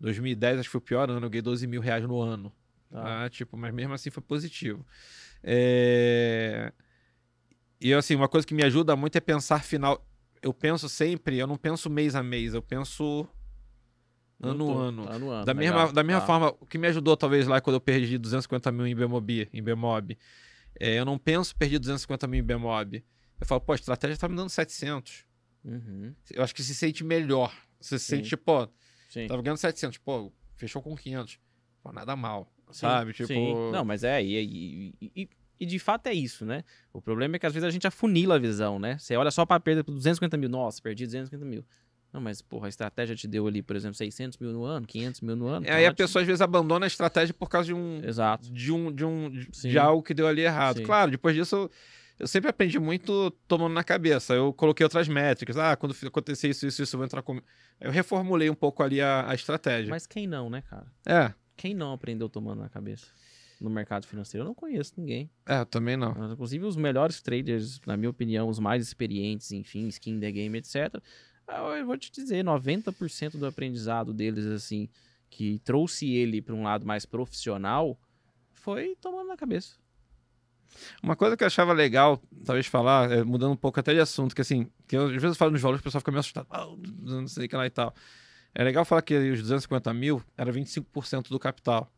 2010 0.00 0.58
acho 0.58 0.68
que 0.68 0.72
foi 0.72 0.78
o 0.78 0.82
pior 0.82 1.08
ano, 1.08 1.26
eu 1.26 1.30
ganhei 1.30 1.42
12 1.42 1.66
mil 1.66 1.80
reais 1.80 2.02
no 2.02 2.20
ano. 2.20 2.52
Tá. 2.90 3.02
Tá? 3.02 3.30
Tipo, 3.30 3.56
mas 3.56 3.72
mesmo 3.72 3.92
assim 3.92 4.10
foi 4.10 4.22
positivo. 4.22 4.84
É... 5.44 6.72
E 7.80 7.92
assim, 7.92 8.16
uma 8.16 8.28
coisa 8.28 8.46
que 8.46 8.54
me 8.54 8.64
ajuda 8.64 8.96
muito 8.96 9.16
é 9.16 9.20
pensar 9.20 9.62
final. 9.62 10.04
Eu 10.40 10.52
penso 10.52 10.88
sempre, 10.88 11.38
eu 11.38 11.46
não 11.46 11.56
penso 11.56 11.90
mês 11.90 12.16
a 12.16 12.22
mês, 12.22 12.54
eu 12.54 12.62
penso 12.62 13.28
ano 14.40 14.70
a 14.70 14.82
ano. 14.82 15.08
ano, 15.08 15.30
a 15.30 15.34
ano. 15.36 15.44
Da 15.44 15.52
legal, 15.52 15.78
mesma, 15.78 15.92
da 15.92 16.02
mesma 16.02 16.20
tá. 16.20 16.26
forma, 16.26 16.54
o 16.58 16.66
que 16.66 16.78
me 16.78 16.88
ajudou 16.88 17.16
talvez 17.16 17.46
lá 17.46 17.60
quando 17.60 17.74
eu 17.74 17.80
perdi 17.80 18.18
250 18.18 18.72
mil 18.72 18.86
em 18.86 18.94
Bemob, 18.94 19.48
em 19.52 19.62
Bemob, 19.62 20.18
é, 20.80 20.98
eu 20.98 21.04
não 21.04 21.18
penso 21.18 21.54
perdi 21.54 21.78
250 21.78 22.26
mil 22.26 22.40
em 22.40 22.42
Bemob. 22.42 23.04
Eu 23.40 23.46
falo, 23.46 23.60
pô, 23.60 23.72
a 23.72 23.74
estratégia 23.76 24.16
tá 24.16 24.28
me 24.28 24.36
dando 24.36 24.48
700. 24.48 25.31
Uhum, 25.64 26.14
Eu 26.30 26.42
acho 26.42 26.54
que 26.54 26.62
se 26.62 26.74
sente 26.74 27.04
melhor. 27.04 27.52
Você 27.80 27.98
se 27.98 28.06
sente, 28.06 28.36
pô, 28.36 28.68
sim. 29.08 29.26
tava 29.26 29.42
ganhando 29.42 29.58
700, 29.58 29.98
pô, 29.98 30.32
fechou 30.56 30.82
com 30.82 30.94
500. 30.96 31.38
Pô, 31.82 31.92
nada 31.92 32.14
mal, 32.16 32.52
Sim, 32.70 32.80
sabe? 32.80 33.12
Tipo, 33.12 33.26
sim. 33.28 33.54
Não, 33.72 33.84
mas 33.84 34.04
é, 34.04 34.22
e, 34.22 34.94
e, 35.00 35.10
e- 35.16 35.28
e- 35.60 35.66
de 35.66 35.78
fato 35.78 36.06
é 36.08 36.12
isso, 36.14 36.44
né? 36.44 36.64
O 36.92 37.00
problema 37.00 37.36
é 37.36 37.38
que 37.38 37.46
às 37.46 37.52
vezes 37.52 37.66
a 37.66 37.70
gente 37.70 37.86
afunila 37.86 38.36
a 38.36 38.38
visão, 38.38 38.78
né? 38.78 38.98
Você 38.98 39.16
olha 39.16 39.30
só 39.30 39.44
pra 39.46 39.58
perda 39.60 39.82
por 39.84 39.92
250 39.92 40.36
mil, 40.36 40.48
nossa, 40.48 40.80
perdi 40.82 41.04
250 41.06 41.44
mil. 41.44 41.64
Não, 42.12 42.20
mas, 42.20 42.42
porra, 42.42 42.66
a 42.66 42.68
estratégia 42.68 43.16
te 43.16 43.26
deu 43.26 43.46
ali, 43.46 43.62
por 43.62 43.74
exemplo, 43.74 43.94
600 43.94 44.38
mil 44.38 44.52
no 44.52 44.64
ano, 44.64 44.86
500 44.86 45.22
mil 45.22 45.34
no 45.34 45.46
ano. 45.46 45.64
tá 45.64 45.74
aí 45.74 45.86
a 45.86 45.94
pessoa 45.94 46.20
às 46.20 46.26
vezes 46.26 46.42
abandona 46.42 46.84
a 46.84 46.88
estratégia 46.88 47.32
por 47.32 47.48
causa 47.48 47.66
de 47.68 47.74
um, 47.74 48.02
Exato. 48.04 48.50
de 48.52 48.70
um, 48.70 48.92
de 48.92 49.04
um, 49.04 49.30
de- 49.30 49.48
Sim. 49.52 49.70
de 49.70 49.78
algo 49.78 50.02
que 50.02 50.12
deu 50.12 50.26
ali 50.28 50.42
errado. 50.42 50.82
Claro, 50.82 51.10
depois 51.10 51.34
disso 51.34 51.70
eu, 52.22 52.28
sempre 52.28 52.48
aprendi 52.48 52.78
muito 52.78 53.30
tomando 53.46 53.72
na 53.72 53.84
cabeça. 53.84 54.34
Eu 54.34 54.52
coloquei 54.52 54.84
outras 54.84 55.08
métricas. 55.08 55.56
Ah, 55.56 55.76
quando 55.76 55.94
acontecer 56.06 56.48
isso, 56.48 56.66
isso, 56.66 56.82
isso, 56.82 56.96
eu 56.96 56.98
vou 56.98 57.04
entrar 57.04 57.22
com. 57.22 57.40
Eu 57.80 57.90
reformulei 57.90 58.48
um 58.48 58.54
pouco 58.54 58.82
ali 58.82 59.00
a, 59.00 59.28
a 59.28 59.34
estratégia. 59.34 59.90
Mas 59.90 60.06
quem 60.06 60.26
não, 60.26 60.48
né, 60.48 60.62
cara? 60.62 60.86
É, 61.06 61.32
Quem 61.56 61.74
não 61.74 61.92
aprendeu 61.92 62.28
tomando 62.28 62.60
na 62.60 62.68
cabeça 62.68 63.06
no 63.60 63.68
mercado 63.68 64.06
financeiro? 64.06 64.44
Eu 64.44 64.48
não 64.48 64.54
conheço 64.54 64.94
ninguém. 64.96 65.30
é, 65.46 65.64
também 65.64 65.96
não. 65.96 66.32
Inclusive 66.32 66.64
os 66.64 66.76
melhores 66.76 67.20
traders, 67.20 67.80
na 67.86 67.96
minha 67.96 68.10
opinião, 68.10 68.48
os 68.48 68.58
mais 68.58 68.82
experientes, 68.82 69.52
enfim, 69.52 69.86
skin 69.88 70.18
the 70.18 70.30
game, 70.30 70.56
etc. 70.58 71.02
Eu 71.78 71.84
vou 71.84 71.98
te 71.98 72.10
dizer, 72.10 72.44
90% 72.44 73.36
do 73.36 73.46
aprendizado 73.46 74.14
deles, 74.14 74.46
assim, 74.46 74.88
que 75.28 75.58
trouxe 75.64 76.10
ele 76.12 76.40
para 76.40 76.54
um 76.54 76.62
lado 76.62 76.86
mais 76.86 77.04
profissional, 77.04 77.98
foi 78.52 78.96
tomando 79.00 79.28
na 79.28 79.36
cabeça. 79.36 79.81
Uma 81.02 81.16
coisa 81.16 81.36
que 81.36 81.44
eu 81.44 81.46
achava 81.46 81.72
legal, 81.72 82.20
talvez 82.44 82.66
falar, 82.66 83.10
é, 83.10 83.22
mudando 83.22 83.52
um 83.52 83.56
pouco 83.56 83.78
até 83.78 83.92
de 83.92 84.00
assunto, 84.00 84.34
que 84.34 84.40
assim, 84.40 84.68
que 84.86 84.96
eu, 84.96 85.06
às 85.06 85.12
vezes 85.12 85.24
eu 85.30 85.34
falo 85.34 85.50
nos 85.50 85.60
valores, 85.60 85.80
o 85.80 85.84
pessoal 85.84 86.00
fica 86.00 86.10
meio 86.10 86.20
assustado, 86.20 86.46
ah, 86.50 86.66
não 87.00 87.26
sei 87.26 87.46
o 87.46 87.48
que 87.48 87.56
lá 87.56 87.66
e 87.66 87.70
tal. 87.70 87.94
É 88.54 88.62
legal 88.62 88.84
falar 88.84 89.02
que 89.02 89.14
os 89.14 89.40
250 89.40 89.92
mil 89.94 90.22
era 90.36 90.52
25% 90.52 91.28
do 91.28 91.38
capital. 91.38 91.90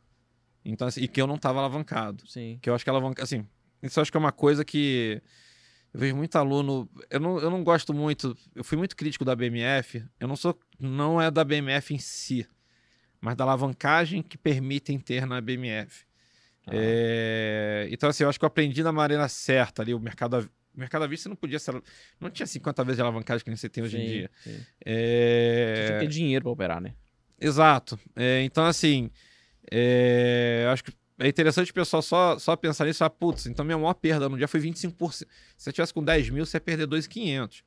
Então, 0.64 0.88
assim, 0.88 1.02
e 1.02 1.08
que 1.08 1.20
eu 1.20 1.26
não 1.26 1.34
estava 1.34 1.58
alavancado. 1.58 2.26
Sim. 2.28 2.58
Que 2.62 2.70
eu 2.70 2.74
acho 2.74 2.84
que 2.84 2.90
alavanca, 2.90 3.22
assim, 3.22 3.46
isso 3.82 3.98
eu 3.98 4.02
acho 4.02 4.10
que 4.10 4.16
é 4.16 4.20
uma 4.20 4.32
coisa 4.32 4.64
que 4.64 5.20
Eu 5.92 6.00
vejo 6.00 6.16
muito 6.16 6.36
aluno. 6.36 6.88
Eu 7.10 7.20
não, 7.20 7.38
eu 7.38 7.50
não 7.50 7.62
gosto 7.62 7.92
muito. 7.92 8.36
Eu 8.54 8.64
fui 8.64 8.78
muito 8.78 8.96
crítico 8.96 9.24
da 9.24 9.36
BMF. 9.36 10.04
Eu 10.18 10.26
não 10.26 10.36
sou. 10.36 10.58
Não 10.78 11.20
é 11.20 11.30
da 11.30 11.44
BMF 11.44 11.92
em 11.92 11.98
si, 11.98 12.48
mas 13.20 13.36
da 13.36 13.44
alavancagem 13.44 14.22
que 14.22 14.38
permitem 14.38 14.98
ter 14.98 15.26
na 15.26 15.40
BMF. 15.40 16.06
Ah. 16.66 16.70
É, 16.72 17.88
então, 17.90 18.08
assim, 18.08 18.22
eu 18.24 18.28
acho 18.28 18.38
que 18.38 18.44
eu 18.44 18.48
aprendi 18.48 18.82
da 18.82 18.92
maneira 18.92 19.28
certa 19.28 19.82
ali. 19.82 19.92
O 19.94 20.00
mercado, 20.00 20.38
o 20.74 20.78
mercado 20.80 21.02
à 21.04 21.06
vista 21.06 21.28
não 21.28 21.36
podia 21.36 21.58
ser. 21.58 21.80
Não 22.20 22.30
tinha 22.30 22.46
50 22.46 22.82
vezes 22.84 22.96
de 22.96 23.02
alavancagem 23.02 23.44
que 23.44 23.50
nem 23.50 23.56
você 23.56 23.68
tem 23.68 23.84
hoje 23.84 23.98
em 23.98 24.00
Sim, 24.00 24.06
dia. 24.12 24.30
sim. 24.42 24.50
Você 24.52 24.64
É, 24.84 25.84
tinha 25.86 25.98
que 25.98 26.04
ter 26.06 26.10
dinheiro 26.10 26.42
pra 26.44 26.52
operar, 26.52 26.80
né? 26.80 26.94
Exato. 27.40 27.98
É, 28.16 28.42
então, 28.42 28.64
assim, 28.64 29.10
é, 29.70 30.66
acho 30.72 30.84
que 30.84 30.92
é 31.18 31.28
interessante 31.28 31.70
o 31.70 31.74
pessoal 31.74 32.00
só, 32.02 32.38
só 32.38 32.56
pensar 32.56 32.86
nisso. 32.86 33.04
Ah, 33.04 33.10
putz, 33.10 33.46
então 33.46 33.64
minha 33.64 33.76
maior 33.78 33.94
perda 33.94 34.28
no 34.28 34.36
dia 34.36 34.48
foi 34.48 34.60
25%. 34.60 35.12
Se 35.12 35.26
você 35.56 35.72
tivesse 35.72 35.92
com 35.92 36.02
10 36.02 36.30
mil, 36.30 36.46
você 36.46 36.56
ia 36.56 36.60
perder 36.60 36.86
2,500. 36.86 37.58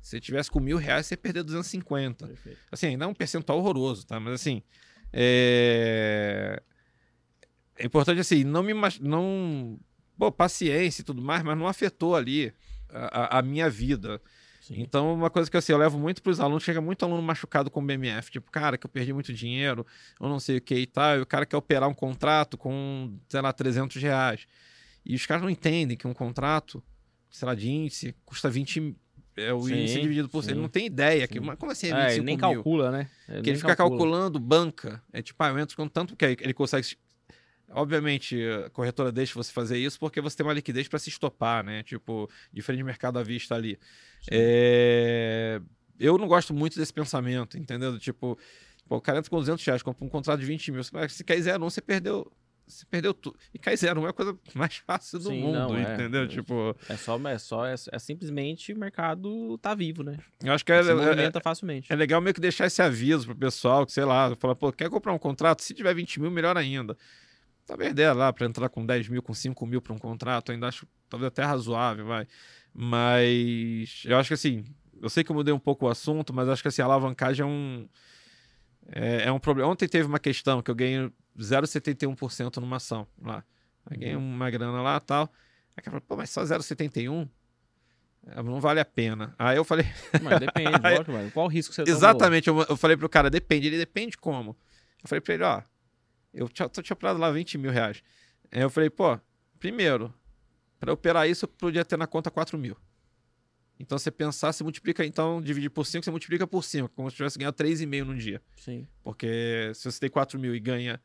Se 0.00 0.10
você 0.10 0.20
tivesse 0.20 0.50
com 0.50 0.60
mil 0.60 0.76
reais, 0.76 1.06
você 1.06 1.14
ia 1.14 1.18
perder 1.18 1.42
250. 1.42 2.26
Perfeito. 2.26 2.58
Assim, 2.70 2.86
ainda 2.88 3.04
é 3.06 3.08
um 3.08 3.14
percentual 3.14 3.58
horroroso, 3.58 4.06
tá? 4.06 4.20
Mas, 4.20 4.34
assim, 4.34 4.62
é, 5.12 6.62
é 7.78 7.86
importante, 7.86 8.20
assim, 8.20 8.44
não 8.44 8.62
me... 8.62 8.72
Não... 9.00 9.78
Pô, 10.16 10.30
paciência 10.30 11.02
e 11.02 11.04
tudo 11.04 11.20
mais, 11.20 11.42
mas 11.42 11.58
não 11.58 11.66
afetou 11.66 12.14
ali 12.14 12.52
a, 12.88 13.38
a- 13.38 13.42
minha 13.42 13.68
vida. 13.68 14.20
Sim. 14.60 14.76
Então, 14.78 15.12
uma 15.12 15.28
coisa 15.28 15.50
que 15.50 15.56
assim, 15.56 15.72
eu 15.72 15.78
levo 15.78 15.98
muito 15.98 16.22
para 16.22 16.30
os 16.30 16.38
alunos, 16.40 16.62
chega 16.62 16.80
muito 16.80 17.04
aluno 17.04 17.20
machucado 17.20 17.68
com 17.70 17.84
BMF, 17.84 18.30
tipo, 18.30 18.50
cara, 18.50 18.78
que 18.78 18.86
eu 18.86 18.90
perdi 18.90 19.12
muito 19.12 19.32
dinheiro, 19.34 19.84
eu 20.20 20.28
não 20.28 20.38
sei 20.40 20.58
o 20.58 20.60
que 20.60 20.74
e 20.76 20.86
tal, 20.86 21.18
e 21.18 21.20
o 21.20 21.26
cara 21.26 21.44
quer 21.44 21.56
operar 21.56 21.88
um 21.88 21.94
contrato 21.94 22.56
com, 22.56 23.18
sei 23.28 23.40
lá, 23.42 23.52
300 23.52 24.00
reais. 24.00 24.46
E 25.04 25.14
os 25.16 25.26
caras 25.26 25.42
não 25.42 25.50
entendem 25.50 25.96
que 25.96 26.06
um 26.06 26.14
contrato, 26.14 26.82
sei 27.28 27.44
lá, 27.46 27.54
de 27.54 27.68
índice, 27.68 28.14
custa 28.24 28.48
20, 28.48 28.96
é 29.36 29.52
o 29.52 29.66
Sim, 29.66 29.80
índice 29.82 30.00
dividido 30.00 30.28
por... 30.28 30.42
sim. 30.44 30.52
Ele 30.52 30.60
não 30.60 30.68
tem 30.68 30.86
ideia, 30.86 31.26
que, 31.28 31.40
mas 31.40 31.58
como 31.58 31.72
assim 31.72 31.88
é 31.88 31.90
É, 31.90 31.94
25 31.94 32.12
ele 32.14 32.22
nem 32.24 32.36
mil? 32.36 32.40
calcula, 32.40 32.90
né? 32.92 33.10
Porque 33.26 33.40
nem 33.42 33.50
ele 33.50 33.56
fica 33.58 33.74
calcula. 33.76 33.98
calculando 33.98 34.38
banca. 34.38 35.02
É 35.12 35.20
tipo, 35.20 35.42
ah, 35.42 35.48
eu 35.48 35.58
entro 35.58 35.76
com 35.76 35.88
tanto 35.88 36.16
que 36.16 36.24
ele 36.24 36.54
consegue. 36.54 36.96
Obviamente, 37.70 38.38
a 38.66 38.70
corretora 38.70 39.10
deixa 39.10 39.34
você 39.34 39.52
fazer 39.52 39.78
isso 39.78 39.98
porque 39.98 40.20
você 40.20 40.36
tem 40.36 40.46
uma 40.46 40.52
liquidez 40.52 40.86
para 40.86 40.98
se 40.98 41.08
estopar, 41.08 41.64
né? 41.64 41.82
Tipo, 41.82 42.28
diferente 42.52 42.78
de 42.78 42.84
mercado 42.84 43.18
à 43.18 43.22
vista 43.22 43.54
ali. 43.54 43.78
É, 44.30 45.60
Eu 45.98 46.18
não 46.18 46.26
gosto 46.28 46.52
muito 46.52 46.78
desse 46.78 46.92
pensamento, 46.92 47.56
entendeu? 47.56 47.98
Tipo, 47.98 48.38
pô, 48.88 48.96
o 48.96 49.00
cara 49.00 49.18
entra 49.18 49.30
com 49.30 49.38
200 49.38 49.64
reais, 49.64 49.82
compra 49.82 50.04
um 50.04 50.08
contrato 50.08 50.40
de 50.40 50.46
20 50.46 50.72
mil. 50.72 50.82
Mas 50.92 51.12
Se 51.14 51.24
cair 51.24 51.40
0,1, 51.40 51.58
você 51.70 51.80
perdeu. 51.80 52.30
Você 52.66 52.86
perdeu 52.86 53.12
tudo. 53.12 53.36
E 53.52 53.58
cair 53.58 53.76
0,1 53.76 54.06
é 54.06 54.08
a 54.08 54.12
coisa 54.12 54.38
mais 54.54 54.76
fácil 54.76 55.18
do 55.18 55.28
Sim, 55.28 55.40
mundo, 55.42 55.58
não, 55.58 55.76
é. 55.76 55.94
entendeu? 55.94 56.22
É. 56.22 56.26
Tipo, 56.26 56.74
É 56.88 56.96
só, 56.96 57.18
é 57.28 57.38
só, 57.38 57.66
é, 57.66 57.74
é 57.92 57.98
simplesmente 57.98 58.72
o 58.72 58.78
mercado 58.78 59.58
tá 59.58 59.74
vivo, 59.74 60.02
né? 60.02 60.16
eu 60.42 60.52
acho 60.52 60.64
que 60.64 60.72
é, 60.72 60.78
é- 60.80 60.94
movimenta 60.94 61.40
facilmente. 61.40 61.92
É 61.92 61.96
legal 61.96 62.20
meio 62.22 62.32
que 62.32 62.40
deixar 62.40 62.66
esse 62.66 62.80
aviso 62.80 63.26
pro 63.26 63.36
pessoal, 63.36 63.84
que 63.84 63.92
sei 63.92 64.04
lá, 64.06 64.34
falar, 64.36 64.54
pô, 64.54 64.72
quer 64.72 64.88
comprar 64.88 65.12
um 65.12 65.18
contrato? 65.18 65.62
Se 65.62 65.74
tiver 65.74 65.94
20 65.94 66.20
mil, 66.20 66.30
melhor 66.30 66.56
ainda. 66.56 66.96
Talvez 67.66 67.90
ideia 67.90 68.12
lá 68.12 68.32
para 68.32 68.46
entrar 68.46 68.68
com 68.68 68.84
10 68.84 69.08
mil, 69.08 69.22
com 69.22 69.32
5 69.32 69.66
mil 69.66 69.80
para 69.80 69.92
um 69.92 69.98
contrato, 69.98 70.52
ainda 70.52 70.68
acho 70.68 70.86
talvez 71.08 71.28
até 71.28 71.42
razoável, 71.42 72.06
vai. 72.06 72.26
Mas 72.72 74.02
eu 74.04 74.18
acho 74.18 74.28
que 74.28 74.34
assim, 74.34 74.64
eu 75.00 75.08
sei 75.08 75.24
que 75.24 75.30
eu 75.30 75.34
mudei 75.36 75.54
um 75.54 75.58
pouco 75.58 75.86
o 75.86 75.88
assunto, 75.88 76.32
mas 76.34 76.48
acho 76.48 76.60
que 76.62 76.68
assim, 76.68 76.82
a 76.82 76.84
alavancagem 76.84 77.42
é 77.42 77.46
um. 77.46 77.88
É, 78.92 79.24
é 79.28 79.32
um 79.32 79.38
problema. 79.38 79.70
Ontem 79.70 79.88
teve 79.88 80.06
uma 80.06 80.18
questão 80.18 80.60
que 80.60 80.70
eu 80.70 80.74
ganhei 80.74 81.10
0,71% 81.38 82.56
numa 82.58 82.76
ação 82.76 83.06
lá. 83.20 83.42
Aí 83.86 83.96
ganhei 83.96 84.16
uma 84.16 84.50
grana 84.50 84.82
lá 84.82 84.96
e 84.96 85.06
tal. 85.06 85.32
Aí 85.76 85.82
cara 85.82 86.00
falou, 86.00 86.00
pô, 86.02 86.16
mas 86.16 86.30
só 86.30 86.42
0,71? 86.42 87.28
É, 88.26 88.42
Não 88.42 88.60
vale 88.60 88.80
a 88.80 88.84
pena. 88.84 89.34
Aí 89.38 89.56
eu 89.56 89.64
falei, 89.64 89.86
Mas 90.22 90.40
depende, 90.40 90.70
lógico, 90.70 91.12
mas 91.12 91.32
qual 91.32 91.46
o 91.46 91.48
risco 91.48 91.74
você 91.74 91.84
tomou? 91.84 91.98
Exatamente, 91.98 92.48
eu, 92.48 92.62
eu 92.62 92.76
falei 92.76 92.96
pro 92.96 93.08
cara, 93.08 93.28
depende. 93.28 93.66
Ele 93.66 93.78
depende 93.78 94.16
como? 94.16 94.56
Eu 95.02 95.08
falei 95.08 95.20
pra 95.20 95.34
ele, 95.34 95.42
ó, 95.42 95.62
eu 96.34 96.48
tinha, 96.48 96.68
tô 96.68 96.82
tinha 96.82 96.94
operado 96.94 97.18
lá 97.18 97.30
20 97.30 97.56
mil 97.56 97.70
reais. 97.70 98.02
Aí 98.52 98.60
eu 98.60 98.68
falei, 98.68 98.90
pô, 98.90 99.18
primeiro, 99.58 100.12
pra 100.78 100.92
operar 100.92 101.28
isso, 101.28 101.44
eu 101.44 101.48
podia 101.48 101.84
ter 101.84 101.96
na 101.96 102.06
conta 102.06 102.30
4 102.30 102.58
mil. 102.58 102.76
Então 103.78 103.98
você 103.98 104.10
pensar, 104.10 104.52
você 104.52 104.62
multiplica, 104.62 105.04
então 105.04 105.40
dividir 105.40 105.70
por 105.70 105.84
5, 105.84 106.04
você 106.04 106.10
multiplica 106.10 106.46
por 106.46 106.62
5, 106.62 106.88
como 106.90 107.10
se 107.10 107.16
tivesse 107.16 107.38
ganhado 107.38 107.56
3,5 107.56 108.04
num 108.04 108.16
dia. 108.16 108.40
Sim. 108.56 108.86
Porque 109.02 109.72
se 109.74 109.90
você 109.90 110.00
tem 110.00 110.10
4 110.10 110.38
mil 110.38 110.54
e 110.54 110.60
ganha, 110.60 111.00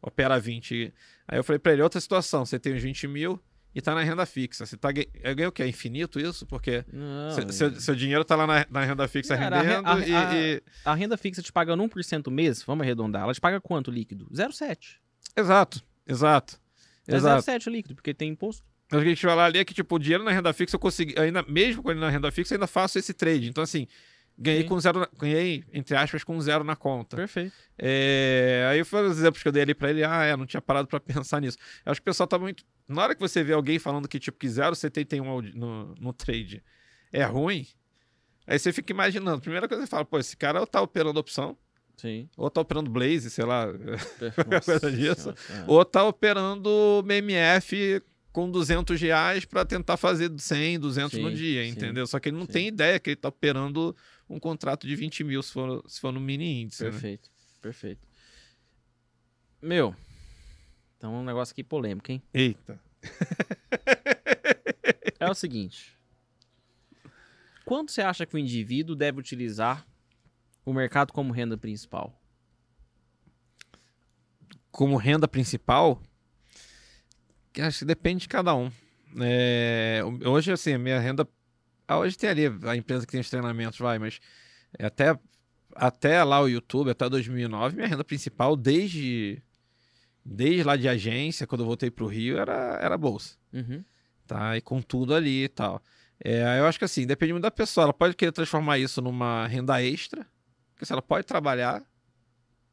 opera 0.00 0.38
20. 0.38 0.92
Aí 1.26 1.38
eu 1.38 1.44
falei 1.44 1.58
pra 1.58 1.72
ele, 1.72 1.82
outra 1.82 2.00
situação, 2.00 2.44
você 2.44 2.58
tem 2.58 2.74
os 2.74 2.82
20 2.82 3.08
mil 3.08 3.42
e 3.74 3.80
tá 3.80 3.94
na 3.94 4.02
renda 4.02 4.24
fixa. 4.26 4.66
Você 4.66 4.76
tá, 4.76 4.92
gan- 4.92 5.04
eu 5.22 5.34
ganhei 5.34 5.48
o 5.48 5.52
quê? 5.52 5.62
É 5.62 5.68
infinito 5.68 6.20
isso? 6.20 6.44
Porque 6.46 6.84
Não, 6.92 7.30
seu, 7.32 7.52
seu- 7.52 7.80
seu 7.80 7.94
dinheiro 7.94 8.24
tá 8.24 8.36
lá 8.36 8.46
na, 8.46 8.66
na 8.70 8.84
renda 8.84 9.06
fixa 9.08 9.36
Cara, 9.36 9.58
a 9.58 9.62
re- 9.62 9.68
rendendo 9.68 9.88
a- 9.88 10.06
e- 10.06 10.14
a- 10.14 10.34
e 10.34 10.62
a 10.84 10.94
renda 10.94 11.16
fixa 11.16 11.42
te 11.42 11.52
pagando 11.52 11.82
1% 11.82 12.30
mês, 12.30 12.62
vamos 12.62 12.82
arredondar, 12.84 13.22
ela 13.22 13.34
te 13.34 13.40
paga 13.40 13.60
quanto 13.60 13.90
líquido? 13.90 14.26
0,7. 14.32 14.96
Exato, 15.36 15.82
exato. 16.06 16.60
É 17.08 17.16
Exato. 17.16 17.42
0,7 17.42 17.70
líquido, 17.70 17.94
porque 17.94 18.14
tem 18.14 18.30
imposto. 18.30 18.62
O 18.86 18.96
que 18.96 18.96
a 18.96 19.04
gente 19.08 19.24
vai 19.24 19.34
lá 19.34 19.46
ali 19.46 19.58
é 19.58 19.64
que, 19.64 19.72
tipo, 19.72 19.94
o 19.94 19.98
dinheiro 19.98 20.22
na 20.22 20.30
renda 20.30 20.52
fixa 20.52 20.76
eu 20.76 20.80
consegui, 20.80 21.18
ainda, 21.18 21.42
mesmo 21.48 21.82
com 21.82 21.90
ele 21.90 21.98
na 22.00 22.10
renda 22.10 22.30
fixa, 22.30 22.52
eu 22.52 22.56
ainda 22.56 22.66
faço 22.66 22.98
esse 22.98 23.14
trade. 23.14 23.48
Então, 23.48 23.64
assim, 23.64 23.86
ganhei 24.42 24.62
Sim. 24.62 24.68
com 24.68 24.80
zero, 24.80 25.00
na- 25.00 25.08
ganhei, 25.18 25.64
entre 25.72 25.96
aspas, 25.96 26.22
com 26.24 26.40
zero 26.40 26.64
na 26.64 26.76
conta. 26.76 27.16
Perfeito. 27.16 27.52
É, 27.78 28.66
aí 28.70 28.84
foi 28.84 29.06
os 29.08 29.18
exemplos 29.18 29.42
que 29.42 29.48
eu 29.48 29.52
dei 29.52 29.62
ali 29.62 29.74
pra 29.74 29.90
ele, 29.90 30.04
ah, 30.04 30.24
é, 30.24 30.36
não 30.36 30.44
tinha 30.46 30.60
parado 30.60 30.88
pra 30.88 31.00
pensar 31.24 31.40
nisso. 31.40 31.56
Eu 31.84 31.92
acho 31.92 32.00
que 32.00 32.04
o 32.04 32.10
pessoal 32.10 32.26
tá 32.26 32.38
muito. 32.38 32.64
Na 32.88 33.02
hora 33.02 33.14
que 33.14 33.20
você 33.20 33.42
vê 33.42 33.52
alguém 33.52 33.78
falando 33.78 34.08
que, 34.08 34.18
tipo, 34.18 34.38
que 34.38 34.46
0,71 34.48 35.26
ao 35.28 35.40
di- 35.40 35.56
no, 35.56 35.94
no 36.00 36.12
trade 36.12 36.62
é 37.12 37.24
ruim, 37.24 37.66
aí 38.46 38.58
você 38.58 38.72
fica 38.72 38.92
imaginando. 38.92 39.40
Primeira 39.40 39.66
coisa 39.68 39.82
que 39.82 39.86
você 39.86 39.90
fala, 39.90 40.04
pô, 40.04 40.18
esse 40.18 40.36
cara 40.36 40.60
ou 40.60 40.66
tá 40.66 40.80
operando 40.82 41.18
opção, 41.20 41.56
Sim. 41.96 42.28
ou 42.36 42.50
tá 42.50 42.60
operando 42.60 42.90
Blaze, 42.90 43.30
sei 43.30 43.44
lá, 43.44 43.66
coisa 44.64 44.90
disso. 44.90 45.34
Senhora, 45.36 45.62
é. 45.62 45.64
ou 45.66 45.84
tá 45.84 46.04
operando 46.04 47.02
MMF 47.06 48.02
com 48.32 48.50
200 48.50 48.98
reais 49.00 49.44
para 49.44 49.62
tentar 49.64 49.98
fazer 49.98 50.32
100, 50.34 50.80
200 50.80 51.18
no 51.18 51.28
Sim, 51.28 51.34
dia, 51.36 51.64
sim, 51.64 51.70
entendeu? 51.70 52.06
Só 52.06 52.18
que 52.18 52.30
ele 52.30 52.36
não 52.38 52.46
sim. 52.46 52.52
tem 52.52 52.68
ideia 52.68 52.98
que 52.98 53.10
ele 53.10 53.16
tá 53.16 53.28
operando 53.28 53.94
um 54.34 54.40
contrato 54.40 54.86
de 54.86 54.96
20 54.96 55.24
mil 55.24 55.42
se 55.42 55.52
for, 55.52 55.84
se 55.86 56.00
for 56.00 56.12
no 56.12 56.20
mini 56.20 56.62
índice. 56.62 56.82
né? 56.84 56.90
Perfeito, 56.90 57.30
perfeito. 57.60 58.00
Meu, 59.60 59.94
então 60.96 61.14
um 61.14 61.24
negócio 61.24 61.52
aqui 61.52 61.62
polêmico, 61.62 62.10
hein? 62.10 62.22
Eita. 62.32 62.80
É 65.20 65.30
o 65.30 65.34
seguinte. 65.34 65.96
Quanto 67.64 67.92
você 67.92 68.02
acha 68.02 68.26
que 68.26 68.34
o 68.34 68.38
indivíduo 68.38 68.96
deve 68.96 69.20
utilizar 69.20 69.86
o 70.64 70.72
mercado 70.72 71.12
como 71.12 71.32
renda 71.32 71.56
principal? 71.56 72.20
Como 74.72 74.96
renda 74.96 75.28
principal, 75.28 76.02
acho 77.60 77.78
que 77.80 77.84
depende 77.84 78.22
de 78.22 78.28
cada 78.28 78.52
um. 78.52 78.68
É, 79.20 80.00
hoje, 80.26 80.50
assim, 80.50 80.72
a 80.72 80.78
minha 80.78 80.98
renda. 80.98 81.28
Ah, 81.92 81.98
hoje 81.98 82.16
tem 82.16 82.30
ali 82.30 82.42
a 82.64 82.76
empresa 82.76 83.04
que 83.06 83.12
tem 83.12 83.20
os 83.20 83.30
treinamentos, 83.30 83.78
vai, 83.78 83.98
mas 83.98 84.18
é 84.78 84.86
até, 84.86 85.18
até 85.74 86.22
lá 86.24 86.40
o 86.40 86.48
YouTube, 86.48 86.90
até 86.90 87.08
2009, 87.08 87.76
minha 87.76 87.88
renda 87.88 88.04
principal, 88.04 88.56
desde, 88.56 89.42
desde 90.24 90.62
lá 90.62 90.76
de 90.76 90.88
agência, 90.88 91.46
quando 91.46 91.62
eu 91.62 91.66
voltei 91.66 91.90
para 91.90 92.04
o 92.04 92.08
Rio, 92.08 92.38
era, 92.38 92.78
era 92.80 92.96
bolsa. 92.98 93.36
Uhum. 93.52 93.84
tá? 94.26 94.56
E 94.56 94.60
com 94.60 94.80
tudo 94.80 95.14
ali 95.14 95.44
e 95.44 95.48
tal. 95.48 95.82
É, 96.24 96.58
eu 96.60 96.66
acho 96.66 96.78
que 96.78 96.84
assim, 96.84 97.06
depende 97.06 97.32
muito 97.32 97.42
da 97.42 97.50
pessoa. 97.50 97.84
Ela 97.84 97.92
pode 97.92 98.14
querer 98.14 98.32
transformar 98.32 98.78
isso 98.78 99.02
numa 99.02 99.46
renda 99.48 99.82
extra, 99.82 100.24
porque 100.72 100.86
se 100.86 100.92
ela 100.92 101.02
pode 101.02 101.26
trabalhar 101.26 101.82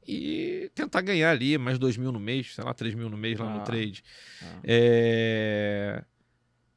e 0.08 0.72
tentar 0.74 1.02
ganhar 1.02 1.32
ali 1.32 1.58
mais 1.58 1.78
dois 1.78 1.98
mil 1.98 2.12
no 2.12 2.20
mês, 2.20 2.54
sei 2.56 2.64
lá, 2.64 2.74
três 2.74 2.96
mil 2.96 3.10
no 3.10 3.18
mês 3.18 3.38
lá 3.40 3.50
no 3.50 3.60
Ah. 3.62 3.64
trade. 3.64 4.04
Ah. 4.42 4.60
É, 4.64 6.04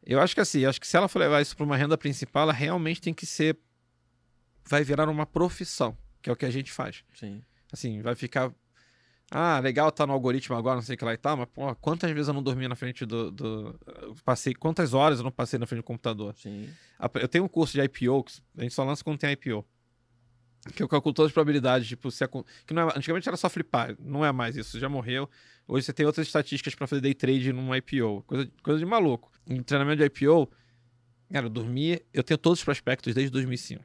Eu 0.04 0.20
acho 0.20 0.34
que 0.34 0.40
assim, 0.40 0.64
acho 0.64 0.80
que 0.80 0.86
se 0.86 0.96
ela 0.96 1.08
for 1.08 1.18
levar 1.20 1.40
isso 1.40 1.56
para 1.56 1.64
uma 1.64 1.76
renda 1.76 1.96
principal, 1.96 2.44
ela 2.44 2.52
realmente 2.52 3.00
tem 3.00 3.14
que 3.14 3.24
ser. 3.26 3.56
Vai 4.68 4.82
virar 4.84 5.08
uma 5.08 5.26
profissão, 5.26 5.96
que 6.20 6.30
é 6.30 6.32
o 6.32 6.36
que 6.36 6.46
a 6.46 6.50
gente 6.50 6.70
faz. 6.72 7.04
Sim. 7.14 7.42
Assim, 7.72 8.00
vai 8.02 8.14
ficar. 8.14 8.52
Ah, 9.30 9.58
legal 9.60 9.90
tá 9.90 10.06
no 10.06 10.12
algoritmo 10.12 10.54
agora, 10.56 10.76
não 10.76 10.82
sei 10.82 10.94
o 10.94 10.98
que 10.98 11.04
lá 11.06 11.14
e 11.14 11.16
tal, 11.16 11.38
mas 11.38 11.48
pô, 11.54 11.74
quantas 11.76 12.10
vezes 12.10 12.28
eu 12.28 12.34
não 12.34 12.42
dormi 12.42 12.68
na 12.68 12.76
frente 12.76 13.06
do. 13.06 13.30
do- 13.30 13.80
Passei, 14.24 14.54
quantas 14.54 14.92
horas 14.92 15.18
eu 15.20 15.24
não 15.24 15.30
passei 15.32 15.58
na 15.58 15.66
frente 15.66 15.80
do 15.80 15.84
computador? 15.84 16.34
Sim. 16.36 16.68
Eu 17.14 17.28
tenho 17.28 17.44
um 17.44 17.48
curso 17.48 17.72
de 17.72 17.80
IPO, 17.82 18.24
que 18.24 18.32
a 18.58 18.62
gente 18.62 18.74
só 18.74 18.84
lança 18.84 19.02
quando 19.02 19.18
tem 19.18 19.30
IPO. 19.32 19.64
Que 20.74 20.82
eu 20.82 20.88
calculo 20.88 21.12
todas 21.12 21.30
as 21.30 21.32
probabilidades, 21.34 21.88
tipo, 21.88 22.10
se 22.10 22.22
acon- 22.22 22.44
que 22.66 22.72
não 22.72 22.88
é- 22.88 22.92
antigamente 22.96 23.28
era 23.28 23.36
só 23.36 23.48
flipar, 23.48 23.96
não 23.98 24.24
é 24.24 24.30
mais 24.30 24.56
isso, 24.56 24.78
já 24.78 24.88
morreu. 24.88 25.28
Hoje 25.66 25.86
você 25.86 25.92
tem 25.92 26.06
outras 26.06 26.26
estatísticas 26.26 26.74
para 26.74 26.86
fazer 26.86 27.00
day 27.00 27.14
trade 27.14 27.52
num 27.52 27.74
IPO, 27.74 28.22
coisa, 28.26 28.48
coisa 28.62 28.78
de 28.78 28.86
maluco. 28.86 29.30
Em 29.46 29.60
treinamento 29.62 29.98
de 29.98 30.04
IPO, 30.04 30.48
cara, 31.32 31.46
eu 31.46 31.50
dormi, 31.50 32.00
eu 32.12 32.22
tenho 32.22 32.38
todos 32.38 32.60
os 32.60 32.64
prospectos 32.64 33.12
desde 33.14 33.30
2005. 33.32 33.82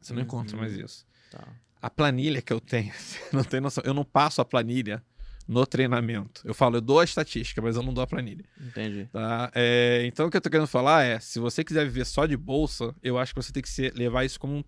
Você 0.00 0.12
não 0.12 0.22
encontra 0.22 0.54
Uhum. 0.56 0.62
mais 0.62 0.76
isso 0.76 1.04
Tá. 1.30 1.46
a 1.80 1.90
planilha 1.90 2.40
que 2.42 2.52
eu 2.52 2.60
tenho, 2.60 2.92
você 2.94 3.18
não 3.36 3.42
tem 3.44 3.60
noção. 3.60 3.82
Eu 3.84 3.94
não 3.94 4.04
passo 4.04 4.40
a 4.40 4.44
planilha 4.44 5.02
no 5.48 5.66
treinamento. 5.66 6.40
Eu 6.44 6.54
falo, 6.54 6.76
eu 6.76 6.80
dou 6.80 7.00
a 7.00 7.04
estatística, 7.04 7.60
mas 7.60 7.74
eu 7.74 7.82
não 7.82 7.92
dou 7.92 8.02
a 8.04 8.06
planilha. 8.06 8.44
Entendi. 8.60 9.08
Tá? 9.12 9.50
É, 9.54 10.04
então, 10.06 10.26
o 10.26 10.30
que 10.30 10.36
eu 10.36 10.40
tô 10.40 10.48
querendo 10.48 10.68
falar 10.68 11.02
é: 11.04 11.18
se 11.18 11.40
você 11.40 11.64
quiser 11.64 11.84
viver 11.84 12.04
só 12.06 12.26
de 12.26 12.36
bolsa, 12.36 12.94
eu 13.02 13.18
acho 13.18 13.34
que 13.34 13.42
você 13.42 13.52
tem 13.52 13.60
que 13.62 13.68
ser, 13.68 13.92
levar 13.94 14.24
isso 14.24 14.38
como 14.38 14.54
um, 14.58 14.64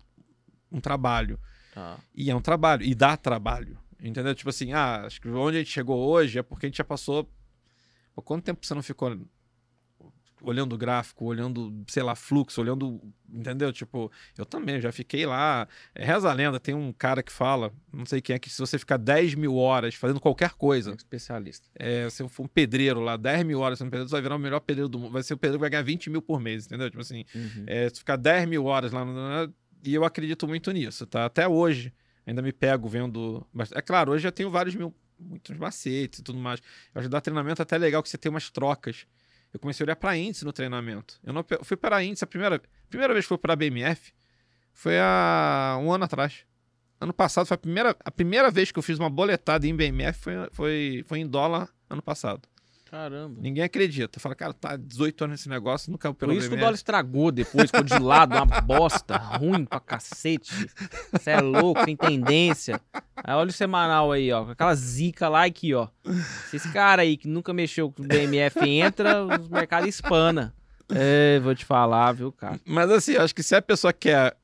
um 0.75 0.81
trabalho. 0.81 1.39
Tá. 1.73 1.97
E 2.13 2.29
é 2.29 2.35
um 2.35 2.41
trabalho, 2.41 2.83
e 2.83 2.93
dá 2.95 3.15
trabalho. 3.17 3.77
Entendeu? 4.01 4.35
Tipo 4.35 4.49
assim, 4.49 4.73
ah, 4.73 5.05
acho 5.05 5.19
que 5.21 5.27
onde 5.29 5.57
a 5.57 5.59
gente 5.61 5.71
chegou 5.71 5.97
hoje 6.07 6.37
é 6.39 6.43
porque 6.43 6.65
a 6.65 6.69
gente 6.69 6.77
já 6.77 6.83
passou. 6.83 7.29
Pô, 8.13 8.21
quanto 8.21 8.43
tempo 8.43 8.65
você 8.65 8.73
não 8.73 8.83
ficou 8.83 9.17
olhando 10.41 10.73
o 10.73 10.77
gráfico, 10.77 11.25
olhando, 11.25 11.83
sei 11.87 12.03
lá, 12.03 12.13
fluxo, 12.13 12.61
olhando. 12.61 13.01
Entendeu? 13.33 13.73
Tipo, 13.73 14.11
eu 14.37 14.45
também 14.45 14.79
já 14.79 14.91
fiquei 14.91 15.25
lá. 15.25 15.67
É, 15.95 16.05
reza 16.05 16.29
a 16.29 16.33
lenda, 16.33 16.59
tem 16.59 16.75
um 16.75 16.93
cara 16.93 17.23
que 17.23 17.31
fala, 17.31 17.73
não 17.91 18.05
sei 18.05 18.21
quem 18.21 18.35
é, 18.35 18.39
que 18.39 18.49
se 18.49 18.59
você 18.59 18.77
ficar 18.77 18.97
10 18.97 19.33
mil 19.35 19.55
horas 19.55 19.95
fazendo 19.95 20.19
qualquer 20.19 20.51
coisa, 20.51 20.91
Um 20.91 20.95
especialista. 20.95 21.67
é, 21.75 22.07
se 22.09 22.21
eu 22.21 22.29
for 22.29 22.43
um 22.43 22.47
pedreiro 22.47 22.99
lá, 22.99 23.17
10 23.17 23.43
mil 23.43 23.59
horas 23.59 23.79
sendo 23.79 23.87
pedreiro, 23.89 24.07
você 24.07 24.13
vai 24.15 24.21
virar 24.21 24.35
o 24.35 24.39
melhor 24.39 24.59
pedreiro 24.59 24.87
do 24.89 24.99
mundo. 24.99 25.11
Vai 25.13 25.23
ser 25.23 25.33
o 25.33 25.37
pedreiro 25.37 25.57
que 25.57 25.61
vai 25.61 25.69
ganhar 25.71 25.83
20 25.83 26.09
mil 26.11 26.21
por 26.21 26.39
mês, 26.39 26.65
entendeu? 26.67 26.89
Tipo 26.89 27.01
assim, 27.01 27.25
Uhum. 27.33 27.63
é, 27.65 27.89
se 27.89 27.99
ficar 27.99 28.15
10 28.17 28.47
mil 28.47 28.65
horas 28.65 28.91
lá, 28.91 29.03
e 29.85 29.93
eu 29.93 30.03
acredito 30.03 30.47
muito 30.47 30.71
nisso, 30.71 31.05
tá? 31.05 31.25
Até 31.25 31.47
hoje, 31.47 31.93
ainda 32.25 32.41
me 32.41 32.51
pego 32.51 32.87
vendo. 32.87 33.45
É 33.73 33.81
claro, 33.81 34.11
hoje 34.11 34.23
já 34.23 34.31
tenho 34.31 34.49
vários 34.49 34.75
mil, 34.75 34.93
muitos 35.19 35.55
macetes 35.57 36.19
e 36.19 36.23
tudo 36.23 36.39
mais. 36.39 36.59
Eu 36.93 36.99
acho 36.99 37.07
que 37.07 37.11
dar 37.11 37.21
treinamento 37.21 37.61
até 37.61 37.77
legal 37.77 38.01
que 38.01 38.09
você 38.09 38.17
tem 38.17 38.29
umas 38.29 38.49
trocas. 38.49 39.05
Eu 39.53 39.59
comecei 39.59 39.83
a 39.83 39.85
olhar 39.85 39.95
para 39.95 40.17
índice 40.17 40.43
no 40.43 40.51
treinamento. 40.51 41.19
Eu 41.23 41.31
não 41.31 41.45
eu 41.49 41.63
fui 41.63 41.77
para 41.77 42.03
índice 42.03 42.23
a 42.23 42.27
primeira, 42.27 42.61
primeira 42.89 43.13
vez 43.13 43.25
que 43.25 43.29
fui 43.29 43.37
para 43.37 43.53
a 43.53 43.55
BMF 43.55 44.13
foi 44.75 44.99
há 44.99 45.79
um 45.81 45.91
ano 45.91 46.03
atrás. 46.03 46.45
Ano 46.99 47.13
passado 47.13 47.45
foi 47.45 47.55
a 47.55 47.57
primeira, 47.57 47.95
a 48.03 48.11
primeira 48.11 48.51
vez 48.51 48.71
que 48.71 48.77
eu 48.77 48.83
fiz 48.83 48.99
uma 48.99 49.09
boletada 49.09 49.65
em 49.65 49.75
BMF 49.75 50.19
foi, 50.19 50.33
foi, 50.51 51.05
foi 51.07 51.19
em 51.19 51.27
dólar 51.27 51.69
ano 51.89 52.01
passado. 52.01 52.47
Caramba. 52.95 53.41
Ninguém 53.41 53.61
acredita. 53.61 54.21
Fala, 54.21 54.33
cara, 54.33 54.53
tá 54.53 54.77
18 54.77 55.25
anos 55.25 55.33
nesse 55.33 55.49
negócio, 55.49 55.91
nunca 55.91 56.13
Por 56.13 56.19
pelo 56.19 56.31
isso 56.31 56.47
que 56.47 56.55
o 56.55 56.57
dólar 56.57 56.75
estragou 56.75 57.29
depois, 57.29 57.69
ficou 57.69 57.83
de 57.83 57.99
lado, 57.99 58.33
uma 58.33 58.45
bosta, 58.61 59.17
ruim 59.17 59.65
pra 59.65 59.81
cacete. 59.81 60.69
Você 61.11 61.31
é 61.31 61.41
louco, 61.41 61.83
tem 61.83 61.97
tendência. 61.97 62.79
Aí 63.17 63.35
olha 63.35 63.49
o 63.49 63.53
semanal 63.53 64.13
aí, 64.13 64.31
ó, 64.31 64.45
com 64.45 64.51
aquela 64.51 64.73
zica 64.75 65.27
lá 65.27 65.43
aqui, 65.43 65.73
ó. 65.73 65.89
Se 66.49 66.55
esse 66.55 66.71
cara 66.71 67.01
aí 67.01 67.17
que 67.17 67.27
nunca 67.27 67.53
mexeu 67.53 67.91
com 67.91 68.01
o 68.01 68.07
BMF 68.07 68.59
entra, 68.65 69.25
os 69.25 69.49
mercados 69.49 69.89
espana. 69.89 70.55
É, 70.87 71.41
vou 71.41 71.53
te 71.53 71.65
falar, 71.65 72.13
viu, 72.13 72.31
cara? 72.31 72.61
Mas 72.63 72.89
assim, 72.89 73.17
acho 73.17 73.35
que 73.35 73.43
se 73.43 73.55
a 73.55 73.61
pessoa 73.61 73.91
quer 73.91 74.37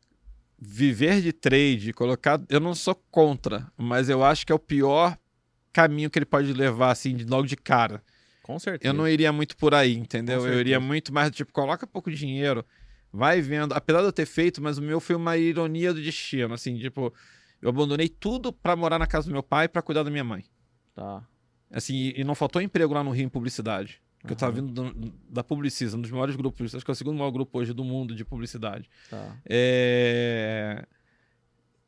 viver 0.59 1.21
de 1.21 1.31
trade, 1.31 1.93
colocar. 1.93 2.41
Eu 2.49 2.59
não 2.59 2.75
sou 2.75 2.95
contra, 3.09 3.71
mas 3.77 4.09
eu 4.09 4.25
acho 4.25 4.45
que 4.45 4.51
é 4.51 4.55
o 4.55 4.59
pior 4.59 5.17
caminho 5.71 6.09
que 6.09 6.19
ele 6.19 6.25
pode 6.25 6.51
levar, 6.51 6.91
assim, 6.91 7.15
de 7.15 7.23
logo 7.23 7.47
de 7.47 7.55
cara. 7.55 8.03
Com 8.43 8.57
certeza. 8.59 8.89
Eu 8.91 8.97
não 8.97 9.07
iria 9.07 9.31
muito 9.31 9.55
por 9.57 9.73
aí, 9.73 9.93
entendeu? 9.95 10.45
Eu 10.47 10.59
iria 10.59 10.79
muito 10.79 11.13
mais 11.13 11.29
do 11.29 11.35
tipo, 11.35 11.51
coloca 11.53 11.85
pouco 11.85 12.11
dinheiro, 12.11 12.65
vai 13.11 13.41
vendo. 13.41 13.73
Apesar 13.73 13.99
de 13.99 14.05
eu 14.07 14.11
ter 14.13 14.25
feito, 14.25 14.61
mas 14.61 14.77
o 14.77 14.81
meu 14.81 14.99
foi 14.99 15.15
uma 15.15 15.37
ironia 15.37 15.93
do 15.93 16.01
destino, 16.01 16.53
assim, 16.53 16.77
tipo, 16.77 17.13
eu 17.61 17.69
abandonei 17.69 18.09
tudo 18.09 18.51
pra 18.51 18.75
morar 18.75 18.97
na 18.97 19.05
casa 19.07 19.27
do 19.27 19.33
meu 19.33 19.43
pai 19.43 19.67
pra 19.67 19.81
cuidar 19.81 20.03
da 20.03 20.09
minha 20.09 20.23
mãe. 20.23 20.43
Tá. 20.95 21.23
Assim, 21.71 22.13
e 22.15 22.23
não 22.23 22.35
faltou 22.35 22.61
emprego 22.61 22.93
lá 22.93 23.03
no 23.03 23.11
Rio 23.11 23.25
em 23.25 23.29
publicidade. 23.29 24.01
Porque 24.19 24.33
eu 24.33 24.37
tava 24.37 24.51
vindo 24.51 24.71
do- 24.71 25.13
da 25.29 25.43
Publicis, 25.43 25.95
um 25.95 26.01
dos 26.01 26.11
maiores 26.11 26.35
grupos, 26.35 26.75
acho 26.75 26.85
que 26.85 26.91
é 26.91 26.93
o 26.93 26.95
segundo 26.95 27.17
maior 27.17 27.31
grupo 27.31 27.57
hoje 27.57 27.73
do 27.73 27.83
mundo 27.83 28.13
de 28.13 28.23
publicidade. 28.23 28.87
Tá. 29.09 29.35
É, 29.49 30.85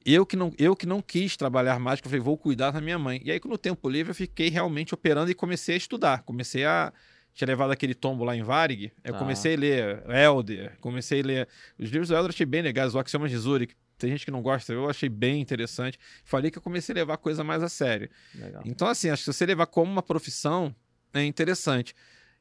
Eu 0.06 0.26
que, 0.26 0.36
não, 0.36 0.52
eu 0.58 0.76
que 0.76 0.86
não 0.86 1.02
quis 1.02 1.38
trabalhar 1.38 1.80
mais, 1.80 2.02
que 2.02 2.08
eu 2.08 2.10
falei, 2.10 2.22
vou 2.24 2.38
cuidar 2.38 2.72
da 2.72 2.82
minha 2.82 3.00
mãe. 3.00 3.22
E 3.24 3.32
aí, 3.32 3.40
no 3.46 3.58
tempo 3.58 3.90
livre, 3.90 4.12
eu 4.12 4.16
fiquei 4.16 4.50
realmente 4.50 4.94
operando 4.94 5.32
e 5.32 5.34
comecei 5.34 5.76
a 5.76 5.78
estudar. 5.78 6.24
Comecei 6.24 6.66
a. 6.66 6.92
Tinha 7.34 7.48
levado 7.48 7.72
aquele 7.72 7.94
tombo 7.96 8.24
lá 8.24 8.36
em 8.36 8.44
Varig. 8.44 8.92
Eu 9.04 9.14
Tá. 9.14 9.20
comecei 9.20 9.56
a 9.56 9.58
ler 9.58 10.04
Helder, 10.10 10.78
comecei 10.80 11.22
a 11.22 11.26
ler. 11.26 11.48
Os 11.80 11.90
livros 11.90 12.10
do 12.10 12.14
Helder 12.16 12.30
eu 12.30 12.34
achei 12.34 12.46
bem 12.46 12.62
legais, 12.62 12.94
o 12.94 13.00
Axiomas 13.00 13.32
de 13.32 13.38
Zurich. 13.38 13.76
Tem 13.98 14.10
gente 14.12 14.26
que 14.26 14.32
não 14.32 14.42
gosta, 14.42 14.74
eu 14.74 14.90
achei 14.90 15.08
bem 15.10 15.40
interessante. 15.42 15.98
Falei 16.26 16.52
que 16.52 16.58
eu 16.58 16.62
comecei 16.62 16.94
a 16.94 16.98
levar 16.98 17.14
a 17.14 17.18
coisa 17.18 17.44
mais 17.44 17.64
a 17.64 17.70
sério. 17.70 18.10
Legal. 18.36 18.62
Então, 18.66 18.88
assim, 18.88 19.10
acho 19.10 19.22
que 19.24 19.32
se 19.32 19.38
você 19.38 19.46
levar 19.46 19.66
como 19.68 19.92
uma 19.92 20.04
profissão, 20.04 20.76
é 21.14 21.24
interessante. 21.24 21.96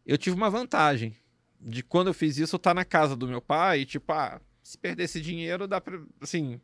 Eu 0.05 0.19
tive 0.19 0.35
uma 0.37 0.51
vantagem 0.51 1.15
de 1.61 1.83
quando 1.83 2.09
eu 2.09 2.15
fiz 2.15 2.37
isso, 2.39 2.57
eu 2.57 2.59
estar 2.59 2.75
na 2.75 2.85
casa 2.85 3.15
do 3.15 3.29
meu 3.29 3.41
pai 3.41 3.81
e, 3.81 3.87
tipo, 3.87 4.13
ah, 4.13 4.41
se 4.63 4.77
perder 4.77 5.05
esse 5.05 5.21
dinheiro, 5.21 5.69
dá 5.69 5.81
pra. 5.81 5.99
Assim, 6.21 6.61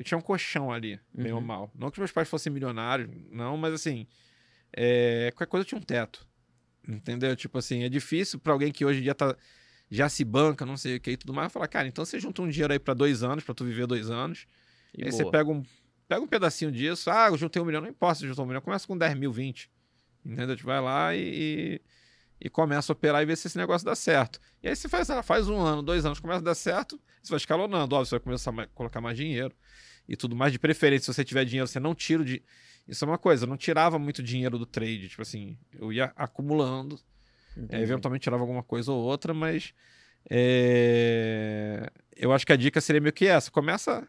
eu 0.00 0.04
tinha 0.04 0.16
um 0.16 0.22
colchão 0.22 0.72
ali, 0.72 0.98
bem 1.12 1.30
ou 1.30 1.38
Uhum. 1.40 1.44
mal. 1.46 1.70
Não 1.74 1.90
que 1.90 2.00
meus 2.00 2.10
pais 2.10 2.26
fossem 2.26 2.50
milionários, 2.50 3.06
não, 3.30 3.54
mas 3.58 3.74
assim, 3.74 4.06
é, 4.72 5.30
qualquer 5.32 5.50
coisa 5.50 5.62
eu 5.62 5.68
tinha 5.68 5.78
um 5.78 5.82
teto. 5.84 6.26
Entendeu? 6.88 7.36
Tipo 7.36 7.58
assim, 7.58 7.82
é 7.84 7.88
difícil 7.90 8.38
pra 8.40 8.54
alguém 8.54 8.72
que 8.72 8.82
hoje 8.82 9.00
em 9.00 9.02
dia 9.02 9.14
tá, 9.14 9.36
já 9.90 10.08
se 10.08 10.24
banca, 10.24 10.64
não 10.64 10.78
sei 10.78 10.96
o 10.96 11.00
que 11.00 11.10
e 11.10 11.16
tudo 11.18 11.34
mais, 11.34 11.52
falar, 11.52 11.68
cara, 11.68 11.86
então 11.86 12.02
você 12.02 12.18
junta 12.18 12.40
um 12.40 12.48
dinheiro 12.48 12.72
aí 12.72 12.78
pra 12.78 12.94
dois 12.94 13.22
anos, 13.22 13.44
pra 13.44 13.54
tu 13.54 13.62
viver 13.62 13.86
dois 13.86 14.08
anos. 14.10 14.46
E 14.96 15.04
aí 15.04 15.10
boa. 15.10 15.22
você 15.22 15.30
pega 15.30 15.50
um, 15.50 15.62
pega 16.08 16.22
um 16.22 16.26
pedacinho 16.26 16.72
disso. 16.72 17.10
Ah, 17.10 17.28
eu 17.28 17.36
juntei 17.36 17.60
um 17.60 17.66
milhão. 17.66 17.82
Não 17.82 17.88
importa 17.90 18.20
se 18.20 18.26
juntou 18.26 18.46
um 18.46 18.48
milhão. 18.48 18.62
Começa 18.62 18.86
com 18.86 18.96
10 18.96 19.14
mil, 19.18 19.30
20. 19.30 19.70
Entendeu? 20.24 20.56
Tu 20.56 20.64
vai 20.64 20.80
lá 20.80 21.14
e, 21.14 21.20
e, 22.40 22.46
e 22.46 22.48
começa 22.48 22.90
a 22.90 22.94
operar 22.94 23.20
e 23.22 23.26
ver 23.26 23.36
se 23.36 23.48
esse 23.48 23.58
negócio 23.58 23.84
dá 23.84 23.94
certo. 23.94 24.40
E 24.62 24.68
aí 24.68 24.74
você 24.74 24.88
faz, 24.88 25.08
faz 25.24 25.46
um 25.46 25.60
ano, 25.60 25.82
dois 25.82 26.06
anos, 26.06 26.18
começa 26.20 26.40
a 26.40 26.42
dar 26.44 26.54
certo, 26.54 26.98
você 27.22 27.28
vai 27.30 27.36
escalonando. 27.36 27.94
Óbvio, 27.94 28.06
você 28.06 28.14
vai 28.16 28.20
começar 28.20 28.50
a 28.58 28.66
colocar 28.68 29.00
mais 29.02 29.16
dinheiro 29.18 29.54
e 30.08 30.16
tudo 30.16 30.34
mais. 30.36 30.52
De 30.52 30.58
preferência, 30.58 31.04
se 31.12 31.14
você 31.14 31.24
tiver 31.24 31.44
dinheiro, 31.44 31.66
você 31.68 31.80
não 31.80 31.94
tira 31.94 32.24
de. 32.24 32.42
Isso 32.88 33.04
é 33.04 33.08
uma 33.08 33.18
coisa, 33.18 33.44
eu 33.44 33.48
não 33.48 33.56
tirava 33.56 33.98
muito 33.98 34.22
dinheiro 34.22 34.58
do 34.58 34.66
trade. 34.66 35.08
Tipo 35.08 35.22
assim, 35.22 35.56
eu 35.78 35.92
ia 35.92 36.12
acumulando. 36.16 36.98
É, 37.68 37.80
eventualmente 37.80 38.22
tirava 38.22 38.42
alguma 38.42 38.62
coisa 38.62 38.90
ou 38.92 39.02
outra, 39.02 39.34
mas 39.34 39.74
é, 40.64 41.90
eu 42.16 42.32
acho 42.32 42.46
que 42.46 42.52
a 42.52 42.56
dica 42.56 42.80
seria 42.80 43.00
meio 43.00 43.12
que 43.12 43.26
essa. 43.26 43.50
Começa, 43.50 44.06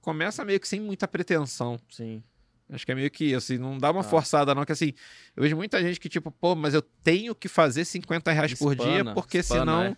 começa 0.00 0.44
meio 0.44 0.60
que 0.60 0.68
sem 0.68 0.80
muita 0.80 1.06
pretensão. 1.08 1.78
Sim. 1.90 2.22
Acho 2.70 2.86
que 2.86 2.92
é 2.92 2.94
meio 2.94 3.10
que 3.10 3.24
isso. 3.26 3.52
E 3.52 3.58
não 3.58 3.76
dá 3.78 3.90
uma 3.90 4.02
Tá. 4.02 4.08
forçada, 4.08 4.54
não, 4.54 4.64
que 4.64 4.72
assim, 4.72 4.92
eu 5.36 5.42
vejo 5.42 5.56
muita 5.56 5.80
gente 5.82 6.00
que, 6.00 6.08
tipo, 6.08 6.30
pô, 6.30 6.54
mas 6.54 6.74
eu 6.74 6.82
tenho 6.82 7.34
que 7.34 7.48
fazer 7.48 7.84
50 7.84 8.32
reais 8.32 8.54
por 8.54 8.74
dia, 8.74 8.86
Espana, 8.98 9.14
porque 9.14 9.38
espana, 9.38 9.60
senão. 9.60 9.82
é. 9.84 9.96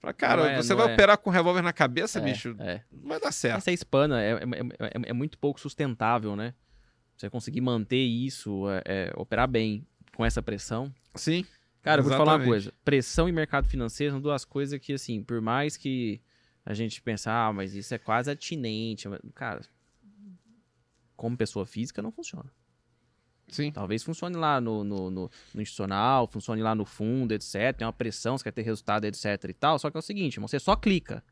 Fala, 0.00 0.12
cara, 0.12 0.50
é- 0.52 0.56
você 0.62 0.74
vai 0.74 0.90
é. 0.90 0.94
operar 0.94 1.18
com 1.18 1.30
um 1.30 1.32
revólver 1.32 1.62
na 1.62 1.72
cabeça, 1.72 2.18
É, 2.18 2.22
bicho? 2.22 2.54
É. 2.58 2.82
Não 2.92 3.08
vai 3.08 3.20
dar 3.20 3.32
certo. 3.32 3.56
Essa 3.58 3.72
hispana 3.72 4.22
é, 4.22 4.32
é, 4.32 4.36
é- 4.36 5.10
é 5.10 5.12
muito 5.12 5.38
pouco 5.38 5.60
sustentável, 5.60 6.36
né? 6.36 6.54
Você 7.16 7.30
conseguir 7.30 7.62
manter 7.62 7.96
isso, 8.02 8.68
é, 8.68 8.82
é, 8.84 9.12
operar 9.16 9.48
bem 9.48 9.86
com 10.14 10.24
essa 10.24 10.42
pressão. 10.42 10.92
Sim. 11.14 11.46
Cara, 11.82 12.00
eu 12.00 12.04
vou 12.04 12.12
te 12.12 12.16
falar 12.16 12.36
uma 12.36 12.44
coisa. 12.44 12.72
Pressão 12.84 13.28
e 13.28 13.32
mercado 13.32 13.68
financeiro 13.68 14.12
são 14.12 14.20
duas 14.20 14.44
coisas 14.44 14.78
que, 14.78 14.92
assim, 14.92 15.22
por 15.22 15.40
mais 15.40 15.76
que 15.76 16.20
a 16.64 16.74
gente 16.74 17.00
pense, 17.00 17.28
ah, 17.28 17.52
mas 17.54 17.74
isso 17.74 17.94
é 17.94 17.98
quase 17.98 18.30
atinente. 18.30 19.08
Cara, 19.34 19.62
como 21.16 21.36
pessoa 21.36 21.64
física 21.64 22.02
não 22.02 22.10
funciona. 22.12 22.50
Sim. 23.48 23.70
Talvez 23.70 24.02
funcione 24.02 24.36
lá 24.36 24.60
no, 24.60 24.82
no, 24.82 25.10
no, 25.10 25.30
no 25.54 25.62
institucional, 25.62 26.26
funcione 26.26 26.62
lá 26.62 26.74
no 26.74 26.84
fundo, 26.84 27.32
etc. 27.32 27.76
Tem 27.76 27.86
uma 27.86 27.92
pressão, 27.92 28.36
você 28.36 28.44
quer 28.44 28.52
ter 28.52 28.62
resultado, 28.62 29.04
etc 29.04 29.44
e 29.48 29.52
tal. 29.52 29.78
Só 29.78 29.90
que 29.90 29.96
é 29.96 30.00
o 30.00 30.02
seguinte, 30.02 30.40
você 30.40 30.58
só 30.58 30.74
clica. 30.74 31.22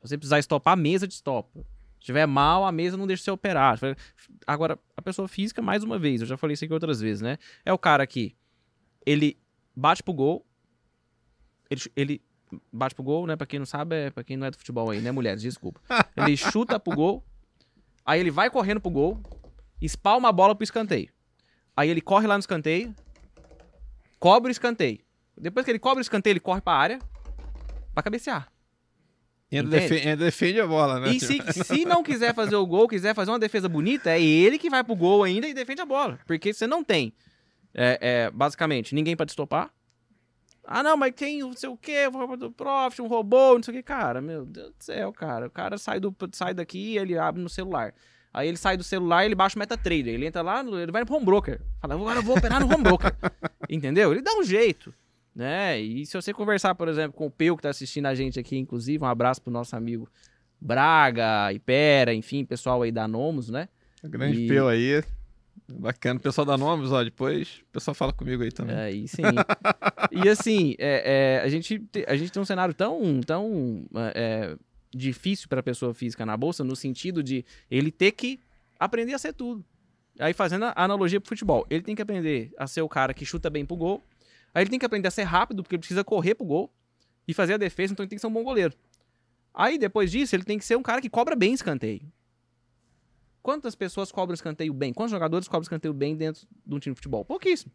Se 0.00 0.08
você 0.08 0.18
precisar 0.18 0.38
estopar, 0.38 0.74
a 0.74 0.76
mesa 0.76 1.06
de 1.06 1.14
estopa. 1.14 1.60
Se 1.98 2.06
tiver 2.06 2.26
mal, 2.26 2.64
a 2.64 2.72
mesa 2.72 2.96
não 2.96 3.06
deixa 3.06 3.22
você 3.22 3.30
operar. 3.30 3.78
Agora, 4.46 4.78
a 4.96 5.02
pessoa 5.02 5.28
física, 5.28 5.60
mais 5.60 5.84
uma 5.84 5.98
vez, 5.98 6.22
eu 6.22 6.26
já 6.26 6.36
falei 6.36 6.54
isso 6.54 6.64
aqui 6.64 6.72
outras 6.72 7.00
vezes, 7.00 7.20
né? 7.20 7.38
É 7.64 7.72
o 7.72 7.78
cara 7.78 8.06
que 8.06 8.34
ele 9.04 9.38
bate 9.76 10.02
pro 10.02 10.14
gol, 10.14 10.46
ele, 11.70 11.80
ele 11.94 12.22
bate 12.72 12.94
pro 12.94 13.04
gol, 13.04 13.26
né? 13.26 13.36
Pra 13.36 13.46
quem 13.46 13.58
não 13.58 13.66
sabe, 13.66 13.94
é 13.94 14.10
pra 14.10 14.24
quem 14.24 14.36
não 14.36 14.46
é 14.46 14.50
do 14.50 14.56
futebol 14.56 14.90
aí, 14.90 15.00
né, 15.00 15.12
mulheres? 15.12 15.42
Desculpa. 15.42 15.80
Ele 16.16 16.36
chuta 16.36 16.80
pro 16.80 16.96
gol, 16.96 17.24
aí 18.04 18.18
ele 18.18 18.30
vai 18.30 18.50
correndo 18.50 18.80
pro 18.80 18.90
gol, 18.90 19.20
espalma 19.80 20.28
a 20.28 20.32
bola 20.32 20.54
pro 20.54 20.64
escanteio. 20.64 21.12
Aí 21.80 21.88
ele 21.88 22.02
corre 22.02 22.26
lá 22.26 22.34
no 22.34 22.40
escanteio, 22.40 22.94
cobre 24.18 24.50
o 24.50 24.52
escanteio. 24.52 24.98
Depois 25.36 25.64
que 25.64 25.70
ele 25.70 25.78
cobre 25.78 26.00
o 26.00 26.02
escanteio, 26.02 26.32
ele 26.32 26.40
corre 26.40 26.60
pra 26.60 26.74
área 26.74 26.98
pra 27.94 28.02
cabecear. 28.02 28.52
E 29.50 29.56
ainda, 29.56 29.76
Entende? 29.78 29.94
defe- 29.94 30.08
ainda 30.08 30.24
defende 30.24 30.60
a 30.60 30.66
bola, 30.66 31.00
né? 31.00 31.08
E 31.08 31.18
se, 31.18 31.38
se 31.64 31.84
não 31.86 32.02
quiser 32.02 32.34
fazer 32.34 32.54
o 32.56 32.66
gol, 32.66 32.86
quiser 32.86 33.14
fazer 33.14 33.30
uma 33.30 33.38
defesa 33.38 33.66
bonita, 33.66 34.10
é 34.10 34.20
ele 34.20 34.58
que 34.58 34.68
vai 34.68 34.84
pro 34.84 34.94
gol 34.94 35.22
ainda 35.24 35.48
e 35.48 35.54
defende 35.54 35.80
a 35.80 35.86
bola. 35.86 36.18
Porque 36.26 36.52
você 36.52 36.66
não 36.66 36.84
tem, 36.84 37.14
é, 37.72 37.98
é, 38.26 38.30
basicamente, 38.30 38.94
ninguém 38.94 39.16
pra 39.16 39.24
te 39.24 39.30
estopar. 39.30 39.70
Ah, 40.64 40.82
não, 40.82 40.98
mas 40.98 41.14
tem 41.14 41.40
não 41.40 41.54
sei 41.54 41.70
o 41.70 41.76
quê, 41.78 42.02
do 42.38 42.52
Profit, 42.52 43.00
um 43.00 43.06
robô, 43.08 43.54
não 43.54 43.62
sei 43.62 43.72
o 43.72 43.76
que. 43.78 43.82
Cara, 43.82 44.20
meu 44.20 44.44
Deus 44.44 44.68
do 44.68 44.84
céu, 44.84 45.12
cara. 45.14 45.46
O 45.46 45.50
cara 45.50 45.78
sai, 45.78 45.98
do, 45.98 46.14
sai 46.32 46.52
daqui 46.52 46.78
e 46.92 46.98
ele 46.98 47.18
abre 47.18 47.42
no 47.42 47.48
celular. 47.48 47.94
Aí 48.32 48.46
ele 48.48 48.56
sai 48.56 48.76
do 48.76 48.84
celular 48.84 49.22
e 49.22 49.26
ele 49.26 49.34
baixa 49.34 49.56
o 49.56 49.58
MetaTrader. 49.58 50.14
Ele 50.14 50.26
entra 50.26 50.40
lá, 50.42 50.60
ele 50.60 50.92
vai 50.92 51.02
no 51.04 51.12
home 51.14 51.24
broker. 51.24 51.60
Fala, 51.80 51.94
agora 51.94 52.18
eu 52.18 52.22
vou 52.22 52.36
operar 52.36 52.60
no 52.60 52.72
home 52.72 52.84
broker. 52.84 53.12
Entendeu? 53.68 54.12
Ele 54.12 54.22
dá 54.22 54.32
um 54.38 54.44
jeito. 54.44 54.94
Né? 55.34 55.80
E 55.80 56.04
se 56.06 56.14
você 56.20 56.32
conversar, 56.32 56.74
por 56.74 56.88
exemplo, 56.88 57.12
com 57.16 57.26
o 57.26 57.30
Peu, 57.30 57.56
que 57.56 57.62
tá 57.62 57.70
assistindo 57.70 58.06
a 58.06 58.14
gente 58.14 58.38
aqui, 58.38 58.56
inclusive, 58.56 59.02
um 59.02 59.06
abraço 59.06 59.40
pro 59.42 59.52
nosso 59.52 59.74
amigo 59.76 60.08
Braga, 60.60 61.52
Ipera, 61.52 62.12
enfim, 62.14 62.44
pessoal 62.44 62.82
aí 62.82 62.92
da 62.92 63.08
Nomos, 63.08 63.48
né? 63.48 63.68
O 64.02 64.08
grande 64.08 64.42
E- 64.44 64.48
peu 64.48 64.68
aí. 64.68 65.02
Bacana. 65.72 66.18
O 66.18 66.22
pessoal 66.22 66.44
dá 66.44 66.58
nomes, 66.58 66.90
ó, 66.90 67.02
depois 67.02 67.62
o 67.68 67.72
pessoal 67.72 67.94
fala 67.94 68.12
comigo 68.12 68.42
aí 68.42 68.50
também. 68.50 68.76
Aí 68.76 69.06
sim. 69.08 69.22
e 70.10 70.28
assim, 70.28 70.74
é, 70.78 71.38
é, 71.38 71.44
a, 71.44 71.48
gente, 71.48 71.78
te- 71.78 72.04
a 72.08 72.16
gente 72.16 72.32
tem 72.32 72.42
um 72.42 72.44
cenário 72.44 72.74
tão, 72.74 73.20
tão 73.24 73.84
é, 74.14 74.56
difícil 74.92 75.48
para 75.48 75.60
a 75.60 75.62
pessoa 75.62 75.94
física 75.94 76.26
na 76.26 76.36
bolsa, 76.36 76.64
no 76.64 76.74
sentido 76.74 77.22
de 77.22 77.44
ele 77.70 77.90
ter 77.90 78.12
que 78.12 78.40
aprender 78.78 79.14
a 79.14 79.18
ser 79.18 79.32
tudo. 79.32 79.64
Aí 80.18 80.32
fazendo 80.32 80.64
a 80.66 80.72
analogia 80.76 81.20
pro 81.20 81.28
futebol, 81.28 81.66
ele 81.70 81.82
tem 81.82 81.94
que 81.94 82.02
aprender 82.02 82.52
a 82.58 82.66
ser 82.66 82.82
o 82.82 82.88
cara 82.88 83.14
que 83.14 83.24
chuta 83.24 83.48
bem 83.48 83.64
pro 83.64 83.76
gol. 83.76 84.04
Aí 84.52 84.62
ele 84.62 84.70
tem 84.70 84.78
que 84.78 84.86
aprender 84.86 85.08
a 85.08 85.10
ser 85.10 85.22
rápido, 85.22 85.62
porque 85.62 85.76
ele 85.76 85.80
precisa 85.80 86.02
correr 86.02 86.34
pro 86.34 86.44
gol 86.44 86.72
e 87.26 87.32
fazer 87.32 87.54
a 87.54 87.56
defesa, 87.56 87.92
então 87.92 88.02
ele 88.02 88.10
tem 88.10 88.16
que 88.16 88.20
ser 88.20 88.26
um 88.26 88.32
bom 88.32 88.42
goleiro. 88.42 88.74
Aí 89.54 89.78
depois 89.78 90.10
disso, 90.10 90.34
ele 90.34 90.44
tem 90.44 90.58
que 90.58 90.64
ser 90.64 90.76
um 90.76 90.82
cara 90.82 91.00
que 91.00 91.08
cobra 91.08 91.36
bem 91.36 91.52
escanteio. 91.52 92.02
Quantas 93.42 93.74
pessoas 93.74 94.12
cobram 94.12 94.34
escanteio 94.34 94.72
bem? 94.72 94.92
Quantos 94.92 95.12
jogadores 95.12 95.48
cobram 95.48 95.62
escanteio 95.62 95.94
bem 95.94 96.16
dentro 96.16 96.46
de 96.66 96.74
um 96.74 96.78
time 96.78 96.94
de 96.94 96.98
futebol? 96.98 97.24
Pouquíssimo. 97.24 97.72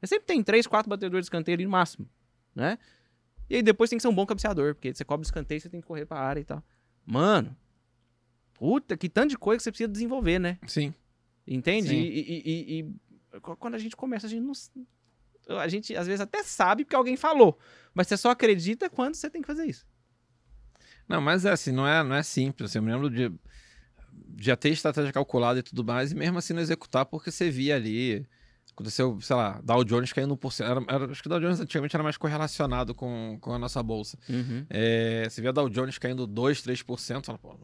Você 0.00 0.06
sempre 0.06 0.26
tem 0.26 0.42
três, 0.42 0.66
quatro 0.66 0.88
batedores 0.88 1.24
de 1.24 1.26
escanteio 1.26 1.56
ali 1.56 1.64
no 1.64 1.70
máximo, 1.70 2.08
né? 2.54 2.78
E 3.52 3.56
aí 3.56 3.62
depois 3.62 3.90
tem 3.90 3.98
que 3.98 4.02
ser 4.02 4.08
um 4.08 4.14
bom 4.14 4.24
cabeceador, 4.24 4.74
porque 4.74 4.94
você 4.94 5.04
cobra 5.04 5.24
escanteio, 5.26 5.60
você 5.60 5.68
tem 5.68 5.78
que 5.82 5.86
correr 5.86 6.06
pra 6.06 6.18
área 6.18 6.40
e 6.40 6.44
tal. 6.44 6.64
Mano, 7.04 7.54
puta, 8.54 8.96
que 8.96 9.10
tanto 9.10 9.28
de 9.28 9.36
coisa 9.36 9.58
que 9.58 9.64
você 9.64 9.70
precisa 9.70 9.88
desenvolver, 9.88 10.38
né? 10.38 10.58
Sim. 10.66 10.94
Entende? 11.46 11.88
Sim. 11.88 11.96
E, 11.96 12.20
e- 12.20 12.42
e- 12.46 12.78
e 13.34 13.40
qu- 13.40 13.54
quando 13.56 13.74
a 13.74 13.78
gente 13.78 13.94
começa, 13.94 14.26
a 14.26 14.30
gente 14.30 14.42
não. 14.42 14.52
A 15.58 15.68
gente 15.68 15.94
às 15.94 16.06
vezes 16.06 16.22
até 16.22 16.42
sabe 16.42 16.82
porque 16.84 16.96
alguém 16.96 17.14
falou, 17.14 17.58
mas 17.92 18.06
você 18.06 18.16
só 18.16 18.30
acredita 18.30 18.88
quando 18.88 19.16
você 19.16 19.28
tem 19.28 19.42
que 19.42 19.46
fazer 19.46 19.66
isso. 19.66 19.86
Não, 21.06 21.20
mas 21.20 21.44
é 21.44 21.50
assim, 21.50 21.72
não 21.72 21.86
é, 21.86 22.02
não 22.02 22.16
é 22.16 22.22
simples. 22.22 22.70
assim, 22.70 22.78
eu 22.78 22.82
me 22.82 22.90
lembro 22.90 23.10
de 23.10 23.30
já 24.40 24.56
ter 24.56 24.70
estratégia 24.70 25.12
calculada 25.12 25.58
e 25.58 25.62
tudo 25.62 25.84
mais, 25.84 26.12
e 26.12 26.14
mesmo 26.14 26.38
assim 26.38 26.54
não 26.54 26.62
executar, 26.62 27.04
porque 27.04 27.30
você 27.30 27.50
via 27.50 27.76
ali. 27.76 28.26
Aconteceu, 28.74 29.20
sei 29.20 29.36
lá, 29.36 29.60
Dow 29.62 29.84
Jones 29.84 30.12
caindo 30.12 30.36
1%. 30.36 30.64
Era, 30.64 30.80
era, 30.88 31.12
acho 31.12 31.20
que 31.22 31.28
o 31.28 31.30
Dow 31.30 31.38
Jones 31.40 31.60
antigamente 31.60 31.94
era 31.94 32.02
mais 32.02 32.16
correlacionado 32.16 32.94
com, 32.94 33.36
com 33.40 33.52
a 33.52 33.58
nossa 33.58 33.82
bolsa. 33.82 34.18
É, 34.70 35.26
você 35.28 35.40
via 35.42 35.52
Dow 35.52 35.68
Jones 35.68 35.98
caindo 35.98 36.26
2%, 36.26 36.62
3%, 36.84 37.24
fala, 37.26 37.38
pô, 37.38 37.54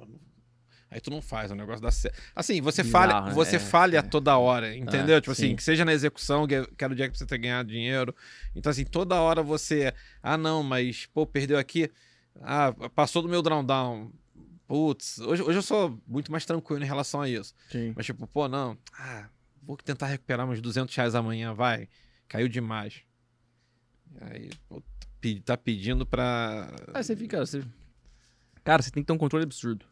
aí 0.90 1.00
tu 1.00 1.10
não 1.10 1.22
faz, 1.22 1.50
o 1.50 1.54
negócio 1.54 1.80
dá 1.80 1.90
certo. 1.90 2.18
Assim, 2.36 2.60
você 2.60 2.84
falha, 2.84 3.20
né? 3.22 3.32
você 3.32 3.56
É, 3.56 3.58
falha 3.58 3.98
é. 3.98 4.02
toda 4.02 4.36
hora, 4.36 4.76
entendeu? 4.76 5.16
Ah, 5.16 5.20
tipo 5.20 5.34
sim. 5.34 5.46
assim, 5.46 5.56
que 5.56 5.62
seja 5.62 5.84
na 5.84 5.92
execução, 5.94 6.46
que 6.46 6.62
que 6.66 6.84
era 6.84 6.92
o 6.92 6.96
dia 6.96 7.08
que 7.08 7.16
você 7.16 7.24
ter 7.26 7.38
ganhado 7.38 7.70
dinheiro. 7.70 8.14
Então, 8.54 8.70
assim, 8.70 8.84
toda 8.84 9.18
hora 9.20 9.42
você, 9.42 9.94
ah, 10.22 10.36
não, 10.36 10.62
mas, 10.62 11.06
pô, 11.06 11.26
perdeu 11.26 11.58
aqui, 11.58 11.90
ah, 12.42 12.72
passou 12.94 13.22
do 13.22 13.28
meu 13.28 13.40
drawdown. 13.42 14.10
Putz, 14.66 15.18
hoje, 15.20 15.42
hoje 15.42 15.58
eu 15.58 15.62
sou 15.62 15.98
muito 16.06 16.30
mais 16.30 16.44
tranquilo 16.44 16.84
em 16.84 16.86
relação 16.86 17.22
a 17.22 17.28
isso. 17.28 17.54
Sim. 17.70 17.94
Mas, 17.96 18.04
tipo, 18.04 18.26
pô, 18.26 18.46
não, 18.48 18.76
ah, 18.98 19.24
vou 19.68 19.76
tentar 19.76 20.06
recuperar 20.06 20.48
uns 20.48 20.60
200 20.60 20.94
reais 20.96 21.14
amanhã, 21.14 21.54
vai. 21.54 21.88
Caiu 22.26 22.48
demais. 22.48 23.02
Aí, 24.20 24.50
pe- 25.20 25.40
tá 25.40 25.56
pedindo 25.56 26.04
pra. 26.06 26.68
Aí 26.94 27.02
você 27.04 27.14
fica. 27.14 27.38
você- 27.44 27.62
Cara, 28.64 28.82
você 28.82 28.90
tem 28.90 29.02
que 29.02 29.06
ter 29.06 29.12
um 29.12 29.18
controle 29.18 29.44
absurdo. 29.44 29.86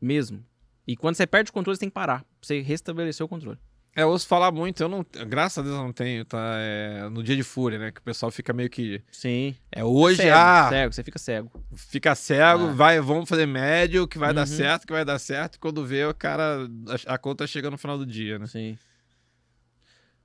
Mesmo. 0.00 0.44
E 0.86 0.96
quando 0.96 1.14
você 1.16 1.26
perde 1.26 1.50
o 1.50 1.52
controle, 1.52 1.76
você 1.76 1.80
tem 1.80 1.88
que 1.90 1.94
parar. 1.94 2.20
Pra 2.20 2.28
você 2.42 2.60
restabelecer 2.60 3.24
o 3.24 3.28
controle. 3.28 3.58
É, 3.96 4.02
eu 4.02 4.10
ouço 4.10 4.26
falar 4.28 4.52
muito, 4.52 4.80
eu 4.82 4.88
não. 4.88 5.04
Graças 5.26 5.58
a 5.58 5.62
Deus 5.62 5.74
eu 5.74 5.82
não 5.82 5.92
tenho, 5.92 6.24
tá? 6.24 6.38
É, 6.58 7.08
no 7.10 7.22
dia 7.22 7.34
de 7.34 7.42
fúria, 7.42 7.78
né? 7.78 7.90
Que 7.90 8.00
o 8.00 8.02
pessoal 8.02 8.30
fica 8.30 8.52
meio 8.52 8.70
que. 8.70 9.02
Sim. 9.10 9.56
É 9.72 9.82
hoje, 9.84 10.18
cego, 10.18 10.36
ah, 10.36 10.68
cego, 10.68 10.92
você 10.94 11.02
fica 11.02 11.18
cego. 11.18 11.64
fica 11.74 12.14
cego, 12.14 12.64
Ah. 12.68 12.72
vai, 12.72 13.00
vamos 13.00 13.28
fazer 13.28 13.46
médio, 13.46 14.06
que 14.06 14.18
vai 14.18 14.32
dar 14.32 14.42
Uhum. 14.42 14.46
certo, 14.46 14.86
que 14.86 14.92
vai 14.92 15.04
dar 15.04 15.18
certo. 15.18 15.56
e 15.56 15.58
Quando 15.58 15.84
vê, 15.84 16.04
o 16.04 16.14
cara. 16.14 16.68
A, 17.06 17.14
a 17.14 17.18
conta 17.18 17.46
chega 17.46 17.70
no 17.70 17.78
final 17.78 17.98
do 17.98 18.06
dia, 18.06 18.38
né? 18.38 18.46
Sim. 18.46 18.78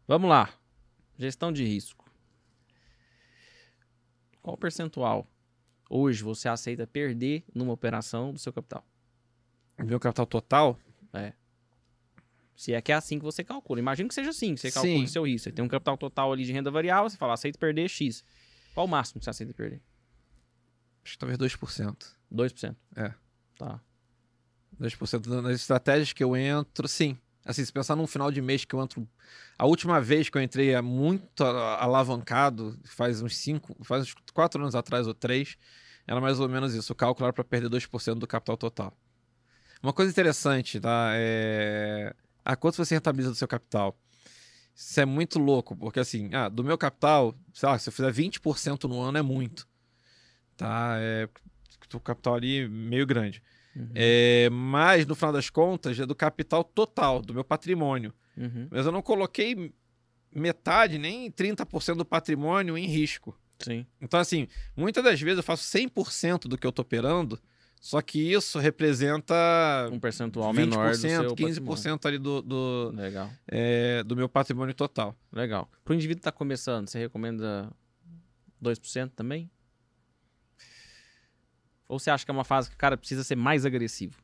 Vamos 0.08 0.30
lá. 0.30 0.54
Gestão 1.18 1.52
de 1.52 1.64
risco. 1.64 2.04
Qual 4.42 4.58
percentual 4.58 5.28
hoje 5.90 6.24
você 6.24 6.50
aceita 6.50 6.86
perder 6.86 7.44
numa 7.54 7.72
operação 7.72 8.34
do 8.34 8.40
seu 8.40 8.52
capital? 8.52 8.86
Meu 9.78 10.00
capital 10.00 10.26
total, 10.26 10.80
Se 12.56 12.74
é 12.74 12.82
que 12.82 12.92
é 12.92 12.96
assim 12.96 13.18
que 13.18 13.26
você 13.26 13.44
calcula. 13.44 13.80
Imagina 13.80 14.08
que 14.08 14.14
seja 14.14 14.30
assim, 14.30 14.54
que 14.54 14.62
você 14.62 14.72
calcula 14.72 14.98
Sim. 14.98 15.04
o 15.04 15.08
seu 15.08 15.26
risco. 15.26 15.46
Você 15.46 15.52
tem 15.52 15.64
um 15.66 15.68
capital 15.68 15.98
total 15.98 16.32
ali 16.32 16.46
de 16.46 16.52
renda 16.52 16.70
variável, 16.70 17.10
você 17.10 17.18
fala, 17.18 17.34
aceito 17.34 17.58
perder 17.58 17.90
X. 17.90 18.24
Qual 18.74 18.86
o 18.86 18.90
máximo 18.90 19.20
que 19.20 19.26
você 19.26 19.30
aceita 19.30 19.54
perder? 19.54 19.82
acho 21.04 21.14
que 21.14 21.18
talvez 21.18 21.38
2%. 21.38 22.16
2%. 22.32 22.76
É. 22.96 23.14
Tá. 23.58 23.82
2% 24.80 25.42
das 25.42 25.56
estratégias 25.56 26.14
que 26.14 26.24
eu 26.24 26.36
entro, 26.36 26.88
sim. 26.88 27.18
Assim, 27.46 27.64
se 27.64 27.74
pensar 27.74 27.96
num 27.96 28.08
final 28.08 28.32
de 28.32 28.42
mês 28.42 28.64
que 28.64 28.74
eu 28.74 28.82
entro. 28.82 29.08
A 29.58 29.66
última 29.66 30.00
vez 30.00 30.30
que 30.30 30.38
eu 30.38 30.42
entrei 30.42 30.74
é 30.74 30.82
muito 30.82 31.44
alavancado, 31.44 32.80
faz 32.86 33.22
uns 33.22 33.36
5, 33.38 33.84
faz 33.84 34.04
uns 34.04 34.16
4 34.34 34.62
anos 34.62 34.76
atrás 34.76 35.08
ou 35.08 35.14
3, 35.14 35.58
era 36.08 36.22
mais 36.22 36.40
ou 36.40 36.48
menos 36.48 36.74
isso. 36.74 36.94
O 36.94 36.96
cálculo 36.96 37.26
era 37.26 37.34
para 37.34 37.44
perder 37.44 37.70
2% 37.70 38.16
do 38.16 38.28
capital 38.28 38.56
total. 38.56 38.94
Uma 39.82 39.92
coisa 39.92 40.10
interessante, 40.10 40.80
tá? 40.80 41.12
É. 41.16 42.16
A 42.46 42.56
quanto 42.56 42.78
você 42.78 42.96
rentabiliza 42.96 43.30
do 43.30 43.36
seu 43.36 43.48
capital? 43.48 43.98
Isso 44.76 45.00
é 45.00 45.06
muito 45.06 45.38
louco, 45.40 45.76
porque 45.76 46.00
assim, 46.00 46.34
ah, 46.34 46.50
do 46.50 46.64
meu 46.64 46.78
capital, 46.78 47.36
sei 47.54 47.70
lá, 47.70 47.78
se 47.78 47.90
eu 47.90 47.94
fizer 47.94 48.12
20% 48.12 48.86
no 48.86 49.02
ano 49.02 49.18
é 49.18 49.22
muito. 49.22 49.68
Tá? 50.56 50.96
É. 50.98 51.28
O 51.94 52.00
capital 52.00 52.36
ali 52.36 52.68
meio 52.68 53.06
grande. 53.06 53.44
Uhum. 53.76 53.90
É, 53.96 54.50
mas, 54.52 55.06
no 55.06 55.16
final 55.16 55.34
das 55.34 55.50
contas, 55.50 56.00
é 56.00 56.06
do 56.06 56.16
capital 56.16 56.64
total, 56.64 57.22
do 57.22 57.34
meu 57.34 57.44
patrimônio. 57.44 58.14
Uhum. 58.38 58.68
Mas 58.70 58.86
eu 58.86 58.92
não 58.92 59.02
coloquei 59.02 59.74
metade, 60.34 60.98
nem 60.98 61.32
30% 61.32 61.96
do 61.96 62.06
patrimônio 62.06 62.78
em 62.78 62.86
risco. 62.86 63.38
Sim. 63.60 63.86
Então, 64.02 64.20
assim, 64.20 64.48
muitas 64.76 65.04
das 65.04 65.20
vezes 65.22 65.38
eu 65.38 65.44
faço 65.44 65.64
100% 65.64 66.48
do 66.48 66.58
que 66.58 66.66
eu 66.66 66.72
tô 66.72 66.82
operando, 66.82 67.40
só 67.80 68.02
que 68.02 68.32
isso 68.32 68.60
representa 68.60 69.36
Um 69.92 70.00
percentual 70.00 70.52
20%, 70.52 70.56
menor 70.56 70.92
do 70.92 70.98
seu 70.98 71.36
15% 71.36 72.06
ali 72.06 72.18
do, 72.18 72.42
do, 72.42 72.94
patrimônio. 72.96 73.04
Legal. 73.04 73.30
é, 73.48 74.04
do 74.04 74.16
meu 74.16 74.30
patrimônio 74.30 74.74
total. 74.74 75.16
Legal. 75.32 75.70
Para 75.84 75.92
o 75.92 75.96
indivíduo 75.96 76.20
que 76.20 76.22
está 76.22 76.32
começando, 76.32 76.88
você 76.88 77.00
recomenda 77.00 77.70
2% 78.64 79.12
também? 79.16 79.50
Ou 81.88 82.00
você 82.00 82.10
acha 82.10 82.24
que 82.26 82.32
é 82.32 82.34
uma 82.34 82.44
fase 82.44 82.70
que 82.70 82.76
o 82.76 82.80
cara 82.80 82.98
precisa 82.98 83.24
ser 83.24 83.36
mais 83.36 83.66
agressivo? 83.66 84.16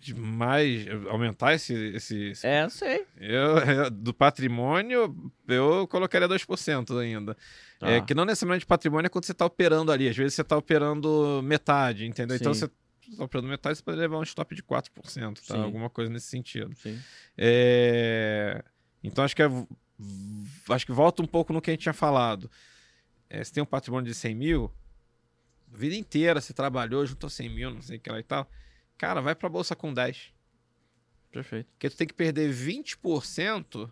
De 0.00 0.14
mais, 0.14 0.84
aumentar 1.08 1.54
esse, 1.54 1.72
esse, 1.94 2.30
esse 2.30 2.44
É, 2.46 2.64
eu 2.64 2.70
sei. 2.70 3.06
Eu, 3.16 3.58
eu- 3.58 3.90
do 3.90 4.12
patrimônio, 4.12 5.14
eu 5.46 5.86
colocaria 5.86 6.26
2% 6.28 6.98
ainda. 6.98 7.36
Tá. 7.78 7.88
É 7.88 8.00
que 8.00 8.12
não 8.14 8.24
necessariamente 8.24 8.66
patrimônio 8.66 9.06
é 9.06 9.08
quando 9.08 9.24
você 9.24 9.30
está 9.32 9.46
operando 9.46 9.92
ali. 9.92 10.08
Às 10.08 10.16
vezes 10.16 10.34
você 10.34 10.42
está 10.42 10.56
operando 10.56 11.40
metade, 11.44 12.04
entendeu? 12.04 12.36
Então 12.36 12.52
Sim. 12.52 12.60
você 12.60 12.70
está 13.12 13.24
operando 13.24 13.48
metade, 13.48 13.78
você 13.78 13.82
pode 13.84 13.96
levar 13.96 14.18
um 14.18 14.22
stop 14.24 14.54
de 14.56 14.62
4%, 14.62 15.34
tá? 15.46 15.54
Sim. 15.54 15.62
Alguma 15.62 15.88
coisa 15.88 16.10
nesse 16.10 16.26
sentido. 16.26 16.74
Sim. 16.76 16.98
É, 17.38 18.62
Então 19.04 19.24
acho 19.24 19.36
que, 19.36 19.42
é... 19.42 19.48
acho 20.70 20.84
que 20.86 20.92
volta 20.92 21.22
um 21.22 21.26
pouco 21.26 21.52
no 21.52 21.60
que 21.62 21.70
a 21.70 21.74
gente 21.74 21.82
tinha 21.82 21.92
falado. 21.92 22.50
É, 23.30 23.42
você 23.42 23.52
tem 23.52 23.62
um 23.62 23.66
patrimônio 23.66 24.06
de 24.10 24.14
100 24.16 24.34
mil, 24.34 24.72
vida 25.72 25.94
inteira 25.94 26.40
você 26.40 26.52
trabalhou, 26.52 27.04
juntou 27.06 27.30
100 27.30 27.48
mil, 27.48 27.70
não 27.70 27.82
sei 27.82 27.96
o 27.96 28.00
que 28.00 28.10
lá 28.10 28.18
e 28.18 28.22
tal. 28.22 28.50
Cara, 28.98 29.20
vai 29.20 29.34
para 29.34 29.48
bolsa 29.48 29.74
com 29.74 29.92
10. 29.92 30.32
Perfeito. 31.30 31.66
Porque 31.72 31.90
tu 31.90 31.96
tem 31.96 32.06
que 32.06 32.14
perder 32.14 32.52
20% 32.52 33.90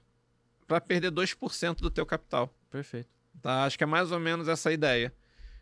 para 0.66 0.80
perder 0.80 1.10
2% 1.10 1.76
do 1.76 1.90
teu 1.90 2.06
capital. 2.06 2.54
Perfeito. 2.70 3.08
Tá? 3.42 3.64
Acho 3.64 3.78
que 3.78 3.84
é 3.84 3.86
mais 3.86 4.12
ou 4.12 4.20
menos 4.20 4.46
essa 4.46 4.68
a 4.68 4.72
ideia. 4.72 5.12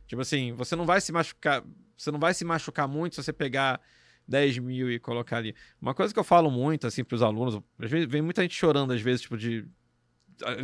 Tipo 0.07 0.23
assim, 0.23 0.53
você 0.53 0.75
não 0.75 0.85
vai 0.85 1.01
se 1.01 1.13
machucar, 1.13 1.63
você 1.97 2.11
não 2.11 2.19
vai 2.19 2.35
se 2.35 2.45
machucar 2.45 2.89
muito 2.89 3.15
se 3.15 3.23
você 3.23 3.33
pegar 3.33 3.81
10 4.27 4.59
mil 4.59 4.91
e 4.91 4.99
colocar 4.99 5.39
ali. 5.39 5.55
Uma 5.81 5.95
coisa 5.95 6.13
que 6.13 6.21
eu 6.21 6.25
falo 6.25 6.51
muito, 6.51 6.87
assim, 6.87 7.05
pros 7.05 7.23
alunos, 7.23 7.61
às 7.79 7.91
vezes 7.91 8.09
vem 8.09 8.21
muita 8.21 8.43
gente 8.43 8.55
chorando, 8.55 8.93
às 8.93 9.01
vezes, 9.01 9.23
tipo, 9.23 9.37
de. 9.37 9.67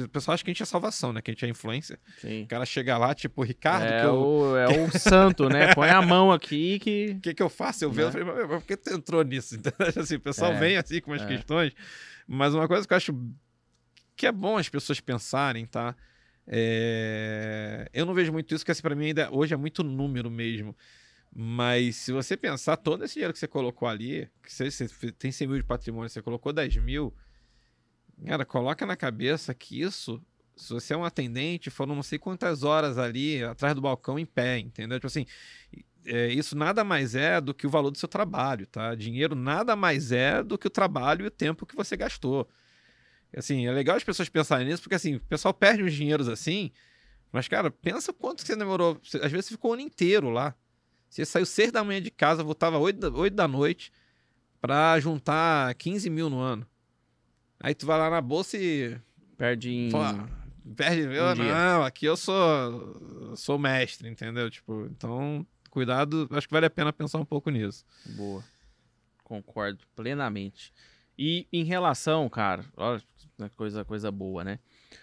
O 0.04 0.08
pessoal 0.08 0.34
acha 0.34 0.44
que 0.44 0.50
a 0.50 0.52
gente 0.52 0.62
é 0.62 0.66
salvação, 0.66 1.12
né? 1.12 1.20
Que 1.22 1.30
a 1.30 1.34
gente 1.34 1.44
é 1.44 1.48
influência. 1.48 1.98
Sim. 2.18 2.42
O 2.42 2.46
cara 2.46 2.64
chega 2.66 2.96
lá, 2.98 3.14
tipo, 3.14 3.42
Ricardo, 3.42 3.86
É, 3.86 4.00
que 4.00 4.06
eu- 4.06 4.14
o, 4.14 4.56
é 4.58 4.66
o 4.68 4.98
santo, 4.98 5.48
né? 5.48 5.74
Põe 5.74 5.90
a 5.90 6.00
mão 6.02 6.30
aqui 6.32 6.78
que. 6.78 7.14
o 7.16 7.20
que, 7.22 7.34
que 7.34 7.42
eu 7.42 7.48
faço? 7.48 7.84
Eu 7.84 7.90
vejo, 7.90 8.08
Né? 8.10 8.20
eu 8.20 8.26
falei, 8.26 8.40
mas, 8.42 8.50
mas 8.50 8.60
por 8.62 8.66
que 8.66 8.76
tu 8.76 8.92
entrou 8.94 9.22
nisso? 9.24 9.56
Então, 9.58 9.72
assim, 10.02 10.16
o 10.16 10.20
pessoal 10.20 10.52
É, 10.52 10.58
vem 10.58 10.76
assim 10.76 11.00
com 11.00 11.10
umas 11.10 11.22
é. 11.22 11.26
questões, 11.26 11.72
mas 12.26 12.54
uma 12.54 12.66
coisa 12.68 12.86
que 12.86 12.92
eu 12.92 12.96
acho 12.96 13.14
que 14.16 14.26
é 14.26 14.32
bom 14.32 14.56
as 14.56 14.68
pessoas 14.68 15.00
pensarem, 15.00 15.66
tá? 15.66 15.94
É, 16.46 17.88
Eu 17.92 18.06
não 18.06 18.14
vejo 18.14 18.32
muito 18.32 18.54
isso, 18.54 18.62
porque 18.64 18.72
assim, 18.72 18.82
pra 18.82 18.94
mim 18.94 19.06
ainda 19.06 19.28
hoje 19.32 19.54
é 19.54 19.56
muito 19.56 19.82
número 19.82 20.30
mesmo. 20.30 20.76
Mas 21.36 21.96
se 21.96 22.12
você 22.12 22.36
pensar, 22.36 22.76
todo 22.76 23.04
esse 23.04 23.14
dinheiro 23.14 23.32
que 23.32 23.38
você 23.40 23.48
colocou 23.48 23.88
ali, 23.88 24.28
que 24.42 24.52
você, 24.52 24.70
você 24.70 25.10
tem 25.10 25.32
100 25.32 25.48
mil 25.48 25.56
de 25.56 25.64
patrimônio, 25.64 26.08
você 26.08 26.22
colocou 26.22 26.52
10 26.52 26.76
mil, 26.76 27.12
cara, 28.26 28.44
coloca 28.44 28.84
na 28.86 28.96
cabeça 28.96 29.54
que 29.54 29.80
isso, 29.80 30.22
se 30.56 30.72
você 30.72 30.94
é 30.94 30.96
um 30.96 31.04
atendente, 31.04 31.70
foram 31.70 31.94
não 31.94 32.02
sei 32.02 32.18
quantas 32.18 32.62
horas 32.62 32.98
ali 32.98 33.42
atrás 33.42 33.74
do 33.74 33.80
balcão 33.80 34.18
em 34.18 34.26
pé, 34.26 34.58
entendeu? 34.58 34.98
Tipo 34.98 35.06
assim, 35.06 35.26
é, 36.06 36.28
isso 36.28 36.56
nada 36.56 36.84
mais 36.84 37.14
é 37.14 37.40
do 37.40 37.54
que 37.54 37.66
o 37.66 37.70
valor 37.70 37.90
do 37.90 37.98
seu 37.98 38.08
trabalho, 38.08 38.66
tá? 38.66 38.94
Dinheiro 38.94 39.34
nada 39.34 39.74
mais 39.74 40.12
é 40.12 40.42
do 40.42 40.58
que 40.58 40.66
o 40.66 40.70
trabalho 40.70 41.24
e 41.24 41.28
o 41.28 41.30
tempo 41.30 41.66
que 41.66 41.76
você 41.76 41.96
gastou. 41.96 42.48
Assim, 43.36 43.66
é 43.66 43.72
legal 43.72 43.96
as 43.96 44.04
pessoas 44.04 44.28
pensarem 44.28 44.66
nisso, 44.66 44.82
porque 44.82 44.94
assim, 44.94 45.16
o 45.16 45.20
pessoal 45.20 45.52
perde 45.52 45.82
uns 45.82 45.92
dinheiros 45.92 46.28
assim, 46.28 46.70
mas, 47.34 47.48
cara, 47.48 47.68
pensa 47.68 48.12
quanto 48.12 48.42
que 48.42 48.46
você 48.46 48.54
demorou. 48.54 49.00
Às 49.02 49.32
vezes 49.32 49.46
você 49.46 49.54
ficou 49.54 49.72
o 49.72 49.74
ano 49.74 49.82
inteiro 49.82 50.30
lá. 50.30 50.54
Você 51.10 51.24
saiu 51.24 51.44
seis 51.44 51.72
da 51.72 51.82
manhã 51.82 52.00
de 52.00 52.12
casa, 52.12 52.44
voltava 52.44 52.78
oito 52.78 53.00
da, 53.00 53.08
oito 53.18 53.34
da 53.34 53.48
noite 53.48 53.90
pra 54.60 55.00
juntar 55.00 55.74
15 55.74 56.08
mil 56.10 56.30
no 56.30 56.38
ano. 56.38 56.64
Aí 57.64 57.74
tu 57.74 57.86
vai 57.86 57.98
lá 57.98 58.10
na 58.10 58.20
bolsa 58.20 58.58
e. 58.58 58.94
Perde 59.38 59.72
em. 59.72 59.90
Pô, 59.90 59.98
perde. 60.76 61.00
eu, 61.00 61.24
um 61.24 61.34
não, 61.34 61.82
aqui 61.82 62.04
eu 62.04 62.14
sou. 62.14 63.34
sou 63.36 63.58
mestre, 63.58 64.06
entendeu? 64.06 64.50
Tipo, 64.50 64.86
então, 64.90 65.46
cuidado, 65.70 66.28
acho 66.32 66.46
que 66.46 66.52
vale 66.52 66.66
a 66.66 66.70
pena 66.70 66.92
pensar 66.92 67.16
um 67.18 67.24
pouco 67.24 67.48
nisso. 67.48 67.82
Boa. 68.04 68.44
Concordo 69.22 69.78
plenamente. 69.96 70.74
E 71.18 71.48
em 71.50 71.64
relação, 71.64 72.28
cara, 72.28 72.66
olha, 72.76 73.02
que 73.38 73.56
coisa, 73.56 73.82
coisa 73.82 74.10
boa, 74.12 74.44
né? 74.44 74.58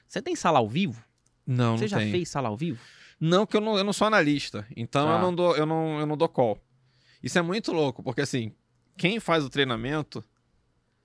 Você 0.07 0.21
tem 0.21 0.35
sala 0.35 0.59
ao 0.59 0.69
vivo? 0.69 1.03
Não, 1.47 1.75
Você 1.79 1.85
não 1.85 1.87
já 1.89 1.97
tem. 1.97 2.11
fez 2.11 2.29
sala 2.29 2.49
ao 2.49 2.55
vivo? 2.55 2.79
Não, 3.19 3.47
que 3.47 3.57
eu 3.57 3.61
não, 3.61 3.75
eu 3.75 3.83
não 3.83 3.91
sou 3.93 4.05
analista. 4.05 4.67
Então 4.75 5.11
eu, 5.11 5.19
não 5.19 5.33
dou, 5.33 5.57
eu, 5.57 5.65
não, 5.65 5.99
eu 5.99 6.05
não 6.05 6.15
dou 6.15 6.29
call. 6.29 6.59
Isso 7.23 7.39
é 7.39 7.41
muito 7.41 7.71
louco, 7.71 8.03
porque 8.03 8.21
assim, 8.21 8.53
quem 8.97 9.19
faz 9.19 9.43
o 9.43 9.49
treinamento 9.49 10.23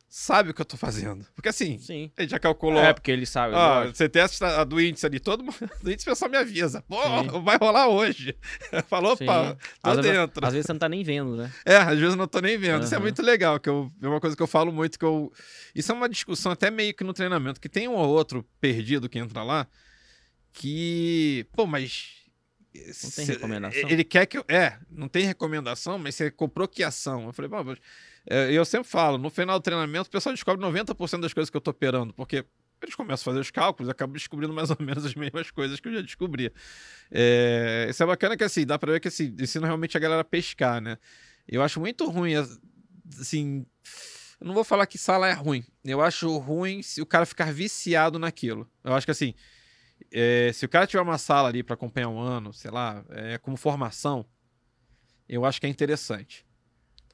sabe 0.08 0.50
o 0.50 0.54
que 0.54 0.60
eu 0.60 0.64
tô 0.64 0.76
fazendo. 0.76 1.26
Porque 1.34 1.48
assim, 1.48 1.78
Sim. 1.78 2.10
ele 2.16 2.28
já 2.28 2.38
calculou. 2.38 2.82
É, 2.82 2.92
porque 2.92 3.10
ele 3.10 3.26
sabe. 3.26 3.54
Ó, 3.54 3.78
lógico. 3.78 3.96
você 3.96 4.08
testa 4.08 4.60
a 4.60 4.64
do 4.64 4.80
índice 4.80 5.04
ali, 5.04 5.20
todo 5.20 5.44
mundo. 5.44 5.56
Do 5.82 5.90
índice 5.90 6.08
o 6.08 6.12
pessoal 6.12 6.30
me 6.30 6.36
avisa. 6.36 6.82
Pô, 6.88 6.96
Sim. 7.02 7.40
vai 7.42 7.56
rolar 7.56 7.88
hoje. 7.88 8.36
Falou, 8.88 9.12
opa, 9.12 9.56
tô 9.82 9.90
às, 9.90 9.96
vezes, 9.96 10.12
dentro. 10.12 10.46
às 10.46 10.52
vezes 10.52 10.66
você 10.66 10.72
não 10.72 10.80
tá 10.80 10.88
nem 10.88 11.02
vendo, 11.02 11.36
né? 11.36 11.52
É, 11.64 11.76
às 11.76 11.98
vezes 11.98 12.14
eu 12.14 12.16
não 12.16 12.26
tô 12.26 12.40
nem 12.40 12.56
vendo. 12.56 12.84
Isso 12.84 12.94
é 12.94 12.98
muito 12.98 13.22
legal, 13.22 13.58
que 13.58 13.68
eu, 13.68 13.90
é 14.02 14.08
uma 14.08 14.20
coisa 14.20 14.36
que 14.36 14.42
eu 14.42 14.46
falo 14.46 14.72
muito 14.72 14.98
que 14.98 15.04
eu. 15.04 15.32
Isso 15.74 15.92
é 15.92 15.94
uma 15.94 16.08
discussão 16.08 16.52
até 16.52 16.70
meio 16.70 16.94
que 16.94 17.04
no 17.04 17.12
treinamento, 17.12 17.60
que 17.60 17.68
tem 17.68 17.88
um 17.88 17.94
ou 17.94 18.08
outro 18.08 18.46
perdido 18.60 19.08
que 19.08 19.18
entra 19.18 19.42
lá, 19.42 19.66
que. 20.52 21.46
Pô, 21.52 21.66
mas. 21.66 22.25
Não 23.02 23.10
tem 23.10 23.24
recomendação? 23.26 23.88
Ele 23.90 24.04
quer 24.04 24.26
que 24.26 24.38
eu. 24.38 24.44
É, 24.48 24.78
não 24.90 25.08
tem 25.08 25.24
recomendação, 25.26 25.98
mas 25.98 26.14
você 26.14 26.30
comprou 26.30 26.66
que 26.68 26.82
ação? 26.84 27.26
Eu 27.26 27.32
falei, 27.32 27.48
pô, 27.50 27.62
mas, 27.64 27.78
é, 28.28 28.52
eu 28.52 28.64
sempre 28.64 28.88
falo, 28.88 29.18
no 29.18 29.30
final 29.30 29.58
do 29.58 29.62
treinamento, 29.62 30.08
o 30.08 30.10
pessoal 30.10 30.34
descobre 30.34 30.64
90% 30.64 31.20
das 31.20 31.32
coisas 31.32 31.50
que 31.50 31.56
eu 31.56 31.60
tô 31.60 31.70
operando, 31.70 32.12
porque 32.14 32.44
eles 32.82 32.94
começam 32.94 33.22
a 33.22 33.24
fazer 33.32 33.40
os 33.40 33.50
cálculos 33.50 33.88
e 33.88 33.90
acabam 33.90 34.12
descobrindo 34.14 34.52
mais 34.52 34.70
ou 34.70 34.76
menos 34.80 35.04
as 35.04 35.14
mesmas 35.14 35.50
coisas 35.50 35.80
que 35.80 35.88
eu 35.88 35.94
já 35.94 36.02
descobri. 36.02 36.52
É, 37.10 37.86
isso 37.88 38.02
é 38.02 38.06
bacana 38.06 38.36
que 38.36 38.44
assim, 38.44 38.66
dá 38.66 38.78
pra 38.78 38.92
ver 38.92 39.00
que 39.00 39.08
assim, 39.08 39.34
ensina 39.40 39.66
realmente 39.66 39.96
a 39.96 40.00
galera 40.00 40.20
a 40.22 40.24
pescar, 40.24 40.80
né? 40.80 40.98
Eu 41.48 41.62
acho 41.62 41.80
muito 41.80 42.08
ruim, 42.10 42.34
as- 42.34 42.58
assim. 43.20 43.64
Eu 44.40 44.46
não 44.48 44.54
vou 44.54 44.64
falar 44.64 44.86
que 44.86 44.98
sala 44.98 45.26
é 45.28 45.32
ruim. 45.32 45.64
Eu 45.84 46.02
acho 46.02 46.36
ruim 46.38 46.82
se 46.82 47.00
o 47.00 47.06
cara 47.06 47.24
ficar 47.24 47.52
viciado 47.52 48.18
naquilo. 48.18 48.68
Eu 48.84 48.92
acho 48.94 49.06
que 49.06 49.10
assim. 49.12 49.34
É, 50.12 50.50
se 50.52 50.64
o 50.64 50.68
cara 50.68 50.86
tiver 50.86 51.02
uma 51.02 51.18
sala 51.18 51.48
ali 51.48 51.62
pra 51.62 51.74
acompanhar 51.74 52.08
um 52.08 52.18
ano, 52.20 52.52
sei 52.52 52.70
lá, 52.70 53.04
é, 53.10 53.38
como 53.38 53.56
formação, 53.56 54.24
eu 55.28 55.44
acho 55.44 55.60
que 55.60 55.66
é 55.66 55.70
interessante. 55.70 56.44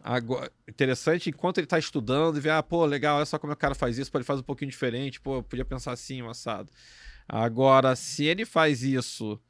Agora, 0.05 0.51
interessante 0.69 1.31
enquanto 1.31 1.59
ele 1.59 1.67
tá 1.67 1.79
estudando 1.79 2.37
e 2.37 2.41
ver, 2.41 2.51
ah, 2.51 2.63
pô, 2.63 2.85
legal, 2.85 3.17
olha 3.17 3.25
só 3.27 3.39
como 3.39 3.53
o 3.53 3.57
cara 3.57 3.75
faz 3.75 3.99
isso, 3.99 4.11
pô, 4.11 4.19
ele 4.19 4.25
faz 4.25 4.41
um 4.41 4.45
pouquinho 4.45 4.71
diferente, 4.71 5.21
pô, 5.21 5.37
eu 5.37 5.43
podia 5.43 5.65
pensar 5.65 5.93
assim, 5.93 6.21
um 6.23 6.29
assado. 6.29 6.71
Agora, 7.29 7.95
se 7.95 8.25
ele 8.25 8.45
faz 8.45 8.83
isso 8.83 9.41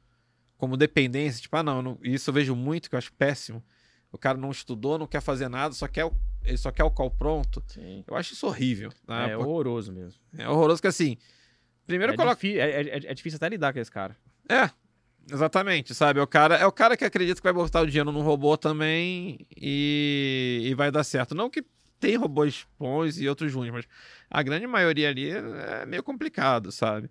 como 0.57 0.77
dependência, 0.77 1.41
tipo, 1.41 1.57
ah, 1.57 1.63
não, 1.63 1.81
não- 1.81 1.99
isso 2.03 2.29
eu 2.29 2.33
vejo 2.33 2.55
muito, 2.55 2.87
que 2.89 2.95
eu 2.95 2.99
acho 2.99 3.11
péssimo. 3.13 3.63
O 4.11 4.17
cara 4.17 4.37
não 4.37 4.51
estudou, 4.51 4.97
não 4.99 5.07
quer 5.07 5.21
fazer 5.21 5.49
nada, 5.49 5.73
só 5.73 5.87
quer 5.87 6.05
o- 6.05 6.15
ele 6.43 6.57
só 6.57 6.71
quer 6.71 6.83
o 6.83 6.91
call 6.91 7.09
pronto. 7.09 7.63
Sim. 7.67 8.03
Eu 8.07 8.15
acho 8.15 8.33
isso 8.33 8.45
horrível. 8.45 8.91
tá? 9.07 9.23
É 9.29 9.35
Pô, 9.35 9.41
horroroso 9.43 9.91
mesmo. 9.91 10.21
é 10.37 10.47
horroroso 10.47 10.79
que 10.81 10.87
assim. 10.87 11.17
Primeiro 11.85 12.13
É, 12.13 12.15
coloca. 12.15 12.35
difí- 12.35 12.59
é, 12.59 12.81
é- 12.81 13.01
é 13.05 13.13
difícil 13.13 13.37
até 13.37 13.49
lidar 13.49 13.73
com 13.73 13.79
esse 13.79 13.91
cara. 13.91 14.15
É, 14.49 14.69
exatamente, 15.31 15.93
sabe? 15.93 16.19
É 16.19 16.23
o 16.23 16.27
cara, 16.27 16.55
é 16.55 16.65
o 16.65 16.71
cara 16.71 16.95
que 16.97 17.05
acredita 17.05 17.39
que 17.39 17.43
vai 17.43 17.53
botar 17.53 17.81
o 17.81 17.85
dinheiro 17.87 18.11
num 18.11 18.21
robô 18.21 18.57
também 18.57 19.45
e, 19.55 20.61
e 20.65 20.73
vai 20.75 20.91
dar 20.91 21.03
certo. 21.03 21.33
Não 21.35 21.49
que 21.49 21.63
tem 21.99 22.15
robôs 22.15 22.65
bons 22.77 23.17
e 23.19 23.27
outros 23.29 23.53
ruins, 23.53 23.71
mas 23.71 23.85
a 24.29 24.41
grande 24.43 24.67
maioria 24.67 25.09
ali 25.09 25.29
é 25.31 25.85
meio 25.85 26.03
complicado, 26.03 26.71
sabe? 26.71 27.09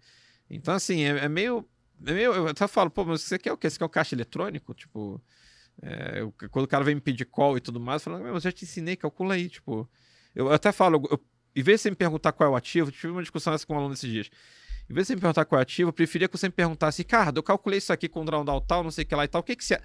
Então, 0.51 0.75
assim, 0.75 1.03
é, 1.05 1.25
é 1.25 1.29
meio. 1.29 1.67
É 2.05 2.13
meio. 2.13 2.33
Eu 2.35 2.49
até 2.49 2.67
falo, 2.67 2.91
pô, 2.91 3.05
mas 3.05 3.23
você 3.23 3.39
quer 3.39 3.53
o 3.53 3.57
quê? 3.57 3.71
Você 3.71 3.79
quer 3.79 3.85
o 3.85 3.89
caixa 3.89 4.15
eletrônico? 4.15 4.75
Tipo. 4.75 5.21
é, 5.83 6.21
eu- 6.21 6.35
quando 6.51 6.67
o 6.67 6.69
cara 6.69 6.85
vem 6.85 6.95
me 6.95 7.01
pedir 7.01 7.25
call 7.25 7.57
e 7.57 7.61
tudo 7.61 7.81
mais, 7.81 8.03
eu 8.07 8.13
falo, 8.13 8.23
"Meu, 8.23 8.35
eu 8.35 8.41
já 8.41 8.53
te 8.53 8.65
ensinei, 8.65 8.95
calcula 8.95 9.35
aí, 9.35 9.49
tipo. 9.49 9.89
Eu 10.35 10.53
até 10.53 10.71
falo, 10.71 11.03
eu, 11.11 11.19
em 11.57 11.63
vez 11.63 11.79
de 11.81 11.85
você 11.85 11.91
me 11.91 11.97
perguntar 11.97 12.31
qual 12.33 12.51
é 12.51 12.53
o 12.53 12.57
ativo, 12.57 12.89
eu 12.89 12.93
tive 12.93 13.09
uma 13.11 13.23
discussão 13.23 13.55
essa 13.55 13.67
com 13.67 13.75
um 13.75 13.79
aluno 13.79 13.95
esses 13.95 14.09
dias. 14.11 14.31
Em 14.89 14.95
vez 14.95 15.07
de 15.07 15.09
você 15.09 15.15
me 15.15 15.21
perguntar 15.21 15.45
qual 15.45 15.59
é 15.59 15.61
o 15.61 15.63
ativo, 15.63 15.89
eu 15.89 15.93
preferia 15.93 16.29
que 16.29 16.37
você 16.37 16.49
me 16.49 16.53
perguntasse, 16.53 17.03
Ricardo, 17.03 17.39
eu 17.39 17.43
calculei 17.43 17.79
isso 17.79 17.93
aqui 17.93 18.09
com 18.09 18.23
o 18.23 18.25
drawdown 18.25 18.61
tal, 18.61 18.83
não 18.83 18.91
sei 18.91 19.05
o 19.05 19.07
que 19.07 19.15
lá 19.15 19.25
e 19.25 19.29
tal, 19.29 19.41
o 19.41 19.45
que 19.45 19.57
que 19.57 19.65
você... 19.65 19.81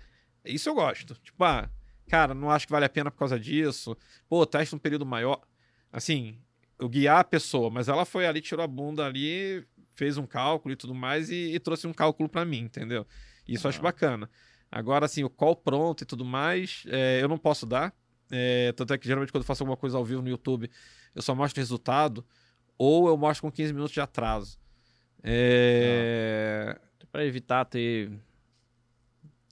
Isso 0.46 0.70
eu 0.70 0.76
gosto. 0.76 1.16
Tipo, 1.16 1.44
ah, 1.44 1.70
cara, 2.08 2.34
não 2.34 2.50
acho 2.50 2.66
que 2.66 2.72
vale 2.72 2.86
a 2.86 2.90
pena 2.90 3.12
por 3.12 3.20
causa 3.20 3.40
disso. 3.40 3.96
Pô, 4.30 4.46
testa 4.46 4.76
um 4.76 4.80
período 4.80 5.06
maior. 5.06 5.42
Assim, 5.92 6.38
eu 6.80 6.88
guiar 6.88 7.20
a 7.20 7.24
pessoa, 7.24 7.70
mas 7.70 7.88
ela 7.88 8.06
foi 8.06 8.26
ali, 8.26 8.42
tirou 8.42 8.64
a 8.64 8.68
bunda 8.68 9.06
ali, 9.06 9.66
fez 9.94 10.18
um 10.18 10.26
cálculo 10.26 10.74
e 10.74 10.76
tudo 10.76 10.94
mais 10.94 11.30
e, 11.30 11.54
e 11.54 11.60
trouxe 11.60 11.88
um 11.88 11.94
cálculo 11.94 12.30
pra 12.30 12.46
mim, 12.46 12.60
entendeu? 12.60 13.06
Isso 13.48 13.66
eu 13.66 13.70
acho 13.70 13.82
bacana. 13.82 14.30
Agora, 14.72 15.06
assim, 15.06 15.24
o 15.24 15.30
call 15.30 15.56
pronto 15.56 16.04
e 16.04 16.06
tudo 16.06 16.26
mais, 16.26 16.84
é, 16.88 17.20
eu 17.22 17.28
não 17.28 17.38
posso 17.38 17.66
dar. 17.66 17.94
É, 18.30 18.74
tanto 18.74 18.94
é 18.94 18.98
que 18.98 19.08
geralmente 19.08 19.32
quando 19.32 19.44
eu 19.44 19.48
faço 19.48 19.64
alguma 19.64 19.78
coisa 19.78 19.98
ao 19.98 20.04
vivo 20.04 20.22
no 20.22 20.30
YouTube, 20.30 20.70
eu 21.16 21.22
só 21.22 21.34
mostro 21.34 21.60
o 21.60 21.62
resultado 21.62 22.26
ou 22.78 23.08
eu 23.08 23.18
mostro 23.18 23.44
com 23.44 23.52
15 23.52 23.74
minutos 23.74 23.94
de 23.94 24.02
atraso. 24.02 24.60
É... 25.30 26.78
Pra 27.12 27.26
evitar 27.26 27.66
ter 27.66 28.12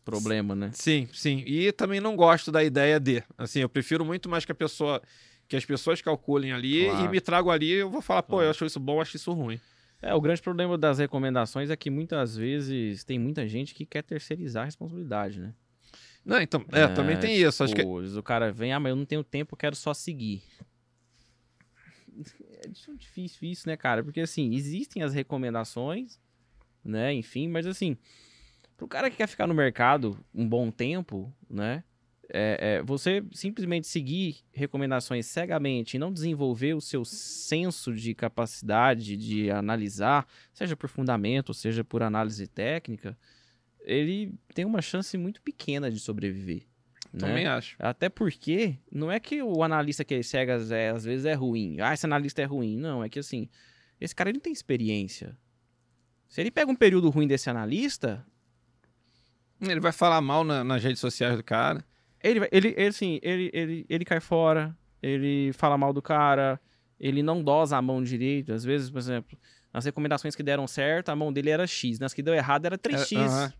problema, 0.03 0.55
né? 0.55 0.71
Sim, 0.73 1.07
sim. 1.13 1.43
E 1.45 1.71
também 1.71 1.99
não 1.99 2.15
gosto 2.15 2.51
da 2.51 2.63
ideia 2.63 2.99
de. 2.99 3.23
Assim, 3.37 3.59
eu 3.59 3.69
prefiro 3.69 4.05
muito 4.05 4.29
mais 4.29 4.45
que 4.45 4.51
a 4.51 4.55
pessoa. 4.55 5.01
Que 5.47 5.55
as 5.55 5.65
pessoas 5.65 6.01
calculem 6.01 6.51
ali 6.53 6.85
Claro. 6.85 7.05
e 7.05 7.07
me 7.07 7.21
tragam 7.21 7.51
ali. 7.51 7.71
Eu 7.71 7.89
vou 7.89 8.01
falar, 8.01 8.23
pô, 8.23 8.33
Claro. 8.37 8.45
eu 8.45 8.49
acho 8.51 8.65
isso 8.65 8.79
bom, 8.79 8.95
eu 8.97 9.01
acho 9.01 9.15
isso 9.15 9.31
ruim. 9.31 9.59
É, 10.01 10.13
o 10.13 10.21
grande 10.21 10.41
problema 10.41 10.77
das 10.77 10.97
recomendações 10.99 11.69
é 11.69 11.75
que 11.75 11.89
muitas 11.89 12.35
vezes 12.35 13.03
tem 13.03 13.17
muita 13.19 13.47
gente 13.47 13.73
que 13.73 13.85
quer 13.85 14.03
terceirizar 14.03 14.63
a 14.63 14.65
responsabilidade, 14.65 15.39
né? 15.39 15.53
Não, 16.23 16.41
então, 16.41 16.65
é, 16.71 16.87
também 16.87 17.19
tem 17.19 17.35
isso. 17.37 17.63
Acho 17.63 17.75
que. 17.75 17.83
Vezes 17.83 18.15
o 18.15 18.23
cara 18.23 18.51
vem, 18.51 18.73
ah, 18.73 18.79
mas 18.79 18.89
eu 18.89 18.95
não 18.95 19.05
tenho 19.05 19.23
tempo, 19.23 19.53
eu 19.53 19.57
quero 19.57 19.75
só 19.75 19.93
seguir. 19.93 20.41
É 22.65 22.67
di- 22.67 22.97
difícil 22.97 23.47
isso, 23.49 23.67
né, 23.67 23.77
cara? 23.77 24.03
Porque, 24.03 24.21
assim, 24.21 24.53
existem 24.55 25.03
as 25.03 25.13
recomendações, 25.13 26.19
né, 26.83 27.13
enfim, 27.13 27.47
mas, 27.47 27.67
assim, 27.67 27.95
pro 28.75 28.87
cara 28.87 29.09
que 29.09 29.17
quer 29.17 29.27
ficar 29.27 29.45
no 29.45 29.53
mercado 29.53 30.17
um 30.33 30.47
bom 30.47 30.71
tempo, 30.71 31.31
né, 31.49 31.83
é, 32.27 32.77
é, 32.77 32.81
você 32.81 33.23
simplesmente 33.31 33.85
seguir 33.87 34.37
recomendações 34.51 35.27
cegamente 35.27 35.95
e 35.95 35.99
não 35.99 36.11
desenvolver 36.11 36.73
o 36.73 36.81
seu 36.81 37.05
senso 37.05 37.93
de 37.93 38.15
capacidade 38.15 39.15
de 39.15 39.51
analisar, 39.51 40.27
seja 40.51 40.75
por 40.75 40.89
fundamento, 40.89 41.53
seja 41.53 41.83
por 41.83 42.01
análise 42.01 42.47
técnica, 42.47 43.15
ele 43.81 44.33
tem 44.55 44.65
uma 44.65 44.81
chance 44.81 45.15
muito 45.19 45.39
pequena 45.43 45.91
de 45.91 45.99
sobreviver. 45.99 46.63
Né? 47.15 47.27
Também 47.27 47.45
acho. 47.47 47.75
Até 47.79 48.09
porque 48.09 48.77
não 48.91 49.11
é 49.11 49.19
que 49.19 49.41
o 49.41 49.63
analista 49.63 50.03
que 50.03 50.15
é 50.15 50.21
cegas 50.23 50.71
é, 50.71 50.89
às 50.89 51.03
vezes 51.03 51.25
é 51.25 51.33
ruim. 51.33 51.79
Ah, 51.81 51.93
esse 51.93 52.05
analista 52.05 52.41
é 52.41 52.45
ruim. 52.45 52.77
Não, 52.77 53.03
é 53.03 53.09
que 53.09 53.19
assim, 53.19 53.49
esse 53.99 54.13
cara 54.15 54.29
ele 54.29 54.37
não 54.37 54.43
tem 54.43 54.53
experiência. 54.53 55.37
Se 56.27 56.41
ele 56.41 56.51
pega 56.51 56.71
um 56.71 56.75
período 56.75 57.09
ruim 57.09 57.27
desse 57.27 57.49
analista, 57.49 58.25
Ele 59.61 59.79
vai 59.79 59.91
falar 59.93 60.19
mal 60.21 60.43
na- 60.43 60.63
nas 60.63 60.83
redes 60.83 60.99
sociais 60.99 61.37
do 61.37 61.43
cara. 61.43 61.83
ele, 62.21 62.39
vai- 62.41 62.49
ele, 62.51 62.73
ele, 62.75 62.87
assim, 62.87 63.19
ele, 63.23 63.49
ele, 63.53 63.85
ele 63.87 64.03
cai 64.05 64.19
fora, 64.19 64.75
ele 65.01 65.53
fala 65.53 65.77
mal 65.77 65.93
do 65.93 66.01
cara, 66.01 66.59
ele 66.99 67.23
não 67.23 67.41
dosa 67.43 67.77
a 67.77 67.81
mão 67.81 68.03
direito. 68.03 68.51
Às 68.51 68.63
vezes, 68.65 68.89
por 68.89 68.97
exemplo, 68.97 69.37
nas 69.73 69.85
recomendações 69.85 70.35
que 70.35 70.43
deram 70.43 70.67
certo, 70.67 71.09
a 71.09 71.15
mão 71.15 71.31
dele 71.31 71.51
era 71.51 71.65
X, 71.67 71.99
nas 71.99 72.13
que 72.13 72.21
deu 72.23 72.33
errado 72.33 72.65
era 72.65 72.77
3X. 72.77 73.13
É, 73.13 73.17
aham. 73.23 73.53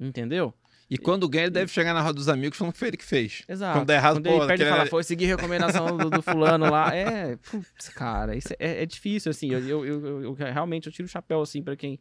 Entendeu? 0.00 0.54
E 0.90 0.98
quando 0.98 1.28
ganha, 1.28 1.44
ele 1.44 1.52
deve 1.52 1.70
chegar 1.70 1.94
na 1.94 2.00
roda 2.00 2.14
dos 2.14 2.28
amigos 2.28 2.58
falando 2.58 2.72
que 2.72 2.78
foi 2.80 2.88
ele 2.88 2.96
que 2.96 3.04
fez. 3.04 3.44
Exato. 3.48 3.78
Quando 3.78 3.86
der 3.86 3.94
errado, 3.94 4.14
Quando 4.16 4.24
pô, 4.24 4.36
ele 4.38 4.46
perde 4.48 4.64
e 4.64 4.68
fala, 4.68 4.86
foi 4.86 5.04
seguir 5.04 5.26
recomendação 5.26 5.96
do, 5.96 6.10
do 6.10 6.20
fulano 6.20 6.68
lá. 6.68 6.92
É, 6.94 7.36
putz, 7.36 7.88
cara, 7.90 8.34
isso 8.36 8.52
é, 8.58 8.82
é 8.82 8.86
difícil, 8.86 9.30
assim. 9.30 9.50
Eu, 9.52 9.60
eu, 9.64 9.84
eu- 9.86 10.22
eu- 10.24 10.32
realmente 10.32 10.88
eu 10.88 10.92
tiro 10.92 11.06
o 11.06 11.10
chapéu, 11.10 11.40
assim, 11.42 11.62
pra 11.62 11.76
quem 11.76 12.00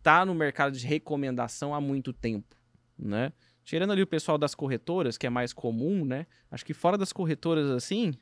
tá 0.00 0.24
no 0.24 0.32
mercado 0.34 0.78
de 0.78 0.86
recomendação 0.86 1.74
há 1.74 1.80
muito 1.80 2.12
tempo, 2.12 2.54
né? 2.96 3.32
Tirando 3.64 3.90
ali 3.92 4.02
o 4.02 4.06
pessoal 4.06 4.38
das 4.38 4.54
corretoras, 4.54 5.18
que 5.18 5.26
é 5.26 5.30
mais 5.30 5.52
comum, 5.52 6.04
né? 6.04 6.24
Acho 6.50 6.64
que 6.64 6.72
fora 6.72 6.96
das 6.96 7.12
corretoras, 7.12 7.68
assim. 7.70 8.14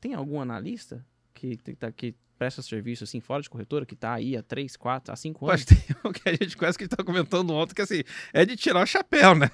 Tem 0.00 0.14
algum 0.14 0.40
analista 0.40 1.04
que, 1.34 1.56
que, 1.56 1.74
tá- 1.74 1.92
que 1.92 2.14
presta 2.40 2.62
serviço, 2.62 3.04
assim, 3.04 3.20
fora 3.20 3.42
de 3.42 3.50
corretora, 3.50 3.84
que 3.84 3.94
tá 3.94 4.14
aí 4.14 4.34
há 4.34 4.42
3, 4.42 4.74
4, 4.78 5.12
há 5.12 5.16
5 5.16 5.46
anos? 5.46 5.60
Mas 5.60 5.64
tem 5.84 5.96
um 6.02 6.10
que 6.10 6.26
a 6.26 6.32
gente 6.32 6.56
conhece 6.56 6.78
que 6.78 6.84
a 6.84 6.86
gente 6.86 6.96
tá 6.96 7.04
comentando 7.04 7.50
ontem, 7.52 7.74
que 7.74 7.82
assim, 7.82 8.02
é 8.32 8.46
de 8.46 8.56
tirar 8.56 8.82
o 8.82 8.86
chapéu, 8.86 9.34
né? 9.34 9.50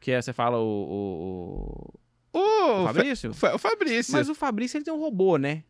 Que 0.00 0.12
é, 0.12 0.22
você 0.22 0.32
fala 0.32 0.56
o- 0.58 0.62
o- 0.62 1.98
o 2.32 2.38
O, 2.38 2.82
O 2.82 2.86
Fabrício? 2.86 3.34
Fa- 3.34 3.54
o 3.56 3.58
Fabrício. 3.58 4.12
Mas 4.12 4.28
o 4.28 4.34
Fabrício 4.36 4.78
ele 4.78 4.84
tem 4.84 4.94
um 4.94 5.00
robô, 5.00 5.36
né? 5.36 5.64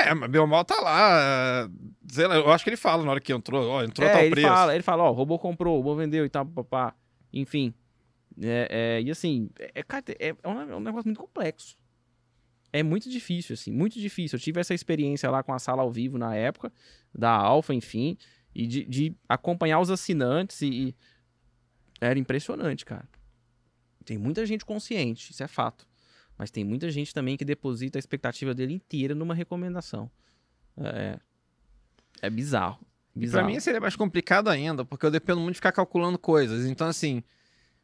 É, 0.00 0.12
mas 0.14 0.28
meu 0.28 0.46
mal 0.48 0.64
tá 0.64 0.80
lá. 0.80 1.70
Sei 2.08 2.26
lá, 2.26 2.34
eu 2.34 2.50
acho 2.50 2.64
que 2.64 2.70
ele 2.70 2.76
fala 2.76 3.04
na 3.04 3.12
hora 3.12 3.20
que 3.20 3.32
entrou. 3.32 3.68
Ó, 3.68 3.82
entrou 3.84 4.08
é, 4.08 4.12
tal 4.12 4.20
ele 4.22 4.30
preço. 4.32 4.48
fala, 4.48 4.74
ele 4.74 4.82
fala, 4.82 5.04
ó, 5.04 5.10
o 5.10 5.14
robô 5.14 5.38
comprou, 5.38 5.74
o 5.74 5.76
robô 5.78 5.94
vendeu 5.94 6.24
e 6.24 6.28
tal, 6.28 6.44
papá. 6.44 6.94
Enfim. 7.32 7.72
É, 8.42 8.68
é, 8.98 9.02
e 9.02 9.10
assim, 9.10 9.48
é, 9.58 9.80
é, 9.80 10.34
é 10.42 10.48
um, 10.48 10.60
é 10.72 10.76
um 10.76 10.80
negócio 10.80 11.06
muito 11.06 11.20
complexo. 11.20 11.76
É 12.72 12.82
muito 12.82 13.08
difícil, 13.10 13.54
assim, 13.54 13.72
muito 13.72 13.98
difícil. 13.98 14.36
Eu 14.36 14.40
tive 14.40 14.60
essa 14.60 14.74
experiência 14.74 15.30
lá 15.30 15.42
com 15.42 15.52
a 15.52 15.58
sala 15.58 15.82
ao 15.82 15.90
vivo 15.90 16.18
na 16.18 16.34
época, 16.34 16.72
da 17.12 17.30
Alfa, 17.30 17.74
enfim, 17.74 18.16
e 18.54 18.66
de, 18.66 18.84
de 18.84 19.16
acompanhar 19.28 19.80
os 19.80 19.90
assinantes 19.90 20.62
e, 20.62 20.66
e 20.66 20.94
era 22.00 22.18
impressionante, 22.18 22.84
cara. 22.84 23.08
Tem 24.04 24.16
muita 24.16 24.46
gente 24.46 24.64
consciente, 24.64 25.32
isso 25.32 25.42
é 25.42 25.48
fato. 25.48 25.86
Mas 26.38 26.50
tem 26.50 26.64
muita 26.64 26.90
gente 26.90 27.12
também 27.12 27.36
que 27.36 27.44
deposita 27.44 27.98
a 27.98 28.00
expectativa 28.00 28.54
dele 28.54 28.74
inteira 28.74 29.14
numa 29.14 29.34
recomendação. 29.34 30.10
É, 30.78 31.18
é 32.22 32.30
bizarro. 32.30 32.78
Bizarro. 33.14 33.44
pra 33.44 33.52
mim 33.52 33.60
seria 33.60 33.80
mais 33.80 33.96
complicado 33.96 34.48
ainda, 34.48 34.84
porque 34.84 35.04
eu 35.04 35.10
dependo 35.10 35.40
muito 35.40 35.54
de 35.54 35.58
ficar 35.58 35.72
calculando 35.72 36.18
coisas. 36.18 36.64
Então, 36.64 36.86
assim, 36.86 37.22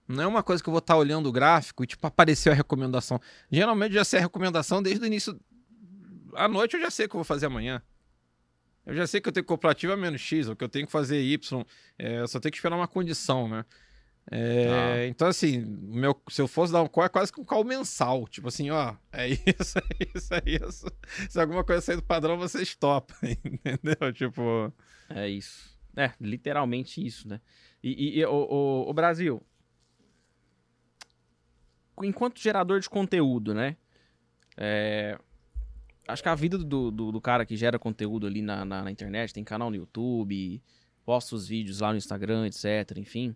não 0.09 0.23
é 0.25 0.27
uma 0.27 0.43
coisa 0.43 0.63
que 0.63 0.69
eu 0.69 0.73
vou 0.73 0.79
estar 0.79 0.97
olhando 0.97 1.29
o 1.29 1.33
gráfico 1.33 1.83
e, 1.85 1.87
tipo, 1.87 2.07
apareceu 2.07 2.53
a 2.53 2.55
recomendação. 2.55 3.21
Geralmente 3.51 3.93
já 3.95 4.05
sei 4.05 4.19
a 4.19 4.23
recomendação 4.23 4.83
desde 4.83 5.05
o 5.05 5.07
início. 5.07 5.39
À 6.35 6.47
noite 6.49 6.75
eu 6.77 6.81
já 6.81 6.91
sei 6.91 7.07
o 7.07 7.09
que 7.09 7.15
eu 7.17 7.19
vou 7.19 7.25
fazer 7.25 7.47
amanhã. 7.47 7.83
Eu 8.85 8.95
já 8.95 9.07
sei 9.07 9.21
que 9.21 9.29
eu 9.29 9.33
tenho 9.33 9.43
que 9.45 9.49
comprar 9.49 9.73
ativo 9.73 9.93
a 9.93 9.97
menos 9.97 10.21
X, 10.21 10.49
ou 10.49 10.55
que 10.55 10.63
eu 10.63 10.69
tenho 10.69 10.87
que 10.87 10.93
fazer 10.93 11.21
Y. 11.21 11.65
É, 11.99 12.21
eu 12.21 12.29
só 12.29 12.39
tenho 12.39 12.53
que 12.53 12.59
esperar 12.59 12.77
uma 12.77 12.87
condição, 12.87 13.49
né? 13.49 13.65
É, 14.31 14.65
Tá. 15.01 15.07
Então, 15.07 15.29
assim, 15.29 15.59
meu, 15.65 16.21
se 16.29 16.41
eu 16.41 16.47
fosse 16.49 16.73
dar 16.73 16.83
um 16.83 16.89
call, 16.89 17.05
é 17.05 17.09
quase 17.09 17.33
que 17.33 17.41
um 17.41 17.45
call 17.45 17.65
mensal. 17.65 18.27
Tipo 18.29 18.49
assim, 18.49 18.71
ó, 18.71 18.95
é 19.13 19.29
isso, 19.31 19.79
é 19.79 19.83
isso, 20.15 20.35
é 20.35 20.43
isso. 20.47 20.87
Se 21.29 21.41
alguma 21.41 21.65
coisa 21.65 21.81
sair 21.81 21.97
do 21.97 22.03
padrão, 22.03 22.37
você 22.39 22.63
estopa, 22.63 23.15
entendeu? 23.23 24.13
Tipo. 24.13 24.73
É 25.11 25.29
isso. 25.29 25.75
É, 25.97 26.13
literalmente 26.21 27.05
isso, 27.05 27.27
né? 27.29 27.41
E, 27.83 27.91
e- 27.91 28.19
e, 28.21 28.25
o, 28.27 28.31
o- 28.33 28.91
o 28.91 28.93
Brasil, 28.95 29.43
enquanto 32.03 32.41
gerador 32.41 32.81
de 32.81 32.89
conteúdo, 32.89 33.55
né? 33.55 33.77
É, 34.57 35.19
acho 36.09 36.23
que 36.23 36.29
a 36.29 36.35
vida 36.35 36.59
do, 36.59 36.91
do, 36.91 37.13
do 37.13 37.21
cara 37.21 37.45
que 37.45 37.57
gera 37.57 37.79
conteúdo 37.79 38.27
ali 38.27 38.43
na, 38.43 38.65
na, 38.65 38.83
na 38.83 38.91
internet, 38.91 39.33
tem 39.33 39.45
canal 39.45 39.71
no 39.71 39.77
YouTube, 39.77 40.63
posta 41.05 41.35
os 41.35 41.47
vídeos 41.49 41.81
lá 41.81 41.91
no 41.91 41.99
Instagram, 41.99 42.47
etc. 42.47 42.97
Enfim, 42.97 43.35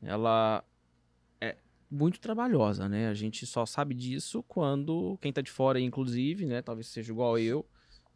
ela 0.00 0.64
é 1.40 1.56
muito 1.90 2.20
trabalhosa, 2.20 2.88
né? 2.88 3.08
A 3.08 3.14
gente 3.14 3.46
só 3.46 3.66
sabe 3.66 3.94
disso 3.94 4.42
quando 4.44 5.18
quem 5.20 5.32
tá 5.32 5.40
de 5.40 5.50
fora, 5.50 5.80
inclusive, 5.80 6.46
né? 6.46 6.62
Talvez 6.62 6.88
seja 6.88 7.12
igual 7.12 7.38
eu, 7.38 7.66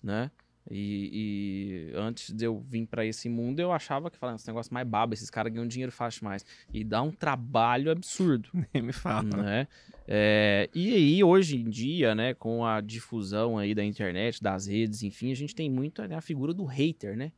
né? 0.02 0.30
E, 0.70 1.90
e 1.92 1.96
antes 1.96 2.32
de 2.34 2.44
eu 2.44 2.58
vir 2.60 2.86
pra 2.86 3.04
esse 3.04 3.28
mundo, 3.28 3.60
eu 3.60 3.72
achava 3.72 4.10
que 4.10 4.18
falando 4.18 4.38
esse 4.38 4.46
negócio 4.48 4.72
mais 4.74 4.86
baba, 4.86 5.14
esses 5.14 5.30
caras 5.30 5.52
ganham 5.52 5.66
dinheiro 5.68 5.92
fácil 5.92 6.20
demais. 6.20 6.44
E 6.72 6.82
dá 6.82 7.02
um 7.02 7.12
trabalho 7.12 7.90
absurdo, 7.90 8.48
Nem 8.74 8.82
me 8.82 8.92
fala. 8.92 9.22
né? 9.42 9.68
É, 10.08 10.68
e 10.74 10.92
aí, 10.94 11.24
hoje 11.24 11.56
em 11.56 11.68
dia, 11.70 12.14
né, 12.14 12.34
com 12.34 12.64
a 12.64 12.80
difusão 12.80 13.58
aí 13.58 13.74
da 13.74 13.84
internet, 13.84 14.42
das 14.42 14.66
redes, 14.66 15.02
enfim, 15.02 15.30
a 15.32 15.36
gente 15.36 15.54
tem 15.54 15.70
muito 15.70 16.02
né, 16.06 16.16
a 16.16 16.20
figura 16.20 16.52
do 16.52 16.64
hater, 16.64 17.16
né? 17.16 17.32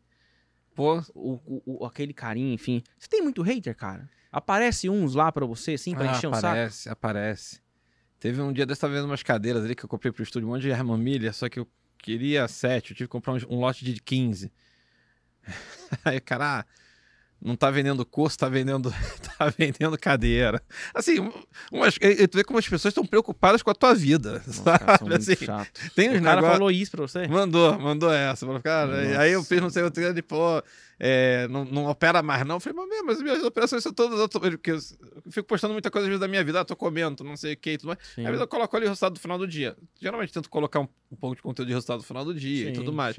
Pô, 0.75 0.99
O, 1.15 1.35
o- 1.45 1.63
o- 1.81 1.85
aquele 1.85 2.13
carinha, 2.15 2.55
enfim. 2.55 2.83
Você 2.99 3.09
tem 3.09 3.21
muito 3.21 3.43
hater, 3.43 3.75
cara? 3.77 4.09
Aparece 4.31 4.89
uns 4.89 5.15
lá 5.15 5.33
pra 5.33 5.45
você, 5.45 5.73
assim, 5.73 5.93
pra 5.95 6.05
ah, 6.07 6.11
encher 6.17 6.29
um 6.29 6.35
saco? 6.35 6.47
aparece, 6.47 6.89
aparece. 6.89 7.61
Teve 8.21 8.41
um 8.41 8.53
dia 8.53 8.65
desse, 8.67 8.81
tava 8.81 8.95
vendo 8.95 9.07
umas 9.07 9.23
cadeiras 9.23 9.65
ali 9.65 9.75
que 9.75 9.85
eu 9.85 9.89
comprei 9.89 10.13
pro 10.13 10.23
estúdio, 10.23 10.49
um 10.49 10.53
monte 10.53 10.63
de 10.63 10.73
armamilha, 10.73 11.33
só 11.33 11.49
que 11.49 11.59
eu 11.61 11.69
queria 12.03 12.47
sete, 12.49 12.91
eu 12.91 12.97
tive 12.97 13.09
que 13.09 13.13
comprar 13.13 13.33
um, 13.35 13.39
um 13.51 13.61
lote 13.61 13.85
de 13.85 14.01
15. 14.01 14.51
Aí, 16.05 16.21
cara, 16.21 16.61
ah, 16.61 16.65
não 17.41 17.55
tá 17.57 17.71
vendendo 17.71 18.05
curso, 18.05 18.37
tá 18.37 18.49
vendendo, 18.49 18.91
tá 19.39 19.49
vendendo 19.57 19.97
cadeira. 19.99 20.63
Assim, 20.95 21.21
um- 21.21 21.33
umas, 21.73 21.95
tu 21.95 22.37
vê 22.37 22.45
como 22.45 22.59
as 22.59 22.69
pessoas 22.69 22.93
estão 22.93 23.07
preocupadas 23.07 23.63
com 23.63 23.71
a 23.71 23.75
tua 23.75 23.95
vida, 23.95 24.43
Nossa, 24.47 24.65
Assim, 25.17 25.37
tem 25.95 26.11
uns 26.11 26.19
O 26.21 26.23
cara 26.23 26.37
negócios... 26.37 26.53
falou 26.53 26.71
isso 26.71 26.91
pra 26.91 27.03
você? 27.03 27.27
Mandou, 27.29 27.79
mandou 27.79 28.13
essa. 28.13 28.45
Falou, 28.45 28.61
cara, 28.61 29.21
aí 29.21 29.33
eu 29.33 29.43
fiz 29.45 29.61
não 29.61 29.71
sei 29.71 29.83
o 29.85 29.91
que, 29.91 30.23
pô, 30.23 30.63
é, 31.01 31.47
não, 31.49 31.65
não 31.65 31.87
opera 31.87 32.23
mais 32.23 32.45
não. 32.45 32.57
Eu 32.57 32.61
falei, 32.61 32.77
mas, 32.77 33.03
mas 33.05 33.17
as 33.19 33.23
minhas 33.23 33.45
operações 33.45 33.83
são 33.83 33.93
todas... 33.93 34.27
Porque 34.29 34.73
eu 34.73 34.79
fico 35.31 35.47
postando 35.47 35.73
muita 35.73 35.91
coisa 35.91 36.07
às 36.07 36.09
vezes 36.09 36.21
da 36.21 36.27
minha 36.27 36.43
vida, 36.43 36.61
ah, 36.61 36.65
tô 36.65 36.75
comendo, 36.75 37.23
não 37.23 37.37
sei 37.37 37.55
o 37.55 37.57
que 37.57 37.71
e 37.71 37.79
tudo 37.79 37.89
mais. 37.89 37.99
Sim. 38.15 38.23
Às 38.23 38.27
vezes 38.27 38.41
eu 38.41 38.49
coloco 38.49 38.77
ali 38.77 38.87
o 38.87 38.89
resultado 38.89 39.15
do 39.15 39.21
final 39.21 39.39
do 39.39 39.47
dia. 39.47 39.77
Geralmente 40.01 40.33
tento 40.33 40.51
colocar 40.51 40.81
um, 40.81 40.89
um 41.13 41.17
pouco 41.17 41.37
de 41.37 41.43
conteúdo 41.43 41.69
de 41.69 41.75
resultado 41.75 41.99
do 41.99 42.05
final 42.05 42.25
do 42.25 42.35
dia 42.35 42.65
e 42.65 42.67
Sim, 42.69 42.73
tudo 42.73 42.93
mais. 42.93 43.17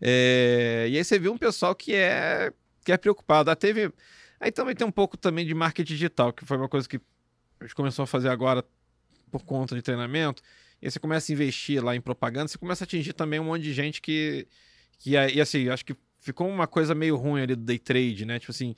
É, 0.00 0.86
e 0.90 0.96
aí 0.96 1.04
você 1.04 1.18
viu 1.18 1.32
um 1.32 1.38
pessoal 1.38 1.74
que 1.74 1.94
é, 1.94 2.52
que 2.84 2.92
é 2.92 2.96
preocupado. 2.96 3.50
Ah, 3.50 3.56
teve... 3.56 3.92
Aí 4.40 4.50
também 4.50 4.74
tem 4.74 4.86
um 4.86 4.92
pouco 4.92 5.16
também 5.16 5.44
de 5.44 5.52
marketing 5.52 5.92
digital, 5.92 6.32
que 6.32 6.44
foi 6.44 6.56
uma 6.56 6.68
coisa 6.68 6.88
que 6.88 7.00
a 7.60 7.64
gente 7.64 7.74
começou 7.74 8.04
a 8.04 8.06
fazer 8.06 8.28
agora 8.28 8.64
por 9.30 9.44
conta 9.44 9.74
de 9.74 9.82
treinamento. 9.82 10.42
E 10.80 10.86
aí 10.86 10.90
você 10.90 10.98
começa 10.98 11.30
a 11.30 11.34
investir 11.34 11.84
lá 11.84 11.94
em 11.94 12.00
propaganda, 12.00 12.48
você 12.48 12.56
começa 12.56 12.84
a 12.84 12.86
atingir 12.86 13.12
também 13.12 13.40
um 13.40 13.44
monte 13.44 13.62
de 13.62 13.72
gente 13.72 14.00
que... 14.00 14.46
que 14.98 15.16
é- 15.16 15.32
e 15.34 15.40
assim, 15.40 15.68
acho 15.68 15.84
que 15.84 15.94
ficou 16.18 16.48
uma 16.48 16.66
coisa 16.66 16.94
meio 16.94 17.16
ruim 17.16 17.42
ali 17.42 17.54
do 17.54 17.62
day 17.64 17.78
trade, 17.78 18.24
né? 18.24 18.38
Tipo 18.38 18.52
assim, 18.52 18.74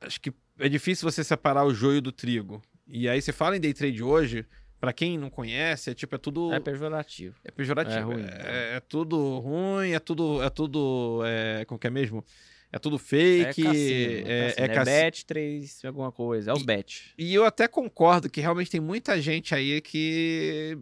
acho 0.00 0.20
que 0.20 0.32
é 0.58 0.68
difícil 0.68 1.10
você 1.10 1.22
separar 1.24 1.64
o 1.64 1.74
joio 1.74 2.00
do 2.00 2.12
trigo. 2.12 2.62
E 2.86 3.08
aí 3.08 3.20
você 3.20 3.32
fala 3.32 3.56
em 3.56 3.60
day 3.60 3.72
trade 3.72 4.02
hoje, 4.02 4.46
pra 4.80 4.92
quem 4.92 5.16
não 5.18 5.30
conhece, 5.30 5.90
é 5.90 5.94
tipo, 5.94 6.14
é 6.14 6.18
tudo... 6.18 6.52
É 6.52 6.60
pejorativo. 6.60 7.34
É 7.44 7.50
pejorativo. 7.50 7.96
É 8.12 8.14
ruim, 8.14 8.24
É, 8.24 8.76
é 8.76 8.80
tudo 8.80 9.38
ruim, 9.38 9.90
é 9.92 9.98
tudo. 9.98 10.42
É 10.42 10.50
tudo. 10.50 11.22
É, 11.24 11.64
como 11.64 11.78
que 11.78 11.86
é 11.86 11.90
mesmo? 11.90 12.24
É 12.70 12.78
tudo 12.78 12.98
fake. 12.98 13.62
é 13.62 13.64
cassino. 13.64 14.28
é, 14.28 14.44
cassino. 14.48 14.64
é 14.64 14.64
É 14.64 14.68
cassi- 14.68 14.90
bet 14.90 15.26
3, 15.26 15.84
alguma 15.84 16.10
coisa. 16.12 16.50
É 16.50 16.54
os 16.54 16.62
bet. 16.62 17.12
E 17.16 17.32
eu 17.32 17.44
até 17.44 17.66
concordo 17.68 18.28
que 18.28 18.40
realmente 18.40 18.70
tem 18.70 18.80
muita 18.80 19.20
gente 19.20 19.54
aí 19.54 19.80
que. 19.80 20.76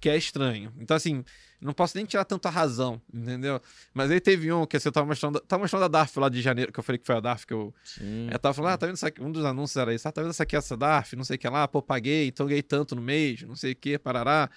que 0.00 0.08
é 0.08 0.16
estranho. 0.16 0.72
Então, 0.78 0.96
assim, 0.96 1.24
não 1.62 1.72
posso 1.72 1.96
nem 1.96 2.04
tirar 2.04 2.24
tanta 2.24 2.50
razão, 2.50 3.00
entendeu? 3.12 3.60
Mas 3.94 4.10
aí 4.10 4.20
teve 4.20 4.52
um 4.52 4.66
que 4.66 4.78
você 4.78 4.90
tava 4.90 5.06
mostrando. 5.06 5.40
Tava 5.40 5.62
mostrando 5.62 5.84
a 5.84 5.88
DARF 5.88 6.18
lá 6.18 6.28
de 6.28 6.42
janeiro, 6.42 6.72
que 6.72 6.78
eu 6.78 6.82
falei 6.82 6.98
que 6.98 7.06
foi 7.06 7.16
a 7.16 7.20
DARF 7.20 7.46
que 7.46 7.54
eu. 7.54 7.72
Sim. 7.84 8.28
Eu 8.30 8.38
tava 8.38 8.52
falando, 8.52 8.72
ah, 8.72 8.78
tá 8.78 8.86
vendo 8.86 8.96
isso 8.96 9.06
aqui? 9.06 9.22
Um 9.22 9.30
dos 9.30 9.44
anúncios 9.44 9.76
era 9.76 9.94
isso. 9.94 10.06
Ah, 10.08 10.12
tá 10.12 10.20
vendo 10.20 10.30
essa 10.30 10.42
aqui, 10.42 10.56
essa 10.56 10.76
DARF? 10.76 11.14
Não 11.14 11.24
sei 11.24 11.36
o 11.36 11.38
que 11.38 11.48
lá. 11.48 11.68
Pô, 11.68 11.80
paguei, 11.80 12.26
então 12.26 12.46
ganhei 12.46 12.62
tanto 12.62 12.96
no 12.96 13.02
mês, 13.02 13.42
não 13.42 13.54
sei 13.54 13.72
o 13.72 13.76
que, 13.76 13.98
parará. 13.98 14.50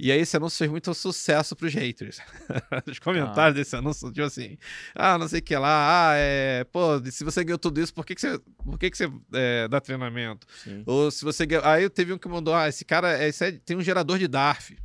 E 0.00 0.12
aí 0.12 0.20
esse 0.20 0.36
anúncio 0.36 0.58
fez 0.58 0.70
muito 0.70 0.94
sucesso 0.94 1.56
pros 1.56 1.74
haters. 1.74 2.18
Os 2.88 3.00
comentários 3.00 3.56
desse 3.56 3.74
anúncio, 3.74 4.12
tipo 4.12 4.26
assim, 4.26 4.56
ah, 4.94 5.18
não 5.18 5.26
sei 5.26 5.40
o 5.40 5.42
que 5.42 5.56
lá, 5.56 6.10
ah, 6.10 6.14
é, 6.14 6.64
pô, 6.64 7.00
se 7.10 7.24
você 7.24 7.42
ganhou 7.42 7.58
tudo 7.58 7.80
isso, 7.80 7.92
por 7.92 8.06
que, 8.06 8.14
que 8.14 8.20
você, 8.20 8.38
por 8.64 8.78
que, 8.78 8.90
que 8.90 8.96
você 8.96 9.10
é, 9.32 9.66
dá 9.66 9.80
treinamento? 9.80 10.46
Sim. 10.62 10.84
Ou 10.86 11.10
se 11.10 11.24
você 11.24 11.44
ganhou... 11.44 11.64
Aí 11.64 11.90
teve 11.90 12.12
um 12.12 12.18
que 12.18 12.28
mandou, 12.28 12.54
ah, 12.54 12.68
esse 12.68 12.84
cara 12.84 13.18
é, 13.18 13.28
esse 13.28 13.44
é- 13.44 13.52
tem 13.52 13.76
um 13.76 13.82
gerador 13.82 14.18
de 14.18 14.28
DARF. 14.28 14.76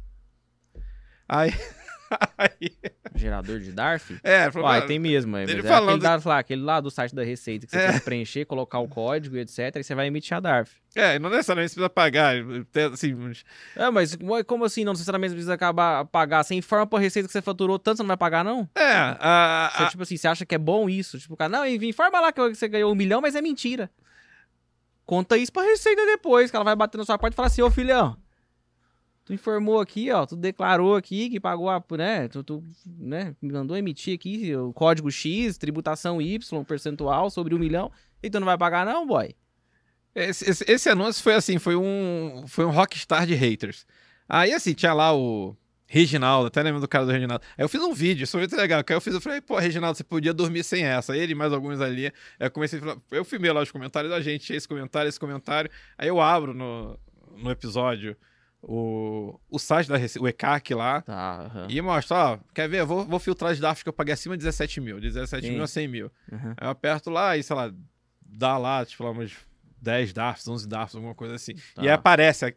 Aí... 1.27 1.53
aí 2.37 2.71
Gerador 3.15 3.59
de 3.59 3.71
DARF? 3.71 4.19
é, 4.23 4.51
falou, 4.51 4.67
Uai, 4.67 4.79
"Ah, 4.79 4.81
tem 4.85 4.99
mesmo. 4.99 5.35
É, 5.37 5.43
ele 5.43 5.59
é 5.59 5.63
falando- 5.63 6.03
aquele, 6.05 6.27
lá, 6.29 6.37
aquele 6.39 6.61
lá 6.61 6.79
do 6.79 6.91
site 6.91 7.13
da 7.15 7.23
Receita 7.23 7.65
que 7.65 7.71
você 7.71 7.77
É. 7.79 7.89
tem 7.89 7.99
que 7.99 8.05
preencher, 8.05 8.45
colocar 8.45 8.79
o 8.79 8.87
código 8.87 9.35
e 9.35 9.39
etc. 9.39 9.75
E 9.77 9.83
você 9.83 9.95
vai 9.95 10.07
emitir 10.07 10.35
a 10.35 10.39
DARF. 10.39 10.71
é, 10.95 11.17
não 11.17 11.29
necessariamente 11.29 11.71
você 11.71 11.75
precisa 11.75 11.89
pagar, 11.89 12.35
tem, 12.71 12.85
assim, 12.85 13.13
mas- 13.15 13.43
É, 13.75 13.89
mas 13.89 14.17
como- 14.45 14.63
assim 14.65 14.83
não 14.83 14.93
necessariamente 14.93 15.33
precisa 15.33 15.53
acabar 15.55 16.05
pagar? 16.05 16.43
Você 16.43 16.53
informa 16.55 16.85
pra 16.85 16.99
Receita 16.99 17.27
que 17.27 17.33
você 17.33 17.41
faturou 17.41 17.79
tanto, 17.79 17.97
você 17.97 18.03
não 18.03 18.07
vai 18.07 18.17
pagar, 18.17 18.43
não? 18.43 18.69
é, 18.75 18.91
a, 19.19 19.71
Você, 19.75 19.83
a- 19.83 19.87
tipo 19.89 20.03
assim, 20.03 20.17
você 20.17 20.27
acha 20.27 20.45
que 20.45 20.53
é 20.55 20.59
bom 20.59 20.87
isso? 20.89 21.17
Tipo, 21.19 21.35
cara, 21.37 21.49
não, 21.49 21.65
informa 21.65 22.19
lá 22.19 22.31
que 22.31 22.41
você 22.49 22.67
ganhou 22.67 22.91
um 22.91 22.95
milhão, 22.95 23.21
mas 23.21 23.35
é 23.35 23.41
mentira. 23.41 23.89
Conta 25.05 25.37
isso 25.37 25.51
pra 25.51 25.63
Receita 25.63 26.05
depois, 26.05 26.49
que 26.49 26.55
ela 26.55 26.63
vai 26.65 26.75
bater 26.75 26.97
na 26.97 27.05
sua 27.05 27.17
porta 27.17 27.33
e 27.33 27.37
falar 27.37 27.47
assim, 27.47 27.61
ô 27.61 27.69
filhão, 27.69 28.15
tu 29.25 29.33
informou 29.33 29.79
aqui, 29.79 30.11
ó, 30.11 30.25
tu 30.25 30.35
declarou 30.35 30.95
aqui 30.95 31.29
que 31.29 31.39
pagou 31.39 31.69
a, 31.69 31.83
né, 31.97 32.27
tu, 32.27 32.43
tu, 32.43 32.63
né, 32.85 33.35
mandou 33.41 33.77
emitir 33.77 34.15
aqui 34.15 34.55
o 34.55 34.73
código 34.73 35.09
X, 35.11 35.57
tributação 35.57 36.21
Y, 36.21 36.63
percentual 36.65 37.29
sobre 37.29 37.55
um 37.55 37.59
milhão, 37.59 37.91
e 38.21 38.29
tu 38.29 38.39
não 38.39 38.45
vai 38.45 38.57
pagar 38.57 38.85
não, 38.85 39.05
boy? 39.07 39.33
Esse, 40.15 40.49
esse- 40.49 40.65
esse 40.67 40.89
anúncio 40.89 41.23
foi 41.23 41.33
assim, 41.33 41.57
foi 41.57 41.75
um, 41.75 42.43
foi 42.47 42.65
um 42.65 42.69
rockstar 42.69 43.25
de 43.25 43.33
haters. 43.33 43.85
Aí 44.29 44.53
assim, 44.53 44.73
tinha 44.73 44.93
lá 44.93 45.15
o 45.15 45.55
Reginaldo, 45.87 46.47
até 46.47 46.61
lembro 46.63 46.79
do 46.81 46.87
cara 46.87 47.05
do 47.05 47.11
Reginaldo. 47.11 47.43
Aí 47.57 47.63
eu 47.63 47.69
fiz 47.69 47.81
um 47.81 47.93
vídeo, 47.93 48.23
isso 48.23 48.31
foi 48.31 48.41
muito 48.41 48.55
legal. 48.55 48.83
Que 48.83 48.93
aí 48.93 48.97
eu 48.97 49.01
fiz, 49.01 49.13
eu 49.13 49.21
falei, 49.21 49.41
pô, 49.41 49.57
Reginaldo, 49.59 49.97
você 49.97 50.03
podia 50.03 50.33
dormir 50.33 50.63
sem 50.63 50.83
essa. 50.85 51.15
Ele 51.15 51.33
e 51.33 51.35
mais 51.35 51.51
alguns 51.53 51.79
ali. 51.81 52.07
Aí 52.07 52.13
eu 52.47 52.51
comecei 52.51 52.79
a 52.79 52.81
falar, 52.81 52.97
eu 53.11 53.23
filmei 53.25 53.51
lá 53.51 53.61
os 53.61 53.71
comentários 53.71 54.11
da 54.11 54.19
gente, 54.21 54.53
esse 54.53 54.67
comentário, 54.67 55.09
esse 55.09 55.19
comentário. 55.19 55.69
Aí 55.97 56.07
eu 56.07 56.19
abro 56.21 56.53
no, 56.53 56.97
no 57.35 57.51
episódio 57.51 58.15
o, 58.65 59.39
o 59.49 59.59
site 59.59 59.87
da 59.89 59.97
Rece- 59.97 60.19
o 60.19 60.27
ECAC 60.27 60.73
lá. 60.73 61.01
Tá, 61.01 61.41
aham. 61.41 61.67
E 61.69 61.81
mostra, 61.81 62.15
ó, 62.17 62.37
quer 62.53 62.67
ver? 62.69 62.79
Eu 62.81 62.87
vou, 62.87 63.05
vou 63.05 63.19
filtrar 63.19 63.51
as 63.51 63.59
DAFs 63.59 63.83
que 63.83 63.89
eu 63.89 63.93
paguei 63.93 64.13
acima 64.13 64.35
de 64.37 64.43
17 64.43 64.79
mil, 64.81 64.99
de 64.99 65.07
17 65.09 65.45
Sim. 65.45 65.53
mil 65.53 65.63
a 65.63 65.67
100 65.67 65.87
mil. 65.87 66.11
Aí 66.31 66.65
eu 66.65 66.69
aperto 66.69 67.09
lá 67.09 67.35
e, 67.37 67.43
sei 67.43 67.55
lá, 67.55 67.71
dá 68.25 68.57
lá, 68.57 68.85
tipo, 68.85 69.03
lá 69.03 69.11
umas 69.11 69.31
10 69.81 70.13
DAFs, 70.13 70.47
11 70.47 70.67
DAFs, 70.67 70.95
alguma 70.95 71.13
coisa 71.13 71.35
assim. 71.35 71.53
Tá. 71.75 71.83
E 71.83 71.87
aí 71.87 71.93
aparece. 71.93 72.55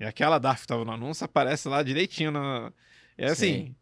E 0.00 0.04
aquela 0.04 0.38
DARF 0.38 0.62
que 0.62 0.66
tava 0.68 0.84
no 0.84 0.92
anúncio 0.92 1.24
aparece 1.24 1.68
lá 1.68 1.82
direitinho 1.82 2.30
na. 2.32 2.72
É 3.18 3.26
assim. 3.26 3.66
Sim. 3.66 3.76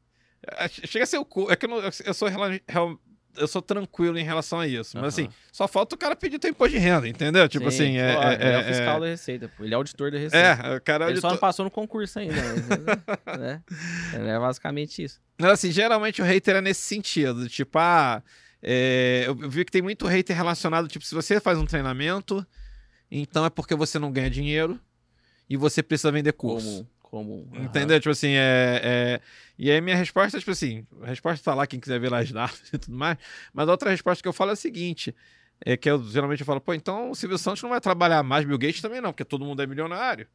é- 0.47 0.69
Chega 0.69 1.05
a 1.05 1.07
ser 1.07 1.19
o. 1.19 1.25
cu- 1.25 1.51
É 1.51 1.57
que 1.57 1.65
eu, 1.67 1.71
não- 1.71 1.79
eu 1.79 2.13
sou, 2.15 2.29
real- 2.29 2.99
eu 3.37 3.47
sou 3.49 3.63
tranquilo 3.63 4.19
em 4.19 4.25
relação 4.25 4.61
a 4.61 4.67
isso. 4.67 4.97
Mas 4.97 5.15
assim, 5.15 5.25
Aham. 5.25 5.33
só 5.53 5.69
falta 5.69 5.95
o 5.95 5.99
cara 5.99 6.15
pedir 6.17 6.39
teu 6.39 6.51
imposto 6.51 6.73
de 6.77 6.79
renda, 6.79 7.09
entendeu? 7.09 7.49
Tipo 7.49 7.71
Sim, 7.71 7.77
assim. 7.77 7.99
É, 7.99 8.13
é, 8.15 8.35
ele 8.35 8.45
é 8.45 8.57
o 8.57 8.61
é- 8.61 8.65
fiscal 8.65 9.01
da 9.01 9.07
Receita, 9.07 9.51
pô. 9.57 9.65
Ele 9.65 9.73
é 9.75 9.77
auditor 9.77 10.11
da 10.11 10.19
Receita. 10.19 10.63
é, 10.67 10.77
o 10.77 10.81
cara. 10.81 11.05
Ele 11.05 11.13
ele 11.15 11.21
só 11.21 11.29
to- 11.29 11.35
não 11.35 11.41
passou 11.41 11.65
no 11.65 11.71
concurso 11.71 12.19
ainda, 12.19 12.35
mas, 12.35 13.39
né? 13.41 13.63
É 14.13 14.39
basicamente 14.39 15.03
isso. 15.03 15.21
Mas, 15.39 15.51
assim, 15.53 15.71
geralmente 15.71 16.21
o 16.21 16.25
hater 16.25 16.57
é 16.57 16.61
nesse 16.61 16.83
sentido. 16.83 17.49
Tipo, 17.49 17.79
ah, 17.79 18.23
é, 18.63 19.25
eu 19.27 19.35
vi 19.49 19.65
que 19.65 19.73
tem 19.73 19.83
muito 19.83 20.07
hater 20.07 20.37
relacionado, 20.37 20.87
tipo, 20.89 21.05
se 21.05 21.15
você 21.15 21.41
faz 21.41 21.59
um 21.59 21.65
treinamento, 21.67 22.47
então 23.11 23.45
é 23.45 23.51
porque 23.51 23.75
você 23.75 23.99
não 23.99 24.13
ganha 24.13 24.29
dinheiro 24.31 24.79
e 25.49 25.57
você 25.57 25.83
precisa 25.83 26.13
vender 26.13 26.33
curso. 26.33 26.67
Como, 26.85 26.89
como. 27.11 27.49
aham. 27.53 27.65
Entendeu? 27.65 27.99
Tipo 28.01 28.11
assim, 28.11 28.31
é, 28.33 28.81
é- 28.83 29.21
E 29.59 29.71
aí 29.71 29.81
minha 29.81 29.97
resposta 29.97 30.37
é, 30.37 30.41
tipo 30.41 30.51
assim, 30.53 30.87
a 31.03 31.07
resposta 31.07 31.45
tá 31.45 31.55
lá, 31.55 31.67
quem 31.67 31.81
quiser 31.81 31.99
ver 32.01 32.11
lá 32.11 32.19
as 32.21 32.31
datas 32.33 32.73
e 32.73 32.79
tudo 32.79 32.97
mais. 32.97 33.19
Mas 33.53 33.69
a 33.69 33.73
outra 33.73 33.91
resposta 33.91 34.23
que 34.23 34.29
eu 34.29 34.33
falo 34.33 34.51
é 34.51 34.53
a 34.55 34.57
seguinte, 34.57 35.15
é 35.65 35.77
que 35.77 35.91
eu 35.91 36.03
geralmente 36.05 36.41
eu 36.41 36.47
falo, 36.47 36.61
pô, 36.61 36.73
então 36.73 37.11
o 37.11 37.15
Silvio 37.15 37.37
Santos 37.37 37.63
não 37.63 37.71
vai 37.71 37.81
trabalhar 37.81 38.23
mais, 38.23 38.45
Bill 38.47 38.57
Gates 38.59 38.81
também 38.81 39.01
não, 39.01 39.13
porque 39.13 39.25
todo 39.25 39.45
mundo 39.45 39.61
é 39.63 39.67
milionário. 39.67 40.27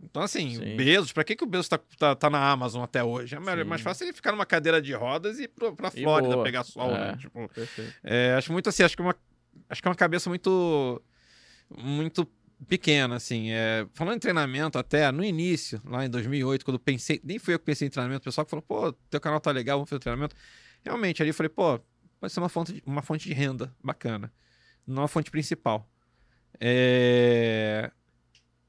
Então, 0.00 0.22
assim, 0.22 0.54
Sim. 0.56 0.74
o 0.74 0.76
Bezos, 0.76 1.10
pra 1.10 1.24
que, 1.24 1.34
que 1.34 1.42
o 1.42 1.46
Bezos 1.46 1.68
tá, 1.68 1.80
tá, 1.98 2.14
tá 2.14 2.28
na 2.28 2.50
Amazon 2.50 2.82
até 2.82 3.02
hoje? 3.02 3.34
É 3.34 3.38
mais, 3.40 3.58
Sim. 3.58 3.64
mais 3.64 3.80
fácil 3.80 4.04
ele 4.04 4.12
ficar 4.12 4.30
numa 4.30 4.44
cadeira 4.44 4.80
de 4.80 4.92
rodas 4.92 5.38
e 5.38 5.44
ir 5.44 5.48
pra 5.48 5.88
E 5.94 6.02
Flórida 6.02 6.34
boa. 6.34 6.44
pegar 6.44 6.64
sol, 6.64 6.90
É. 6.92 7.12
né? 7.12 7.16
Tipo, 7.16 7.50
é, 8.04 8.34
acho 8.34 8.52
muito 8.52 8.68
assim, 8.68 8.82
acho 8.82 8.94
que 8.94 9.00
é 9.02 9.04
uma, 9.06 9.16
acho 9.70 9.80
que 9.80 9.88
é 9.88 9.90
uma 9.90 9.96
cabeça 9.96 10.28
muito, 10.28 11.02
muito 11.76 12.28
pequena, 12.68 13.16
assim. 13.16 13.50
É, 13.50 13.86
falando 13.94 14.16
em 14.16 14.20
treinamento, 14.20 14.78
até 14.78 15.10
no 15.12 15.22
início, 15.24 15.80
lá 15.84 16.04
em 16.06 16.10
2008, 16.10 16.64
quando 16.64 16.76
eu 16.76 16.80
pensei, 16.80 17.20
nem 17.22 17.38
fui 17.38 17.54
eu 17.54 17.58
que 17.58 17.64
pensei 17.64 17.86
em 17.88 17.90
treinamento, 17.90 18.22
o 18.22 18.24
pessoal 18.24 18.44
que 18.44 18.50
falou, 18.50 18.62
pô, 18.62 18.92
teu 19.10 19.20
canal 19.20 19.40
tá 19.40 19.50
legal, 19.50 19.78
vamos 19.78 19.90
fazer 19.90 20.00
treinamento. 20.00 20.34
Realmente, 20.84 21.22
ali 21.22 21.30
eu 21.30 21.34
falei, 21.34 21.50
pô, 21.50 21.78
pode 22.20 22.32
ser 22.32 22.40
uma 22.40 22.48
fonte 22.48 22.72
de, 22.72 22.82
uma 22.86 23.02
fonte 23.02 23.28
de 23.28 23.34
renda 23.34 23.74
bacana, 23.82 24.32
não 24.86 25.02
a 25.02 25.08
fonte 25.08 25.30
principal. 25.30 25.88
É, 26.60 27.90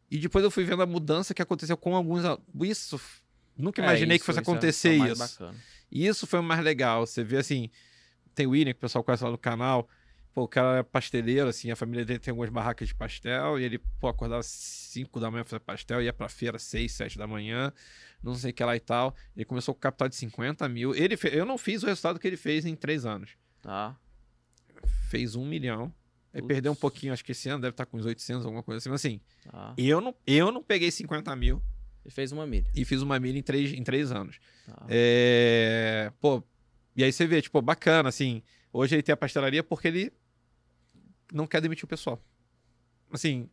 E 0.10 0.18
depois 0.18 0.44
eu 0.44 0.50
fui 0.52 0.64
vendo 0.64 0.82
a 0.82 0.86
mudança 0.86 1.34
que 1.34 1.42
aconteceu 1.42 1.76
com 1.76 1.96
alguns. 1.96 2.24
al- 2.24 2.42
Isso, 2.62 3.00
nunca 3.58 3.82
É, 3.82 3.86
imaginei 3.86 4.18
que 4.18 4.22
isso- 4.22 4.26
fosse 4.26 4.40
isso 4.40 4.50
é- 4.50 4.54
acontecer 4.54 4.90
é 4.94 4.96
o 5.14 5.18
mais 5.18 5.32
isso. 5.32 5.52
E 5.92 6.08
isso 6.08 6.28
foi 6.28 6.40
o 6.40 6.44
mais 6.44 6.62
legal. 6.64 7.06
Você 7.06 7.24
vê 7.24 7.38
assim, 7.38 7.70
tem 8.34 8.48
o 8.48 8.52
William, 8.52 8.72
que 8.74 8.78
o 8.78 8.82
pessoal 8.82 9.04
conhece 9.04 9.24
lá 9.24 9.32
no 9.32 9.38
canal. 9.38 9.90
Pô, 10.38 10.44
o 10.44 10.48
cara 10.48 10.78
é 10.78 10.84
pasteleiro, 10.84 11.50
assim, 11.50 11.72
a 11.72 11.76
família 11.76 12.06
dele 12.06 12.20
tem 12.20 12.30
algumas 12.32 12.52
barracas 12.52 12.88
de 12.90 12.94
pastel, 12.94 13.60
e 13.60 13.64
ele, 13.64 13.80
pô, 14.00 14.08
acordava 14.08 14.44
5 14.44 15.20
da 15.20 15.32
manhã 15.32 15.44
pra 15.44 15.50
fazer 15.50 15.60
pastel, 15.62 16.00
ia 16.00 16.14
pra 16.14 16.30
feira 16.30 16.60
6, 16.60 16.92
7 16.92 17.18
da 17.18 17.26
manhã, 17.26 17.74
não 18.22 18.36
sei 18.36 18.52
o 18.52 18.54
que 18.54 18.64
lá 18.64 18.76
e 18.76 18.80
tal. 18.80 19.16
Ele 19.36 19.46
começou 19.46 19.74
com 19.74 19.80
capital 19.82 20.08
de 20.08 20.16
50 20.16 20.70
mil. 20.70 20.94
Ele 20.94 21.18
fe- 21.18 21.32
Eu 21.34 21.44
não 21.44 21.58
fiz 21.58 21.82
o 21.82 21.88
resultado 21.88 22.20
que 22.20 22.28
ele 22.28 22.38
fez 22.38 22.68
em 22.68 22.76
3 22.76 23.04
anos. 23.04 23.32
Tá. 23.64 23.98
Fez 25.10 25.36
um 25.36 25.44
milhão. 25.44 25.92
Aí 26.32 26.40
Putz. 26.42 26.48
perdeu 26.54 26.72
um 26.72 26.76
pouquinho, 26.76 27.14
acho 27.14 27.26
que 27.26 27.32
esse 27.32 27.50
ano 27.50 27.62
deve 27.62 27.72
estar 27.72 27.88
com 27.88 27.98
uns 27.98 28.06
800, 28.06 28.46
alguma 28.46 28.62
coisa 28.62 28.78
assim. 28.78 28.90
Mas 28.90 29.02
assim, 29.04 29.20
tá. 29.52 29.74
eu 29.76 30.00
não, 30.00 30.14
eu 30.28 30.52
não 30.52 30.62
peguei 30.62 30.92
50 30.92 31.36
mil 31.36 31.60
Ele 32.06 32.14
fez 32.14 32.32
uma 32.32 32.46
milha. 32.46 32.70
e 32.76 32.86
fiz 32.86 33.02
uma 33.02 33.20
milha 33.20 33.40
em 33.40 33.42
3, 33.42 33.74
em 33.74 33.84
três 33.84 34.12
anos. 34.12 34.38
Tá. 34.68 34.86
É, 34.88 36.12
Pô, 36.22 36.44
e 36.96 37.04
aí 37.04 37.12
você 37.12 37.26
vê, 37.26 37.42
tipo, 37.42 37.60
bacana, 37.60 38.10
assim. 38.10 38.44
Hoje 38.72 38.94
ele 38.94 39.02
tem 39.02 39.14
a 39.14 39.18
pastelaria 39.18 39.64
porque 39.64 39.88
ele 39.88 40.14
não 41.32 41.48
quer 41.48 41.62
demitir 41.62 41.86
o 41.86 41.88
pessoal. 41.88 42.22
Assim, 43.12 43.50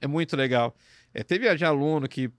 é 0.00 0.06
muito 0.06 0.36
legal. 0.36 0.74
É, 1.12 1.22
teve 1.22 1.56
já 1.56 1.68
aluno 1.68 2.08
que 2.08 2.30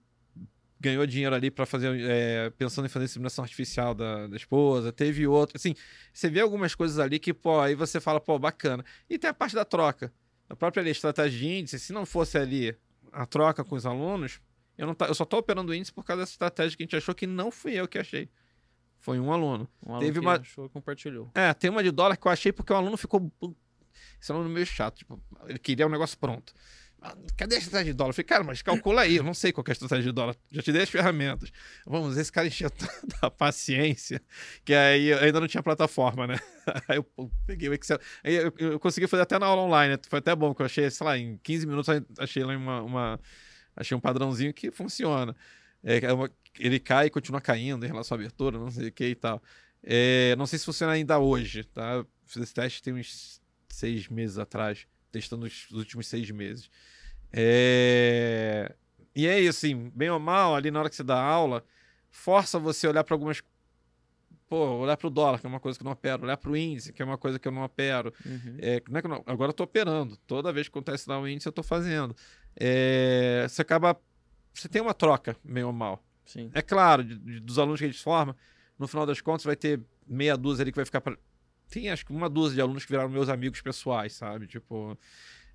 ganhou 0.80 1.06
dinheiro 1.06 1.34
ali 1.34 1.50
para 1.50 1.64
fazer, 1.64 1.96
é, 2.00 2.50
pensando 2.50 2.86
em 2.86 2.88
fazer 2.88 3.04
inseminação 3.04 3.44
artificial 3.44 3.94
da, 3.94 4.26
da 4.26 4.36
esposa. 4.36 4.92
Teve 4.92 5.26
outro, 5.26 5.56
assim, 5.56 5.74
você 6.12 6.28
vê 6.28 6.40
algumas 6.40 6.74
coisas 6.74 6.98
ali 6.98 7.18
que, 7.20 7.32
pô, 7.32 7.60
aí 7.60 7.74
você 7.74 8.00
fala, 8.00 8.20
pô, 8.20 8.38
bacana. 8.38 8.84
E 9.08 9.16
tem 9.16 9.30
a 9.30 9.34
parte 9.34 9.54
da 9.54 9.64
troca. 9.64 10.12
A 10.48 10.56
própria 10.56 10.82
ali, 10.82 10.90
estratégia 10.90 11.38
de 11.38 11.46
índice, 11.46 11.78
se 11.78 11.92
não 11.92 12.04
fosse 12.04 12.36
ali 12.36 12.76
a 13.12 13.24
troca 13.24 13.62
com 13.62 13.76
os 13.76 13.86
alunos, 13.86 14.40
eu, 14.76 14.86
não 14.86 14.94
tá, 14.94 15.06
eu 15.06 15.14
só 15.14 15.24
tô 15.24 15.38
operando 15.38 15.70
o 15.70 15.74
índice 15.74 15.92
por 15.92 16.04
causa 16.04 16.22
dessa 16.22 16.32
estratégia 16.32 16.76
que 16.76 16.82
a 16.82 16.86
gente 16.86 16.96
achou 16.96 17.14
que 17.14 17.26
não 17.26 17.50
fui 17.50 17.74
eu 17.74 17.86
que 17.86 17.98
achei. 17.98 18.28
Foi 18.98 19.18
um 19.18 19.32
aluno. 19.32 19.68
Um 19.84 19.98
Teve 19.98 20.12
teve 20.12 20.20
uma... 20.20 20.34
achou 20.34 20.66
e 20.66 20.68
compartilhou. 20.68 21.30
É, 21.34 21.52
tem 21.54 21.70
uma 21.70 21.82
de 21.82 21.90
dólar 21.90 22.16
que 22.16 22.26
eu 22.26 22.30
achei 22.30 22.52
porque 22.52 22.72
o 22.72 22.76
aluno 22.76 22.96
ficou. 22.96 23.32
Esse 24.20 24.32
aluno 24.32 24.48
meio 24.48 24.66
chato. 24.66 24.96
Tipo, 24.96 25.22
ele 25.48 25.58
queria 25.58 25.86
um 25.86 25.90
negócio 25.90 26.16
pronto. 26.18 26.54
Ah, 27.04 27.16
Cadê 27.36 27.56
a 27.56 27.58
estratégia 27.58 27.92
de 27.92 27.96
dólar? 27.96 28.10
Eu 28.10 28.14
falei, 28.14 28.24
cara, 28.26 28.44
mas 28.44 28.62
calcula 28.62 29.02
aí. 29.02 29.16
Eu 29.16 29.24
não 29.24 29.34
sei 29.34 29.50
qual 29.52 29.64
é 29.66 29.70
a 29.70 29.72
estratégia 29.72 30.04
de 30.04 30.12
dólar. 30.12 30.36
Já 30.52 30.62
te 30.62 30.70
dei 30.72 30.82
as 30.82 30.88
ferramentas. 30.88 31.50
Vamos, 31.84 32.16
esse 32.16 32.30
cara 32.30 32.46
encheu 32.46 32.70
tanta 32.70 33.28
paciência 33.30 34.22
que 34.64 34.72
aí 34.72 35.06
eu 35.08 35.18
ainda 35.18 35.40
não 35.40 35.48
tinha 35.48 35.62
plataforma, 35.62 36.26
né? 36.28 36.38
Aí 36.88 36.96
eu 36.98 37.30
peguei 37.44 37.68
o 37.68 37.74
Excel. 37.74 37.98
Aí 38.22 38.34
eu, 38.36 38.52
eu 38.56 38.78
consegui 38.78 39.08
fazer 39.08 39.22
até 39.24 39.36
na 39.38 39.46
aula 39.46 39.62
online. 39.62 39.94
né? 39.94 40.00
Foi 40.08 40.20
até 40.20 40.32
bom, 40.36 40.54
que 40.54 40.62
eu 40.62 40.66
achei, 40.66 40.88
sei 40.90 41.04
lá, 41.04 41.18
em 41.18 41.36
15 41.38 41.66
minutos 41.66 41.88
achei 42.18 42.44
lá 42.44 42.56
uma. 42.56 42.82
uma- 42.82 43.20
achei 43.74 43.96
um 43.96 44.00
padrãozinho 44.00 44.54
que 44.54 44.70
funciona. 44.70 45.34
É, 45.82 46.04
é 46.04 46.12
uma- 46.12 46.30
ele 46.60 46.78
cai 46.78 47.06
e 47.06 47.10
continua 47.10 47.40
caindo 47.40 47.84
em 47.84 47.88
relação 47.88 48.14
à 48.16 48.20
abertura, 48.20 48.58
não 48.58 48.70
sei 48.70 48.88
o 48.88 48.92
que 48.92 49.06
e 49.08 49.14
tal. 49.16 49.42
É, 49.82 50.36
não 50.36 50.46
sei 50.46 50.56
se 50.60 50.64
funciona 50.66 50.92
ainda 50.92 51.18
hoje, 51.18 51.64
tá? 51.64 52.04
Fiz 52.26 52.42
esse 52.44 52.54
teste 52.54 52.80
tem 52.80 52.94
uns 52.94 53.41
seis 53.72 54.08
meses 54.08 54.38
atrás, 54.38 54.86
testando 55.10 55.46
os, 55.46 55.70
os 55.70 55.78
últimos 55.78 56.06
seis 56.06 56.30
meses. 56.30 56.70
É, 57.32 58.74
E 59.14 59.26
é 59.26 59.40
isso, 59.40 59.58
assim, 59.64 59.90
bem 59.94 60.10
ou 60.10 60.18
mal, 60.20 60.54
ali 60.54 60.70
na 60.70 60.80
hora 60.80 60.88
que 60.90 60.96
você 60.96 61.02
dá 61.02 61.20
aula, 61.20 61.64
força 62.10 62.58
você 62.58 62.86
a 62.86 62.90
olhar 62.90 63.04
para 63.04 63.14
algumas. 63.14 63.42
Pô, 64.48 64.66
olhar 64.80 64.96
para 64.98 65.06
o 65.06 65.10
dólar, 65.10 65.40
que 65.40 65.46
é 65.46 65.48
uma 65.48 65.60
coisa 65.60 65.78
que 65.78 65.82
eu 65.82 65.86
não 65.86 65.92
opero, 65.92 66.24
olhar 66.24 66.36
para 66.36 66.50
o 66.50 66.56
índice, 66.56 66.92
que 66.92 67.00
é 67.00 67.04
uma 67.04 67.16
coisa 67.16 67.38
que 67.38 67.48
eu 67.48 67.52
não 67.52 67.62
opero. 67.64 68.12
Uhum. 68.24 68.56
É, 68.58 68.82
não 68.88 68.98
é 68.98 69.00
que 69.00 69.06
eu 69.06 69.10
não- 69.10 69.22
agora 69.26 69.48
eu 69.50 69.54
tô 69.54 69.64
operando. 69.64 70.16
Toda 70.26 70.52
vez 70.52 70.68
que 70.68 70.72
acontece 70.72 71.08
lá 71.08 71.18
o 71.18 71.26
índice, 71.26 71.48
eu 71.48 71.52
tô 71.52 71.62
fazendo. 71.62 72.14
É, 72.54 73.46
você 73.48 73.62
acaba. 73.62 73.98
Você 74.52 74.68
tem 74.68 74.82
uma 74.82 74.92
troca, 74.92 75.34
meio 75.42 75.68
ou 75.68 75.72
mal. 75.72 76.04
Sim. 76.26 76.50
É 76.52 76.60
claro, 76.60 77.02
de- 77.02 77.16
de- 77.18 77.40
dos 77.40 77.58
alunos 77.58 77.80
que 77.80 77.86
a 77.86 77.88
gente 77.90 78.02
forma, 78.02 78.36
no 78.78 78.86
final 78.86 79.06
das 79.06 79.20
contas 79.22 79.44
vai 79.44 79.56
ter 79.56 79.80
meia 80.06 80.36
dúzia 80.36 80.62
ali 80.62 80.70
que 80.72 80.76
vai 80.76 80.84
ficar 80.84 81.00
pra... 81.00 81.16
Tem 81.72 81.88
acho 81.90 82.04
que 82.04 82.12
uma 82.12 82.28
dúzia 82.28 82.56
de 82.56 82.60
alunos 82.60 82.84
que 82.84 82.90
viraram 82.92 83.08
meus 83.08 83.28
amigos 83.28 83.60
pessoais, 83.62 84.12
sabe? 84.12 84.46
Tipo, 84.46 84.96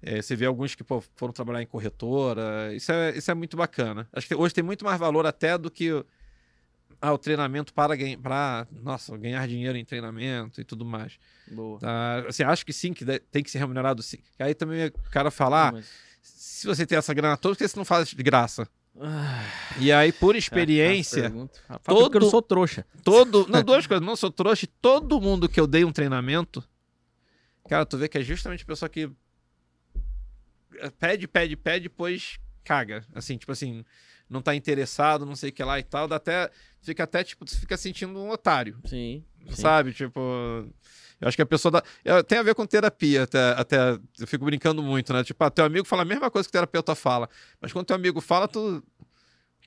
é, 0.01 0.21
você 0.21 0.35
vê 0.35 0.45
alguns 0.45 0.73
que 0.73 0.83
pô, 0.83 1.01
foram 1.15 1.31
trabalhar 1.31 1.61
em 1.61 1.67
corretora. 1.67 2.73
Isso 2.73 2.91
é, 2.91 3.15
isso 3.17 3.29
é 3.29 3.33
muito 3.33 3.55
bacana. 3.55 4.07
Acho 4.11 4.27
que 4.27 4.35
hoje 4.35 4.53
tem 4.53 4.63
muito 4.63 4.83
mais 4.83 4.99
valor 4.99 5.25
até 5.25 5.57
do 5.57 5.69
que 5.69 5.91
o- 5.93 6.05
ah, 6.99 7.13
o 7.13 7.17
treinamento 7.17 7.71
para 7.73 7.95
ganhar, 7.95 8.17
para, 8.17 8.67
nossa, 8.81 9.15
ganhar 9.17 9.47
dinheiro 9.47 9.77
em 9.77 9.85
treinamento 9.85 10.59
e 10.59 10.63
tudo 10.63 10.83
mais. 10.83 11.19
Boa. 11.51 11.79
Tá? 11.79 12.25
Assim, 12.27 12.43
acho 12.43 12.65
que 12.65 12.73
sim, 12.73 12.93
que 12.93 13.05
tem 13.31 13.43
que 13.43 13.51
ser 13.51 13.59
remunerado 13.59 14.01
sim. 14.01 14.17
Aí 14.39 14.55
também 14.55 14.87
o 14.87 14.91
cara 15.11 15.29
falar, 15.29 15.69
ah, 15.69 15.71
Mas- 15.73 15.87
se 16.21 16.65
você 16.65 16.85
tem 16.85 16.97
essa 16.97 17.13
grana 17.13 17.37
toda, 17.37 17.53
por 17.55 17.59
que 17.59 17.67
você 17.67 17.77
não 17.77 17.85
faz 17.85 18.09
de 18.09 18.23
graça? 18.23 18.67
Ah, 18.99 19.43
E 19.79 19.91
aí, 19.91 20.11
por 20.11 20.35
experiência, 20.35 21.31
eu 21.33 21.49
todo- 21.83 22.19
não 22.19 22.29
sou 22.29 22.41
trouxa. 22.41 22.85
Todo. 23.03 23.45
Não, 23.49 23.61
duas 23.63 23.85
coisas. 23.85 24.05
Não 24.05 24.15
sou 24.15 24.31
trouxa. 24.31 24.65
e 24.65 24.67
Todo 24.67 25.21
mundo 25.21 25.47
que 25.47 25.59
eu 25.59 25.67
dei 25.67 25.85
um 25.85 25.91
treinamento. 25.91 26.63
Cara, 27.69 27.85
tu 27.85 27.97
vê 27.97 28.07
que 28.09 28.17
é 28.17 28.21
justamente 28.23 28.63
a 28.63 28.65
pessoa 28.65 28.89
que. 28.89 29.09
eh, 30.79 30.89
Pede, 30.99 31.27
pede, 31.27 31.55
pede, 31.55 31.83
depois 31.83 32.39
caga. 32.63 33.05
Assim, 33.13 33.37
tipo 33.37 33.51
assim, 33.51 33.83
não 34.29 34.41
tá 34.41 34.55
interessado, 34.55 35.25
não 35.25 35.35
sei 35.35 35.49
o 35.49 35.53
que 35.53 35.63
lá 35.63 35.77
e 35.79 35.83
tal. 35.83 36.07
Dá 36.07 36.15
até. 36.15 36.49
Fica 36.81 37.03
até, 37.03 37.23
tipo, 37.23 37.45
tu 37.45 37.57
fica 37.59 37.77
sentindo 37.77 38.17
um 38.17 38.29
otário. 38.29 38.77
Sim. 38.85 39.23
sim. 39.49 39.61
Sabe? 39.61 39.93
Tipo. 39.93 40.19
Eu 41.19 41.27
acho 41.27 41.35
que 41.35 41.41
a 41.41 41.45
pessoa 41.45 41.71
dá. 41.71 41.83
Tem 42.23 42.37
a 42.37 42.43
ver 42.43 42.53
com 42.53 42.65
terapia, 42.65 43.23
até, 43.23 43.51
até. 43.51 43.99
Eu 44.19 44.27
fico 44.27 44.45
brincando 44.45 44.83
muito, 44.83 45.11
né? 45.13 45.23
Tipo, 45.23 45.43
ah, 45.43 45.49
teu 45.49 45.65
amigo 45.65 45.85
fala 45.87 46.03
a 46.03 46.05
mesma 46.05 46.29
coisa 46.29 46.47
que 46.47 46.51
o 46.51 46.53
terapeuta 46.53 46.93
fala. 46.95 47.27
Mas 47.59 47.73
quando 47.73 47.85
teu 47.87 47.95
amigo 47.95 48.21
fala, 48.21 48.47
tu. 48.47 48.83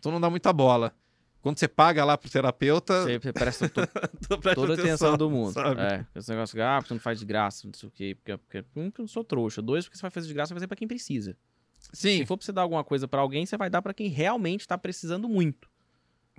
Tu 0.00 0.10
não 0.10 0.20
dá 0.20 0.30
muita 0.30 0.52
bola. 0.52 0.94
Quando 1.42 1.58
você 1.58 1.66
paga 1.66 2.04
lá 2.04 2.18
pro 2.18 2.30
terapeuta, 2.30 3.02
Você, 3.02 3.32
presta 3.32 3.66
to- 3.70 3.86
tu 4.28 4.38
presta 4.38 4.54
toda 4.54 4.74
a 4.74 4.76
atenção 4.76 5.16
do 5.16 5.30
mundo. 5.30 5.52
sabe? 5.54 5.80
É, 5.80 6.06
esse 6.14 6.30
negócio 6.30 6.54
de, 6.54 6.60
ah, 6.62 6.76
porque 6.76 6.88
você 6.88 6.94
não 6.94 7.00
faz 7.00 7.18
de 7.18 7.24
graça, 7.24 7.66
não 7.66 7.72
sei 7.74 7.88
o 7.88 7.92
quê. 7.92 8.14
Porque, 8.22 8.36
porque, 8.36 8.58
um, 8.76 8.90
porque 8.90 9.00
eu 9.00 9.04
não 9.04 9.08
sou 9.08 9.24
trouxa. 9.24 9.62
Dois, 9.62 9.86
porque 9.86 9.96
você 9.96 10.02
vai 10.02 10.10
fazer 10.10 10.28
de 10.28 10.34
graça, 10.34 10.52
vai 10.52 10.56
fazer 10.58 10.66
pra 10.66 10.76
quem 10.76 10.86
precisa. 10.86 11.34
Sim, 11.94 12.18
Se 12.18 12.26
for 12.26 12.36
pra 12.36 12.44
você 12.44 12.52
dar 12.52 12.60
alguma 12.60 12.84
coisa 12.84 13.08
pra 13.08 13.20
alguém, 13.22 13.46
você 13.46 13.56
vai 13.56 13.70
dar 13.70 13.80
pra 13.80 13.94
quem 13.94 14.08
realmente 14.08 14.68
tá 14.68 14.76
precisando 14.76 15.26
muito. 15.30 15.69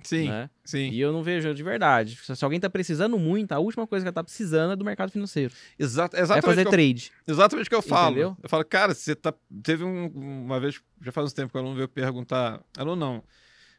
Sim, 0.04 0.28
né? 0.28 0.50
sim. 0.64 0.88
E 0.90 1.00
eu 1.00 1.12
não 1.12 1.22
vejo 1.22 1.54
de 1.54 1.62
verdade. 1.62 2.16
Se 2.16 2.44
alguém 2.44 2.58
tá 2.60 2.68
precisando 2.70 3.18
muito, 3.18 3.52
a 3.52 3.58
última 3.58 3.86
coisa 3.86 4.04
que 4.04 4.08
ela 4.08 4.12
tá 4.14 4.22
precisando 4.24 4.72
é 4.72 4.76
do 4.76 4.84
mercado 4.84 5.10
financeiro. 5.10 5.52
Exato, 5.78 6.16
É 6.16 6.20
exatamente, 6.20 6.44
fazer 6.46 6.60
o 6.60 6.64
que 6.64 6.68
eu, 6.68 6.72
trade. 6.72 7.12
exatamente 7.26 7.66
o 7.66 7.70
que 7.70 7.74
eu 7.76 7.82
falo. 7.82 8.12
Entendeu? 8.16 8.36
Eu 8.42 8.48
falo, 8.48 8.64
cara, 8.64 8.94
você 8.94 9.14
tá. 9.14 9.32
Teve 9.62 9.84
um- 9.84 10.06
uma 10.08 10.58
vez, 10.60 10.80
já 11.00 11.12
faz 11.12 11.32
um 11.32 11.34
tempo 11.34 11.50
que 11.52 11.56
o 11.56 11.60
aluno 11.60 11.76
veio 11.76 11.88
perguntar. 11.88 12.60
Aluno 12.76 12.96
não. 12.96 13.24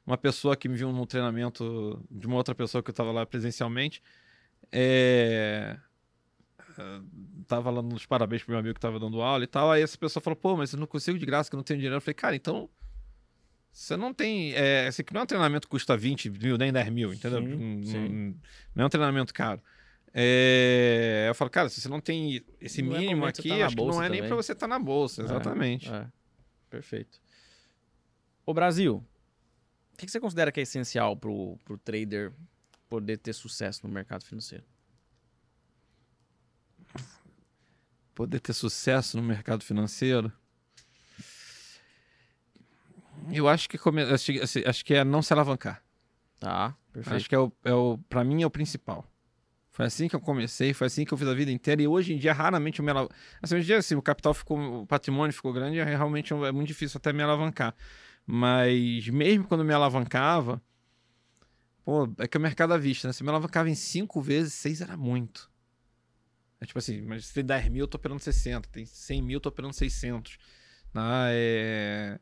Uma 0.06 0.18
pessoa 0.18 0.56
que 0.56 0.68
me 0.68 0.76
viu 0.76 0.92
num 0.92 1.06
treinamento 1.06 2.04
de 2.12 2.28
uma 2.28 2.36
outra 2.36 2.54
pessoa 2.54 2.84
que 2.84 2.90
eu 2.90 2.94
tava 2.94 3.12
lá 3.12 3.26
presencialmente. 3.26 4.02
É. 4.72 5.78
ah, 6.78 7.02
Tava 7.48 7.70
lá 7.70 7.82
nos 7.82 8.06
parabéns 8.06 8.42
pro 8.44 8.52
meu 8.52 8.60
amigo 8.60 8.74
que 8.74 8.80
tava 8.80 9.00
dando 9.00 9.22
aula 9.22 9.44
e 9.44 9.48
tal. 9.48 9.72
Aí 9.72 9.82
essa 9.82 9.98
pessoa 9.98 10.22
falou, 10.24 10.36
pô, 10.36 10.56
mas 10.58 10.74
eu 10.74 10.80
não 10.80 10.88
consigo 10.88 11.18
de 11.20 11.26
graça, 11.26 11.50
que 11.50 11.56
eu 11.56 11.58
não 11.58 11.64
tenho 11.64 11.78
dinheiro. 11.78 11.96
Eu 11.98 12.02
falei, 12.02 12.14
cara, 12.16 12.36
então. 12.36 12.70
Você 13.74 13.98
não 13.98 14.14
tem. 14.14 14.54
É, 14.54 14.88
esse 14.88 15.02
aqui 15.02 15.12
não 15.14 15.22
é 15.22 15.24
um 15.24 15.28
treinamento 15.28 15.68
que 15.68 15.72
custa 15.72 15.98
20 15.98 16.30
mil, 16.30 16.58
nem 16.60 16.72
10 16.72 16.90
mil, 16.92 17.12
entendeu? 17.12 17.40
Sim, 17.42 17.76
Não- 17.78 17.86
sim. 17.86 18.40
Não, 18.76 18.84
é 18.84 18.86
um 18.86 18.90
treinamento 18.90 19.34
caro. 19.34 19.60
É, 20.14 21.26
eu 21.28 21.34
falo, 21.34 21.50
cara, 21.50 21.68
se 21.70 21.82
você 21.82 21.90
não 21.90 22.00
tem 22.00 22.46
esse 22.62 22.84
Não 22.84 22.96
é 22.96 23.00
mínimo 23.00 23.24
de 23.24 23.30
aqui, 23.40 23.50
tá 23.50 23.66
acho 23.66 23.76
que 23.76 23.82
não 23.82 24.02
é 24.02 24.08
nem 24.10 24.20
também. 24.20 24.28
pra 24.30 24.36
você 24.36 24.52
estar 24.52 24.68
na 24.68 24.78
bolsa, 24.78 25.24
É, 25.24 25.26
exatamente. 25.26 25.92
É, 25.92 26.08
perfeito. 26.70 27.20
Ô 28.46 28.54
Brasil, 28.54 29.04
o 29.92 29.98
que 29.98 30.06
que 30.06 30.12
você 30.12 30.20
considera 30.20 30.52
que 30.52 30.60
é 30.60 30.64
essencial 30.64 31.18
pro, 31.18 31.58
pro 31.66 31.76
trader 31.80 32.32
poder 32.88 33.18
ter 33.18 33.34
sucesso 33.34 33.88
no 33.88 33.92
mercado 33.92 34.24
financeiro? 34.24 34.64
Poder 38.14 38.40
ter 38.40 38.54
sucesso 38.54 39.18
no 39.18 39.24
mercado 39.24 39.64
financeiro. 39.64 40.32
Eu 43.32 43.48
acho 43.48 43.70
que, 43.70 43.78
come... 43.78 44.02
acho, 44.02 44.32
que- 44.34 44.40
assim, 44.42 44.64
acho 44.66 44.84
que 44.84 44.94
é 44.94 45.04
não 45.04 45.22
se 45.22 45.32
alavancar. 45.34 45.84
Tá, 46.40 46.76
perfeito. 46.92 47.16
Acho 47.16 47.30
que 47.30 47.36
é 47.36 47.40
o, 47.40 47.52
é 47.64 47.74
o, 47.74 47.98
pra 48.10 48.24
mim 48.24 48.42
é 48.42 48.46
o 48.46 48.50
principal. 48.50 49.06
Foi 49.72 49.86
assim 49.86 50.08
que 50.08 50.16
eu 50.16 50.20
comecei, 50.20 50.72
foi 50.74 50.86
assim 50.88 51.04
que 51.04 51.14
eu 51.14 51.18
fiz 51.18 51.28
a 51.28 51.34
vida 51.34 51.52
inteira. 51.52 51.82
E 51.82 51.88
hoje 51.88 52.14
em 52.14 52.18
dia, 52.18 52.32
raramente 52.34 52.80
eu 52.80 52.86
me 52.86 52.92
alavanco. 52.92 53.14
Assim, 53.42 53.56
hoje 53.56 53.64
em 53.64 53.68
dia, 53.68 53.78
assim, 53.78 53.96
o 53.96 54.02
capital 54.02 54.34
ficou, 54.34 54.82
o 54.82 54.86
patrimônio 54.86 55.34
ficou 55.34 55.52
grande, 55.52 55.80
é 55.80 55.84
realmente 55.84 56.32
é 56.32 56.52
muito 56.52 56.68
difícil 56.68 56.98
até 56.98 57.12
me 57.12 57.24
alavancar. 57.24 57.74
Mas 58.26 59.08
mesmo 59.10 59.46
quando 59.48 59.62
eu 59.62 59.66
me 59.66 59.74
alavancava, 59.74 60.62
pô, 61.84 62.08
é 62.20 62.28
que 62.28 62.38
o 62.38 62.42
mercado 62.42 62.74
à 62.74 62.78
vista, 62.78 63.08
né? 63.08 63.14
Se 63.14 63.24
eu 63.24 63.26
me 63.26 63.30
alavancava 63.32 63.70
em 63.70 63.76
cinco 63.76 64.22
vezes, 64.22 64.54
seis 64.54 64.80
era 64.82 64.96
muito. 64.96 65.52
É 66.62 66.66
tipo 66.66 66.80
assim, 66.80 67.02
mas 67.02 67.26
se 67.26 67.34
tem 67.34 67.44
10 67.44 67.68
mil, 67.70 67.84
eu 67.84 67.88
tô 67.88 67.98
operando 67.98 68.22
60. 68.22 68.70
Tem 68.70 68.86
100 68.86 69.22
mil, 69.22 69.38
eu 69.38 69.42
tô 69.42 69.50
operando 69.50 69.74
600. 69.74 70.38
Tá? 70.94 71.26
É... 71.30 72.20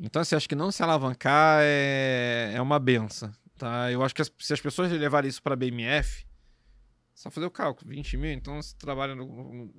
Então, 0.00 0.22
assim, 0.22 0.34
acho 0.34 0.48
que 0.48 0.54
não 0.54 0.72
se 0.72 0.82
alavancar 0.82 1.60
é, 1.62 2.52
é 2.54 2.60
uma 2.62 2.78
benção. 2.78 3.30
Tá? 3.58 3.92
Eu 3.92 4.02
acho 4.02 4.14
que 4.14 4.22
as- 4.22 4.32
se 4.38 4.52
as 4.54 4.60
pessoas 4.60 4.90
levarem 4.90 5.28
isso 5.28 5.42
para 5.42 5.54
BMF, 5.54 6.26
só 7.14 7.30
fazer 7.30 7.44
o 7.46 7.50
cálculo, 7.50 7.90
20 7.90 8.16
mil, 8.16 8.32
então 8.32 8.60
você 8.62 8.74
trabalha 8.78 9.14
no. 9.14 9.70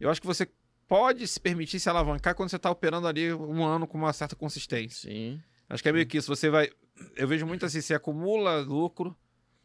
Eu 0.00 0.08
acho 0.08 0.20
que 0.20 0.26
você 0.26 0.48
pode 0.88 1.26
se 1.28 1.38
permitir 1.38 1.78
se 1.78 1.90
alavancar 1.90 2.34
quando 2.34 2.48
você 2.48 2.56
está 2.56 2.70
operando 2.70 3.06
ali 3.06 3.34
um 3.34 3.62
ano 3.62 3.86
com 3.86 3.98
uma 3.98 4.12
certa 4.14 4.34
consistência. 4.34 5.10
Sim. 5.10 5.38
Acho 5.68 5.82
que 5.82 5.88
é 5.90 5.92
meio 5.92 6.06
que 6.06 6.16
isso. 6.16 6.34
Você 6.34 6.48
vai. 6.48 6.70
Eu 7.14 7.28
vejo 7.28 7.44
muito 7.46 7.66
assim, 7.66 7.82
você 7.82 7.92
acumula 7.92 8.60
lucro, 8.60 9.14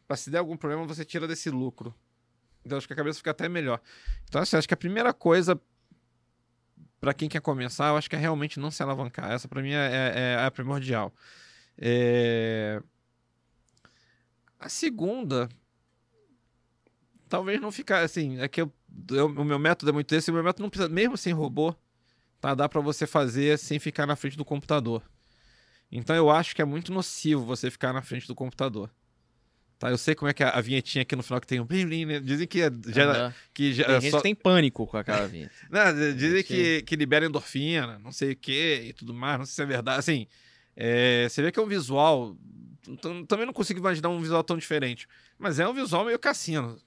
para 0.06 0.16
se 0.16 0.28
der 0.30 0.38
algum 0.38 0.56
problema, 0.58 0.86
você 0.86 1.04
tira 1.06 1.26
desse 1.26 1.48
lucro. 1.48 1.94
Então 2.66 2.76
acho 2.76 2.86
que 2.86 2.92
a 2.92 2.96
cabeça 2.96 3.16
fica 3.18 3.30
até 3.30 3.48
melhor. 3.48 3.80
Então, 4.28 4.42
assim, 4.42 4.56
acho 4.56 4.68
que 4.68 4.74
a 4.74 4.76
primeira 4.76 5.14
coisa 5.14 5.58
para 7.02 7.12
quem 7.12 7.28
quer 7.28 7.40
começar, 7.42 7.88
eu 7.88 7.96
acho 7.96 8.08
que 8.08 8.14
é 8.14 8.18
realmente 8.18 8.60
não 8.60 8.70
se 8.70 8.80
alavancar. 8.80 9.32
Essa 9.32 9.48
para 9.48 9.60
mim 9.60 9.72
é, 9.72 9.74
é- 9.92 10.12
é 10.40 10.44
a 10.46 10.50
primordial. 10.52 11.12
É, 11.76 12.80
A 14.60 14.68
segunda, 14.68 15.48
talvez 17.28 17.60
não 17.60 17.72
ficar 17.72 18.02
assim. 18.04 18.38
É 18.40 18.46
que 18.48 18.60
eu- 18.62 18.72
eu- 19.10 19.26
o 19.26 19.44
meu 19.44 19.58
método 19.58 19.90
é 19.90 19.92
muito 19.92 20.14
esse. 20.14 20.30
O 20.30 20.34
meu 20.34 20.44
método 20.44 20.62
não 20.62 20.70
precisa, 20.70 20.88
mesmo 20.88 21.16
sem 21.16 21.32
robô, 21.32 21.74
tá? 22.40 22.54
Dá 22.54 22.68
para 22.68 22.80
você 22.80 23.06
fazer 23.06 23.58
sem 23.58 23.78
ficar 23.80 24.06
na 24.06 24.16
frente 24.16 24.36
do 24.36 24.44
computador. 24.44 25.02
Então 25.90 26.16
eu 26.16 26.30
acho 26.30 26.54
que 26.54 26.62
é 26.62 26.64
muito 26.64 26.92
nocivo 26.92 27.44
você 27.44 27.70
ficar 27.70 27.92
na 27.92 28.02
frente 28.02 28.26
do 28.28 28.34
computador. 28.34 28.90
Tá, 29.82 29.90
eu 29.90 29.98
sei 29.98 30.14
como 30.14 30.28
é 30.30 30.32
que 30.32 30.44
é 30.44 30.46
a 30.46 30.60
vinhetinha 30.60 31.02
aqui 31.02 31.16
no 31.16 31.24
final 31.24 31.40
que 31.40 31.46
tem 31.48 31.58
um 31.58 31.64
blim, 31.64 31.84
blim, 31.84 32.04
né? 32.04 32.20
Dizem 32.20 32.46
que, 32.46 32.60
é- 32.60 32.70
já, 32.86 33.04
Aham. 33.10 33.34
que 33.52 33.72
já, 33.72 33.84
Tem 33.84 33.96
é 33.96 34.00
gente 34.00 34.10
só- 34.12 34.18
que 34.18 34.22
tem 34.22 34.32
pânico 34.32 34.86
com 34.86 34.96
aquela 34.96 35.26
vinheta. 35.26 35.50
não, 35.68 36.14
dizem 36.14 36.44
que, 36.44 36.82
que 36.82 36.94
libera 36.94 37.26
endorfina, 37.26 37.98
não 37.98 38.12
sei 38.12 38.30
o 38.30 38.36
que 38.36 38.80
e 38.90 38.92
tudo 38.92 39.12
mais, 39.12 39.38
não 39.40 39.44
sei 39.44 39.54
se 39.56 39.62
é 39.62 39.66
verdade. 39.66 39.98
Assim, 39.98 40.28
é, 40.76 41.28
você 41.28 41.42
vê 41.42 41.50
que 41.50 41.58
é 41.58 41.62
um 41.62 41.66
visual. 41.66 42.36
Também 43.26 43.44
não 43.44 43.52
consigo 43.52 43.80
imaginar 43.80 44.08
um 44.08 44.20
visual 44.20 44.44
tão 44.44 44.56
diferente. 44.56 45.08
Mas 45.36 45.58
é 45.58 45.66
um 45.66 45.74
visual 45.74 46.04
meio 46.04 46.18
cassino. 46.18 46.78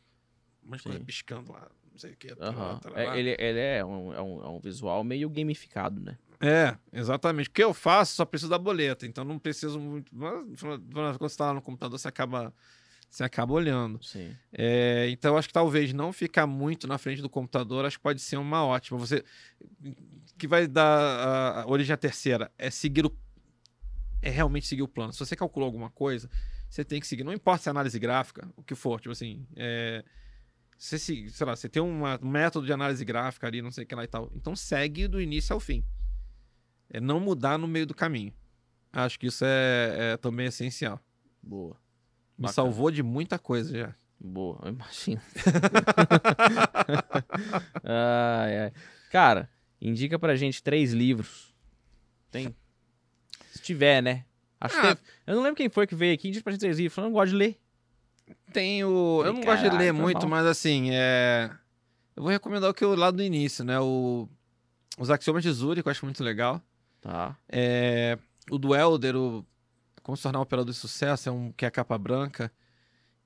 Umas 0.63 0.79
coisas 0.81 1.03
piscando 1.03 1.51
lá, 1.51 1.69
não 1.91 1.99
sei 1.99 2.13
o 2.13 2.15
que. 2.15 2.33
Aham. 2.39 2.79
É, 2.95 3.19
ele 3.19 3.35
ele 3.37 3.59
é, 3.59 3.83
um, 3.83 4.13
é, 4.13 4.21
um, 4.21 4.41
é 4.41 4.47
um 4.47 4.59
visual 4.61 5.03
meio 5.03 5.29
gamificado, 5.29 5.99
né? 5.99 6.17
É, 6.39 6.77
exatamente. 6.93 7.49
O 7.49 7.51
que 7.51 7.63
eu 7.63 7.73
faço 7.73 8.15
só 8.15 8.23
preciso 8.25 8.49
da 8.49 8.57
boleta, 8.57 9.05
então 9.05 9.25
não 9.25 9.37
preciso 9.37 9.79
muito. 9.79 10.15
mas, 10.15 10.61
Quando 10.61 11.17
você 11.19 11.25
está 11.25 11.47
lá 11.47 11.53
no 11.55 11.61
computador, 11.61 11.97
você 11.99 12.07
acaba, 12.07 12.53
você 13.09 13.23
acaba 13.23 13.53
olhando. 13.53 14.03
Sim. 14.03 14.35
É, 14.51 15.07
então, 15.09 15.37
acho 15.37 15.47
que 15.47 15.53
talvez 15.53 15.93
não 15.93 16.11
ficar 16.11 16.45
muito 16.47 16.87
na 16.87 16.97
frente 16.97 17.21
do 17.21 17.29
computador, 17.29 17.85
acho 17.85 17.97
que 17.97 18.03
pode 18.03 18.21
ser 18.21 18.37
uma 18.37 18.65
ótima. 18.65 18.97
Você 18.99 19.23
que 20.37 20.47
vai 20.47 20.67
dar 20.67 20.85
a, 20.85 21.61
a 21.61 21.67
origem 21.67 21.93
à 21.93 21.97
terceira 21.97 22.51
é 22.57 22.69
seguir 22.69 23.05
o 23.05 23.17
é 24.21 24.29
realmente 24.29 24.65
seguir 24.65 24.81
o 24.81 24.87
plano. 24.87 25.13
Se 25.13 25.19
você 25.19 25.35
calculou 25.35 25.67
alguma 25.67 25.89
coisa, 25.89 26.29
você 26.69 26.83
tem 26.83 26.99
que 26.99 27.05
seguir. 27.07 27.23
Não 27.23 27.31
importa 27.33 27.63
se 27.63 27.69
é 27.69 27.71
análise 27.71 27.97
gráfica, 27.99 28.49
o 28.57 28.63
que 28.63 28.73
for, 28.73 28.99
tipo 28.99 29.11
assim, 29.11 29.45
é, 29.55 30.03
você 30.77 30.97
se, 30.97 31.29
sei 31.29 31.45
lá, 31.45 31.55
você 31.55 31.69
tem 31.69 31.81
uma- 31.81 32.19
um 32.21 32.27
método 32.27 32.65
de 32.65 32.73
análise 32.73 33.05
gráfica 33.05 33.45
ali, 33.45 33.61
não 33.61 33.71
sei 33.71 33.83
o 33.83 33.87
que 33.87 33.93
lá 33.95 34.03
e 34.03 34.07
tal. 34.07 34.31
Então 34.35 34.55
segue 34.55 35.07
do 35.07 35.21
início 35.21 35.53
ao 35.53 35.59
fim. 35.59 35.85
É 36.89 36.99
não 36.99 37.19
mudar 37.19 37.57
no 37.57 37.67
meio 37.67 37.85
do 37.85 37.93
caminho. 37.93 38.33
Acho 38.91 39.19
que 39.19 39.27
isso 39.27 39.43
é, 39.45 40.13
é 40.13 40.17
também 40.17 40.47
essencial. 40.47 40.99
Boa. 41.41 41.77
Me 42.37 42.43
Bacana. 42.43 42.53
salvou 42.53 42.91
de 42.91 43.01
muita 43.03 43.37
coisa 43.39 43.77
já. 43.77 43.95
Boa, 44.19 44.59
eu 44.63 44.69
imagino. 44.69 45.21
ai, 47.83 48.57
ai. 48.65 48.71
Cara, 49.11 49.49
indica 49.81 50.17
pra 50.19 50.35
gente 50.35 50.61
três 50.63 50.93
livros. 50.93 51.53
Tem? 52.31 52.55
Se 53.51 53.61
tiver, 53.61 54.01
né? 54.01 54.25
Acho 54.59 54.79
que 54.79 54.87
Ah. 54.87 54.95
teve. 54.95 55.07
Eu 55.27 55.35
não 55.35 55.43
lembro 55.43 55.57
quem 55.57 55.69
foi 55.69 55.87
que 55.87 55.95
veio 55.95 56.13
aqui 56.13 56.27
e 56.27 56.31
disse 56.31 56.43
pra 56.43 56.51
gente 56.51 56.61
três 56.61 56.77
livros. 56.77 56.97
Eu 56.97 57.03
não 57.03 57.11
gosto 57.11 57.31
de 57.31 57.37
ler. 57.37 57.59
Tenho. 58.51 59.21
Eu 59.23 59.33
não 59.33 59.41
gosto 59.41 59.57
de 59.61 59.69
ler 59.69 59.71
"Caralho, 59.71 59.93
foi 59.93 60.01
muito, 60.01 60.21
mal." 60.27 60.39
mas 60.39 60.45
assim, 60.47 60.89
é. 60.91 61.49
Eu 62.15 62.23
vou 62.23 62.31
recomendar 62.31 62.69
o 62.69 62.73
que 62.73 62.83
eu 62.83 62.95
lá 62.95 63.11
do 63.11 63.21
início, 63.21 63.63
né? 63.63 63.79
O... 63.79 64.27
Os 64.97 65.09
Axiomas 65.11 65.43
de 65.43 65.51
Zurich, 65.51 65.83
que 65.83 65.87
eu 65.87 65.91
acho 65.91 66.05
muito 66.05 66.23
legal. 66.23 66.61
Tá. 67.01 67.35
É... 67.49 68.17
O 68.49 68.57
do 68.57 68.73
Elder, 68.73 69.15
o 69.15 69.45
Como 70.05 70.15
se 70.15 70.21
tornar 70.21 70.37
um 70.37 70.43
operador 70.43 70.71
de 70.71 70.77
sucesso, 70.77 71.27
é 71.29 71.31
um 71.31 71.51
que 71.51 71.65
é 71.65 71.67
a 71.67 71.71
capa 71.71 71.97
branca. 71.97 72.51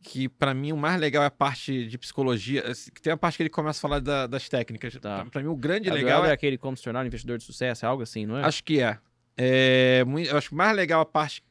Que 0.02 0.30
pra 0.30 0.54
mim 0.54 0.72
o 0.72 0.78
mais 0.78 0.98
legal 0.98 1.22
é 1.24 1.26
a 1.26 1.30
parte 1.32 1.86
de 1.86 1.98
psicologia. 1.98 2.64
que 2.96 3.02
Tem 3.02 3.12
a 3.12 3.18
parte 3.18 3.36
que 3.36 3.44
ele 3.44 3.50
começa 3.50 3.80
a 3.80 3.82
falar 3.82 4.00
da- 4.00 4.28
das 4.28 4.48
técnicas. 4.48 4.94
Tá. 4.94 5.18
Pra, 5.24 5.26
pra 5.26 5.42
mim 5.42 5.50
o 5.50 5.58
grande 5.58 5.90
É, 5.90 5.92
legal 5.94 6.24
é 6.26 6.30
é. 6.30 6.32
aquele 6.32 6.58
como 6.58 6.78
se 6.78 6.84
tornar 6.84 7.04
um 7.04 7.06
investidor 7.08 7.38
de 7.38 7.44
sucesso, 7.44 7.86
é 7.86 7.90
algo 7.90 8.02
assim, 8.02 8.26
não 8.26 8.38
é? 8.38 8.46
Acho 8.46 8.64
que 8.64 8.82
é. 8.82 8.98
é 9.36 10.06
mui- 10.06 10.26
eu 10.30 10.38
acho 10.38 10.56
mais 10.56 10.74
legal 10.74 11.02
a 11.02 11.06
parte 11.06 11.44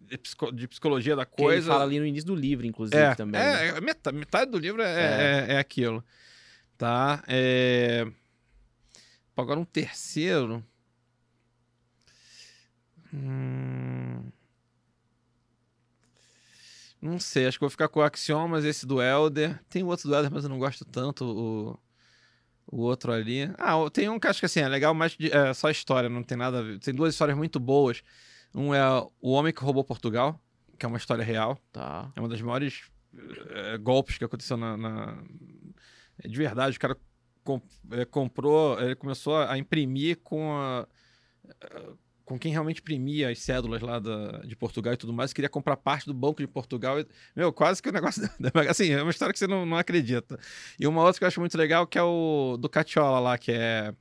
de, 0.00 0.18
psico- 0.18 0.50
de 0.50 0.66
psicologia 0.66 1.14
da 1.14 1.24
Que 1.24 1.40
ele 1.40 1.42
coisa. 1.50 1.70
fala 1.70 1.84
ali 1.84 2.00
no 2.00 2.06
início 2.06 2.26
do 2.26 2.34
livro, 2.34 2.66
inclusive, 2.66 3.00
É, 3.00 3.14
também. 3.14 3.40
né? 3.40 3.66
é, 3.66 3.68
é 3.68 3.80
metade, 3.80 4.16
metade 4.16 4.50
do 4.50 4.58
livro 4.58 4.82
é, 4.82 4.90
É. 4.90 5.46
é, 5.52 5.54
é 5.54 5.58
aquilo. 5.60 6.04
Tá? 6.76 7.22
É... 7.28 8.04
Agora 9.36 9.60
um 9.60 9.64
terceiro. 9.64 10.64
Hum... 13.14 14.07
Não 17.00 17.18
sei, 17.20 17.46
acho 17.46 17.58
que 17.58 17.62
vou 17.62 17.70
ficar 17.70 17.88
com 17.88 18.00
o 18.00 18.02
Axiomas, 18.02 18.64
esse 18.64 18.84
do 18.86 19.00
Elder. 19.00 19.58
Tem 19.68 19.82
o 19.82 19.86
outro 19.86 20.08
do 20.08 20.14
Elder, 20.14 20.30
mas 20.32 20.44
eu 20.44 20.50
não 20.50 20.58
gosto 20.58 20.84
tanto, 20.84 21.24
o, 21.24 21.78
o 22.66 22.80
outro 22.82 23.12
ali. 23.12 23.42
Ah, 23.58 23.74
tem 23.92 24.08
um 24.08 24.18
que 24.18 24.26
acho 24.26 24.40
que 24.40 24.46
assim, 24.46 24.60
é 24.60 24.68
legal, 24.68 24.92
mas 24.94 25.16
é 25.20 25.54
só 25.54 25.70
história, 25.70 26.08
não 26.08 26.22
tem 26.24 26.36
nada 26.36 26.58
a 26.58 26.62
ver. 26.62 26.78
Tem 26.80 26.92
duas 26.92 27.14
histórias 27.14 27.36
muito 27.36 27.60
boas. 27.60 28.02
Um 28.54 28.74
é 28.74 28.80
O 29.20 29.30
Homem 29.32 29.52
que 29.52 29.62
Roubou 29.62 29.84
Portugal, 29.84 30.40
que 30.78 30.84
é 30.84 30.88
uma 30.88 30.98
história 30.98 31.22
real. 31.24 31.58
Tá. 31.72 32.10
É 32.16 32.20
uma 32.20 32.28
das 32.28 32.40
maiores 32.42 32.82
eh, 33.50 33.78
golpes 33.78 34.18
que 34.18 34.24
aconteceu 34.24 34.56
na, 34.56 34.76
na- 34.76 35.22
é 36.22 36.26
De 36.28 36.36
verdade, 36.36 36.76
o 36.76 36.80
cara 36.80 36.96
com- 37.44 37.62
eh, 37.92 38.04
comprou, 38.06 38.80
ele 38.80 38.96
começou 38.96 39.36
a 39.36 39.56
imprimir 39.56 40.18
com 40.24 40.52
a. 40.56 40.86
Com 42.28 42.38
quem 42.38 42.52
realmente 42.52 42.80
imprimia 42.82 43.30
as 43.30 43.38
cédulas 43.38 43.80
lá 43.80 43.98
da, 43.98 44.40
de 44.40 44.54
Portugal 44.54 44.92
e 44.92 44.96
tudo 44.98 45.14
mais, 45.14 45.32
queria 45.32 45.48
comprar 45.48 45.78
parte 45.78 46.04
do 46.04 46.12
Banco 46.12 46.42
de 46.42 46.46
Portugal. 46.46 47.00
e- 47.00 47.06
meu, 47.34 47.50
quase 47.52 47.82
que 47.82 47.88
o 47.88 47.92
negócio. 47.92 48.22
da- 48.38 48.70
Assim, 48.70 48.90
é 48.90 49.00
uma 49.02 49.10
história 49.10 49.32
que 49.32 49.38
você 49.38 49.46
não, 49.46 49.64
não 49.64 49.78
acredita. 49.78 50.38
E 50.78 50.86
uma 50.86 51.02
outra 51.02 51.18
que 51.18 51.24
eu 51.24 51.28
acho 51.28 51.40
muito 51.40 51.56
legal, 51.56 51.86
que 51.86 51.96
é 51.98 52.02
o 52.02 52.58
do 52.60 52.68
Catiola 52.68 53.18
lá, 53.18 53.38
que 53.38 53.50
é. 53.50 53.94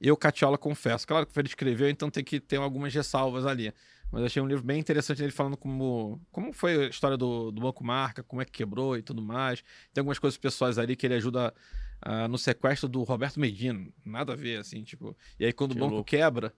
Eu, 0.00 0.16
Catiola, 0.16 0.58
confesso. 0.58 1.06
Claro 1.06 1.24
que 1.24 1.38
ele 1.38 1.46
escreveu, 1.46 1.88
então 1.88 2.10
tem 2.10 2.24
que 2.24 2.40
ter 2.40 2.56
algumas 2.56 2.92
ressalvas 2.92 3.46
ali. 3.46 3.72
Mas 4.10 4.24
achei 4.24 4.42
um 4.42 4.46
livro 4.46 4.64
bem 4.64 4.78
interessante 4.80 5.18
dele 5.18 5.30
falando 5.32 5.56
como, 5.56 6.20
como 6.30 6.52
foi 6.52 6.86
a 6.86 6.88
história 6.88 7.16
do, 7.16 7.50
do 7.52 7.62
Banco 7.62 7.84
Marca, 7.84 8.22
como 8.22 8.42
é 8.42 8.44
que 8.44 8.50
quebrou 8.50 8.96
e 8.96 9.02
tudo 9.02 9.22
mais. 9.22 9.62
Tem 9.94 10.00
algumas 10.02 10.18
coisas 10.18 10.36
pessoais 10.36 10.76
ali 10.76 10.96
que 10.96 11.06
ele 11.06 11.14
ajuda 11.14 11.54
ah, 12.02 12.26
no 12.26 12.36
sequestro 12.36 12.88
do 12.88 13.04
Roberto 13.04 13.38
Medina. 13.38 13.86
Nada 14.04 14.32
a 14.32 14.36
ver, 14.36 14.58
assim, 14.58 14.82
tipo. 14.82 15.16
E 15.38 15.46
aí 15.46 15.52
quando 15.52 15.70
Que 15.70 15.78
o 15.78 15.80
banco 15.80 15.94
louco. 15.94 16.10
quebra, 16.10 16.52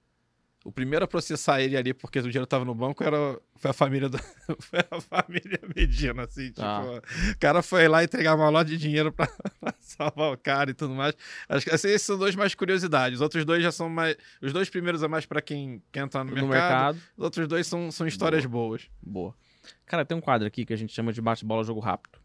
o 0.64 0.72
primeiro 0.72 1.04
a 1.04 1.08
processar 1.08 1.60
ele 1.60 1.76
ali 1.76 1.92
porque 1.92 2.18
o 2.18 2.22
dinheiro 2.22 2.46
tava 2.46 2.64
no 2.64 2.74
banco 2.74 3.04
era, 3.04 3.38
foi 3.56 3.70
a 3.70 3.74
família 3.74 4.08
do, 4.08 4.18
foi 4.60 4.80
a 4.90 5.00
família 5.00 5.60
Medina, 5.76 6.24
assim, 6.24 6.50
Tá. 6.52 6.80
tipo, 6.80 6.96
o 7.32 7.38
cara 7.38 7.62
foi 7.62 7.86
lá 7.86 8.02
entregar 8.02 8.34
uma 8.34 8.48
loja 8.48 8.64
de 8.64 8.78
dinheiro 8.78 9.12
pra, 9.12 9.26
pra 9.60 9.74
salvar 9.78 10.32
o 10.32 10.38
cara 10.38 10.70
e 10.70 10.74
tudo 10.74 10.94
mais. 10.94 11.14
Acho 11.48 11.66
que 11.66 11.74
assim, 11.74 11.88
esses 11.88 12.02
são 12.06 12.16
dois 12.18 12.34
mais 12.34 12.54
curiosidades. 12.54 13.18
Os 13.18 13.20
outros 13.22 13.44
dois 13.44 13.62
já 13.62 13.70
são 13.70 13.88
mais. 13.90 14.16
Os 14.40 14.52
dois 14.54 14.70
primeiros 14.70 15.02
é 15.02 15.08
mais 15.08 15.26
pra 15.26 15.42
quem 15.42 15.82
quer 15.92 16.00
entrar 16.00 16.24
no, 16.24 16.30
No 16.30 16.48
mercado. 16.48 16.94
mercado. 16.96 16.98
Os 17.16 17.24
outros 17.24 17.46
dois 17.46 17.66
são, 17.66 17.90
são 17.90 18.06
histórias 18.06 18.46
boas. 18.46 18.88
Boa. 19.02 19.34
Cara, 19.86 20.04
tem 20.04 20.16
um 20.16 20.20
quadro 20.20 20.46
aqui 20.48 20.64
que 20.64 20.72
a 20.72 20.76
gente 20.76 20.92
chama 20.94 21.12
de 21.12 21.20
bate-bola 21.20 21.62
jogo 21.62 21.80
rápido. 21.80 22.18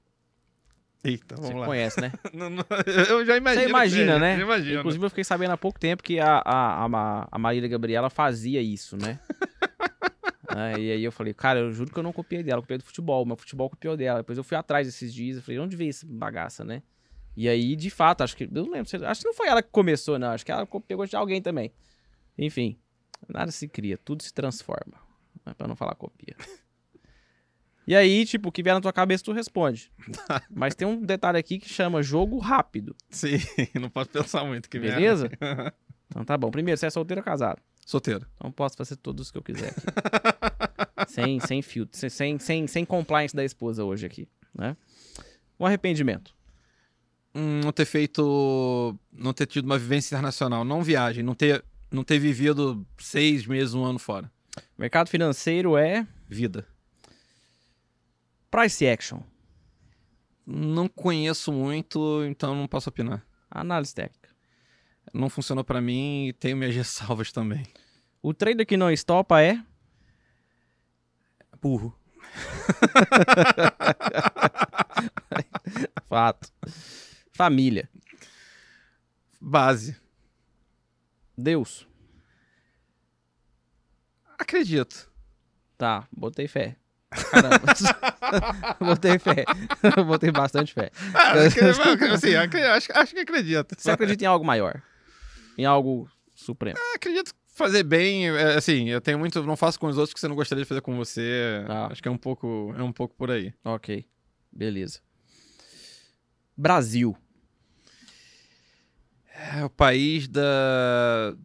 Eita, 1.04 1.36
Você 1.38 1.42
vamos 1.44 1.62
lá. 1.62 1.66
conhece, 1.66 2.02
né? 2.02 2.12
Não, 2.34 2.50
não, 2.50 2.66
eu 3.10 3.26
já 3.26 3.38
imagino. 3.38 3.64
Você 3.64 3.70
imagina, 3.70 4.14
que- 4.16 4.20
né? 4.20 4.40
Imagino. 4.42 4.80
Inclusive, 4.80 5.06
eu 5.06 5.10
fiquei 5.10 5.24
sabendo 5.24 5.52
há 5.52 5.58
pouco 5.58 5.80
tempo 5.80 6.04
que 6.04 6.20
a, 6.20 6.42
a, 6.46 6.86
a, 6.86 7.28
a 7.32 7.40
Marília 7.40 7.70
Gabriela 7.70 8.10
fazia 8.10 8.62
isso, 8.62 8.98
né? 8.98 9.20
É, 10.52 10.80
e 10.80 10.92
aí 10.92 11.04
eu 11.04 11.12
falei, 11.12 11.32
cara, 11.32 11.60
eu 11.60 11.72
juro 11.72 11.92
que 11.94 12.00
eu 12.00 12.02
não 12.02 12.12
copiei 12.12 12.42
dela, 12.42 12.58
eu 12.58 12.64
copiei 12.64 12.80
do 12.80 12.84
futebol, 12.84 13.24
o 13.32 13.36
futebol 13.36 13.70
copiou 13.70 13.96
dela. 13.96 14.20
Depois 14.22 14.36
eu 14.36 14.44
fui 14.44 14.58
atrás 14.58 14.88
desses 14.88 15.14
dias, 15.14 15.38
eu 15.38 15.44
falei, 15.44 15.60
onde 15.60 15.76
veio 15.76 15.92
essa 15.92 16.08
bagaça, 16.10 16.64
né? 16.64 16.82
E 17.38 17.48
aí, 17.48 17.76
de 17.76 17.90
fato, 17.92 18.24
acho 18.24 18.36
que. 18.36 18.46
Eu 18.46 18.50
não 18.66 18.72
lembro, 18.72 18.90
acho 19.08 19.22
que 19.22 19.28
não 19.28 19.34
foi 19.36 19.48
ela 19.48 19.62
que 19.62 19.70
começou, 19.72 20.18
não. 20.18 20.30
Acho 20.32 20.44
que 20.44 20.52
ela 20.52 20.66
pegou 20.88 21.06
de 21.06 21.16
alguém 21.16 21.40
também. 21.40 21.72
Enfim, 22.36 22.80
nada 23.28 23.52
se 23.52 23.68
cria, 23.68 23.96
tudo 23.96 24.24
se 24.24 24.34
transforma. 24.34 24.96
Né? 25.46 25.54
Pra 25.56 25.68
não 25.68 25.76
falar 25.76 25.94
copia. 25.94 26.36
E 27.90 27.96
aí, 27.96 28.24
tipo, 28.24 28.50
o 28.50 28.52
que 28.52 28.62
vier 28.62 28.76
na 28.76 28.82
tua 28.82 28.94
cabeça, 28.94 29.24
tu 29.24 29.32
responde. 29.32 29.92
Mas 30.48 30.76
tem 30.76 30.88
um 30.88 31.02
detalhe 31.02 31.40
aqui 31.40 31.58
que 31.58 31.68
chama 31.68 32.04
jogo 32.04 32.38
rápido. 32.38 32.96
Sim, 33.10 33.40
não 33.82 33.90
posso 33.90 34.12
pensar 34.12 34.46
muito. 34.46 34.70
Que 34.70 34.78
merda. 34.78 34.96
Beleza? 34.96 35.32
Então 36.12 36.26
tá 36.26 36.36
bom. 36.36 36.50
Primeiro, 36.50 36.76
você 36.76 36.88
é 36.88 36.90
solteiro 36.90 37.22
ou 37.22 37.24
casado? 37.26 37.62
Solteiro. 37.86 38.26
Então 38.36 38.52
posso 38.52 38.76
fazer 38.76 38.96
todos 38.96 39.28
os 39.28 39.32
que 39.32 39.38
eu 39.38 39.44
quiser 39.44 39.70
aqui. 39.70 41.12
sem, 41.14 41.40
sem 41.40 41.62
filtro, 41.62 41.96
sem, 42.00 42.10
sem, 42.10 42.40
sem, 42.40 42.66
sem 42.66 42.84
compliance 42.84 43.36
da 43.36 43.46
esposa 43.46 43.84
hoje 43.84 44.08
aqui, 44.08 44.28
né? 44.52 44.76
Um 45.60 45.68
arrependimento. 45.68 46.34
Hum, 47.36 47.62
não 47.64 47.72
ter 47.72 47.86
feito. 47.86 49.00
Não 49.14 49.34
ter 49.34 49.46
tido 49.46 49.66
uma 49.66 49.78
vivência 49.78 50.16
internacional. 50.16 50.66
Não 50.66 50.82
viagem. 50.82 51.24
Não 51.24 51.36
ter, 51.36 51.64
não 51.92 52.04
ter 52.04 52.18
vivido 52.18 52.84
seis 52.98 53.46
meses, 53.46 53.76
um 53.76 53.86
ano 53.86 54.00
fora. 54.00 54.32
Mercado 54.76 55.10
financeiro 55.10 55.78
é 55.78 56.08
Vida. 56.28 56.66
Price 58.50 58.86
action, 58.88 59.22
Não 60.46 60.88
conheço 60.88 61.52
muito, 61.52 62.24
então 62.26 62.56
não 62.56 62.68
posso 62.68 62.90
opinar. 62.90 63.26
análise 63.50 63.94
técnica. 63.94 64.30
Não 65.14 65.30
funcionou 65.30 65.64
pra 65.64 65.82
mim 65.82 66.28
e 66.28 66.34
tenho 66.34 66.58
minhas 66.58 66.74
ressalvas 66.76 67.32
também. 67.32 67.64
O 68.22 68.34
trader 68.34 68.66
que 68.66 68.78
não 68.78 68.92
estopa 68.92 69.42
é 69.42 69.64
Burro. 71.62 71.94
fato. 76.08 76.52
Família. 77.34 77.90
Base. 79.42 79.96
Deus. 81.38 81.88
Acredito. 84.38 85.12
Tá, 85.78 86.08
botei 86.12 86.48
fé. 86.48 86.76
Caramba. 87.12 87.60
botei 88.80 89.18
fé. 89.20 89.46
botei 90.06 90.32
bastante 90.32 90.74
fé. 90.74 90.92
Ah, 91.14 91.32
acre- 91.34 92.10
assim, 92.14 92.36
acho, 92.36 92.92
acho 92.94 93.14
que 93.14 93.20
acredito. 93.22 93.76
Você 93.78 93.92
acredita 93.92 94.24
em 94.24 94.28
algo 94.28 94.46
maior? 94.46 94.82
Em 95.58 95.66
algo 95.66 96.10
supremo? 96.36 96.78
acredito 96.96 97.34
fazer 97.56 97.84
bem, 97.84 98.30
é, 98.30 98.56
assim, 98.56 98.90
eu 98.90 99.02
tenho 99.02 99.20
muito, 99.20 99.44
não 99.44 99.58
faço 99.58 99.78
com 99.80 99.88
os 99.88 99.98
outros 99.98 100.14
que 100.14 100.20
você 100.20 100.28
não 100.30 100.36
gostaria 100.36 100.64
de 100.64 100.68
fazer 100.68 100.82
com 100.82 100.96
você. 100.96 101.64
Tá. 101.68 101.88
Acho 101.88 102.02
que 102.02 102.08
é 102.08 102.12
um 102.12 102.18
pouco, 102.18 102.74
é 102.78 102.82
um 102.84 102.92
pouco 102.94 103.16
por 103.16 103.30
aí. 103.30 103.54
Ok. 103.66 104.06
Beleza. 104.52 105.00
Brasil. 106.56 107.18
É 109.58 109.64
o 109.64 109.70
país 109.70 110.28
da 110.28 110.42
que, 111.34 111.36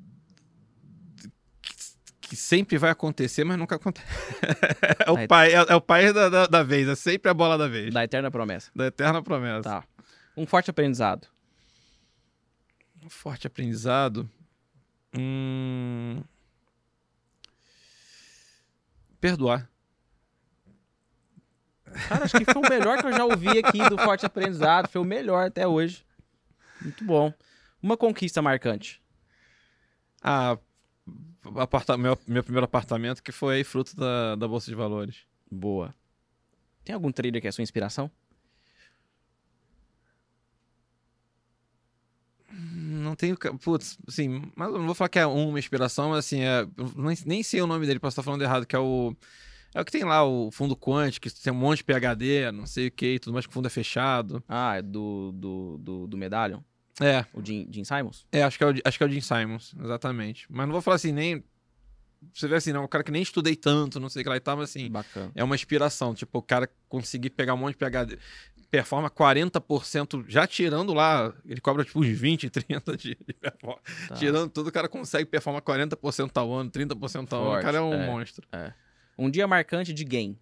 que 2.35 2.41
sempre 2.41 2.77
vai 2.77 2.91
acontecer, 2.91 3.45
mas 3.45 3.57
nunca 3.57 3.77
acontece. 3.77 4.07
é, 5.07 5.11
o 5.11 5.29
pai, 5.29 5.55
é, 5.55 5.67
é 5.69 5.75
o 5.77 5.81
país 5.81 6.13
da, 6.13 6.29
da, 6.29 6.47
da 6.47 6.63
vez, 6.65 6.89
é 6.89 6.97
sempre 6.97 7.31
a 7.31 7.35
bola 7.35 7.57
da 7.57 7.69
vez. 7.69 7.95
Da, 7.95 8.01
Da 8.01 8.05
eterna 8.05 8.31
promessa. 8.31 8.71
eterna 8.77 9.23
promessa. 9.23 9.63
Tá. 9.63 9.85
Um 10.37 10.45
forte 10.45 10.69
aprendizado. 10.69 11.29
Um 13.03 13.09
forte 13.09 13.47
aprendizado. 13.47 14.29
Hum... 15.17 16.23
Perdoar. 19.21 19.71
Cara, 22.09 22.25
acho 22.25 22.37
que 22.37 22.45
foi 22.45 22.63
o 22.63 22.69
melhor 22.69 22.99
que 22.99 23.07
eu 23.07 23.13
já 23.13 23.25
ouvi 23.25 23.59
aqui 23.59 23.89
do 23.89 23.97
forte 23.97 24.27
aprendizado. 24.27 24.89
Foi 24.89 25.01
o 25.01 25.05
melhor 25.05 25.47
até 25.47 25.69
hoje. 25.69 26.05
Muito 26.83 27.05
bom. 27.05 27.33
Uma 27.81 27.97
conquista 27.97 28.43
marcante. 28.43 29.01
Ah, 30.21 30.59
aparta- 31.57 31.97
meu, 31.97 32.19
meu 32.27 32.43
primeiro 32.43 32.65
apartamento, 32.65 33.23
que 33.23 33.33
foi 33.33 33.57
aí 33.57 33.65
fruto 33.65 33.97
da, 33.97 34.35
da 34.37 34.49
Bolsa 34.49 34.71
de 34.71 34.75
Valores. 34.75 35.19
Boa. 35.51 35.95
Tem 36.85 36.95
algum 36.95 37.11
trader 37.13 37.41
que 37.41 37.49
é 37.49 37.53
sua 37.53 37.63
inspiração? 37.63 38.11
Não 42.51 43.17
tenho. 43.17 43.37
Putz, 43.37 43.99
assim, 44.07 44.43
mas 44.55 44.73
não 44.73 44.87
vou 44.87 44.95
falar 44.95 45.09
que 45.09 45.19
é 45.19 45.27
uma 45.27 45.59
inspiração, 45.59 46.11
mas 46.11 46.21
assim, 46.27 46.41
é, 46.41 46.67
nem, 46.97 47.17
nem 47.27 47.43
sei 47.43 47.61
o 47.61 47.67
nome 47.67 47.87
dele, 47.87 47.99
posso 47.99 48.13
estar 48.15 48.23
falando 48.23 48.43
errado, 48.43 48.67
que 48.67 48.77
é 48.77 48.79
o. 48.79 49.15
É 49.75 49.81
o 49.81 49.85
que 49.85 49.91
tem 49.91 50.05
lá, 50.05 50.25
o 50.25 50.53
fundo 50.53 50.77
quant, 50.77 51.19
que 51.19 51.29
tem 51.29 51.53
um 51.53 51.57
monte 51.57 51.79
de 51.79 51.85
PHD, 51.85 52.53
não 52.53 52.65
sei 52.65 52.87
o 52.87 52.93
que, 52.93 53.19
tudo 53.19 53.33
mais 53.33 53.45
que 53.45 53.51
o 53.51 53.53
fundo 53.55 53.67
é 53.67 53.71
fechado. 53.71 54.41
Ah, 54.49 54.77
é 54.77 54.83
do, 54.83 55.33
do, 55.33 55.79
do, 55.79 56.07
do 56.07 56.17
Medallion? 56.17 56.61
É, 57.01 57.25
O 57.35 57.45
Jim, 57.45 57.67
Jim 57.71 57.85
Simons? 57.85 58.27
é, 58.31 58.43
acho 58.43 58.57
que 58.57 58.65
é, 58.65 58.67
o, 58.69 58.75
acho 58.85 58.99
que 58.99 59.05
é 59.05 59.07
o 59.07 59.11
Jim 59.11 59.21
Simons, 59.21 59.75
exatamente. 59.83 60.47
Mas 60.49 60.67
não 60.67 60.73
vou 60.73 60.83
falar 60.83 60.97
assim, 60.97 61.13
nem. 61.13 61.43
Você 62.33 62.49
vê 62.49 62.55
assim, 62.55 62.73
não, 62.73 62.85
o 62.85 62.89
cara 62.89 63.05
que 63.05 63.11
nem 63.11 63.21
estudei 63.21 63.55
tanto, 63.55 64.01
não 64.01 64.09
sei 64.09 64.23
o 64.23 64.25
que 64.25 64.29
lá 64.31 64.37
e 64.37 64.41
tal, 64.41 64.57
mas 64.57 64.71
assim, 64.71 64.91
Bacana. 64.91 65.31
é 65.35 65.45
uma 65.45 65.55
inspiração. 65.55 66.15
Tipo, 66.15 66.39
o 66.39 66.43
cara 66.43 66.71
conseguir 66.89 67.31
pegar 67.31 67.53
um 67.53 67.59
monte 67.59 67.73
de 67.73 67.79
PHD, 67.79 68.19
performa 68.71 69.11
40%, 69.11 70.25
já 70.27 70.47
tirando 70.47 70.95
lá, 70.95 71.35
ele 71.45 71.61
cobra 71.61 71.85
tipo 71.85 72.01
uns 72.01 72.09
20, 72.09 72.49
30 72.51 72.97
de, 72.97 73.17
de 73.27 73.35
performance. 73.35 74.09
Tá. 74.09 74.15
Tirando 74.15 74.51
tudo, 74.51 74.69
o 74.69 74.73
cara 74.73 74.89
consegue 74.89 75.27
performar 75.27 75.61
40% 75.63 76.31
ao 76.35 76.53
ano, 76.53 76.71
30% 76.71 77.33
ao 77.33 77.51
ano. 77.51 77.59
O 77.59 77.63
cara 77.63 77.77
é 77.77 77.81
um 77.81 77.95
é. 77.95 78.07
monstro. 78.07 78.49
Um 79.19 79.31
dia 79.31 79.47
marcante 79.47 79.93
de 79.93 80.05
game. 80.05 80.39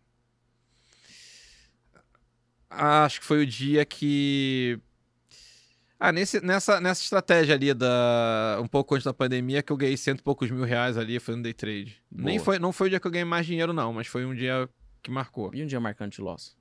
Acho 2.71 3.21
que 3.21 3.27
foi 3.27 3.43
o 3.43 3.47
dia 3.47 3.85
que. 3.85 4.79
Ah, 6.05 6.11
nesse, 6.11 6.45
nessa, 6.45 6.81
nessa 6.81 7.01
estratégia 7.01 7.55
ali, 7.55 7.73
da, 7.73 8.59
um 8.61 8.67
pouco 8.67 8.93
antes 8.93 9.05
da 9.05 9.15
pandemia, 9.15 9.63
que 9.63 9.73
eu 9.73 9.77
ganhei 9.77 9.97
cento 9.97 10.19
e 10.19 10.23
poucos 10.25 10.51
mil 10.51 10.65
reais 10.65 10.99
ali, 10.99 11.21
foi 11.21 11.37
no 11.37 11.45
day 11.45 11.53
trade. 11.53 12.03
Nem 12.11 12.41
foi, 12.41 12.59
não 12.59 12.73
foi 12.73 12.89
o 12.89 12.91
dia 12.91 12.99
que 12.99 13.07
eu 13.07 13.11
ganhei 13.13 13.25
mais 13.25 13.47
dinheiro, 13.47 13.73
não, 13.73 13.93
mas 13.93 14.09
foi 14.09 14.27
um 14.27 14.35
dia 14.35 14.69
que 15.01 15.13
marcou. 15.13 15.55
E 15.55 15.63
um 15.63 15.67
dia 15.67 15.79
marcante 15.79 16.17
de 16.17 16.23
loss. 16.23 16.57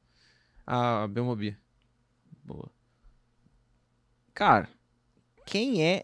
A 0.64 1.08
Belmobi. 1.08 1.58
Boa. 2.44 2.70
Cara, 4.32 4.70
quem 5.44 5.84
é 5.84 6.04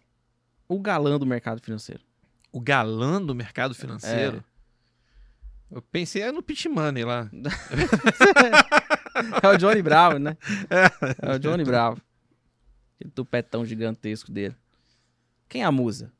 o 0.67 0.79
galã 0.79 1.19
do 1.19 1.25
mercado 1.27 1.61
financeiro? 1.61 2.01
O 2.51 2.59
galã 2.59 3.21
do 3.21 3.35
mercado 3.35 3.75
financeiro. 3.75 4.43
Eu 5.69 5.83
pensei 5.83 6.23
é 6.23 6.31
no 6.31 6.41
Pit 6.41 6.67
Money 6.67 7.03
lá. 7.05 7.29
É 9.41 9.47
o 9.47 9.57
Johnny 9.57 9.81
Bravo, 9.81 10.19
né? 10.19 10.37
É 11.21 11.35
o 11.35 11.39
Johnny 11.39 11.63
Bravo. 11.63 11.99
Aquele 12.97 13.11
tupetão 13.11 13.63
gigantesco 13.65 14.31
dele. 14.31 14.55
Quem 15.47 15.61
é 15.61 15.65
a 15.65 15.71
musa? 15.71 16.11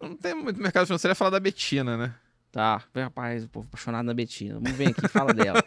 Não 0.00 0.16
tem 0.16 0.34
muito 0.34 0.60
mercado 0.60 0.86
financeiro, 0.86 1.12
é 1.12 1.14
falar 1.14 1.30
da 1.30 1.40
Betina, 1.40 1.96
né? 1.96 2.14
Tá, 2.52 2.82
rapaz, 2.94 3.44
o 3.44 3.48
povo 3.48 3.66
apaixonado 3.66 4.06
na 4.06 4.14
Betina. 4.14 4.54
Vamos 4.54 4.70
ver 4.72 4.88
aqui, 4.88 5.08
fala 5.08 5.34
dela. 5.34 5.62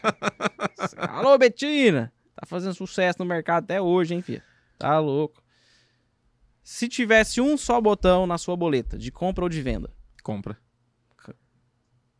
Alô, 0.98 1.38
Betina! 1.38 2.12
Tá 2.36 2.46
fazendo 2.48 2.74
sucesso 2.74 3.20
no 3.20 3.26
mercado 3.26 3.66
até 3.66 3.82
hoje, 3.82 4.16
hein, 4.16 4.22
filho? 4.22 4.42
Tá 4.78 4.98
louco. 4.98 5.44
Se 6.64 6.88
tivesse 6.88 7.42
um 7.42 7.58
só 7.58 7.82
botão 7.82 8.26
na 8.26 8.38
sua 8.38 8.56
boleta, 8.56 8.98
de 8.98 9.12
compra 9.12 9.44
ou 9.44 9.50
de 9.50 9.62
venda, 9.62 9.92
Compra. 10.24 10.58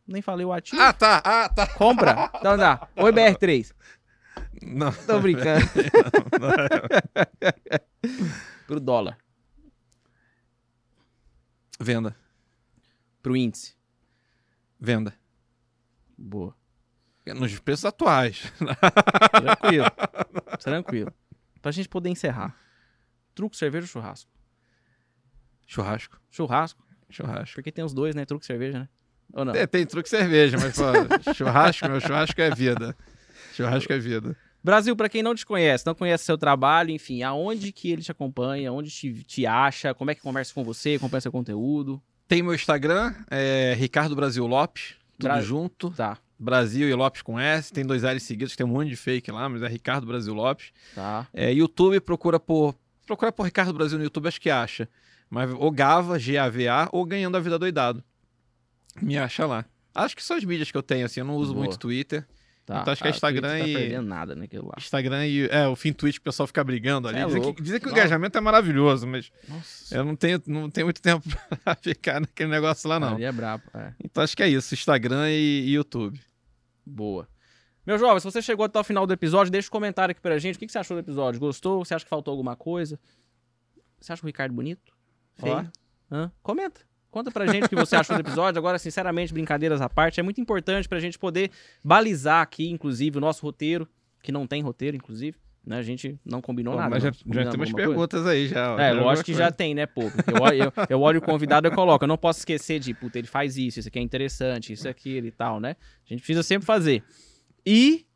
nem 0.06 0.20
falei 0.20 0.44
o 0.44 0.52
ativo. 0.52 0.80
Ah, 0.82 0.92
tá. 0.92 1.22
Ah, 1.24 1.48
tá. 1.48 1.66
Compra! 1.66 2.30
Então 2.38 2.56
dá. 2.56 2.88
Oi, 2.96 3.12
BR3. 3.12 3.72
Não. 4.62 4.92
Tô 4.92 5.20
brincando. 5.20 5.64
Pro 8.66 8.78
dólar. 8.78 9.18
Venda. 11.80 12.14
Pro 13.22 13.36
índice. 13.36 13.74
Venda. 14.78 15.14
Boa. 16.16 16.54
Nos 17.26 17.58
preços 17.60 17.84
atuais. 17.84 18.52
Tranquilo. 19.32 19.86
Tranquilo. 20.60 21.14
Pra 21.62 21.72
gente 21.72 21.88
poder 21.88 22.10
encerrar. 22.10 22.56
Truco, 23.34 23.56
cerveja 23.56 23.84
ou 23.84 23.88
churrasco? 23.88 24.30
Churrasco. 25.66 26.20
Churrasco. 26.30 26.84
Churrasco. 27.08 27.54
Porque 27.54 27.72
tem 27.72 27.84
os 27.84 27.94
dois, 27.94 28.14
né? 28.14 28.24
Truque 28.24 28.44
e 28.44 28.46
cerveja, 28.46 28.80
né? 28.80 28.88
Ou 29.32 29.44
não? 29.44 29.54
É, 29.54 29.66
tem 29.66 29.86
truque 29.86 30.08
e 30.08 30.10
cerveja, 30.10 30.56
mas 30.58 30.76
pô, 30.76 31.34
churrasco, 31.34 31.88
meu 31.88 32.00
churrasco 32.00 32.40
é 32.40 32.50
vida. 32.50 32.96
Churrasco 33.54 33.92
é 33.92 33.98
vida. 33.98 34.36
Brasil, 34.62 34.94
pra 34.94 35.08
quem 35.08 35.22
não 35.22 35.34
te 35.34 35.46
conhece, 35.46 35.86
não 35.86 35.94
conhece 35.94 36.24
seu 36.24 36.36
trabalho, 36.36 36.90
enfim, 36.90 37.22
aonde 37.22 37.72
que 37.72 37.90
ele 37.90 38.02
te 38.02 38.10
acompanha, 38.10 38.72
onde 38.72 38.90
te, 38.90 39.12
te 39.24 39.46
acha, 39.46 39.94
como 39.94 40.10
é 40.10 40.14
que 40.14 40.20
conversa 40.20 40.52
com 40.52 40.62
você, 40.62 40.94
acompanha 40.94 41.20
seu 41.22 41.32
conteúdo. 41.32 42.00
Tem 42.28 42.42
meu 42.42 42.54
Instagram, 42.54 43.14
é 43.30 43.74
Ricardo 43.76 44.14
Brasil 44.14 44.46
Lopes, 44.46 44.94
tudo 45.18 45.22
Bra- 45.30 45.40
junto. 45.40 45.90
Tá, 45.90 46.18
Brasil 46.38 46.88
e 46.88 46.94
Lopes 46.94 47.22
com 47.22 47.38
S, 47.38 47.72
tem 47.72 47.84
dois 47.84 48.02
L's 48.02 48.22
seguidos, 48.22 48.54
tem 48.56 48.64
um 48.66 48.70
monte 48.70 48.88
de 48.90 48.96
fake 48.96 49.30
lá, 49.30 49.48
mas 49.48 49.62
é 49.62 49.68
Ricardo 49.68 50.06
Brasil 50.06 50.32
Lopes. 50.34 50.72
tá. 50.94 51.26
É, 51.32 51.52
YouTube, 51.52 51.98
procura 52.00 52.38
por. 52.38 52.74
Procura 53.06 53.32
por 53.32 53.42
Ricardo 53.44 53.72
Brasil 53.72 53.98
no 53.98 54.04
YouTube, 54.04 54.28
acho 54.28 54.40
que 54.40 54.48
acha. 54.50 54.88
Mas 55.28 55.50
ou 55.52 55.70
Gava, 55.70 56.18
G-A-V-A, 56.18 56.88
ou 56.92 57.04
Ganhando 57.04 57.36
a 57.36 57.40
Vida 57.40 57.58
Doidado. 57.58 58.02
Me 59.02 59.18
acha 59.18 59.46
lá. 59.46 59.64
Acho 59.94 60.14
que 60.16 60.22
são 60.22 60.36
as 60.36 60.44
mídias 60.44 60.70
que 60.70 60.76
eu 60.76 60.82
tenho, 60.82 61.04
assim, 61.06 61.20
eu 61.20 61.26
não 61.26 61.34
uso 61.34 61.52
Boa. 61.52 61.64
muito 61.64 61.78
Twitter. 61.78 62.26
Tá. 62.70 62.80
Então 62.82 62.92
acho 62.92 63.02
que 63.02 63.08
é 63.08 63.10
Ah, 63.10 63.14
Instagram 63.14 63.48
Twitter 63.58 63.68
e- 63.68 63.72
Tá 63.72 63.78
perdendo 63.80 64.06
nada 64.08 64.34
naquilo 64.36 64.66
lá. 64.66 64.74
Instagram 64.78 65.26
e. 65.26 65.46
É, 65.48 65.66
o 65.66 65.74
fim 65.76 65.92
Twitch 65.92 66.14
que 66.16 66.20
o 66.20 66.24
pessoal 66.24 66.46
fica 66.46 66.62
brigando 66.62 67.08
ali. 67.08 67.18
É 67.18 67.24
dizem, 67.26 67.40
louco. 67.40 67.56
que, 67.56 67.62
dizem 67.62 67.80
que 67.80 67.86
o 67.86 67.90
Não. 67.90 67.96
engajamento 67.96 68.38
é 68.38 68.40
maravilhoso, 68.40 69.06
mas 69.06 69.30
Nossa. 69.48 69.96
eu 69.96 70.04
não 70.04 70.14
tenho, 70.14 70.40
não 70.46 70.70
tenho 70.70 70.86
muito 70.86 71.02
tempo 71.02 71.24
pra 71.64 71.74
ficar 71.74 72.20
naquele 72.20 72.50
negócio 72.50 72.88
lá, 72.88 73.00
não. 73.00 73.14
Ali 73.14 73.24
é 73.24 73.32
brabo. 73.32 73.64
É. 73.74 73.92
Então 74.04 74.22
acho 74.22 74.36
que 74.36 74.42
é 74.42 74.48
isso, 74.48 74.72
Instagram 74.74 75.30
e, 75.30 75.66
e 75.66 75.72
YouTube. 75.72 76.20
Boa. 76.86 77.26
Meu 77.86 77.98
jovem, 77.98 78.20
se 78.20 78.24
você 78.24 78.40
chegou 78.42 78.64
até 78.66 78.78
o 78.78 78.84
final 78.84 79.06
do 79.06 79.12
episódio, 79.12 79.50
deixa 79.50 79.68
um 79.68 79.72
comentário 79.72 80.12
aqui 80.12 80.20
pra 80.20 80.38
gente. 80.38 80.56
O 80.56 80.58
que 80.58 80.66
que 80.66 80.72
você 80.72 80.78
achou 80.78 80.96
do 80.96 81.00
episódio? 81.00 81.40
Gostou? 81.40 81.84
Você 81.84 81.94
acha 81.94 82.04
que 82.04 82.08
faltou 82.10 82.30
alguma 82.32 82.54
coisa? 82.54 83.00
Você 84.00 84.12
acha 84.12 84.22
o 84.22 84.26
Ricardo 84.26 84.54
bonito? 84.54 84.92
Feio? 85.36 85.54
Ó. 86.10 86.14
Hã? 86.14 86.32
Comenta. 86.42 86.82
Conta 87.10 87.30
pra 87.30 87.46
gente 87.46 87.64
o 87.64 87.68
que 87.68 87.74
você 87.74 87.96
achou 87.96 88.14
do 88.16 88.20
episódio. 88.20 88.58
Agora, 88.58 88.78
sinceramente, 88.78 89.32
brincadeiras 89.32 89.80
à 89.80 89.88
parte, 89.88 90.20
é 90.20 90.22
muito 90.22 90.40
importante 90.40 90.88
pra 90.88 91.00
gente 91.00 91.18
poder 91.18 91.50
balizar 91.84 92.40
aqui, 92.42 92.70
inclusive, 92.70 93.18
o 93.18 93.20
nosso 93.20 93.42
roteiro, 93.44 93.88
que 94.22 94.30
não 94.30 94.46
tem 94.46 94.62
roteiro, 94.62 94.96
inclusive. 94.96 95.36
Né? 95.66 95.76
A 95.78 95.82
gente 95.82 96.18
não 96.24 96.40
combinou 96.40 96.74
nada. 96.76 96.88
mas 96.88 97.02
já, 97.02 97.10
já 97.10 97.20
umas 97.26 97.46
alguma 97.48 97.56
coisa? 97.56 97.76
perguntas 97.76 98.26
aí 98.26 98.46
já. 98.48 98.74
É, 98.74 98.76
Já 98.76 98.92
lógico 98.92 98.98
alguma 98.98 99.16
que 99.16 99.32
coisa. 99.32 99.38
já 99.42 99.50
tem, 99.50 99.74
né, 99.74 99.86
pô? 99.86 100.02
Eu, 100.02 100.42
olho- 100.42 100.62
eu, 100.64 100.72
eu 100.88 101.00
olho 101.02 101.18
o 101.18 101.22
convidado 101.22 101.66
e 101.68 101.70
coloco. 101.70 102.04
Eu 102.04 102.08
não 102.08 102.16
posso 102.16 102.38
esquecer 102.38 102.78
de, 102.78 102.94
puta, 102.94 103.18
ele 103.18 103.26
faz 103.26 103.56
isso, 103.58 103.78
isso 103.80 103.88
aqui 103.88 103.98
é 103.98 104.02
interessante, 104.02 104.72
isso, 104.72 104.88
aquilo 104.88 105.26
e 105.26 105.30
tal, 105.30 105.60
né? 105.60 105.76
A 106.06 106.08
gente 106.08 106.20
precisa 106.20 106.42
sempre 106.42 106.64
fazer. 106.64 107.02
E 107.66 108.06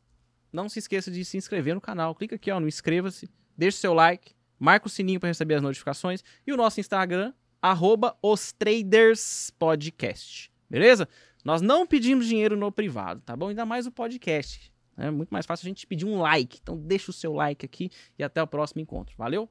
não 0.51 0.67
se 0.69 0.79
esqueça 0.79 1.11
de 1.11 1.23
se 1.23 1.37
inscrever 1.37 1.75
no 1.75 1.81
canal. 1.81 2.15
Clica 2.15 2.35
aqui, 2.35 2.49
ó, 2.49 2.59
no 2.59 2.67
inscreva-se, 2.67 3.29
deixa 3.57 3.77
o 3.77 3.81
seu 3.81 3.93
like, 3.93 4.33
marca 4.57 4.87
o 4.87 4.89
sininho 4.89 5.19
para 5.19 5.27
receber 5.29 5.55
as 5.55 5.61
notificações 5.61 6.23
e 6.47 6.51
o 6.53 6.57
nosso 6.57 6.79
Instagram, 6.79 7.31
arroba 7.69 8.15
os 8.21 8.51
Traders 8.51 9.49
Podcast. 9.57 10.51
Beleza? 10.69 11.09
Nós 11.43 11.61
não 11.61 11.87
pedimos 11.87 12.27
dinheiro 12.27 12.55
no 12.55 12.71
privado, 12.71 13.21
tá 13.21 13.35
bom? 13.35 13.49
Ainda 13.49 13.65
mais 13.65 13.87
o 13.87 13.91
podcast. 13.91 14.71
É 14.97 15.09
muito 15.09 15.29
mais 15.29 15.45
fácil 15.45 15.65
a 15.65 15.69
gente 15.69 15.87
pedir 15.87 16.05
um 16.05 16.19
like. 16.19 16.59
Então 16.61 16.77
deixa 16.77 17.09
o 17.09 17.13
seu 17.13 17.33
like 17.33 17.65
aqui 17.65 17.89
e 18.19 18.23
até 18.23 18.41
o 18.41 18.47
próximo 18.47 18.81
encontro. 18.81 19.15
Valeu? 19.17 19.49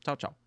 Tchau, 0.00 0.16
tchau. 0.16 0.39